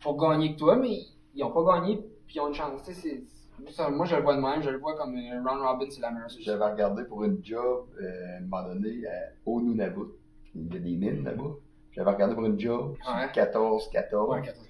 pour 0.00 0.16
gagner 0.16 0.54
que 0.54 0.58
toi, 0.58 0.76
mais 0.76 0.98
ils 1.34 1.44
ont 1.44 1.50
pas 1.50 1.78
gagné, 1.78 1.96
puis 2.26 2.36
ils 2.36 2.40
ont 2.40 2.48
une 2.48 2.54
chance. 2.54 2.80
C'est, 2.84 3.22
ça, 3.68 3.90
moi, 3.90 4.06
je 4.06 4.16
le 4.16 4.22
vois 4.22 4.34
de 4.36 4.40
même, 4.40 4.62
je 4.62 4.70
le 4.70 4.78
vois 4.78 4.94
comme 4.96 5.14
un 5.14 5.42
round 5.46 5.60
robin, 5.62 5.86
c'est 5.90 6.00
la 6.00 6.10
meilleure 6.10 6.30
solution. 6.30 6.52
J'avais 6.52 6.70
regardé 6.72 7.04
pour 7.04 7.22
une 7.24 7.44
job, 7.44 7.86
euh, 8.00 8.34
à 8.34 8.38
un 8.38 8.40
moment 8.40 8.62
donné, 8.68 9.06
à- 9.06 9.32
au 9.44 9.60
Nunavut. 9.60 10.12
Il 10.54 10.72
y 10.72 10.76
a 10.76 10.80
des 10.80 10.96
mines 10.96 11.22
là-bas. 11.24 11.50
J'avais 11.92 12.10
regardé 12.10 12.34
pour 12.34 12.46
une 12.46 12.58
job, 12.58 12.96
Ouais. 13.06 13.28
14, 13.34 13.90
14. 13.90 14.30
Ouais, 14.30 14.40
14, 14.42 14.66
14. 14.66 14.69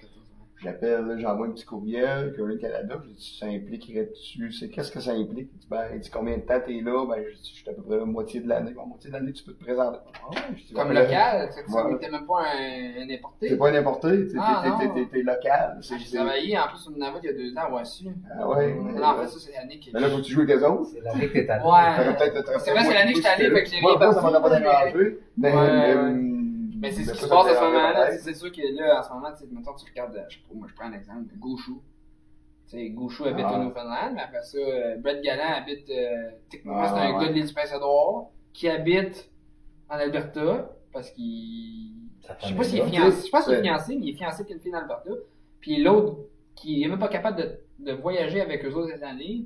J'appelle, 0.63 1.17
j'envoie 1.19 1.47
un 1.47 1.51
petit 1.51 1.65
courriel, 1.65 2.33
Curling 2.35 2.59
Canada, 2.59 3.01
je 3.03 3.09
dis, 3.13 3.37
ça 3.39 3.47
impliquerait-tu, 3.47 4.51
c'est 4.51 4.69
qu'est-ce 4.69 4.91
que 4.91 4.99
ça 4.99 5.11
implique? 5.13 5.49
Il 5.55 5.57
dit, 5.59 5.67
ben, 5.67 5.85
il 5.93 5.99
dit, 6.01 6.09
combien 6.11 6.37
de 6.37 6.41
temps 6.43 6.59
t'es 6.63 6.79
là? 6.81 7.03
Ben, 7.07 7.23
je 7.27 7.35
dis, 7.35 7.49
je 7.55 7.61
suis 7.61 7.69
à 7.69 7.73
peu 7.73 7.81
près 7.81 7.97
la 7.97 8.05
moitié 8.05 8.41
de 8.41 8.47
l'année. 8.47 8.71
La 8.77 8.85
moitié 8.85 9.09
de 9.09 9.15
l'année, 9.15 9.33
tu 9.33 9.43
peux 9.43 9.53
te 9.53 9.63
présenter. 9.63 9.97
Je 10.55 10.61
dis, 10.67 10.73
Comme 10.73 10.89
ben, 10.89 11.01
local, 11.01 11.49
que 11.49 11.71
ça 11.71 11.85
Ouais. 11.85 11.91
n'était 11.93 12.11
même 12.11 12.27
pas 12.27 12.41
un, 12.41 13.01
un 13.01 13.09
importé. 13.09 13.47
T'es 13.49 13.57
pas 13.57 13.69
un 13.69 13.73
importé, 13.75 14.27
t'es, 14.27 14.35
Ah, 14.39 14.77
t'es- 14.79 14.87
t'es, 14.87 14.93
t'es, 14.93 15.09
t'es 15.09 15.21
local. 15.23 15.77
Ah, 15.79 15.95
J'ai 15.97 16.15
travaillé 16.17 16.57
en 16.59 16.67
plus 16.67 16.77
sur 16.77 16.91
Nava 16.91 17.17
il 17.23 17.25
y 17.25 17.29
a 17.29 17.33
deux 17.33 17.57
ans, 17.57 17.75
ouais, 17.75 17.85
su. 17.85 18.05
ah 18.39 18.47
ouais. 18.49 18.75
Non, 18.75 19.03
en 19.03 19.15
fait, 19.15 19.27
ça, 19.29 19.39
c'est 19.39 19.53
l'année 19.53 19.79
que. 19.79 19.89
Mais 19.93 19.99
là, 19.99 20.09
faut 20.09 20.17
que 20.17 20.21
tu 20.21 20.31
joues 20.33 20.41
avec 20.41 20.57
les 20.57 20.63
autres. 20.63 20.85
C'est 20.93 21.01
l'année 21.01 21.27
que 21.27 21.33
t'es 21.39 21.49
allé. 21.49 21.63
Ouais. 21.63 22.15
C'est 22.59 22.71
vrai, 22.71 22.83
c'est 22.83 22.93
l'année 22.93 23.11
que 23.13 23.17
j'étais 23.17 23.29
allé, 23.29 23.49
fait 23.49 23.63
que 23.63 23.69
j'ai 23.69 23.75
rien 23.77 23.97
moi, 23.97 24.13
ça 24.13 24.21
m'a 24.29 24.39
pas 24.39 24.59
dérangé. 24.59 25.17
Mais, 25.37 25.51
mais, 26.81 26.91
c'est 26.91 27.03
ce 27.03 27.13
qui 27.13 27.19
se 27.19 27.27
passe 27.29 27.47
à 27.47 27.55
ce 27.55 27.63
moment-là. 27.63 28.17
C'est 28.17 28.33
sûr 28.33 28.51
que 28.51 28.61
là, 28.75 28.99
en 28.99 29.03
ce 29.03 29.09
moment, 29.13 29.31
tu 29.31 29.39
sais, 29.45 29.49
mettons, 29.51 29.73
tu 29.75 29.85
regardes, 29.89 30.15
euh, 30.15 30.23
je 30.29 30.35
sais 30.37 30.41
pas, 30.47 30.53
moi, 30.55 30.67
je 30.69 30.73
prends 30.75 30.85
un 30.85 30.93
exemple, 30.93 31.33
Gouchou. 31.37 31.81
Tu 32.67 32.77
sais, 32.77 32.89
Gouchou 32.89 33.25
habite 33.25 33.45
Ah. 33.47 33.59
au 33.59 33.63
Newfoundland, 33.63 34.13
mais 34.15 34.21
après 34.21 34.41
ça, 34.43 34.57
euh, 34.57 34.97
Brett 34.97 35.21
Gallant 35.23 35.61
habite, 35.61 35.89
euh, 35.89 36.31
techniquement, 36.49 36.81
Ah, 36.81 36.93
c'est 36.93 37.01
un 37.01 37.19
gars 37.19 37.27
de 37.29 37.33
l'île 37.33 37.45
du 37.47 37.53
Prince-Édouard, 37.53 38.25
qui 38.53 38.67
habite 38.69 39.29
en 39.89 39.95
Alberta, 39.95 40.71
parce 40.91 41.09
qu'il. 41.11 41.91
Je 42.41 42.47
sais 42.47 42.53
pas 42.55 42.63
s'il 42.63 42.79
est 42.79 42.87
fiancé, 42.87 43.25
je 43.27 43.31
pense 43.31 43.43
qu'il 43.45 43.53
est 43.53 43.57
C'est- 43.57 43.61
fiancé, 43.63 43.95
mais 43.97 44.05
il 44.05 44.09
est 44.13 44.17
fiancé 44.17 44.41
avec 44.41 44.53
une 44.53 44.59
fille 44.61 44.71
d'Alberta. 44.71 45.11
Puis 45.59 45.81
l'autre, 45.83 46.17
qui 46.55 46.83
est 46.83 46.87
même 46.87 46.99
pas 46.99 47.07
capable 47.09 47.37
de, 47.37 47.59
de 47.79 47.91
voyager 47.93 48.41
avec 48.41 48.63
eux 48.65 48.73
autres 48.73 48.91
cette 48.91 49.03
année, 49.03 49.45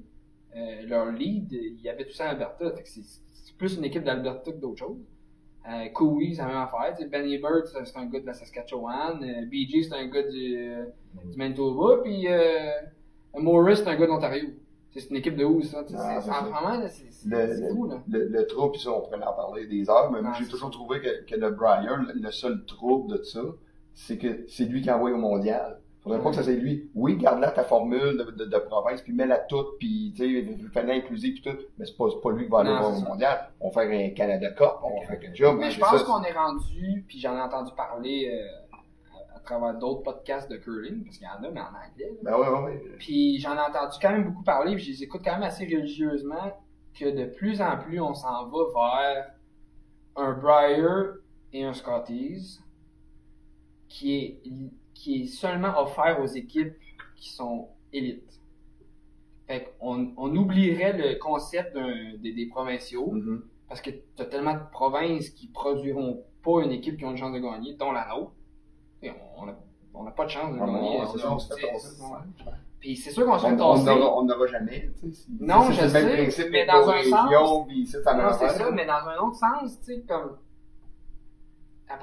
euh, 0.55 0.81
leur 0.87 1.07
lead, 1.11 1.51
il 1.51 1.89
habite 1.89 2.07
tout 2.07 2.13
ça 2.13 2.25
en 2.27 2.29
Alberta. 2.29 2.71
Fait 2.71 2.83
que 2.83 2.89
c'est 2.89 3.01
c'est 3.03 3.57
plus 3.57 3.77
une 3.77 3.85
équipe 3.85 4.03
d'Alberta 4.03 4.51
que 4.51 4.57
d'autres 4.57 4.79
choses. 4.79 4.97
Euh, 5.67 5.89
Cowie, 5.93 6.35
c'est 6.35 6.41
la 6.43 6.47
même 6.47 6.57
affaire. 6.57 6.93
Tu 6.95 7.03
sais, 7.03 7.09
Benny 7.09 7.37
Bird, 7.39 7.65
c'est 7.65 7.97
un 7.97 8.05
gars 8.05 8.19
de 8.19 8.25
la 8.25 8.33
Saskatchewan. 8.33 9.23
Euh, 9.23 9.45
BG, 9.49 9.83
c'est 9.83 9.95
un 9.95 10.05
gars 10.07 10.21
du, 10.23 10.57
euh, 10.57 10.85
du 11.25 11.37
Manitoba. 11.37 12.01
Puis 12.03 12.27
euh, 12.27 12.69
Morris, 13.37 13.77
c'est 13.77 13.87
un 13.87 13.95
gars 13.95 14.07
d'Ontario. 14.07 14.49
C'est 14.91 15.09
une 15.09 15.17
équipe 15.17 15.35
de 15.35 15.43
où, 15.43 15.61
ça? 15.61 15.83
Ah, 15.97 16.21
c'est- 16.21 16.29
là, 17.29 17.47
c'est 17.55 17.69
fou, 17.69 17.85
là. 17.87 18.01
Le, 18.07 18.27
le 18.29 18.47
trouble, 18.47 18.71
puis 18.73 18.81
ça, 18.81 18.91
on 18.91 19.01
pourrait 19.01 19.21
en 19.23 19.33
parler 19.33 19.67
des 19.67 19.89
heures, 19.89 20.09
mais 20.11 20.19
Ah, 20.23 20.37
j'ai 20.39 20.45
toujours 20.47 20.69
trouvé 20.71 21.01
que, 21.01 21.25
que 21.25 21.35
le 21.35 21.49
Brian, 21.49 21.97
le, 21.97 22.13
le 22.21 22.31
seul 22.31 22.63
trouble 22.65 23.17
de 23.17 23.23
ça, 23.23 23.41
c'est 23.93 24.17
que 24.17 24.45
c'est 24.47 24.63
lui 24.65 24.81
qui 24.81 24.89
envoie 24.91 25.11
au 25.11 25.17
mondial. 25.17 25.79
Faudrait 26.05 26.21
pas 26.21 26.29
que 26.29 26.35
ça 26.35 26.43
c'est 26.43 26.55
lui. 26.55 26.91
Oui, 26.93 27.17
garde 27.17 27.39
là 27.39 27.49
ta 27.49 27.63
formule 27.63 28.15
de, 28.15 28.31
de, 28.31 28.45
de 28.45 28.57
province, 28.59 29.01
puis 29.01 29.11
mets-la 29.11 29.39
toute, 29.39 29.79
puis 29.79 30.13
tu 30.15 30.45
sais, 30.45 30.69
fais 30.71 30.91
inclusive 30.91 31.33
puis 31.33 31.41
tout, 31.41 31.57
mais 31.79 31.85
c'est 31.85 31.97
pas, 31.97 32.05
pas 32.21 32.31
lui 32.31 32.45
qui 32.45 32.51
va 32.51 32.59
aller 32.59 32.69
voir 32.69 32.95
au 32.95 33.01
mondial. 33.01 33.49
On 33.59 33.69
va 33.69 33.81
faire 33.81 34.05
un 34.05 34.09
Canada 34.11 34.51
Cup, 34.51 34.73
on 34.83 34.99
va 34.99 35.07
faire 35.07 35.19
quelque 35.19 35.35
chose. 35.35 35.57
Mais 35.59 35.71
je 35.71 35.79
pense 35.79 36.03
qu'on 36.03 36.21
est 36.21 36.31
rendu, 36.31 37.03
puis 37.07 37.19
j'en 37.19 37.35
ai 37.35 37.41
entendu 37.41 37.71
parler 37.75 38.29
euh, 38.31 38.77
à, 39.33 39.37
à 39.37 39.39
travers 39.39 39.73
d'autres 39.79 40.03
podcasts 40.03 40.49
de 40.51 40.57
curling, 40.57 41.03
parce 41.03 41.17
qu'il 41.17 41.25
y 41.25 41.29
en 41.29 41.43
a, 41.43 41.49
mais 41.49 41.59
en 41.59 41.63
anglais. 41.63 42.13
Ben 42.21 42.37
ouais, 42.37 42.47
ouais, 42.49 42.63
ouais. 42.65 42.83
Puis 42.99 43.39
j'en 43.39 43.55
ai 43.55 43.61
entendu 43.61 43.97
quand 43.99 44.11
même 44.11 44.25
beaucoup 44.25 44.43
parler, 44.43 44.75
puis 44.75 44.83
je 44.83 44.91
les 44.91 45.03
écoute 45.03 45.21
quand 45.25 45.33
même 45.33 45.41
assez 45.43 45.65
religieusement, 45.65 46.55
que 46.93 47.09
de 47.09 47.25
plus 47.25 47.61
en 47.63 47.77
plus 47.77 47.99
on 47.99 48.13
s'en 48.13 48.47
va 48.47 48.59
vers 48.75 49.31
un 50.17 50.33
Briar 50.33 51.15
et 51.51 51.63
un 51.63 51.73
Scotties 51.73 52.59
qui 53.89 54.15
est, 54.15 54.41
qui 54.95 55.21
est 55.23 55.27
seulement 55.27 55.79
offert 55.79 56.19
aux 56.21 56.25
équipes 56.25 56.73
qui 57.15 57.29
sont 57.29 57.69
élites. 57.93 58.41
Fait 59.47 59.71
qu'on 59.79 60.11
on 60.17 60.35
oublierait 60.35 60.93
le 60.97 61.19
concept 61.19 61.77
des, 61.77 62.33
des 62.33 62.47
provinciaux, 62.47 63.11
Mhm. 63.11 63.43
parce 63.69 63.79
que 63.81 63.91
tu 63.91 64.01
as 64.21 64.25
tellement 64.25 64.55
de 64.55 64.61
provinces 64.71 65.29
qui 65.29 65.47
produiront 65.47 66.23
pas 66.43 66.63
une 66.63 66.71
équipe 66.71 66.97
qui 66.97 67.05
a 67.05 67.09
une 67.11 67.17
chance 67.17 67.33
de 67.33 67.39
gagner, 67.39 67.73
dont 67.75 67.91
la 67.91 68.07
nôtre. 68.07 68.31
Et 69.03 69.11
on 69.37 69.45
n'a 69.45 69.55
on 69.93 70.03
pas 70.11 70.25
de 70.25 70.29
chance 70.31 70.51
de 70.53 70.57
gagner. 70.59 70.97
On 70.99 71.05
on. 71.31 71.37
Puis 72.79 72.95
c'est 72.95 73.11
sûr 73.11 73.25
qu'on 73.25 73.37
se 73.39 73.45
On 73.45 73.49
fait 73.49 73.55
on 73.55 74.23
n'aura 74.23 74.41
on 74.43 74.47
jamais, 74.47 74.89
Non, 75.39 75.71
je 75.71 75.87
sais, 75.87 76.49
mais 76.49 76.65
dans 76.65 76.89
un 76.89 77.03
sens- 77.03 77.29
c'est 78.39 78.49
ça, 78.49 78.71
mais 78.71 78.85
dans 78.85 78.93
un 79.07 79.17
autre 79.17 79.35
sens, 79.37 79.79
tu 79.79 79.85
sais, 79.85 80.01
comme. 80.07 80.37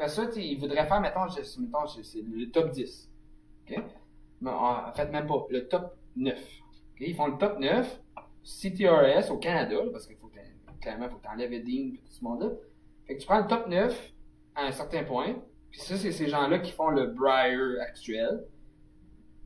Après 0.03 0.09
ça, 0.15 0.25
ils 0.35 0.59
voudraient 0.59 0.85
faire, 0.87 1.01
mettons, 1.01 1.29
je- 1.29 1.61
mettons 1.61 1.87
c'est 1.87 2.23
le 2.23 2.51
top 2.51 2.71
10. 2.73 3.09
OK? 3.71 3.81
Mais 4.41 4.51
en 4.51 4.93
fait, 4.93 5.07
même 5.13 5.29
pas. 5.29 5.47
Le 5.49 5.69
top 5.69 5.95
9. 6.17 6.35
OK? 6.37 7.01
Ils 7.01 7.15
font 7.15 7.29
le 7.29 7.39
top 7.39 7.61
9, 7.61 8.01
CTRS 8.43 9.31
au 9.31 9.39
Canada, 9.39 9.77
parce 9.93 10.09
qu'il 10.09 10.17
faut 10.17 10.27
que 10.27 10.35
t'a- 10.35 10.73
clairement, 10.81 11.05
il 11.05 11.11
faut 11.11 11.19
que 11.19 11.23
tu 11.23 11.29
enlèves 11.29 11.53
Edding 11.53 11.95
et 11.95 11.99
tout 11.99 12.13
ce 12.13 12.25
monde-là. 12.25 12.49
Fait 13.07 13.15
que 13.15 13.21
tu 13.21 13.27
prends 13.27 13.39
le 13.39 13.47
top 13.47 13.69
9 13.69 14.13
à 14.57 14.65
un 14.67 14.73
certain 14.73 15.05
point, 15.05 15.37
puis 15.71 15.79
ça, 15.81 15.97
c'est 15.97 16.11
ces 16.11 16.27
gens-là 16.27 16.59
qui 16.59 16.73
font 16.73 16.89
le 16.89 17.07
Briar 17.07 17.81
actuel. 17.83 18.45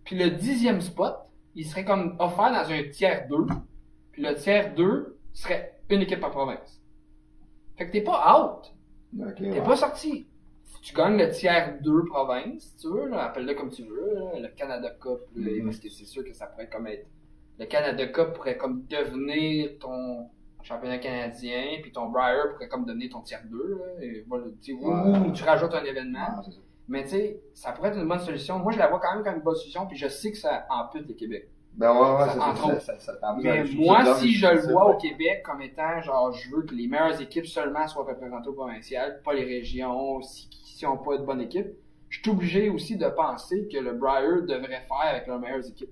Puis 0.04 0.16
le 0.16 0.30
dixième 0.30 0.80
spot, 0.80 1.16
il 1.54 1.66
serait 1.66 1.84
comme 1.84 2.16
offert 2.18 2.50
dans 2.50 2.70
un 2.72 2.82
tiers 2.88 3.28
2. 3.28 3.46
Puis 4.12 4.22
le 4.22 4.34
tiers 4.36 4.74
2 4.74 5.18
serait 5.34 5.78
une 5.90 6.00
équipe 6.00 6.20
par 6.20 6.30
province. 6.30 6.80
Fait 7.76 7.86
que 7.88 7.92
t'es 7.92 8.00
pas 8.02 8.40
out. 8.40 8.72
Ok, 9.20 9.34
T'es 9.36 9.62
pas 9.62 9.76
sorti. 9.76 10.26
Tu 10.86 10.94
gagnes 10.94 11.18
le 11.18 11.28
tiers 11.30 11.78
2 11.82 12.04
province, 12.04 12.62
si 12.62 12.76
tu 12.76 12.86
veux, 12.88 13.12
appelle-le 13.12 13.54
comme 13.54 13.70
tu 13.70 13.82
veux, 13.82 14.14
là, 14.14 14.38
le 14.38 14.48
Canada 14.54 14.88
Cup, 15.00 15.18
là, 15.34 15.50
Mhm. 15.50 15.64
parce 15.64 15.80
que 15.80 15.88
c'est 15.88 16.04
sûr 16.04 16.22
que 16.24 16.32
ça 16.32 16.46
pourrait 16.46 16.68
comme 16.68 16.86
être. 16.86 17.08
Le 17.58 17.66
Canada 17.66 18.06
Cup 18.06 18.34
pourrait 18.34 18.56
comme 18.56 18.84
devenir 18.88 19.78
ton 19.80 20.28
championnat 20.62 20.98
canadien, 20.98 21.78
puis 21.82 21.90
ton 21.90 22.06
Briar 22.10 22.52
pourrait 22.52 22.68
comme 22.68 22.84
devenir 22.84 23.10
ton 23.10 23.20
tiers 23.22 23.42
2, 23.50 23.56
là, 23.78 23.84
et 24.00 24.24
voilà, 24.28 24.46
tu 24.62 24.74
Ouais. 24.74 25.32
tu 25.32 25.42
rajoutes 25.42 25.74
un 25.74 25.82
événement. 25.84 26.40
Mais 26.86 27.02
tu 27.02 27.08
sais, 27.10 27.40
ça 27.52 27.72
pourrait 27.72 27.88
être 27.88 27.98
une 27.98 28.06
bonne 28.06 28.20
solution. 28.20 28.60
Moi, 28.60 28.70
je 28.70 28.78
la 28.78 28.86
vois 28.86 29.00
quand 29.00 29.12
même 29.12 29.24
comme 29.24 29.34
une 29.38 29.42
bonne 29.42 29.56
solution, 29.56 29.88
puis 29.88 29.96
je 29.96 30.06
sais 30.06 30.30
que 30.30 30.38
ça 30.38 30.66
ampute 30.70 31.08
le 31.08 31.14
Québec. 31.14 31.48
Ben 31.76 31.92
ouais, 31.92 31.98
ouais, 31.98 32.28
Ça- 32.30 32.48
entre 32.48 32.80
ça, 32.80 32.92
Mais 33.42 33.64
moi, 33.74 34.14
si 34.16 34.32
je 34.32 34.46
le 34.46 34.60
vois 34.72 34.94
au 34.94 34.96
Québec 34.96 35.42
comme 35.44 35.60
étant, 35.60 36.00
genre, 36.00 36.32
je 36.32 36.50
veux 36.50 36.62
que 36.62 36.74
les 36.74 36.88
meilleures 36.88 37.20
équipes 37.20 37.46
seulement 37.46 37.86
soient 37.86 38.04
représentées 38.04 38.48
au 38.48 38.54
provincial, 38.54 39.20
pas 39.22 39.34
les 39.34 39.44
régions, 39.44 40.22
si, 40.22 40.48
si 40.64 40.86
ont 40.86 40.96
pas 40.96 41.18
de 41.18 41.22
bonne 41.24 41.42
équipe, 41.42 41.66
je 42.08 42.20
suis 42.20 42.30
obligé 42.30 42.70
aussi 42.70 42.96
de 42.96 43.06
penser 43.08 43.68
que 43.70 43.76
le 43.78 43.92
Briar 43.92 44.42
devrait 44.42 44.84
faire 44.88 45.10
avec 45.10 45.26
leurs 45.26 45.38
meilleures 45.38 45.66
équipes. 45.68 45.90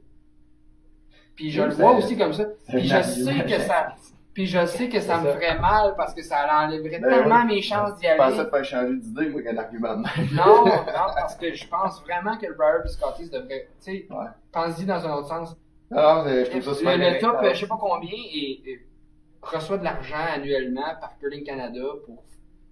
Puis 1.37 1.51
je 1.51 1.62
le 1.62 1.70
vois 1.74 1.93
aussi 1.97 2.16
comme 2.16 2.32
ça. 2.32 2.45
Puis 2.68 2.87
je 2.89 3.03
sais 3.03 3.45
que 3.45 3.61
ça, 3.61 3.95
puis 4.32 4.47
je 4.47 4.64
sais 4.66 4.89
que 4.89 5.01
ça 5.01 5.18
me 5.20 5.32
ferait 5.32 5.59
mal 5.59 5.95
parce 5.97 6.14
que 6.14 6.22
ça 6.22 6.47
enlèverait 6.64 6.99
Ben 7.01 7.09
tellement 7.11 7.41
oui. 7.43 7.57
mes 7.57 7.62
chances 7.62 7.97
d'y 7.97 8.07
Je 8.07 8.16
pensais 8.16 8.39
aller. 8.41 8.45
te 8.51 8.51
faire 8.57 8.64
changer 8.64 8.97
d'idée, 8.97 9.28
moi, 9.28 9.43
qu'un 9.43 9.57
argument 9.59 9.97
de. 9.97 10.35
Non, 10.35 10.64
non, 10.64 10.82
parce 11.14 11.35
que 11.37 11.53
je 11.53 11.68
pense 11.68 12.01
vraiment 12.03 12.37
que 12.39 12.47
le 12.47 12.55
Briar 12.55 12.85
et 12.85 12.89
Scotties 12.89 13.28
devrait, 13.30 13.68
tu 13.85 13.93
sais, 13.93 14.07
Ouais. 14.11 14.26
pense-y 14.53 14.87
dans 14.87 15.07
un 15.07 15.12
autre 15.16 15.28
sens. 15.28 15.57
Ah, 15.91 16.24
c'est- 16.26 16.45
je 16.47 16.51
trouve 16.51 16.62
ça 16.62 16.74
super 16.74 16.99
Le, 16.99 17.05
le 17.14 17.18
top, 17.20 17.37
je 17.53 17.61
sais 17.61 17.66
pas 17.66 17.78
combien, 17.80 18.11
et, 18.12 18.70
et 18.70 18.87
reçoit 19.43 19.78
de 19.78 19.85
l'argent 19.85 20.16
annuellement 20.35 20.95
par 21.01 21.18
Curling 21.18 21.45
Canada 21.45 21.82
pour, 22.05 22.24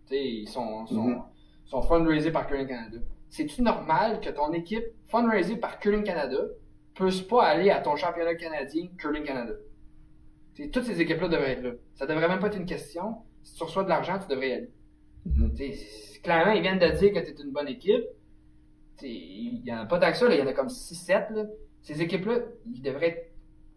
tu 0.07 0.15
sais, 0.15 0.25
ils 0.25 0.49
sont, 0.49 0.87
sont, 0.87 1.03
Mhm. 1.09 1.23
sont 1.67 1.83
fundraisés 1.83 2.31
par 2.33 2.47
Curling 2.47 2.69
Canada. 2.69 2.99
C'est-tu 3.29 3.63
normal 3.63 4.21
que 4.21 4.31
ton 4.31 4.53
équipe 4.53 4.85
fundraisée 5.07 5.57
par 5.57 5.79
Curling 5.79 6.03
Canada 6.05 6.39
puisse 6.95 7.21
pas 7.23 7.45
aller 7.45 7.71
à 7.71 7.81
ton 7.81 7.97
championnat 7.97 8.35
canadien 8.35 8.89
Curling 8.99 9.25
Canada? 9.25 9.53
T'sais, 10.55 10.69
toutes 10.69 10.85
ces 10.85 11.01
équipes-là 11.01 11.29
devraient 11.29 11.53
être 11.53 11.63
là. 11.63 11.71
Ça 11.95 12.07
devrait 12.07 12.29
même 12.29 12.41
pas 12.41 12.49
être 12.49 12.59
une 12.59 12.67
question. 12.67 13.17
Si 13.43 13.55
tu 13.57 13.63
reçois 13.65 13.85
de 13.85 13.89
l'argent, 13.89 14.19
tu 14.19 14.29
devrais 14.29 14.49
y 14.49 14.53
aller. 14.53 14.71
T'sais, 15.55 15.73
c'est- 15.73 16.21
clairement, 16.23 16.53
ils 16.53 16.61
viennent 16.63 16.79
de 16.79 16.89
dire 16.89 17.13
que 17.13 17.19
tu 17.21 17.31
es 17.33 17.43
une 17.45 17.53
bonne 17.53 17.69
équipe. 17.69 18.05
Il 19.03 19.63
y 19.65 19.73
en 19.73 19.79
a 19.79 19.87
pas 19.87 19.99
tant 19.99 20.11
que 20.11 20.17
ça, 20.17 20.29
là. 20.29 20.35
il 20.35 20.41
y 20.41 20.43
en 20.43 20.47
a 20.47 20.53
comme 20.53 20.69
6-7. 20.69 21.33
Ces 21.83 22.01
équipes-là, 22.01 22.39
ils 22.73 22.83
devraient 22.83 23.09
être 23.09 23.31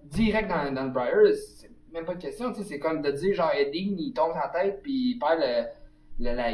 direct 0.04 0.50
dans, 0.50 0.72
dans 0.74 0.84
le 0.84 0.92
Briar. 0.92 1.34
C'est 1.34 1.72
même 1.94 2.06
pas 2.06 2.14
une 2.14 2.20
question. 2.20 2.54
C'est 2.54 2.80
comme 2.80 3.02
de 3.02 3.12
dire, 3.12 3.34
genre, 3.36 3.52
Eddie, 3.58 3.96
il 3.98 4.14
tombe 4.14 4.32
en 4.34 4.52
tête 4.52 4.82
puis 4.84 5.12
il 5.12 5.20
perd 5.20 5.40
le- 5.40 6.26
le- 6.26 6.36
la, 6.36 6.52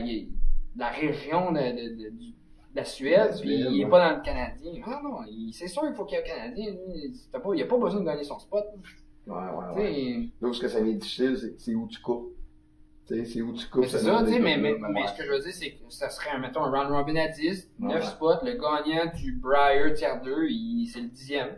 la 0.77 0.89
région 0.89 1.51
de, 1.51 1.59
de- 1.59 1.95
de- 2.03 2.09
du- 2.09 2.31
de 2.31 2.77
la 2.77 2.85
Suède, 2.85 3.35
puis 3.41 3.49
il 3.55 3.81
est 3.81 3.83
ouais. 3.83 3.89
pas 3.89 4.09
dans 4.11 4.17
le 4.17 4.23
Canadien. 4.23 4.71
Ah 4.85 5.01
non, 5.03 5.17
c'est 5.51 5.67
sûr 5.67 5.81
qu'il 5.83 5.93
faut 5.93 6.05
qu'il 6.05 6.17
y 6.17 6.21
ait 6.21 6.23
un 6.23 6.35
Canadien. 6.35 6.73
pas- 7.33 7.53
il 7.53 7.61
a 7.61 7.65
pas 7.65 7.77
besoin 7.77 7.99
de 7.99 8.05
gagner 8.05 8.23
son 8.23 8.39
spot. 8.39 8.63
Ouais, 9.27 9.35
ouais, 9.35 9.75
ouais. 9.75 10.29
Là 10.41 10.47
où 10.47 10.53
ce 10.53 10.61
que 10.61 10.67
ça 10.69 10.79
devient 10.79 10.95
difficile, 10.95 11.37
c'est- 11.37 11.59
c'est 11.59 11.75
où 11.75 11.85
tu 11.87 11.99
coupes. 12.01 12.33
Tu 13.11 13.17
sais, 13.17 13.25
c'est 13.25 13.41
où 13.41 13.51
tu 13.53 13.67
coupes. 13.67 13.81
Mais 13.81 13.87
c'est 13.89 13.97
ça, 13.99 14.23
tu 14.25 14.31
sais, 14.33 14.39
mais, 14.39 14.57
mais, 14.57 14.75
mais 14.89 15.05
ce 15.07 15.13
que 15.17 15.23
je 15.25 15.31
veux 15.31 15.39
dire, 15.39 15.53
c'est 15.53 15.71
que 15.71 15.77
ça 15.89 16.09
serait, 16.09 16.37
mettons, 16.39 16.63
un 16.63 16.71
round 16.71 16.91
robin 16.91 17.15
à 17.17 17.27
10, 17.27 17.69
Ouais, 17.79 17.87
9 17.89 17.95
ouais. 17.95 18.01
spots, 18.09 18.45
le 18.45 18.53
gagnant 18.53 19.11
du 19.13 19.33
Briar 19.33 19.93
tiers 19.93 20.21
2, 20.21 20.45
il- 20.49 20.87
c'est 20.87 21.01
le 21.01 21.07
dixième. 21.09 21.49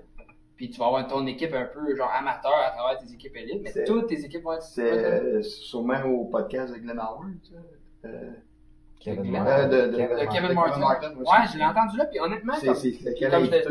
Puis 0.55 0.69
tu 0.69 0.79
vas 0.79 0.87
avoir 0.87 1.07
ton 1.07 1.25
équipe 1.27 1.53
un 1.53 1.65
peu, 1.65 1.95
genre, 1.95 2.11
amateur 2.11 2.53
à 2.55 2.71
travers 2.71 2.97
tes 2.99 3.13
équipes 3.13 3.35
élites, 3.35 3.61
mais 3.63 3.83
toutes 3.83 4.07
tes 4.07 4.23
équipes 4.25 4.43
vont 4.43 4.53
être... 4.53 4.63
C'est 4.63 4.81
euh, 4.91 5.41
sûrement 5.43 6.01
au 6.05 6.25
podcast 6.25 6.73
de 6.73 6.79
Glenn 6.79 6.97
Howard, 6.99 7.33
ça. 7.43 8.07
Euh, 8.07 8.31
Kevin 8.99 9.35
Euh, 9.35 9.39
Martin. 9.39 9.67
de- 9.67 9.95
Kevin 9.95 10.17
Kevin 10.31 10.53
Martin, 10.53 11.15
Ouais, 11.17 11.47
je 11.51 11.57
l'ai 11.57 11.65
entendu 11.65 11.97
là, 11.97 12.05
puis 12.05 12.19
honnêtement, 12.19 12.53
c'est 12.59 12.65
comme- 12.67 12.75
c'est 12.75 12.89
lequel 13.03 13.31
je 13.31 13.35
invité? 13.35 13.63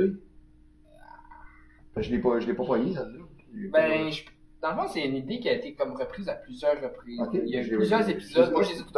Je 1.96 2.10
l'ai 2.10 2.18
pas, 2.18 2.38
je 2.40 2.46
l'ai 2.46 2.54
pas 2.54 2.64
pogné, 2.64 2.94
celle-là. 2.94 3.24
ben, 3.70 4.10
je- 4.10 4.24
dans 4.62 4.70
le 4.70 4.76
fond, 4.76 4.88
c'est 4.88 5.04
une 5.04 5.16
idée 5.16 5.40
qui 5.40 5.48
a 5.48 5.54
été 5.54 5.74
comme 5.74 5.92
reprise 5.94 6.28
à 6.28 6.34
plusieurs 6.34 6.80
reprises. 6.80 7.20
Il 7.34 7.48
y 7.48 7.56
a 7.58 7.62
j'ai- 7.62 7.76
plusieurs 7.76 8.08
épisodes. 8.08 8.52
Moi, 8.52 8.62
je 8.62 8.68
les 8.70 8.74
ai 8.76 8.78
j'ai- 8.78 8.92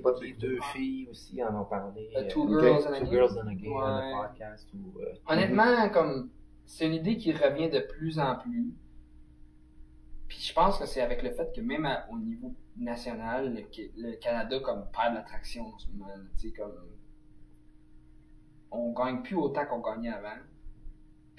pas 0.00 0.12
de- 0.12 0.20
Les 0.24 0.32
deux 0.32 0.58
filles 0.72 1.06
aussi 1.10 1.42
en 1.44 1.60
ont 1.60 1.64
parlé. 1.64 2.10
The 2.12 2.18
euh, 2.18 2.28
Two 2.28 2.42
ok. 2.42 2.60
Girls 2.60 2.86
and 2.88 2.98
Two. 3.04 3.10
Girls 3.10 3.38
in 3.38 3.46
a 3.48 3.54
Game, 3.54 3.72
Ouais. 3.72 4.10
le 4.12 4.26
podcast. 4.28 4.68
Ou, 4.74 5.00
euh, 5.00 5.12
Honnêtement, 5.28 5.88
comme 5.90 6.30
c'est 6.66 6.86
une 6.86 6.94
idée 6.94 7.16
qui 7.16 7.32
revient 7.32 7.70
de 7.70 7.78
plus 7.80 8.18
en 8.18 8.34
plus. 8.36 8.74
Puis 10.28 10.38
je 10.40 10.52
pense 10.52 10.78
que 10.78 10.86
c'est 10.86 11.00
avec 11.00 11.22
le 11.22 11.30
fait 11.30 11.52
que 11.54 11.60
même 11.60 11.86
à- 11.86 12.06
au 12.10 12.18
niveau 12.18 12.52
national, 12.76 13.54
le, 13.54 13.62
Ca- 13.70 13.90
le 13.96 14.12
Canada 14.16 14.58
comme 14.60 14.86
perd 14.92 15.14
l'attraction 15.14 15.66
en 15.66 15.78
ce 15.78 15.86
moment. 15.88 16.12
Tu 16.38 16.48
sais, 16.48 16.54
comme 16.56 16.72
on 18.72 18.92
gagne 18.92 19.22
plus 19.22 19.36
autant 19.36 19.66
qu'on 19.66 19.80
gagnait 19.80 20.10
avant. 20.10 20.28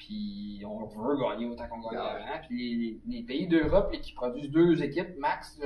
Puis 0.08 0.64
on 0.68 0.84
veut 0.88 1.16
gagner 1.18 1.46
autant 1.46 1.68
qu'on 1.68 1.80
Ouais. 1.88 1.96
avant. 1.96 2.42
Puis 2.48 3.00
les, 3.08 3.22
pays 3.22 3.48
d'Europe 3.48 3.92
qui 4.02 4.14
produisent 4.14 4.50
deux 4.50 4.82
équipes 4.82 5.16
max, 5.20 5.60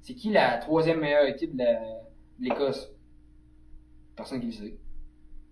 c'est 0.00 0.14
qui 0.14 0.30
la 0.32 0.56
troisième 0.56 1.00
meilleure 1.00 1.26
équipe 1.26 1.54
de 1.54 1.64
l'Écosse? 2.40 2.90
Personne 4.16 4.40
qui 4.40 4.46
le 4.46 4.52
sait. 4.52 4.78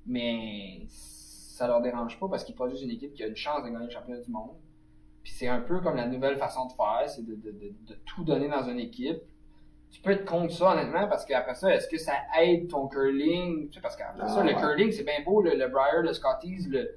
Mais 0.07 0.87
ça 0.89 1.67
leur 1.67 1.83
dérange 1.83 2.19
pas 2.19 2.29
parce 2.29 2.45
qu'ils 2.45 2.55
produisent 2.55 2.81
une 2.83 2.91
équipe 2.91 3.13
qui 3.13 3.23
a 3.23 3.27
une 3.27 3.37
chance 3.37 3.63
de 3.63 3.69
gagner 3.69 3.85
le 3.87 3.91
championnat 3.93 4.23
du 4.23 4.31
monde. 4.31 4.57
Puis 5.23 5.33
c'est 5.33 5.49
un 5.49 5.61
peu 5.61 5.81
comme 5.81 5.97
la 5.97 6.07
nouvelle 6.07 6.37
façon 6.37 6.67
de 6.67 6.73
faire, 6.73 7.03
c'est 7.09 7.27
de, 7.27 7.35
de, 7.35 7.51
de, 7.51 7.75
de 7.89 7.95
tout 8.07 8.25
donner 8.25 8.49
dans 8.49 8.63
une 8.69 8.79
équipe. 8.79 9.21
Tu 9.91 10.01
peux 10.01 10.13
être 10.13 10.25
contre 10.25 10.53
ça 10.53 10.73
honnêtement 10.73 11.09
parce 11.09 11.27
qu'après 11.27 11.55
ça, 11.55 11.75
est-ce 11.75 11.89
que 11.89 11.99
ça 11.99 12.15
aide 12.41 12.69
ton 12.69 12.89
curling? 12.89 13.69
Tu 13.69 13.75
sais, 13.75 13.81
parce 13.83 13.97
qu'après 13.97 14.21
Ah, 14.23 14.29
ça, 14.29 14.43
le 14.43 14.55
ouais. 14.55 14.61
curling, 14.61 14.93
c'est 14.93 15.05
bien 15.05 15.23
beau, 15.25 15.43
le, 15.43 15.51
le 15.57 15.69
Briar, 15.69 16.03
le 16.03 16.13
Scotties, 16.15 16.69
le, 16.69 16.91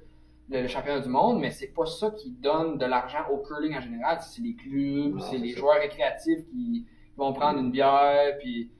le, 0.50 0.62
le 0.62 0.68
championnat 0.68 1.00
du 1.00 1.08
monde, 1.08 1.38
mais 1.40 1.50
c'est 1.50 1.68
pas 1.72 1.86
ça 1.86 2.10
qui 2.10 2.30
donne 2.32 2.76
de 2.78 2.84
l'argent 2.86 3.20
au 3.32 3.38
curling 3.38 3.76
en 3.76 3.80
général. 3.80 4.18
C'est 4.20 4.42
les 4.42 4.54
clubs, 4.56 5.18
c'est 5.20 5.38
les 5.38 5.52
ça. 5.52 5.60
joueurs 5.60 5.80
récréatifs 5.80 6.44
qui 6.50 6.86
vont 7.16 7.32
prendre 7.32 7.58
une 7.60 7.70
bière, 7.70 8.36
puis 8.38 8.70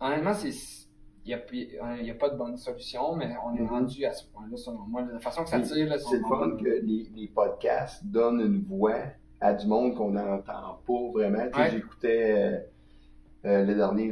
honnêtement, 0.00 0.34
c'est 0.34 0.50
il 1.24 1.36
n'y 1.36 1.78
a, 1.82 1.96
y 2.02 2.10
a 2.10 2.14
pas 2.14 2.30
de 2.30 2.36
bonne 2.38 2.56
solution, 2.56 3.14
mais 3.14 3.28
on 3.44 3.54
est 3.54 3.60
Mhm. 3.60 3.68
rendu 3.68 4.04
à 4.06 4.12
ce 4.14 4.24
point-là, 4.30 4.56
selon 4.56 4.78
moi. 4.88 5.02
La 5.12 5.18
façon 5.18 5.42
que 5.44 5.50
ça 5.50 5.60
tire, 5.60 5.94
C'est 5.98 6.16
le 6.16 6.22
fun 6.22 6.56
que 6.56 6.64
les, 6.64 7.10
les 7.14 7.28
podcasts 7.28 8.02
donnent 8.06 8.40
une 8.40 8.62
voix 8.62 8.94
à 9.38 9.52
du 9.52 9.66
monde 9.66 9.94
qu'on 9.94 10.12
n'entend 10.12 10.80
pas 10.86 11.12
vraiment. 11.12 11.44
Ouais. 11.54 11.70
J'écoutais 11.70 12.32
euh, 12.34 12.58
euh, 13.44 13.64
le 13.66 13.74
dernier, 13.74 14.10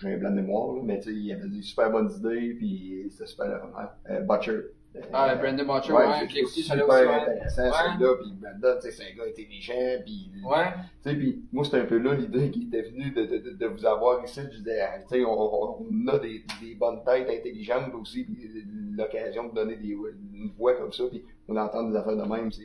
j'ai 0.00 0.14
un 0.14 0.16
blanc 0.16 0.30
de 0.30 0.36
mémoire, 0.36 0.76
là, 0.76 0.80
mais 0.82 0.98
il 1.06 1.26
y 1.26 1.32
avait 1.34 1.48
des 1.48 1.60
super 1.60 1.90
bonnes 1.90 2.10
idées, 2.10 2.54
puis 2.54 3.06
c'était 3.10 3.26
super 3.26 3.62
euh, 4.08 4.20
Butcher. 4.22 4.60
Euh, 4.96 5.00
Ah, 5.12 5.34
Brandon 5.36 5.64
Butcher, 5.64 5.92
ouais, 5.92 6.06
ouais, 6.06 6.28
celui-là 6.28 6.48
super 6.48 6.88
aussi, 6.88 7.06
ouais. 7.06 7.14
intéressant, 7.14 7.62
Ouais. 7.62 7.70
celui-là, 7.92 8.14
puis 8.20 8.32
Brandon, 8.40 8.74
tu 8.80 8.82
sais, 8.82 8.90
c'est 8.90 9.12
un 9.12 9.16
gars 9.16 9.28
intelligent, 9.28 10.02
puis 10.04 10.30
Ouais, 10.44 10.64
tu 11.02 11.10
sais, 11.10 11.16
puis 11.16 11.44
moi, 11.52 11.64
c'était 11.64 11.78
un 11.78 11.84
peu 11.84 11.98
là 11.98 12.14
l'idée 12.14 12.50
qui 12.50 12.64
était 12.64 12.82
venue 12.82 13.10
de, 13.12 13.24
de, 13.24 13.50
de, 13.56 13.66
vous 13.66 13.86
avoir 13.86 14.24
ici. 14.24 14.40
Je 14.50 14.58
disais, 14.58 14.80
tu 15.08 15.16
sais, 15.20 15.24
on 15.24 16.08
a 16.08 16.18
des, 16.18 16.44
des 16.60 16.74
bonnes 16.74 17.04
têtes 17.04 17.28
intelligentes 17.30 17.94
aussi, 17.94 18.24
puis 18.24 18.48
l'occasion 18.96 19.48
de 19.48 19.54
donner 19.54 19.76
des, 19.76 19.90
une 19.90 20.50
voix 20.58 20.74
comme 20.74 20.92
ça, 20.92 21.04
puis 21.08 21.24
on 21.48 21.56
entend 21.56 21.84
des 21.84 21.96
affaires 21.96 22.16
de 22.16 22.22
même, 22.22 22.50
c'est 22.50 22.64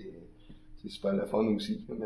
c'est 0.85 0.95
super 0.95 1.13
le 1.13 1.25
fun 1.25 1.45
aussi. 1.55 1.85
Mais, 1.89 2.05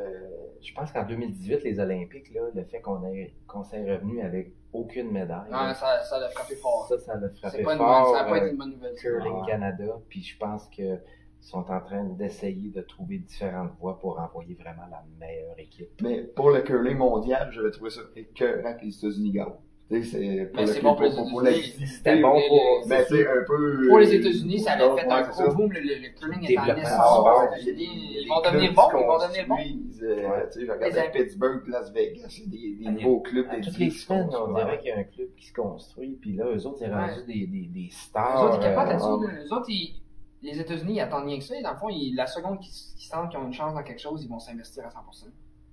Je 0.62 0.74
pense 0.74 0.92
qu'en 0.92 1.06
2018, 1.06 1.64
les 1.64 1.80
Olympiques, 1.80 2.34
là, 2.34 2.42
le 2.54 2.64
fait 2.66 2.82
qu'on 2.82 3.04
ait- 3.06 3.34
qu'on 3.48 3.64
s'est 3.64 3.90
revenu 3.90 4.22
avec 4.22 4.54
aucune 4.74 5.12
médaille, 5.12 5.50
ouais 5.52 5.74
ça, 5.74 6.02
ça 6.04 6.20
l'a 6.20 6.30
frappé 6.30 6.56
fort. 6.56 6.86
ça, 6.88 6.98
ça 7.00 7.16
l'a 7.16 7.30
frappé 7.30 7.64
pas 7.64 7.78
fort. 7.78 8.16
ça 8.16 8.24
n'a 8.24 8.30
pas 8.30 8.36
euh, 8.36 8.42
été 8.42 8.50
une 8.52 8.58
bonne 8.58 8.72
nouvelle. 8.72 8.96
Curling. 8.96 9.46
Canada, 9.46 10.00
puis 10.10 10.22
je 10.22 10.38
pense 10.38 10.68
qu'ils 10.68 11.02
sont 11.40 11.66
en 11.72 11.80
train 11.80 12.04
d'essayer 12.04 12.70
de 12.70 12.82
trouver 12.82 13.18
différentes 13.20 13.72
voies 13.80 13.98
pour 14.00 14.20
envoyer 14.20 14.56
vraiment 14.56 14.86
la 14.92 15.04
meilleure 15.20 15.58
équipe. 15.60 15.90
mais 16.02 16.24
pour 16.24 16.50
le 16.52 16.62
curling 16.62 16.98
mondial, 16.98 17.50
j'avais 17.52 17.72
trouvé 17.72 17.90
ça 17.90 18.02
écœurant 18.16 18.74
que 18.76 18.86
les 18.86 18.98
États-Unis 18.98 19.32
gagnent. 19.32 19.54
C'est 19.92 20.46
pour 20.54 20.56
Mais 20.56 20.62
le 20.62 20.68
c'est 20.68 20.82
bon 20.82 20.94
pour 20.94 21.02
les 21.04 21.10
pour, 21.16 21.30
pour. 21.32 21.42
C'était 21.88 22.22
bon 22.22 22.40
pour- 22.48 22.88
Mais 22.88 23.04
sais, 23.06 23.28
un 23.28 23.44
peu. 23.48 23.88
Pour 23.88 23.98
les 23.98 24.14
États-Unis, 24.14 24.60
ça 24.60 24.74
a 24.74 24.88
Ouais, 24.88 25.02
fait 25.02 25.08
un 25.12 25.24
c'est 25.24 25.42
gros 25.42 25.50
ça. 25.50 25.56
boom. 25.58 25.72
Le, 25.72 25.80
le, 25.80 25.96
le 25.96 26.10
curling 26.20 26.52
est 26.52 26.58
en 26.60 26.62
Ah, 26.62 27.50
Ils 27.58 28.28
vont 28.30 28.42
devenir 28.42 28.74
bons, 28.74 28.84
ils 28.92 29.06
vont 29.08 29.18
devenir 29.18 29.48
bons. 29.48 29.58
tu 29.58 30.66
sais, 30.94 31.02
Les- 31.16 31.20
Pittsburgh, 31.24 31.68
Las 31.68 31.92
Vegas, 31.92 32.40
des, 32.46 32.76
des 32.76 32.92
nouveaux 32.92 33.20
clubs 33.22 33.48
À 33.50 33.56
toutes 33.62 33.80
les 33.80 33.90
semaines, 33.90 34.30
on 34.32 34.54
dirait 34.54 34.78
qu'il 34.78 34.90
y 34.90 34.92
a 34.92 34.98
un 35.00 35.04
club 35.04 35.30
qui 35.36 35.48
se 35.48 35.54
construit, 35.54 36.18
puis 36.22 36.34
là, 36.36 36.46
eux 36.46 36.66
autres, 36.68 36.78
c'est 36.80 36.86
Ouais. 36.86 36.94
rendu 36.94 37.24
des, 37.26 37.48
des, 37.48 37.68
des 37.68 37.90
stars. 37.90 38.44
autres, 38.44 38.58
ils 38.58 38.64
capotent 38.64 38.86
euh, 38.88 38.90
là-dessus. 39.26 39.44
Les 39.44 39.52
autres, 39.52 39.66
ils- 39.70 39.96
les 40.44 40.60
États-Unis, 40.60 40.94
ils 40.98 41.02
attendent 41.02 41.26
rien 41.26 41.40
que 41.40 41.44
ça. 41.46 41.58
Et 41.58 41.64
dans 41.64 41.72
le 41.72 41.78
fond, 41.78 41.90
ils- 41.90 42.14
la 42.16 42.28
seconde 42.28 42.60
qu'ils 42.60 42.72
sentent 42.72 43.32
qu'ils 43.32 43.40
ont 43.40 43.48
une 43.48 43.54
chance 43.54 43.74
dans 43.74 43.84
quelque 43.84 44.00
chose, 44.02 44.24
ils 44.24 44.30
vont 44.30 44.40
s'investir 44.40 44.86
à 44.86 44.92
100%. 44.92 45.26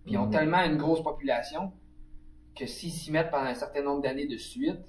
Puis 0.04 0.14
ils 0.14 0.18
ont 0.18 0.24
Mhm. 0.26 0.30
tellement 0.32 0.64
une 0.64 0.76
grosse 0.78 1.02
population 1.02 1.70
que 2.56 2.66
s'ils 2.66 2.90
s'y 2.90 3.10
mettent 3.12 3.30
pendant 3.30 3.46
un 3.50 3.54
certain 3.54 3.82
nombre 3.82 4.02
d'années 4.02 4.26
de 4.26 4.36
suite, 4.36 4.80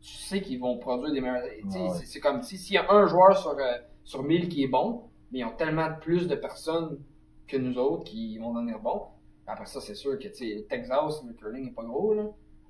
tu 0.00 0.12
sais 0.14 0.40
qu'ils 0.40 0.58
vont 0.58 0.78
produire 0.78 1.12
des 1.12 1.20
meilleurs. 1.20 1.42
Ouais. 1.44 1.88
c'est- 2.04 2.20
comme 2.20 2.42
si 2.42 2.56
s'il 2.56 2.74
y 2.74 2.78
a 2.78 2.90
un 2.90 3.06
joueur 3.06 3.36
sur, 3.36 3.50
euh, 3.50 3.78
sur 4.04 4.22
1000 4.22 4.48
qui 4.48 4.64
est 4.64 4.68
bon, 4.68 5.02
mais 5.30 5.40
ils 5.40 5.44
ont 5.44 5.54
tellement 5.56 5.90
plus 6.00 6.26
de 6.26 6.34
personnes 6.34 6.98
que 7.46 7.56
nous 7.58 7.76
autres 7.78 8.04
qui 8.04 8.38
vont 8.38 8.54
devenir 8.54 8.78
bons. 8.80 9.02
Après 9.46 9.66
ça, 9.66 9.80
c'est 9.80 9.94
sûr 9.96 10.18
que 10.18 10.28
Texas, 10.68 11.22
le 11.26 11.32
curling 11.34 11.64
n'est 11.66 11.72
pas 11.72 11.82
gros, 11.84 12.14
là. 12.14 12.24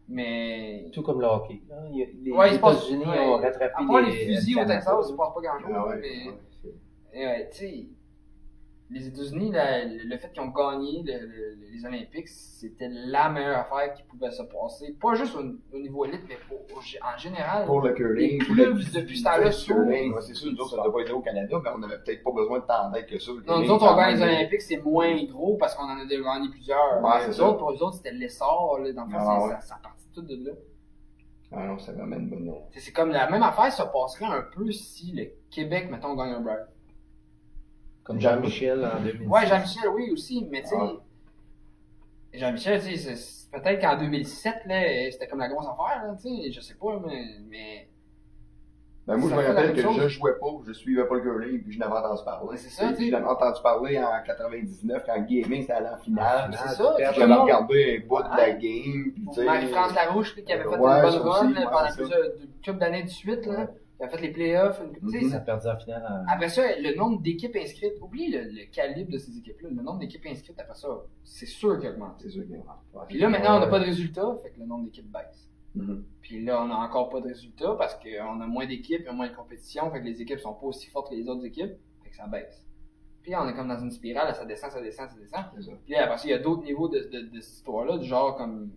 Mais. 0.09 0.91
Tout 0.93 1.03
comme 1.03 1.21
le 1.21 1.27
hockey. 1.29 1.61
là. 1.69 1.77
Les 1.93 2.33
Ouais, 2.33 2.57
États-Unis 2.57 3.05
ouais. 3.07 3.19
ont 3.29 3.37
rattrapé 3.37 3.67
À 3.67 3.87
part 3.87 4.01
les 4.01 4.11
les, 4.11 4.27
fusils 4.35 4.57
au 4.57 4.65
Texas, 4.65 4.85
Canada. 4.87 5.01
il 5.07 5.11
se 5.11 5.17
passe 5.17 5.35
pas 5.35 5.41
grand-chose. 5.41 5.71
Ah 5.73 5.95
mais... 6.01 6.29
ouais, 6.29 6.75
Et, 7.13 7.27
euh, 7.27 7.45
tu 7.53 7.57
sais, 7.59 7.87
les 8.93 9.07
États-unis, 9.07 9.53
le 9.53 10.16
fait 10.16 10.32
qu'ils 10.32 10.43
ont 10.43 10.49
gagné 10.49 11.03
le- 11.05 11.26
le- 11.26 11.59
les 11.72 11.86
Olympiques, 11.86 12.28
c'était 12.28 12.88
la 12.91 13.28
meilleure 13.28 13.59
affaire 13.61 13.95
qui 13.95 14.03
pouvait 14.03 14.30
se 14.32 14.43
passer. 14.43 14.97
Pas 15.01 15.14
juste 15.14 15.36
au, 15.36 15.43
au 15.76 15.78
niveau 15.78 16.05
élite, 16.05 16.22
mais 16.28 16.36
pour- 16.49 16.59
au- 16.76 16.80
en 16.80 17.16
général. 17.18 17.66
Pour 17.66 17.82
le 17.82 17.93
curling, 17.93 18.32
Les 18.32 18.38
clubs, 18.38 18.78
la 18.93 19.01
depuis 19.01 19.18
ce 19.18 19.24
temps-là, 19.24 19.45
le 19.45 19.51
c'est 19.53 20.34
sûr, 20.34 20.51
nous 20.53 20.59
autres, 20.59 20.70
ça 20.76 20.82
n'a 20.82 20.91
pas 20.91 21.01
été 21.01 21.12
au 21.12 21.20
Canada, 21.20 21.61
mais 21.62 21.70
on 21.74 21.78
n'avait 21.78 21.99
peut-être 22.03 22.24
pas 22.24 22.32
besoin 22.32 22.59
de 22.59 22.64
tant 22.64 22.91
d'aide 22.91 23.07
que 23.07 23.18
ça. 23.18 23.30
le 23.32 23.43
Non, 23.47 23.61
nous 23.61 23.70
autres, 23.70 23.86
on 23.93 23.97
gagne 23.97 24.16
les. 24.16 24.22
Olympiques, 24.22 24.62
c'est 24.62 24.76
moins 24.78 25.24
gros 25.24 25.57
parce 25.57 25.74
qu'on 25.76 25.84
en 25.84 25.99
a 25.99 26.05
déjà 26.07 26.22
gagné 26.22 26.49
plusieurs. 26.51 27.01
Ouais, 27.03 27.26
nous 27.28 27.32
ça. 27.32 27.49
autres, 27.49 27.59
pour 27.59 27.70
eux 27.70 27.82
autres, 27.82 27.97
c'était 27.97 28.12
l'essor. 28.12 28.78
Dans 28.95 29.05
le 29.05 29.11
fond, 29.11 29.16
Ah, 29.18 29.45
ouais. 29.45 29.51
ça, 29.53 29.61
ça 29.61 29.78
partit 29.82 30.09
tout 30.12 30.22
de 30.22 30.34
là. 30.47 30.53
Ah 31.53 31.66
non, 31.66 31.78
c'est 31.78 31.93
vraiment 31.93 32.16
une 32.16 32.28
bonne. 32.28 32.53
C'est- 32.72 32.93
comme 32.93 33.11
la 33.11 33.28
même 33.30 33.43
affaire 33.43 33.72
se 33.72 33.82
passerait 33.82 34.26
un 34.26 34.43
peu 34.55 34.70
si 34.72 35.12
le 35.12 35.26
Québec, 35.51 35.88
mettons, 35.91 36.14
gagne 36.14 36.30
un 36.34 36.41
Brian. 36.41 36.57
Comme 38.05 38.21
Jean-Michel 38.21 38.85
en 38.85 39.01
2010. 39.01 39.27
Ouais, 39.29 39.47
Jean-Michel, 39.47 39.89
oui, 39.95 40.11
aussi, 40.13 40.47
mais 40.51 40.63
tu 40.63 40.69
sais. 40.69 40.77
Ah. 40.79 40.93
Jean-Michel, 42.33 42.81
tu 42.83 42.97
sais, 42.97 43.49
peut-être 43.53 43.81
qu'en 43.81 43.97
2007, 43.97 44.55
là, 44.67 45.11
c'était 45.11 45.27
comme 45.27 45.41
la 45.41 45.49
grosse 45.49 45.67
affaire, 45.67 46.05
là, 46.07 46.17
tu 46.21 46.29
sais, 46.29 46.53
je 46.53 46.61
sais 46.61 46.75
pas, 46.75 47.01
mais. 47.07 47.25
mais 47.49 47.89
Ben, 49.07 49.17
moi, 49.17 49.29
je 49.31 49.35
Ça 49.35 49.41
me 49.43 49.47
rappelle 49.49 49.73
que 49.75 49.83
chose. 49.83 49.97
je 50.03 50.09
jouais 50.09 50.39
pas, 50.39 50.47
je 50.67 50.73
suivais 50.73 51.05
pas 51.05 51.17
le 51.17 51.21
curling, 51.23 51.63
puis 51.63 51.73
je 51.73 51.79
n'avais 51.81 51.95
entendu 51.97 52.23
parler. 52.25 52.49
Ouais, 52.49 52.57
c'est 52.57 52.69
ça, 52.71 52.89
tu 52.91 52.97
sais. 52.97 53.07
Je 53.07 53.13
l'avais 53.13 53.27
entendu 53.27 53.61
parler 53.63 53.99
en 53.99 54.23
99, 54.25 55.03
quand 55.05 55.21
Gaming 55.23 55.63
était 55.63 55.73
allé 55.73 55.89
en 55.89 55.97
finale. 55.97 56.51
c'est 56.57 56.69
ça, 56.69 56.85
tout 56.85 56.99
le 56.99 57.05
J'avais 57.05 57.27
monde- 57.27 57.41
regardé 57.43 58.03
un 58.05 58.07
bout 58.07 58.22
de 58.22 58.37
la 58.37 58.51
game, 58.53 59.13
puis 59.13 59.25
tu 59.29 59.35
sais. 59.35 59.45
Marie-France 59.45 59.95
Larouche, 59.97 60.35
qui 60.37 60.53
avait 60.53 60.63
fait 60.63 60.68
Ouais, 60.68 60.77
une 60.77 61.03
bonne 61.03 61.13
ça 61.13 61.18
run 61.18 61.53
pendant 61.55 61.89
ça. 61.89 61.95
plusieurs 61.97 62.25
une 62.25 62.49
couple 62.64 62.79
d'années 62.79 63.03
de 63.03 63.09
suite, 63.09 63.47
là, 63.47 63.68
a 64.05 64.09
fait 64.09 64.21
les 64.21 64.31
playoffs, 64.33 64.79
sais, 64.79 65.21
Mhm. 65.21 65.31
Ça 65.31 65.37
a 65.37 65.41
perdu 65.41 65.67
en 65.68 65.77
finale 65.79 66.07
en... 66.09 66.33
Après 66.33 66.49
ça, 66.49 66.63
le 66.79 66.97
nombre 66.97 67.21
d'équipes 67.22 67.57
inscrites, 67.57 67.95
oublie 68.01 68.31
le, 68.31 68.43
le 68.45 68.71
calibre 68.71 69.13
de 69.13 69.18
ces 69.18 69.37
équipes-là, 69.39 69.68
le 69.71 69.83
nombre 69.83 69.99
d'équipes 69.99 70.25
inscrites 70.27 70.59
après 70.59 70.75
ça, 70.75 70.89
c'est 71.25 71.47
sûr 71.47 71.79
qu'il 71.79 71.89
augmente. 71.91 72.14
C'est 72.18 72.31
sûr 72.31 72.43
qu'il 72.45 72.53
y 72.53 72.55
a 72.57 72.59
ouais. 72.59 73.05
Puis 73.09 73.18
là, 73.18 73.29
maintenant, 73.29 73.57
on 73.57 73.61
n'a 73.61 73.67
pas 73.67 73.79
de 73.81 73.85
résultats, 73.85 74.37
fait 74.43 74.51
que 74.51 74.61
le 74.61 74.67
nombre 74.67 74.85
d'équipes 74.85 75.11
baisse. 75.11 75.49
Mhm. 75.75 76.05
Puis 76.22 76.45
là, 76.45 76.63
on 76.63 76.68
n'a 76.68 76.77
encore 76.79 77.11
pas 77.11 77.21
de 77.21 77.29
résultats 77.29 77.75
parce 77.79 77.95
qu'on 77.97 78.41
a 78.41 78.47
moins 78.47 78.67
d'équipes, 78.67 79.01
il 79.01 79.07
y 79.07 79.09
a 79.09 79.13
moins 79.13 79.29
de 79.29 79.35
compétition, 79.35 79.91
fait 79.91 80.01
que 80.01 80.07
les 80.07 80.21
équipes 80.22 80.41
sont 80.41 80.55
pas 80.55 80.67
aussi 80.67 80.89
fortes 80.91 81.11
que 81.11 81.14
les 81.14 81.29
autres 81.29 81.45
équipes, 81.45 81.72
fait 82.03 82.11
que 82.11 82.17
ça 82.17 82.27
baisse. 82.27 82.67
Puis 83.22 83.37
on 83.37 83.47
est 83.49 83.55
comme 83.55 83.68
dans 83.68 83.79
une 83.79 83.91
spirale, 83.91 84.29
là, 84.29 84.35
ça 84.35 84.47
descend, 84.47 84.71
ça 84.71 84.81
descend, 84.81 85.11
ça 85.11 85.17
descend. 85.18 85.45
Ça. 85.61 85.72
Puis 85.85 85.93
là, 85.93 86.05
après 86.05 86.17
ça, 86.18 86.27
il 86.27 86.31
y 86.31 86.35
a 86.35 86.39
d'autres 86.39 86.63
niveaux 86.63 86.89
de, 86.89 87.01
de, 87.01 87.21
de 87.29 87.41
cette 87.41 87.57
histoire-là, 87.57 87.99
du 87.99 88.07
genre 88.07 88.35
comme 88.37 88.71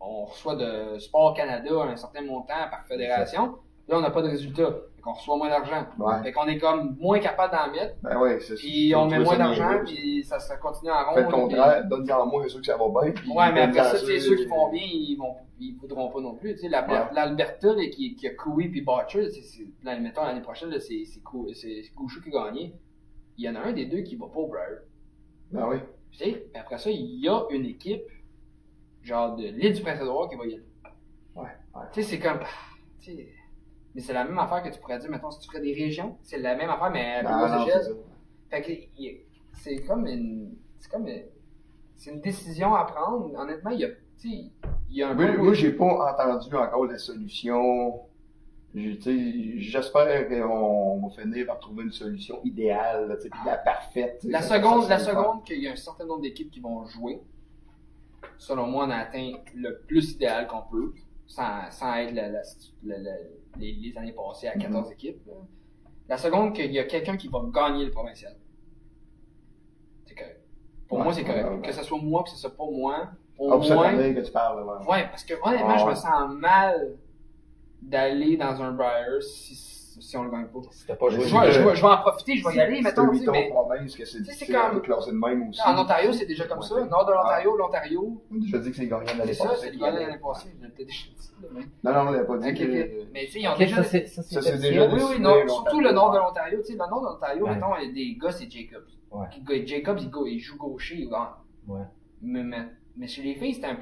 on 0.00 0.24
reçoit 0.24 0.56
de 0.56 0.98
Sport 0.98 1.34
Canada 1.34 1.72
un 1.82 1.94
certain 1.96 2.22
montant 2.22 2.68
par 2.70 2.84
fédération, 2.86 3.58
là, 3.90 3.98
on 3.98 4.00
n'a 4.00 4.10
pas 4.10 4.22
de 4.22 4.28
résultats, 4.28 4.70
fait 4.94 5.02
qu'on 5.02 5.12
reçoit 5.12 5.36
moins 5.36 5.48
d'argent. 5.48 5.84
Ouais. 5.98 6.22
Fait 6.22 6.32
qu'on 6.32 6.46
est 6.46 6.58
comme 6.58 6.96
moins 7.00 7.18
capable 7.18 7.52
d'en 7.54 7.70
mettre, 7.72 7.96
Ben 8.02 8.18
ouais, 8.18 8.38
c'est 8.40 8.54
puis 8.54 8.88
c'est- 8.90 8.94
on 8.94 9.06
met 9.08 9.18
moins 9.18 9.36
d'argent, 9.36 9.80
puis 9.84 10.24
ça, 10.24 10.38
ça 10.38 10.56
continue 10.56 10.90
en 10.90 11.04
rond. 11.04 11.14
Faites 11.14 11.26
le 11.26 11.32
contraire, 11.32 11.84
donne-en 11.88 12.26
moins, 12.26 12.48
ceux 12.48 12.60
que 12.60 12.66
ça 12.66 12.76
va 12.76 13.02
bien. 13.02 13.12
puis 13.12 13.30
Ouais, 13.30 13.52
mais 13.52 13.62
après 13.62 13.82
ça, 13.82 13.98
sais, 13.98 14.20
ceux- 14.20 14.36
qui 14.36 14.46
font 14.46 14.70
bien, 14.70 14.82
ils 14.82 15.16
vont, 15.18 15.34
ils 15.58 15.76
voudront 15.76 16.08
pas 16.10 16.20
non 16.20 16.34
plus. 16.34 16.54
Tu 16.54 16.60
sais, 16.60 16.66
Ouais. 16.68 17.04
l'Alberta, 17.12 17.68
qui, 17.92 18.14
qui 18.14 18.26
a 18.28 18.34
Coué 18.34 18.68
puis 18.68 18.80
Butcher, 18.82 19.28
c'est, 19.30 19.42
c'est, 19.42 19.66
là, 19.82 19.98
mettons, 19.98 20.22
l'année 20.24 20.40
prochaine, 20.40 20.70
c'est, 20.72 20.78
c'est, 20.80 21.04
c'est, 21.04 21.82
c'est 21.82 21.92
qui 22.22 22.36
a 22.36 22.44
gagné. 22.44 22.74
Il 23.36 23.44
y 23.44 23.48
en 23.48 23.56
a 23.56 23.60
un 23.60 23.72
des 23.72 23.86
deux 23.86 24.02
qui 24.02 24.16
va 24.16 24.26
pas 24.26 24.38
au 24.38 24.46
Briar. 24.48 24.66
Ben 25.50 25.66
oui. 25.68 25.76
Tu 26.12 26.18
sais, 26.18 26.30
puis 26.52 26.60
après 26.60 26.78
ça, 26.78 26.90
il 26.90 27.20
y 27.20 27.28
a 27.28 27.42
une 27.50 27.64
équipe, 27.66 28.02
genre 29.02 29.34
de 29.36 29.44
l'île 29.44 29.72
du 29.72 29.82
Prince-Édouard 29.82 30.28
qui 30.28 30.36
va 30.36 30.44
y 30.46 30.54
aller. 30.54 30.62
Ouais, 31.34 31.42
ouais. 31.44 31.82
Tu 31.92 32.02
sais, 32.02 32.10
c'est 32.10 32.18
comme, 32.18 32.40
tu 33.00 33.12
sais, 33.16 33.28
mais 33.94 34.00
c'est 34.00 34.12
la 34.12 34.24
même 34.24 34.38
affaire 34.38 34.62
que 34.62 34.68
tu 34.68 34.78
pourrais 34.80 34.98
dire, 34.98 35.10
mettons, 35.10 35.30
si 35.30 35.40
tu 35.40 35.48
ferais 35.48 35.60
des 35.60 35.72
régions, 35.74 36.16
c'est 36.22 36.38
la 36.38 36.54
même 36.56 36.70
affaire, 36.70 36.90
mais 36.90 37.22
échelle. 37.66 37.80
c'est 37.82 37.88
ça. 37.90 37.94
Fait 38.50 38.62
que, 38.62 39.02
c'est 39.52 39.76
comme 39.86 40.06
une. 40.06 40.54
C'est 40.78 40.90
comme 40.90 41.06
une. 41.06 41.22
C'est 41.96 42.10
une 42.12 42.20
décision 42.20 42.74
à 42.74 42.84
prendre. 42.84 43.32
Honnêtement, 43.38 43.70
il 43.70 43.80
y 43.80 43.84
a. 43.84 43.88
Il 44.24 44.96
y 44.96 45.02
a 45.02 45.08
un 45.10 45.16
peu- 45.16 45.36
moi, 45.38 45.54
j'ai 45.54 45.72
pas 45.72 46.12
entendu 46.12 46.54
encore 46.54 46.84
la 46.86 46.98
solution. 46.98 48.00
J'espère 48.74 50.28
qu'on 50.28 51.00
va 51.00 51.10
finir 51.10 51.46
par 51.46 51.58
trouver 51.58 51.84
une 51.84 51.92
solution 51.92 52.40
idéale, 52.44 53.16
puis 53.20 53.30
la 53.46 53.56
parfaite. 53.56 54.20
La 54.28 54.42
seconde, 54.42 54.88
la 54.88 54.98
seconde 54.98 55.44
qu'il 55.44 55.60
y 55.62 55.68
a 55.68 55.72
un 55.72 55.76
certain 55.76 56.04
nombre 56.06 56.22
d'équipes 56.22 56.50
qui 56.50 56.60
vont 56.60 56.84
jouer, 56.86 57.20
selon 58.38 58.66
moi, 58.66 58.84
on 58.86 58.90
a 58.90 58.96
atteint 58.96 59.32
le 59.54 59.78
plus 59.86 60.12
idéal 60.12 60.46
qu'on 60.46 60.62
peut, 60.70 60.92
sans, 61.26 61.70
sans 61.70 61.94
être 61.96 62.14
la- 62.14 62.28
la- 62.28 62.42
la- 62.84 62.98
la- 62.98 63.10
les, 63.58 63.72
les 63.72 63.96
années 63.98 64.12
passées 64.12 64.48
à 64.48 64.56
14 64.56 64.90
équipes. 64.92 65.26
là. 65.26 65.34
La 66.08 66.16
seconde 66.16 66.54
qu'il 66.54 66.72
y 66.72 66.78
a 66.78 66.84
quelqu'un 66.84 67.16
qui 67.16 67.28
va 67.28 67.40
gagner 67.52 67.84
le 67.84 67.90
provincial. 67.90 68.34
C'est 70.06 70.14
correct. 70.14 70.40
Pour 70.88 70.98
Ouais, 70.98 71.04
moi, 71.04 71.12
c'est 71.12 71.24
correct. 71.24 71.48
ouais. 71.48 71.60
Que 71.60 71.72
ce 71.72 71.82
soit 71.84 71.98
moi, 72.02 72.22
que 72.24 72.30
ce 72.30 72.36
soit 72.36 72.56
pas 72.56 72.64
moi, 72.70 73.10
au 73.38 73.62
cette 73.62 73.74
moins. 73.76 73.92
que 73.96 74.20
tu 74.20 74.32
parles, 74.32 74.62
ouais. 74.64 74.86
Ouais, 74.92 75.08
parce 75.08 75.24
que 75.24 75.34
honnêtement, 75.42 75.68
Ah, 75.74 75.78
je 75.78 75.86
me 75.86 75.94
sens 75.94 76.34
mal 76.34 76.96
d'aller 77.80 78.36
dans 78.36 78.60
un 78.60 78.72
Briar 78.72 79.22
si, 79.22 79.54
si 80.00 80.16
on 80.16 80.24
le 80.24 80.30
gagne 80.30 80.46
pas. 80.46 80.58
Si 80.70 80.86
t'as 80.86 80.96
pas 80.96 81.08
joué, 81.08 81.20
Je 81.24 81.28
C'est 81.28 81.38
vais, 81.40 81.52
je 81.52 81.60
vais- 81.60 81.76
je 81.76 81.80
vais 81.82 81.88
en 81.88 81.96
profiter, 81.98 82.36
je 82.36 82.48
vais 82.48 82.54
y 82.56 82.60
aller, 82.60 82.76
C'est 82.76 82.82
mettons, 82.82 83.10
huit 83.10 83.26
mais. 83.30 83.50
que 83.50 83.88
c'est 83.88 84.06
c'est 84.06 84.22
difficile 84.22 84.54
comme- 84.54 84.74
de 84.76 84.80
classer 84.80 85.10
de 85.12 85.16
même 85.16 85.48
aussi. 85.48 85.60
En 85.64 85.78
Ontario, 85.78 86.12
c'est 86.12 86.26
déjà 86.26 86.44
comme 86.46 86.62
ça. 86.62 86.74
Nord 86.86 87.06
de 87.06 87.12
l'Ontario, 87.12 87.56
l'Ontario, 87.56 88.22
On 88.30 88.36
a 88.36 88.38
déjà 88.40 88.58
dit 88.58 88.70
que 88.70 88.76
c'est 88.76 88.86
gagnant 88.86 89.02
de 89.12 89.18
l'année 89.18 89.32
c'est 89.34 89.42
ça, 89.42 89.48
passée. 89.50 89.66
c'est 89.66 89.72
le 89.72 89.78
gars 89.78 89.92
de 89.92 89.98
l'année 89.98 90.18
passée. 90.18 90.48
Je 90.58 90.64
l'ai 90.66 90.72
peut-être 90.72 90.86
déjà 90.88 91.04
dit. 91.16 91.30
Non, 91.84 91.92
non, 91.92 92.00
on 92.08 92.10
l'a 92.10 92.24
pas 92.24 92.36
dit. 92.38 92.48
Ok. 92.50 92.68
Mais 93.12 93.24
tu 93.26 93.30
sais, 93.32 93.40
ils 93.40 93.48
ont 93.48 93.56
déjà. 93.56 93.76
ça, 93.76 93.84
c'est, 93.84 94.06
ça, 94.06 94.22
c'est 94.22 94.34
Ça, 94.34 94.42
c'est 94.42 94.58
déjà. 94.58 94.86
Oui, 94.88 95.00
oui, 95.10 95.20
non, 95.20 95.30
l'Ontario. 95.30 95.48
surtout 95.48 95.80
le 95.80 95.92
nord 95.92 96.10
de 96.12 96.18
l'Ontario. 96.18 96.58
Tu 96.60 96.64
sais, 96.64 96.72
le 96.72 96.78
nord 96.78 97.00
de 97.02 97.06
l'Ontario, 97.06 97.46
mettons, 97.46 97.76
il 97.80 97.86
y 97.86 97.90
a 97.90 97.92
des 97.92 98.18
gars, 98.20 98.30
c'est 98.32 98.50
Jacobs. 98.50 98.86
Jacobs, 99.66 99.98
il, 100.00 100.10
go- 100.10 100.26
il 100.26 100.38
joue 100.38 100.56
gaucher, 100.56 100.96
il 100.96 101.08
gagne. 101.10 101.28
Ouais. 101.68 101.80
Mais, 102.22 102.42
mais, 102.42 102.66
mais 102.96 103.06
chez 103.06 103.22
les 103.22 103.34
filles, 103.34 103.54
c'est 103.54 103.64
un, 103.66 103.78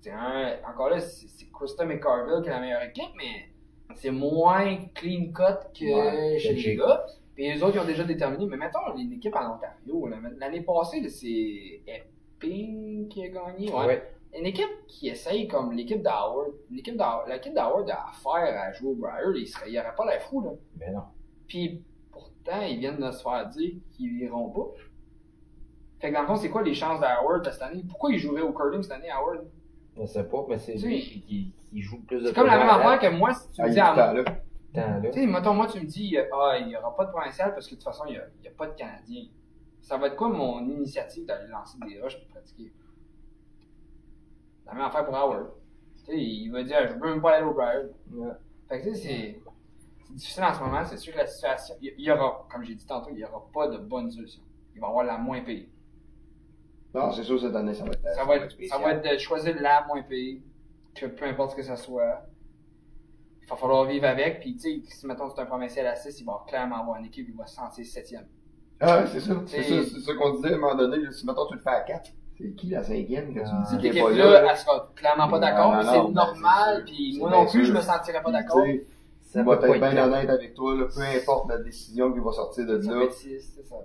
c'est 0.00 0.10
un. 0.10 0.56
Encore 0.68 0.90
là, 0.90 0.98
c'est 1.00 1.28
c'est 1.28 1.46
Krista 1.52 1.84
McCarville 1.84 2.42
qui 2.42 2.48
est 2.48 2.52
la 2.52 2.60
meilleure 2.60 2.82
équipe, 2.82 3.12
mais 3.16 3.50
c'est 3.94 4.10
moins 4.10 4.76
clean 4.94 5.32
cut 5.34 5.58
que 5.74 6.32
Ouais, 6.32 6.38
chez 6.38 6.54
les 6.54 6.76
gars. 6.76 7.04
Puis 7.34 7.52
les 7.52 7.62
autres, 7.62 7.76
ils 7.76 7.80
ont 7.80 7.86
déjà 7.86 8.04
déterminé. 8.04 8.46
Mais 8.46 8.56
mettons, 8.56 8.96
une 8.96 9.12
équipe 9.12 9.34
en 9.36 9.54
Ontario, 9.54 10.08
l'année 10.38 10.62
passée, 10.62 11.08
c'est 11.08 11.80
Epping 11.86 13.08
qui 13.08 13.24
a 13.24 13.28
gagné. 13.28 13.72
Ouais. 13.72 13.86
Ouais. 13.86 14.02
Une 14.38 14.46
équipe 14.46 14.86
qui 14.86 15.08
essaye 15.08 15.48
comme 15.48 15.72
l'équipe 15.72 16.02
d'Howard. 16.02 16.52
L'équipe 16.70 16.96
d'Howard, 16.96 17.90
a 17.90 18.08
affaire 18.08 18.60
à 18.60 18.72
jouer 18.72 18.90
au 18.90 18.94
Briar, 18.94 19.34
il 19.34 19.48
il 19.68 19.78
aurait 19.78 19.94
pas 19.96 20.04
l'air 20.04 20.22
fou, 20.22 20.42
là. 20.42 20.50
Mais 20.78 20.90
non. 20.90 21.02
Puis 21.46 21.82
pourtant, 22.12 22.60
ils 22.62 22.78
viennent 22.78 23.00
de 23.00 23.10
se 23.10 23.22
faire 23.22 23.46
dire 23.48 23.72
qu'ils 23.92 24.22
iront 24.22 24.50
pas. 24.50 24.66
Fait 26.00 26.10
que 26.10 26.14
dans 26.14 26.20
le 26.20 26.26
fond, 26.26 26.36
c'est 26.36 26.50
quoi 26.50 26.62
les 26.62 26.74
chances 26.74 27.00
d'Howard 27.00 27.44
cette 27.50 27.62
année? 27.62 27.82
Pourquoi 27.88 28.12
il 28.12 28.18
jouerait 28.18 28.42
au 28.42 28.52
curling 28.52 28.82
cette 28.82 28.92
année, 28.92 29.10
Howard? 29.10 29.46
Je 29.98 30.06
sais 30.06 30.24
pas, 30.24 30.44
mais 30.48 30.58
c'est 30.58 30.74
lui 30.74 31.00
qui, 31.00 31.52
qui 31.70 31.80
joue 31.82 32.00
plus 32.02 32.20
de 32.20 32.26
C'est 32.26 32.34
comme 32.34 32.46
la 32.46 32.58
même 32.58 32.68
affaire 32.68 32.98
que 32.98 33.16
moi, 33.16 33.32
si 33.32 33.48
tu 33.50 33.60
Ah, 33.60 33.64
me 33.64 33.68
il 33.68 33.74
dis 33.74 33.80
à 33.80 33.94
là. 33.94 34.14
Tu 35.02 35.12
sais, 35.12 35.26
mettons, 35.26 35.54
moi, 35.54 35.66
tu 35.66 35.80
me 35.80 35.84
dis, 35.86 36.16
euh, 36.16 36.24
ah, 36.32 36.56
il 36.58 36.68
n'y 36.68 36.76
aura 36.76 36.94
pas 36.94 37.04
de 37.06 37.10
provincial 37.10 37.52
parce 37.54 37.66
que 37.66 37.70
de 37.72 37.76
toute 37.76 37.84
façon, 37.84 38.04
il 38.06 38.12
n'y 38.12 38.18
a, 38.18 38.24
il 38.40 38.44
y 38.44 38.48
a 38.48 38.52
pas 38.52 38.66
de 38.66 38.74
Canadiens. 38.74 39.26
Ça 39.80 39.96
va 39.96 40.08
être 40.08 40.16
quoi 40.16 40.28
mon 40.28 40.60
initiative 40.68 41.26
d'aller 41.26 41.48
lancer 41.48 41.78
des 41.86 42.00
rushs 42.00 42.18
pour 42.18 42.28
pratiquer? 42.28 42.72
La 44.66 44.74
même 44.74 44.84
affaire 44.84 45.04
pour 45.04 45.16
Howard. 45.16 45.46
Tu 45.98 46.04
sais, 46.04 46.18
il 46.18 46.50
va 46.50 46.62
dire, 46.62 46.86
je 46.88 46.94
veux 46.94 47.00
même 47.10 47.22
pas 47.22 47.36
aller 47.36 47.46
au 47.46 47.54
Briar. 47.54 47.84
Ouais. 48.12 48.28
Fait 48.68 48.80
que 48.80 48.88
tu 48.88 48.94
sais, 48.94 49.00
c'est 49.00 49.42
c'est 50.06 50.14
difficile 50.14 50.44
en 50.44 50.54
ce 50.54 50.60
moment. 50.60 50.84
C'est 50.84 50.96
sûr 50.96 51.12
que 51.12 51.18
la 51.18 51.26
situation, 51.26 51.74
il 51.82 51.94
y 51.98 52.10
aura, 52.10 52.46
comme 52.50 52.64
j'ai 52.64 52.74
dit 52.74 52.86
tantôt, 52.86 53.10
il 53.10 53.16
n'y 53.16 53.24
aura 53.24 53.46
pas 53.52 53.68
de 53.68 53.78
bonne 53.78 54.10
solution. 54.10 54.42
Il 54.74 54.80
va 54.80 54.86
y 54.86 54.90
avoir 54.90 55.04
la 55.04 55.18
moins 55.18 55.40
payée. 55.42 55.68
Non, 56.94 57.12
c'est 57.12 57.22
sûr, 57.24 57.38
cette 57.40 57.54
année, 57.54 57.74
ça 57.74 57.84
va 57.84 57.90
être. 57.90 58.08
Ça 58.14 58.24
va 58.24 58.36
être, 58.36 58.56
ça 58.68 58.78
va 58.78 58.92
être 58.92 59.12
de 59.12 59.18
choisir 59.18 59.54
la 59.60 59.84
moins 59.86 60.02
payée, 60.02 60.42
que 61.00 61.06
peu 61.06 61.24
importe 61.26 61.52
ce 61.52 61.56
que 61.56 61.62
ça 61.62 61.76
soit. 61.76 62.22
Il 63.42 63.48
va 63.48 63.56
falloir 63.56 63.84
vivre 63.86 64.06
avec, 64.06 64.40
puis 64.40 64.56
tu 64.56 64.60
sais, 64.60 64.82
si 64.88 65.06
mettons 65.06 65.30
c'est 65.30 65.40
un 65.40 65.46
provincial 65.46 65.86
à 65.86 65.96
6, 65.96 66.20
il 66.20 66.26
va 66.26 66.44
clairement 66.46 66.80
avoir 66.82 66.98
une 66.98 67.06
équipe, 67.06 67.26
il 67.28 67.36
va 67.36 67.46
se 67.46 67.54
sentir 67.54 67.86
septième. 67.86 68.26
Ah, 68.80 69.00
ouais, 69.00 69.06
c'est 69.06 69.20
ça. 69.20 69.34
C'est 69.46 69.62
ça, 69.62 69.74
c'est 69.84 70.00
ça 70.00 70.14
qu'on 70.14 70.34
disait 70.34 70.52
à 70.52 70.56
un 70.56 70.58
moment 70.58 70.74
donné. 70.74 70.98
Si 71.10 71.26
mettons, 71.26 71.46
tu 71.46 71.54
le 71.54 71.60
fais 71.60 71.70
à 71.70 71.80
4, 71.80 72.10
c'est 72.38 72.54
qui 72.54 72.68
la 72.68 72.84
cinquième 72.84 73.34
que 73.34 73.40
tu 73.40 73.54
me 73.54 73.64
dis 73.64 73.70
Cette 73.70 73.84
équipe-là, 73.84 74.42
là? 74.42 74.50
elle 74.50 74.56
sera 74.56 74.92
clairement 74.94 75.28
pas 75.28 75.38
d'accord, 75.38 75.82
c'est 75.82 76.12
normal, 76.12 76.84
puis 76.84 77.18
moi 77.18 77.30
non 77.30 77.46
plus, 77.46 77.64
je 77.64 77.72
me 77.72 77.80
sentirais 77.80 78.22
pas 78.22 78.30
d'accord. 78.30 78.64
Ça 79.20 79.42
va 79.42 79.54
être 79.54 79.78
bien 79.78 80.04
honnête 80.04 80.30
avec 80.30 80.54
toi, 80.54 80.74
peu 80.76 81.00
importe 81.00 81.48
la 81.48 81.58
décision 81.58 82.12
qui 82.12 82.20
va 82.20 82.32
sortir 82.32 82.66
de 82.66 82.76
là. 82.76 83.06
c'est 83.10 83.40
ça. 83.40 83.76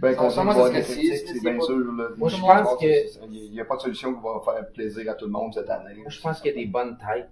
Ben, 0.00 0.12
Ça, 0.12 0.16
qu'on 0.18 0.30
soit 0.30 0.44
ça 0.54 0.82
c'est 0.82 1.40
bien 1.40 1.60
sûr. 1.60 1.78
Là. 1.92 2.08
Moi, 2.16 2.28
je 2.28 2.36
pense 2.40 2.76
que- 2.80 3.26
Il 3.32 3.50
n'y 3.52 3.60
a 3.60 3.64
pas 3.64 3.76
de 3.76 3.80
solution 3.82 4.14
qui 4.14 4.20
va 4.22 4.40
faire 4.44 4.70
plaisir 4.72 5.10
à 5.10 5.14
tout 5.14 5.26
le 5.26 5.32
monde 5.32 5.52
cette 5.54 5.68
année. 5.70 5.94
Moi, 5.96 6.08
je 6.08 6.20
pense 6.20 6.40
qu'il 6.40 6.50
y 6.52 6.54
a 6.54 6.56
des 6.56 6.66
bonnes 6.66 6.96
têtes 6.98 7.28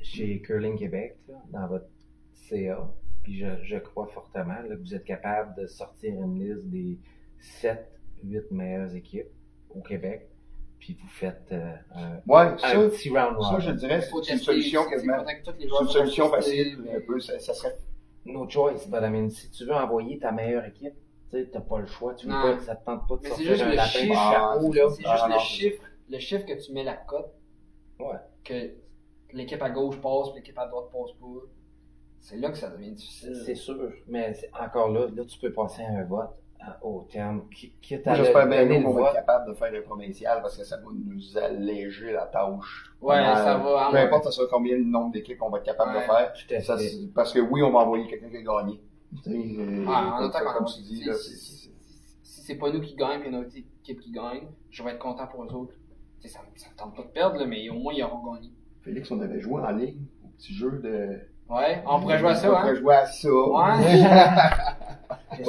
chez 0.00 0.40
Curling 0.40 0.76
Québec, 0.76 1.16
là, 1.28 1.36
dans 1.52 1.66
votre 1.68 1.86
CA. 2.34 2.90
Puis 3.22 3.38
je, 3.38 3.46
je 3.62 3.76
crois 3.76 4.06
fortement 4.08 4.54
là, 4.68 4.74
que 4.76 4.80
vous 4.80 4.94
êtes 4.94 5.04
capable 5.04 5.54
de 5.60 5.66
sortir 5.68 6.12
une 6.12 6.38
liste 6.40 6.66
des 6.68 6.98
7, 7.38 7.88
8 8.24 8.50
meilleures 8.50 8.94
équipes 8.96 9.28
au 9.70 9.80
Québec. 9.80 10.28
Puis 10.80 10.98
vous 11.00 11.08
faites 11.08 11.46
euh, 11.52 11.72
un, 11.94 12.14
Ouais, 12.26 12.58
ça, 12.58 12.76
un 12.80 12.88
petit 12.88 13.08
round 13.10 13.36
ça, 13.40 13.58
je 13.60 13.70
dirais, 13.70 14.00
Il 14.04 14.10
faut 14.10 14.20
c'est 14.24 14.32
une 14.32 14.38
solution 14.40 14.84
quasiment. 14.88 15.24
C'est 15.24 15.62
une 15.62 15.88
solution 15.88 16.28
facile, 16.30 16.78
mais- 16.82 16.96
un 16.96 17.00
peu. 17.00 17.20
Ça, 17.20 17.38
ça 17.38 17.54
serait. 17.54 17.76
No 18.24 18.48
choice, 18.48 18.86
but 18.88 18.98
I 19.02 19.08
mean, 19.10 19.30
si 19.30 19.48
tu 19.50 19.64
veux 19.64 19.72
envoyer 19.74 20.18
ta 20.18 20.32
meilleure 20.32 20.64
équipe, 20.64 20.94
tu 21.32 21.38
sais, 21.44 21.50
t'as 21.50 21.60
pas 21.60 21.78
le 21.80 21.86
choix. 21.86 22.14
Tu 22.14 22.26
veux 22.26 22.32
pas, 22.32 22.58
ça 22.60 22.76
te 22.76 22.84
tente 22.84 23.08
pas 23.08 23.16
de 23.16 23.20
Mais 23.22 23.28
c'est 23.30 23.34
sortir 23.36 23.50
juste 23.52 23.62
un 23.62 23.68
le 23.70 23.74
lapin 23.76 23.88
chiffre. 23.88 24.12
de 24.12 24.18
Ah, 24.18 24.32
chapeau, 24.32 24.72
là. 24.72 24.82
C'est 24.90 25.02
Ah, 25.06 25.16
juste 25.16 25.28
le 25.32 25.38
chiffre, 25.40 25.82
le 26.10 26.18
chiffre 26.18 26.44
que 26.46 26.64
tu 26.64 26.72
mets 26.72 26.84
la 26.84 26.94
cote. 26.94 27.32
Ouais. 27.98 28.18
Que 28.44 28.70
l'équipe 29.32 29.62
à 29.62 29.70
gauche 29.70 30.00
passe, 30.00 30.28
puis 30.30 30.40
l'équipe 30.40 30.58
à 30.58 30.66
droite 30.66 30.86
passe 30.92 31.12
pas. 31.20 31.26
C'est 32.20 32.36
là 32.36 32.50
que 32.50 32.56
ça 32.58 32.68
devient 32.70 32.92
difficile. 32.92 33.34
c'est 33.44 33.54
sûr, 33.56 33.92
mais 34.06 34.32
c'est- 34.34 34.50
encore 34.60 34.88
là, 34.90 35.06
là, 35.12 35.24
tu 35.24 35.38
peux 35.40 35.52
passer 35.52 35.82
à 35.82 35.88
un 35.88 36.04
vote 36.04 36.30
à- 36.60 36.78
au 36.84 37.02
terme, 37.10 37.48
quitte 37.80 38.06
à 38.06 38.14
J'espère 38.14 38.44
le- 38.44 38.50
bien 38.50 38.64
nous 38.66 38.74
le 38.78 38.82
qu'on 38.84 38.92
va 38.94 39.08
être 39.08 39.14
capable 39.14 39.48
de 39.48 39.54
faire 39.54 39.72
un 39.74 39.82
provincial 39.82 40.40
parce 40.40 40.56
que 40.56 40.62
ça 40.64 40.76
va 40.76 40.84
nous 40.94 41.36
alléger 41.38 42.12
la 42.12 42.26
tâche. 42.26 42.92
Ouais, 43.00 43.16
Euh, 43.18 43.34
ça 43.34 43.56
va. 43.58 43.88
Peu 43.90 43.96
importe 43.96 44.24
ça 44.26 44.30
sera 44.30 44.46
combien 44.48 44.76
le 44.76 44.84
nombre 44.84 45.10
d'équipes 45.12 45.38
qu'on 45.38 45.50
va 45.50 45.58
être 45.58 45.64
capable 45.64 45.90
Ouais. 45.96 46.02
de 46.02 46.04
faire. 46.04 46.32
Tout 46.32 46.54
à 46.54 46.60
Ça, 46.60 46.76
fait. 46.78 46.84
c'est- 46.88 47.12
parce 47.12 47.32
que 47.32 47.40
oui, 47.40 47.60
on 47.64 47.72
va 47.72 47.80
envoyer 47.80 48.06
quelqu'un 48.06 48.28
qui 48.30 48.36
a 48.36 48.42
gagné. 48.42 48.80
Tu 49.16 49.30
sais, 49.30 49.60
euh, 49.60 49.84
Ah, 49.88 50.18
en 50.20 50.30
qu'on 50.30 50.52
comme 50.54 50.66
tu 50.66 50.80
dis, 50.82 50.96
si- 50.98 51.04
là, 51.04 51.14
si- 51.14 51.36
c'est- 51.36 51.70
si- 52.22 52.54
pas 52.56 52.70
nous 52.70 52.80
qui 52.80 52.94
gagnons, 52.96 53.20
puis 53.20 53.28
une 53.28 53.36
autre 53.36 53.50
équipe 53.56 54.00
qui 54.00 54.10
gagne, 54.10 54.46
je 54.70 54.82
vais 54.82 54.90
être 54.90 54.98
content 54.98 55.26
pour 55.26 55.44
eux 55.44 55.52
autres. 55.54 55.74
Tu 56.20 56.28
sais, 56.28 56.34
ça, 56.34 56.40
ça 56.56 56.68
me 56.70 56.76
tente 56.76 56.96
pas 56.96 57.02
de 57.02 57.08
perdre, 57.08 57.36
là, 57.38 57.46
mais 57.46 57.68
au 57.68 57.74
moins 57.74 57.92
ils 57.92 58.02
auront 58.02 58.32
gagné. 58.34 58.50
Félix, 58.82 59.10
on 59.10 59.20
avait 59.20 59.40
joué 59.40 59.60
en 59.62 59.70
ligne 59.70 60.00
au 60.24 60.28
petit 60.28 60.54
jeu 60.54 60.70
de. 60.82 61.20
Ouais, 61.52 61.82
on 61.86 62.00
pourrait 62.00 62.18
jouer 62.18 62.30
à 62.30 62.32
On 62.32 62.34
ça, 62.36 62.48
pourrait 62.48 62.70
hein. 62.70 62.74
jouer 62.74 62.94
à 62.94 63.06
ça. 63.06 63.28
Ouais. 63.28 64.02
On 65.32 65.44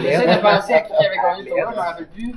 J'essaie 0.00 0.36
de- 0.36 0.42
penser 0.42 0.72
à 0.74 0.80
qui 0.80 0.92
avait 0.92 1.16
gagné 1.16 1.42
le 1.42 1.48
tournoi, 1.48 1.70
je 1.72 1.76
m'en 1.76 1.82
rappelle 1.82 2.08
plus. 2.08 2.34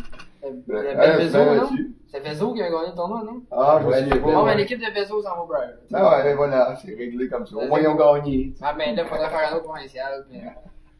Euh, 0.47 0.95
Ben, 0.95 1.31
ben, 1.31 1.55
non? 1.57 1.67
tu- 1.69 1.93
C'est 2.07 2.19
Vezo 2.21 2.53
qui 2.53 2.61
a 2.61 2.69
gagné 2.69 2.87
le 2.89 2.95
tournoi, 2.95 3.21
non? 3.25 3.41
Ah, 3.51 3.79
je 3.81 3.85
me 3.85 3.91
Ouais, 3.91 3.97
souviens 3.99 4.13
c'est 4.15 4.19
pas. 4.21 4.25
Bon, 4.31 4.39
ouais. 4.39 4.45
mais 4.45 4.55
l'équipe 4.57 4.79
de 4.79 4.93
Vezo 4.93 5.21
s'en 5.21 5.45
va. 5.45 5.59
Ah 5.93 6.23
ouais, 6.23 6.33
voilà, 6.35 6.75
c'est 6.81 6.93
réglé 6.95 7.27
comme 7.27 7.45
ça. 7.45 7.55
Au 7.57 7.67
moins, 7.67 7.79
ils 7.81 7.87
ont 7.87 7.95
gagné. 7.95 8.53
Ah, 8.61 8.73
ben 8.77 8.95
là, 8.95 9.05
faudrait 9.05 9.29
faire 9.29 9.51
un 9.51 9.55
autre 9.57 9.63
provincial. 9.65 10.25
puis- 10.29 10.39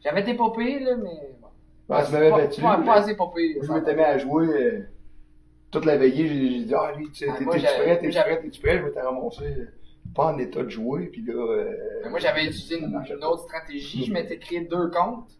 J'avais 0.04 0.20
été 0.20 0.34
popé, 0.34 0.78
là, 0.80 0.96
mais. 0.96 1.34
bon. 1.40 1.48
Ah, 1.90 2.02
tu 2.04 2.12
m'avais 2.12 2.30
Pas- 2.30 2.36
battu. 2.38 2.60
Pas, 2.60 2.76
mais- 2.76 2.86
pas 2.86 2.94
assez 2.96 3.16
popé. 3.16 3.58
Je 3.62 3.72
m'étais 3.72 3.94
mis 3.94 4.02
à 4.02 4.18
jouer 4.18 4.46
euh, 4.46 4.80
toute 5.70 5.86
la 5.86 5.96
veillée. 5.96 6.26
J'ai 6.28 6.64
dit, 6.66 6.74
ah, 6.74 6.92
lui, 6.96 7.06
tu 7.10 7.14
sais, 7.24 7.26
Ah, 7.30 7.36
t'es- 7.38 7.44
prêt, 7.46 7.58
t'es-tu 7.58 7.66
j'avais- 8.12 8.34
prêt, 8.36 8.40
t'es-tu 8.42 8.60
prêt? 8.60 8.78
Je 8.78 8.84
m'étais 8.84 9.00
ramassé 9.00 9.44
euh, 9.44 9.64
pas 10.14 10.26
en 10.26 10.38
état 10.38 10.62
de 10.62 10.68
jouer. 10.68 11.06
Puis 11.06 11.22
là. 11.26 11.32
euh, 11.34 11.72
Mais 12.04 12.10
moi, 12.10 12.18
j'avais 12.18 12.44
utilisé 12.44 12.78
une, 12.78 12.94
autre 13.24 13.44
stratégie. 13.44 14.04
Je 14.04 14.12
m'étais 14.12 14.36
créé 14.38 14.60
deux 14.60 14.88
comptes. 14.90 15.30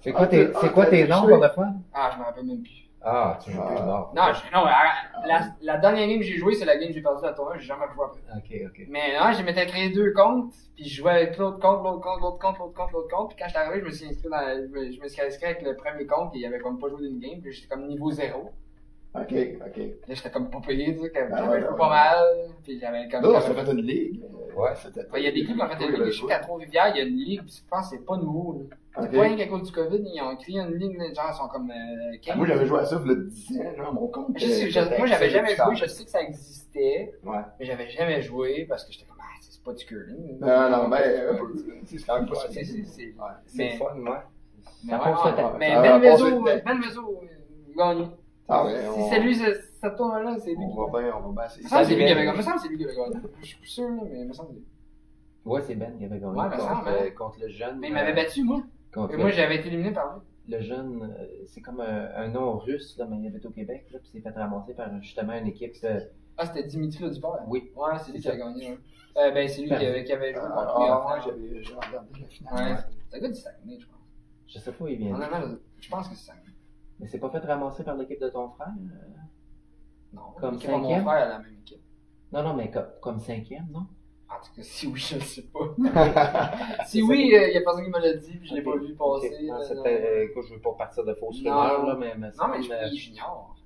C'est 0.00 0.12
quoi 0.12 0.22
Ah, 0.22 0.26
tes, 0.28 0.48
ah, 0.54 0.68
quoi 0.70 0.86
tes 0.86 0.90
triché? 1.02 1.08
nombres 1.08 1.38
de 1.46 1.48
fois? 1.52 1.68
Ah, 1.92 2.10
je 2.14 2.18
me 2.18 2.24
rappelle 2.24 2.46
même 2.46 2.62
plus. 2.62 2.79
Ah, 3.02 3.38
tu 3.42 3.50
joues 3.52 3.62
plus 3.62 3.76
Ah. 3.78 4.10
Non, 4.14 4.22
je- 4.34 4.54
non, 4.54 4.64
la, 4.64 5.26
la, 5.26 5.40
la 5.62 5.76
dernière 5.78 6.06
game 6.06 6.18
que 6.18 6.24
j'ai 6.24 6.36
joué, 6.36 6.54
c'est 6.54 6.66
la 6.66 6.76
game 6.76 6.88
que 6.88 6.94
j'ai 6.94 7.00
perdu 7.02 7.22
la 7.22 7.32
tournoi. 7.32 7.56
J'ai 7.56 7.64
jamais 7.66 7.86
joué 7.94 8.04
après. 8.04 8.20
Ok, 8.36 8.70
ok. 8.70 8.86
Mais 8.88 9.18
non, 9.18 9.32
je 9.32 9.42
m'étais 9.42 9.66
créé 9.66 9.88
deux 9.90 10.12
comptes, 10.12 10.52
puis 10.76 10.86
je 10.88 10.96
jouais 10.96 11.12
avec 11.12 11.38
l'autre 11.38 11.58
compte, 11.60 11.82
l'autre 11.82 12.00
compte, 12.00 12.20
l'autre 12.20 12.38
compte, 12.38 12.58
l'autre 12.58 12.74
compte, 12.74 12.92
l'autre 12.92 13.08
compte. 13.16 13.28
Puis 13.30 13.38
quand 13.38 13.46
j'étais 13.48 13.58
arrivé, 13.60 13.80
je 13.80 13.84
me 13.86 13.90
suis 13.90 14.06
inscrit 14.06 14.28
dans, 14.28 14.40
je 14.40 14.66
me, 14.68 14.92
je 14.92 15.00
me 15.00 15.08
suis 15.08 15.22
inscrit 15.22 15.46
avec 15.46 15.62
le 15.62 15.76
premier 15.76 16.06
compte, 16.06 16.34
et 16.34 16.38
il 16.40 16.44
avait 16.46 16.58
comme 16.58 16.78
pas 16.78 16.88
joué 16.90 17.08
d'une 17.08 17.18
game, 17.18 17.40
puis 17.40 17.52
j'étais 17.52 17.68
comme 17.68 17.86
niveau 17.86 18.10
zéro. 18.10 18.52
Ok, 19.12 19.32
ok. 19.66 19.76
Là, 20.06 20.14
j'étais 20.14 20.30
comme 20.30 20.50
pas 20.50 20.60
payé, 20.60 20.94
tu 20.94 21.02
sais, 21.02 21.10
comme 21.10 21.28
Ah 21.32 21.36
j'avais 21.38 21.48
ouais, 21.50 21.60
joué 21.62 21.68
ouais, 21.70 21.76
pas 21.76 21.84
ouais. 21.84 21.90
mal, 21.90 22.24
puis 22.62 22.78
j'avais 22.78 23.08
comme. 23.08 23.22
Là, 23.22 23.28
on 23.28 23.32
j'avais- 23.40 23.54
s'est 23.60 23.64
fait 23.66 23.72
une 23.72 23.80
ligue. 23.82 24.22
euh, 24.22 24.54
Ouais. 24.60 24.70
c'était- 24.76 25.00
Ouais, 25.10 25.20
Il 25.20 25.24
y 25.24 25.26
a 25.26 25.32
des 25.32 25.44
clubs 25.44 25.56
qui 25.56 25.62
ont 25.64 25.68
fait 25.68 25.84
une 25.84 25.90
ligue. 25.90 25.98
le 25.98 26.10
Je 26.12 26.20
sais 26.20 26.26
qu'à 26.28 26.38
Trois-Rivières, 26.38 26.88
il 26.94 26.96
y 26.96 27.00
a 27.00 27.04
une 27.04 27.16
ligue, 27.16 27.40
puis 27.42 27.54
je 27.64 27.68
pense 27.68 27.90
que 27.90 27.96
c'est 27.96 28.04
pas 28.04 28.16
nouveau. 28.16 28.52
là. 28.70 28.76
C'est 29.00 29.08
Ok. 29.08 29.14
pas 29.14 29.22
rien 29.22 29.36
qu'à 29.36 29.46
cause 29.48 29.62
du 29.64 29.72
COVID, 29.72 29.98
ils 30.04 30.22
ont 30.22 30.36
créé 30.36 30.58
une 30.60 30.74
ligue, 30.74 30.96
les 31.00 31.12
gens 31.14 31.22
ils 31.28 31.34
sont 31.34 31.48
comme 31.48 31.70
euh, 31.70 32.16
15. 32.22 32.34
Ah, 32.34 32.36
Moi, 32.36 32.46
j'avais 32.46 32.66
joué 32.66 32.78
à 32.78 32.84
ça 32.84 33.02
y 33.04 33.10
a 33.10 33.14
10 33.14 33.58
ans, 33.60 33.76
genre, 33.76 33.94
mon 33.94 34.06
compte. 34.08 34.26
Je 34.38 34.46
sais, 34.46 34.64
euh, 34.66 34.68
je- 34.70 34.96
moi, 34.98 35.06
j'avais 35.06 35.30
jamais 35.30 35.56
joué, 35.56 35.74
je 35.74 35.86
sais 35.86 36.04
que 36.04 36.10
ça 36.10 36.22
existait, 36.22 37.12
Ouais. 37.24 37.38
mais 37.58 37.64
j'avais 37.66 37.88
jamais 37.90 38.22
joué 38.22 38.66
parce 38.68 38.84
que 38.84 38.92
j'étais 38.92 39.06
comme, 39.06 39.18
ah, 39.20 39.24
c'est 39.40 39.62
pas 39.64 39.72
du 39.72 39.84
curling. 39.84 40.38
Non, 40.40 40.70
non, 40.70 40.88
ben, 40.88 40.98
C'est 41.02 41.20
euh, 41.20 41.32
pas- 41.34 41.44
c'est 41.84 42.06
quand 42.06 42.14
même 42.20 42.28
pas 42.28 42.34
c'est- 42.48 42.64
c'est- 42.64 42.84
c'est- 42.84 43.02
Ouais. 43.06 43.12
C'est 43.46 43.58
Mais- 43.58 43.72
le 43.72 43.76
fun, 43.78 43.94
moi. 43.96 44.22
Mais 44.84 44.90
Ça 44.92 44.98
ouais, 44.98 45.04
le 45.04 45.10
ouais, 45.10 45.58
mais 45.58 45.74
Ça 45.74 45.82
Ben 45.82 45.98
va 45.98 45.98
Ben 48.50 48.64
gagné. 48.64 48.78
Ah 48.78 48.90
ouais, 48.90 48.94
Si 48.94 49.00
on, 49.00 49.10
c'est 49.10 49.20
lui, 49.20 49.34
ce- 49.34 49.60
cette 49.80 49.96
tournoi-là, 49.96 50.36
c'est 50.38 50.50
lui. 50.50 50.56
on 50.60 50.84
va 50.86 51.00
bien, 51.00 51.14
on 51.16 51.30
va 51.30 51.42
bien. 51.46 51.54
Il 51.58 51.64
me 51.64 51.68
semble 51.68 51.82
que 51.82 51.88
c'est 51.88 51.94
lui 51.96 52.04
qui 52.06 52.14
Ben. 52.14 52.16
avait 52.18 52.24
gagné. 52.26 52.34
Il 52.34 52.36
me 52.38 52.42
semble 52.42 52.58
c'est 52.60 52.68
lui 52.68 52.78
qui 52.78 52.84
avait 52.84 52.96
gagné. 52.96 53.16
Je 53.40 53.46
suis 53.46 53.56
plus 53.58 53.68
sûr, 53.68 53.88
là, 53.88 54.02
mais 54.10 54.20
il 54.20 54.28
me 54.28 54.32
semble 54.32 54.48
que 54.50 54.54
c'est 54.54 54.60
lui. 54.60 54.66
Ouais, 55.46 55.60
c'est 55.62 55.74
Ben 55.74 55.96
qui 55.98 56.04
avait 56.04 56.18
gagné 56.20 56.38
Ouais, 56.38 56.50
ça, 56.50 56.56
contre, 56.58 56.84
mais- 56.84 56.90
euh, 57.06 57.10
contre 57.12 57.38
le 57.40 57.48
jeune. 57.48 57.78
Mais 57.78 57.88
il 57.88 57.94
m'avait 57.94 58.12
euh, 58.12 58.14
battu, 58.14 58.42
moi. 58.44 58.62
contre 58.92 59.14
Et 59.14 59.16
moi, 59.16 59.30
j'avais 59.30 59.56
été 59.56 59.68
éliminé 59.68 59.92
par 59.92 60.16
lui. 60.16 60.22
le 60.56 60.60
jeune, 60.60 61.02
euh, 61.18 61.24
c'est 61.46 61.60
comme 61.60 61.80
un, 61.80 62.08
un 62.16 62.28
nom 62.28 62.58
russe, 62.58 62.96
là, 62.98 63.06
mais 63.08 63.18
il 63.18 63.26
habite 63.26 63.46
au 63.46 63.50
Québec, 63.50 63.86
là, 63.92 63.98
puis 64.00 64.08
s'est 64.10 64.20
fait 64.20 64.30
ramasser 64.38 64.74
par 64.74 64.88
justement 65.02 65.32
une 65.34 65.46
équipe. 65.46 65.74
Ah, 66.36 66.46
c'était 66.46 66.64
Dimitri 66.64 67.08
Duport. 67.10 67.38
oui, 67.48 67.70
Ouais, 67.76 67.92
c'est 68.04 68.12
lui 68.12 68.20
qui 68.20 68.28
a 68.28 68.36
gagné. 68.36 68.70
ouais. 68.70 68.78
Euh, 69.16 69.30
ben, 69.32 69.48
c'est 69.48 69.60
lui 69.62 69.68
qui 69.68 69.74
avait, 69.74 70.04
qui 70.04 70.12
avait 70.12 70.32
joué 70.32 70.42
Ah, 70.44 70.48
contre 70.64 70.78
lui 70.80 70.86
ah, 70.88 71.14
ouais, 71.14 71.20
j'avais 71.24 71.62
j'ai 71.64 71.74
regardé 71.74 72.20
la 72.20 72.28
finale. 72.28 72.72
Ouais. 72.72 72.78
C'est 73.08 73.16
un 73.16 73.20
gars 73.20 73.28
du 73.28 73.34
Saguenay, 73.34 73.78
je 73.80 73.86
pense. 73.86 73.96
je 74.46 74.58
sais 74.58 74.72
pas 74.72 74.84
où 74.84 74.88
il 74.88 74.98
vient. 74.98 75.16
Je- 75.16 75.56
je 75.80 75.90
pense 75.90 76.08
que 76.08 76.14
c'est 76.14 76.26
Saguenay. 76.26 76.39
Mais 77.00 77.06
c'est 77.06 77.18
pas 77.18 77.30
fait 77.30 77.38
ramasser 77.40 77.82
par 77.82 77.96
l'équipe 77.96 78.20
de 78.20 78.28
ton 78.28 78.50
frère? 78.50 78.68
euh? 78.68 79.16
Non, 80.12 80.22
Comme 80.38 80.54
mon 80.54 80.60
cinquième? 80.60 81.02
frère 81.02 81.22
a 81.24 81.28
la 81.28 81.38
même 81.38 81.56
équipe. 81.62 81.80
Non, 82.32 82.42
non, 82.42 82.54
mais 82.54 82.70
comme, 82.70 82.86
comme 83.00 83.18
cinquième, 83.20 83.66
non? 83.72 83.86
En 84.28 84.34
tout 84.44 84.52
cas, 84.54 84.62
si 84.62 84.86
oui, 84.86 84.98
je 85.00 85.16
ne 85.16 85.20
sais 85.20 85.42
pas. 85.42 86.84
si 86.86 87.02
oui, 87.02 87.34
euh, 87.34 87.48
il 87.48 87.54
y 87.54 87.56
a 87.56 87.62
personne 87.62 87.84
qui 87.84 87.90
me 87.90 87.98
l'a 87.98 88.12
dit, 88.14 88.36
puis 88.36 88.48
je 88.48 88.54
l'ai 88.54 88.62
pas 88.62 88.76
vu 88.76 88.94
passer. 88.94 89.46
Non, 89.46 89.84
euh, 89.86 90.24
écoute, 90.24 90.44
je 90.48 90.54
veux 90.54 90.60
pas 90.60 90.72
partir 90.74 91.04
de 91.04 91.14
fausses 91.14 91.38
rumeurs, 91.38 91.86
là, 91.86 91.96
mais. 91.96 92.14
me 92.16 92.26
Non, 92.36 92.48
mais 92.50 92.62
je, 92.62 92.70
euh, 92.72 92.86
il 92.86 92.94
est 92.94 92.96
junior. 92.96 93.56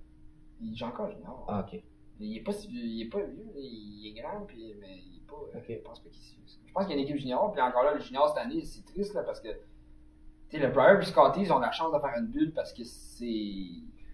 Il 0.63 0.75
joue 0.77 0.87
encore 0.87 1.11
junior. 1.11 1.45
Ah, 1.49 1.67
ok. 1.67 1.83
Il 2.21 2.37
est 2.39 2.43
pas 2.43 2.53
si 2.53 2.69
vieux, 2.69 2.81
il 2.85 3.03
est 3.03 3.11
pas 3.11 3.19
vieux, 3.19 3.51
il 3.57 4.07
est 4.17 4.21
grand, 4.23 4.41
puis, 4.47 4.75
mais 4.81 4.97
il 4.99 5.17
est 5.19 5.27
pas. 5.29 5.37
euh, 5.37 5.59
Ok. 5.59 5.65
Je 5.69 5.75
pense 5.83 6.01
pas 6.01 6.09
qu'il 6.11 6.21
est. 6.23 6.67
Je 6.67 6.73
pense 6.73 6.87
qu'il 6.87 6.95
y 6.97 6.99
a 6.99 7.03
une 7.03 7.05
équipe 7.09 7.19
junior, 7.21 7.53
puis 7.53 7.61
encore 7.61 7.83
là, 7.85 7.93
le 7.95 8.01
junior 8.01 8.29
cette 8.29 8.39
année, 8.39 8.65
c'est 8.65 8.85
triste, 8.85 9.15
là, 9.15 9.23
parce 9.23 9.41
que. 9.41 9.49
Sais, 10.55 10.61
le 10.61 10.69
Briar 10.73 11.01
et 11.01 11.05
Scotty, 11.05 11.41
ils 11.43 11.53
ont 11.53 11.59
la 11.59 11.73
chance 11.73 11.93
de 11.93 11.99
faire 11.99 12.13
une 12.19 12.27
bulle 12.27 12.53
parce 12.55 12.73
que 12.73 12.85
c'est. 12.85 13.67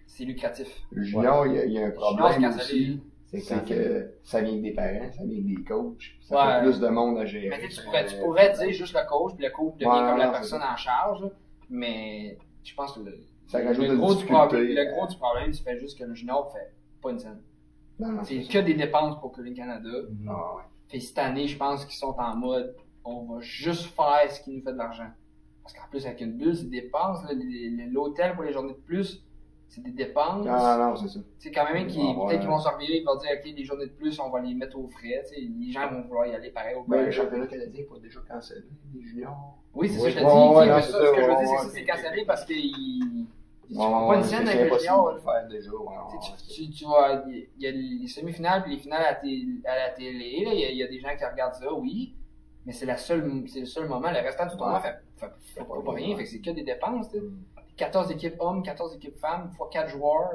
C'est 0.06 0.24
lucratif. 0.24 0.68
Le 0.90 1.02
junior, 1.02 1.46
il 1.46 1.54
y 1.54 1.58
a- 1.58 1.64
il 1.64 1.72
y, 1.72 1.78
a 1.78 1.82
un 1.86 1.90
junior, 1.92 2.16
problème 2.16 2.50
aussi. 2.56 3.00
C'est 3.32 3.64
que 3.64 4.10
ça 4.24 4.40
vient 4.40 4.56
des 4.56 4.72
parents, 4.72 5.12
ça 5.12 5.22
vient 5.24 5.40
des 5.40 5.62
coachs. 5.62 6.16
Ça 6.22 6.34
Ouais. 6.36 6.54
fait 6.64 6.70
plus 6.70 6.80
de 6.80 6.88
monde 6.88 7.16
à 7.18 7.26
gérer. 7.26 7.48
Mais 7.48 7.68
tu 7.68 7.80
pourrais, 7.84 8.04
tu 8.06 8.16
pourrais 8.18 8.52
dire 8.52 8.72
juste 8.72 8.92
le 8.92 9.08
coach, 9.08 9.34
puis 9.36 9.44
le 9.44 9.50
coach 9.52 9.74
devient 9.76 9.86
Ouais, 9.88 9.98
comme 10.10 10.18
la 10.18 10.30
personne 10.30 10.62
en 10.62 10.76
charge, 10.76 11.24
mais 11.68 12.36
je 12.64 12.74
pense 12.74 12.92
que 12.94 13.00
le, 13.00 13.16
Ça 13.46 13.62
gros 13.62 14.14
du 14.16 14.24
problème, 14.24 14.64
le 14.66 14.92
gros 14.92 15.06
du 15.06 15.16
problème, 15.16 15.52
c'est 15.52 15.62
fait 15.62 15.78
juste 15.78 15.96
que 15.96 16.04
le 16.04 16.14
junior 16.14 16.52
fait 16.52 16.72
pas 17.00 17.10
une 17.12 17.18
scène. 17.20 17.40
C'est 18.24 18.42
que 18.48 18.58
des 18.58 18.74
dépenses 18.74 19.20
pour 19.20 19.30
Curling 19.32 19.54
Canada. 19.54 19.88
Ah, 20.28 20.56
ouais. 20.56 20.62
Fait 20.88 20.98
cette 21.00 21.18
année, 21.18 21.46
je 21.46 21.56
pense 21.56 21.84
qu'ils 21.84 21.98
sont 21.98 22.16
en 22.18 22.36
mode 22.36 22.74
on 23.04 23.22
va 23.24 23.40
juste 23.40 23.94
faire 23.94 24.30
ce 24.30 24.40
qui 24.42 24.50
nous 24.50 24.62
fait 24.62 24.72
de 24.72 24.76
l'argent. 24.78 25.08
Parce 25.62 25.74
qu'en 25.74 25.88
plus, 25.90 26.04
avec 26.06 26.20
une 26.20 26.32
bulle, 26.32 26.56
c'est 26.56 26.68
des 26.70 26.80
dépenses. 26.82 27.20
L'hôtel 27.92 28.34
pour 28.34 28.44
les 28.44 28.52
journées 28.52 28.72
de 28.72 28.78
plus, 28.78 29.22
c'est 29.68 29.82
des 29.82 29.92
dépenses. 29.92 30.44
Non, 30.44 30.52
non, 30.52 30.78
non, 30.90 30.96
c'est 30.96 31.08
ça. 31.08 31.20
C'est 31.38 31.52
quand 31.52 31.72
même 31.72 31.86
qui 31.86 32.00
Ah, 32.02 32.18
ouais. 32.18 32.26
peut-être 32.28 32.40
qu'ils 32.40 32.48
vont 32.50 32.58
se 32.58 32.68
revirer, 32.68 32.98
ils 32.98 33.04
vont 33.04 33.16
dire 33.16 33.30
ok, 33.38 33.52
les 33.56 33.64
journées 33.64 33.86
de 33.86 33.92
plus, 33.92 34.18
on 34.18 34.28
va 34.30 34.40
les 34.40 34.54
mettre 34.54 34.76
aux 34.78 34.88
frais. 34.88 35.22
tu 35.28 35.34
sais, 35.34 35.40
les 35.40 35.70
gens 35.70 35.88
vont 35.90 36.02
vouloir 36.02 36.26
y 36.26 36.34
aller 36.34 36.50
pareil 36.50 36.74
au 36.74 36.82
Ben, 36.84 37.04
le 37.06 37.10
championnat 37.12 37.46
canadien 37.46 37.80
n'est 37.82 37.86
pas 37.86 37.98
déjà 38.00 38.20
cancellé, 38.28 38.62
les 38.94 39.02
juniors. 39.02 39.58
Oui, 39.72 39.88
c'est 39.88 40.00
ça 40.00 40.04
que 40.06 40.10
je 40.10 40.18
te 40.18 40.24
ouais, 40.24 40.30
dis. 40.32 40.56
ouais, 40.56 40.64
tu 40.64 40.70
non, 40.70 40.80
ça, 40.80 40.82
ça, 40.82 40.90
ce 40.90 41.12
que 41.14 41.20
je 41.20 41.26
veux 41.26 41.32
ouais, 41.32 41.36
dire, 41.36 41.38
c'est 41.38 41.50
ouais, 41.50 41.56
que 41.56 41.62
ça, 41.62 41.68
c'est 41.72 41.84
cancellé 41.84 42.24
parce 42.26 42.44
qu'ils 42.44 42.56
ils 43.72 43.78
Ouais, 43.78 43.84
font 43.84 43.90
pas 43.92 44.08
ouais, 44.08 44.16
une 44.16 44.22
scène 44.24 44.48
avec 44.48 44.68
le 44.72 44.78
junior. 44.78 45.18
faire 45.22 45.48
déjà. 45.48 45.70
ouais, 45.70 45.86
Tu, 46.10 46.16
ouais, 46.16 46.36
tu, 46.48 46.64
tu, 46.66 46.70
tu 46.72 46.84
vois, 46.86 47.22
il 47.28 47.46
y 47.62 47.66
a 47.68 47.70
les 47.70 48.08
semi-finales 48.08 48.64
puis 48.64 48.72
les 48.74 48.78
finales 48.80 49.02
à, 49.02 49.12
la 49.76 49.90
télé, 49.90 50.42
il 50.72 50.76
y 50.76 50.82
a 50.82 50.88
des 50.88 50.98
gens 50.98 51.16
qui 51.16 51.24
regardent 51.24 51.54
ça, 51.54 51.72
oui, 51.72 52.12
mais 52.66 52.72
c'est 52.72 52.86
la 52.86 52.96
seule, 52.96 53.44
c'est 53.48 53.60
le 53.60 53.66
seul 53.66 53.88
moment. 53.88 54.10
Le 54.10 54.18
restant 54.20 54.46
du 54.46 54.56
tournoi 54.56 54.80
fait, 54.80 54.96
fait, 55.16 55.30
fait 55.54 55.64
pas, 55.64 55.92
rien, 55.92 56.16
fait 56.16 56.24
que 56.24 56.28
c'est 56.28 56.40
que 56.40 56.50
des 56.50 56.64
dépenses. 56.64 57.10
tu 57.10 57.18
sais. 57.18 57.24
14 57.76 58.10
équipes 58.10 58.36
hommes, 58.40 58.62
14 58.62 58.96
équipes 58.96 59.16
femmes, 59.18 59.50
fois 59.56 59.70
4 59.72 59.88
joueurs, 59.88 60.32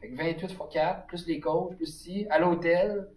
fait 0.00 0.08
que 0.08 0.16
28 0.16 0.52
fois 0.52 0.68
4, 0.72 1.06
plus 1.06 1.26
les 1.26 1.38
coachs, 1.38 1.76
plus 1.76 1.86
si, 1.86 2.26
à 2.30 2.38
l'hôtel, 2.40 3.08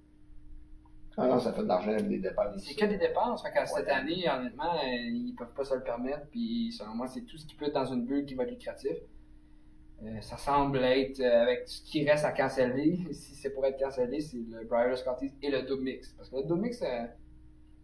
Ah 1.18 1.28
non, 1.28 1.40
ça 1.40 1.54
fait 1.54 1.64
de 1.64 1.68
l'argent 1.68 1.96
des 1.96 2.20
dépenses. 2.20 2.64
c'est 2.64 2.76
que 2.76 2.86
des 2.86 2.98
dépenses. 2.98 3.42
Fait 3.42 3.52
que 3.52 3.66
cette 3.66 3.90
année, 3.90 4.30
honnêtement, 4.30 4.80
ils 4.84 5.34
peuvent 5.36 5.54
pas 5.54 5.64
se 5.64 5.74
le 5.74 5.82
permettre, 5.82 6.28
puis 6.30 6.72
selon 6.72 6.94
moi, 6.94 7.08
c'est 7.08 7.22
tout 7.22 7.38
ce 7.38 7.46
qui 7.48 7.56
peut 7.56 7.66
être 7.66 7.74
dans 7.74 7.86
une 7.86 8.06
bulle 8.06 8.26
qui 8.26 8.36
va 8.36 8.44
être 8.44 8.52
lucratif. 8.52 8.98
Euh, 10.06 10.22
ça 10.22 10.38
semble 10.38 10.84
être, 10.84 11.20
euh, 11.20 11.44
avec 11.44 11.68
ce 11.68 11.82
qui 11.82 12.08
reste 12.08 12.26
à 12.26 12.32
canceller, 12.32 13.00
si 13.12 13.36
c'est 13.36 13.52
pour 13.52 13.66
être 13.66 13.80
cancellé, 13.80 14.20
c'est 14.20 14.38
le 14.38 14.66
Briar 14.66 14.98
Scotties 14.98 15.32
et 15.42 15.50
le 15.50 15.62
double 15.64 15.84
mix. 15.84 16.14
Parce 16.18 16.30
que 16.30 16.36
le 16.38 16.44
double 16.44 16.62
mix 16.62 16.82
euh, 16.82 17.06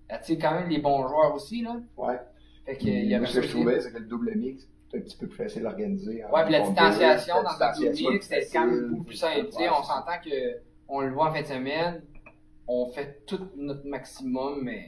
attire 0.09 0.37
quand 0.41 0.53
même 0.53 0.69
les 0.69 0.79
bons 0.79 1.07
joueurs 1.07 1.33
aussi, 1.33 1.61
là. 1.61 1.77
Ouais. 1.97 2.19
Fait 2.65 2.77
que, 2.77 2.83
il 2.85 3.05
y 3.05 3.15
avait 3.15 3.25
ce 3.25 3.39
que 3.39 3.47
je 3.47 3.49
trouvais, 3.51 3.79
c'est 3.79 3.91
que 3.91 3.97
le 3.99 4.05
double 4.05 4.33
mix, 4.35 4.67
c'est 4.91 4.97
un 4.97 5.01
petit 5.01 5.17
peu 5.17 5.27
plus 5.27 5.37
facile 5.37 5.65
à 5.65 5.69
organiser. 5.69 6.23
en 6.23 6.31
Ouais, 6.31 6.43
puis 6.43 6.51
la 6.53 6.61
distanciation 6.61 7.35
dans 7.43 7.61
un 7.61 7.71
double 7.73 8.13
mix, 8.13 8.27
c'est 8.27 8.49
quand 8.51 8.65
même 8.65 8.89
beaucoup 8.89 9.03
plus 9.03 9.15
simple. 9.15 9.47
on 9.51 9.83
s'entend 9.83 10.19
que 10.23 10.59
on 10.87 11.01
le 11.01 11.11
voit 11.11 11.29
en 11.29 11.33
fin 11.33 11.41
de 11.41 11.47
semaine, 11.47 12.01
on 12.67 12.87
fait 12.87 13.23
tout 13.25 13.39
notre 13.55 13.85
maximum, 13.87 14.61
mais 14.63 14.85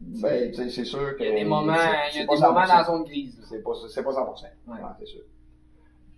Ben, 0.00 0.52
c'est 0.54 0.84
sûr 0.84 1.16
que. 1.16 1.22
il 1.22 1.28
y 1.28 1.32
a 1.32 1.34
des 1.34 1.44
moments, 1.44 1.74
il 2.12 2.16
y 2.16 2.20
a 2.20 2.26
des 2.26 2.26
moments 2.26 2.52
dans 2.52 2.60
100%. 2.62 2.68
la 2.78 2.84
zone 2.84 3.04
grise. 3.04 3.40
C'est 3.48 3.62
pas, 3.62 3.70
pas 3.72 4.10
100%. 4.10 4.42
Ouais. 4.66 4.74
Ouais, 4.74 4.78
c'est 4.98 5.06
sûr. 5.06 5.22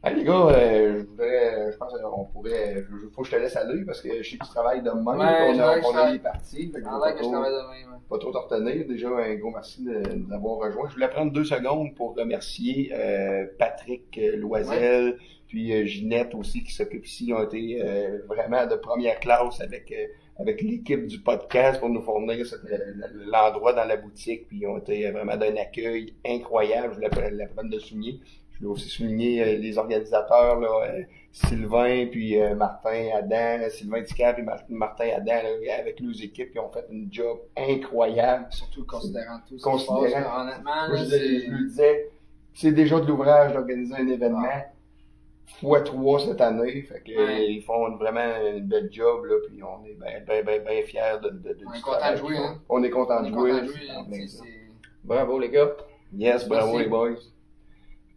Hey, 0.07 0.15
les 0.15 0.25
gars, 0.25 0.33
euh, 0.51 1.01
je 1.01 1.05
voudrais, 1.05 1.73
je 1.73 1.77
pense 1.79 1.93
qu'on 1.93 2.25
pourrait, 2.27 2.77
je, 2.89 3.09
faut 3.13 3.23
que 3.23 3.27
je 3.29 3.33
te 3.35 3.41
laisse 3.41 3.57
aller 3.57 3.85
parce 3.85 4.01
que 4.01 4.23
je 4.23 4.31
sais 4.31 4.37
que 4.39 4.45
tu 4.45 4.51
travailles 4.51 4.81
demain, 4.83 5.19
Ouais, 5.19 5.53
on 5.57 5.59
a, 5.59 5.81
je 5.81 5.85
on 5.85 5.97
a 5.97 6.13
les 6.13 6.19
parties, 6.21 6.71
fait 6.73 6.81
que 6.81 6.85
pas 6.85 7.11
que 7.11 7.19
je 7.19 7.23
trop- 7.23 7.33
travaille 7.33 7.51
demain, 7.53 7.93
ouais. 7.93 7.99
pas 8.09 8.19
trop 8.19 8.31
te 8.31 8.39
retenir. 8.39 8.87
Déjà, 8.87 9.09
un 9.09 9.35
gros 9.35 9.51
merci 9.51 9.83
de- 9.83 10.29
d'avoir 10.31 10.59
rejoint. 10.59 10.89
Je 10.89 10.95
voulais 10.95 11.09
prendre 11.09 11.33
deux 11.33 11.43
secondes 11.45 11.93
pour 11.97 12.15
remercier 12.15 12.93
euh, 12.95 13.47
Patrick 13.59 14.17
euh, 14.19 14.37
Loisel, 14.37 15.19
puis 15.49 15.73
euh, 15.75 15.85
Ginette 15.87 16.37
aussi 16.37 16.63
qui 16.63 16.73
s'occupe 16.73 17.05
ici. 17.05 17.27
Ils 17.29 17.35
ont 17.35 17.43
été 17.43 17.83
euh, 17.83 18.19
vraiment 18.29 18.65
de 18.65 18.77
première 18.77 19.19
classe 19.19 19.61
avec 19.61 19.91
euh, 19.91 20.07
avec 20.39 20.61
l'équipe 20.61 21.07
du 21.07 21.19
podcast 21.21 21.81
pour 21.81 21.89
nous 21.89 22.03
fournir 22.03 22.45
l'endroit 23.33 23.73
dans 23.73 23.87
la 23.87 23.97
boutique. 23.97 24.47
Puis 24.47 24.59
ils 24.61 24.67
ont 24.69 24.79
été 24.79 25.11
vraiment 25.11 25.37
d'un 25.37 25.57
accueil 25.57 26.15
incroyable. 26.25 26.91
Je 26.91 27.09
voulais 27.09 27.31
la 27.33 27.47
peine 27.47 27.71
de 27.71 27.79
souligner. 27.81 28.21
Je 28.59 28.65
voulais 28.65 28.73
aussi 28.73 28.89
souligner 28.89 29.43
euh, 29.43 29.57
les 29.59 29.77
organisateurs, 29.79 30.59
là, 30.61 30.69
euh, 30.85 31.03
Sylvain, 31.31 32.07
puis 32.11 32.41
euh, 32.41 32.55
Martin 32.55 33.09
Adam, 33.15 33.69
Sylvain 33.69 34.03
Ticap 34.03 34.39
et 34.39 34.43
Mar- 34.43 34.65
Martin 34.71 35.09
Adam, 35.17 35.43
là, 35.67 35.75
avec 35.79 36.01
leurs 36.01 36.23
équipes, 36.23 36.53
qui 36.53 36.59
ont 36.59 36.71
fait 36.71 36.87
un 36.91 37.05
job 37.11 37.39
incroyable. 37.57 38.47
Surtout 38.51 38.85
considérant 38.87 39.39
tout 39.47 39.59
ce 39.59 39.65
qui 39.71 39.79
se 39.79 39.87
Considérant- 39.87 40.41
honnêtement, 40.43 40.87
je, 40.97 41.05
je 41.05 41.51
lui 41.51 41.69
disais, 41.69 42.11
c'est 42.55 42.73
déjà 42.73 42.99
de 42.99 43.07
l'ouvrage 43.07 43.53
d'organiser 43.53 43.95
un 43.95 44.09
événement. 44.09 44.49
Fois 45.61 45.81
trois 45.83 46.19
cette 46.19 46.41
année, 46.41 46.83
fait 46.83 47.01
que 47.07 47.17
Ouais. 47.17 47.47
ils 47.53 47.63
font 47.63 47.95
vraiment 47.97 48.21
une 48.57 48.67
belle 48.67 48.89
job 48.91 49.25
là, 49.27 49.37
puis 49.47 49.63
on 49.63 49.85
est 49.87 49.95
bien 49.95 50.21
ben, 50.27 50.45
ben, 50.45 50.63
ben 50.65 50.83
fiers 50.85 51.01
de, 51.23 51.29
de, 51.29 51.55
de 51.55 51.65
On 51.67 51.73
est 51.73 51.81
content 51.81 52.11
de 52.13 52.17
jouer, 52.17 52.37
hein. 52.37 52.61
On 52.69 52.83
est 52.83 52.91
content 52.91 53.19
On 53.19 53.23
de 53.23 53.27
est 53.29 53.31
jouer. 53.31 53.51
content 53.53 53.63
de 53.63 53.69
jouer, 53.69 53.91
hein, 53.91 54.45
Bravo, 55.05 55.39
les 55.39 55.49
gars. 55.51 55.71
Yes, 56.13 56.49
bravo 56.49 56.73
Merci. 56.73 56.83
les 56.83 56.89
boys. 56.89 57.15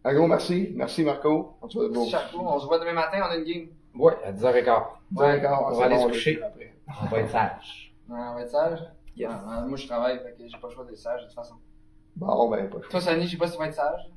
Un 0.04 0.14
gros 0.14 0.26
merci. 0.26 0.70
Merci 0.74 1.04
Marco. 1.04 1.56
On 1.62 1.68
se 1.68 1.78
voit 1.78 2.06
chapeau, 2.06 2.40
on 2.40 2.58
se 2.58 2.66
voit 2.66 2.78
demain 2.78 2.94
matin, 2.94 3.18
on 3.22 3.30
a 3.30 3.36
une 3.36 3.44
game. 3.44 3.66
Ouais, 3.94 4.14
à 4.24 4.32
10h15. 4.32 4.82
Ouais, 5.14 5.40
d'accord, 5.40 5.66
on 5.68 5.74
c'est 5.74 5.80
va 5.80 5.86
aller 5.86 5.94
bon, 5.96 6.02
se 6.02 6.06
coucher. 6.08 6.40
On 7.02 7.06
va 7.06 7.18
être 7.18 7.30
sage. 7.30 7.94
Ouais, 8.08 8.18
on 8.18 8.34
va 8.34 8.40
être 8.42 8.50
sage. 8.50 8.80
Yes. 9.16 9.30
Moi, 9.66 9.76
je 9.76 9.86
travaille, 9.86 10.18
fait 10.20 10.32
que 10.38 10.48
j'ai 10.48 10.58
pas 10.58 10.68
le 10.68 10.74
choix 10.74 10.84
d'être 10.84 10.96
sage, 10.96 11.20
de 11.22 11.26
toute 11.26 11.34
façon. 11.34 11.54
Bon, 12.16 12.48
ben, 12.48 12.68
pas 12.70 12.78
chaud. 12.80 12.88
Toi, 12.90 13.00
Sani, 13.00 13.26
je 13.26 13.32
sais 13.32 13.36
pas 13.36 13.46
si 13.46 13.52
tu 13.54 13.58
vas 13.58 13.66
être 13.66 13.74
sage. 13.74 14.10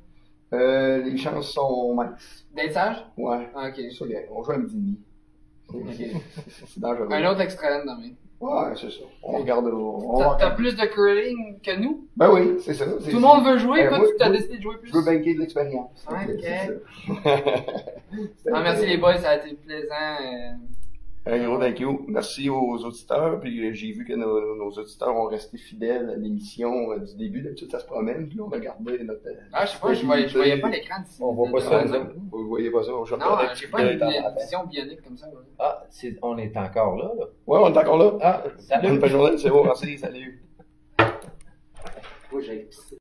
Euh, 0.54 1.02
les 1.04 1.18
chances 1.18 1.52
sont 1.52 1.94
minces. 1.96 2.46
D'être 2.54 2.74
sage? 2.74 3.04
Ouais. 3.18 3.50
Ah, 3.56 3.68
ok. 3.70 3.74
C'est 3.76 3.92
ça. 3.92 4.06
On 4.32 4.44
joue 4.44 4.52
à 4.52 4.58
midi 4.58 4.76
et 4.76 4.80
demi. 4.80 5.94
C'est- 5.98 6.12
c'est- 6.52 6.66
C'est 6.68 6.80
dangereux. 6.80 7.08
Un 7.12 7.32
autre 7.32 7.42
extrême 7.42 7.82
demain. 7.82 8.14
Ouais, 8.44 8.74
c'est 8.76 8.90
ça. 8.92 9.06
On 9.24 9.38
regarde. 9.40 9.68
On 9.74 10.36
T'as 10.38 10.52
plus 10.52 10.76
de 10.76 10.86
curling 10.86 11.62
que 11.62 11.80
nous? 11.80 12.08
Ben 12.18 12.30
oui, 12.34 12.58
c'est 12.60 12.74
ça. 12.74 12.86
c'est- 13.00 13.10
Tout 13.12 13.16
le 13.16 13.22
monde 13.22 13.46
veut 13.46 13.58
jouer, 13.58 13.84
Eh, 13.86 13.88
toi, 13.88 14.00
tu 14.00 14.18
t'as 14.20 14.30
décidé 14.30 14.58
de 14.58 14.62
jouer 14.62 14.76
plus? 14.82 14.90
Je 14.90 14.94
veux 14.98 15.02
banquer 15.06 15.34
de 15.36 15.40
l'expérience. 15.40 16.06
Ok. 16.10 16.18
c'est 16.42 16.68
ça. 16.68 18.52
Ah, 18.54 18.62
merci 18.62 18.86
les 18.86 18.98
boys, 18.98 19.18
ça 19.18 19.30
a 19.30 19.36
été 19.38 19.56
plaisant. 19.56 19.96
Un 21.26 21.42
gros 21.48 21.58
thank 21.58 21.80
you. 21.80 22.06
Merci 22.10 22.50
aux 22.50 22.78
auditeurs. 22.84 23.40
Puis 23.40 23.66
euh, 23.66 23.74
j'ai 23.74 23.94
vu 23.94 24.04
que 24.04 24.12
nos, 24.14 24.56
nos 24.58 24.72
auditeurs 24.72 25.16
ont 25.16 25.28
resté 25.28 25.58
fidèles 25.58 26.10
à 26.10 26.16
l'émission 26.18 26.92
euh, 26.92 26.98
du 27.00 27.16
début. 27.16 27.42
D'habitude, 27.42 27.72
ça 27.72 27.80
se 27.80 27.86
promène. 27.86 28.28
Puis 28.28 28.38
là, 28.38 28.44
on 28.46 28.52
a 28.52 28.60
gardé 28.60 29.02
notre. 29.06 29.26
euh, 29.28 29.34
Ah, 29.54 29.66
je 29.66 29.72
sais 29.72 29.80
pas, 29.80 29.94
je 29.94 30.06
voyais, 30.06 30.28
je 30.28 30.36
voyais 30.38 30.60
pas 30.60 30.68
l'écran 30.70 31.00
d'ici. 31.02 31.22
On 31.24 31.32
voit 31.34 31.50
pas 31.50 31.62
ça. 31.62 31.84
Vous 32.30 32.48
voyez 32.50 32.70
pas 32.72 32.84
ça? 32.84 32.92
Je 33.06 33.16
Non, 33.16 33.26
j'ai 33.56 33.68
pas 33.68 33.82
une, 33.84 34.02
une 34.02 34.36
vision 34.38 34.66
bionique 34.66 35.02
comme 35.02 35.16
ça. 35.18 35.28
ouais. 35.28 35.34
Ah, 35.60 35.86
c'est- 35.90 36.18
on 36.22 36.38
est 36.38 36.56
encore 36.58 36.98
là, 36.98 37.12
là. 37.18 37.26
Ouais, 37.48 37.60
on 37.62 37.74
est 37.74 37.78
encore 37.78 37.98
là. 37.98 38.12
Ah, 38.22 38.44
salut. 38.58 39.00
Bonne 39.00 39.10
journée. 39.10 39.38
C'est 39.38 39.50
bon, 39.50 39.64
merci. 39.64 39.98
Salut. 39.98 40.44
Moi, 42.32 42.42
j'ai 42.42 42.68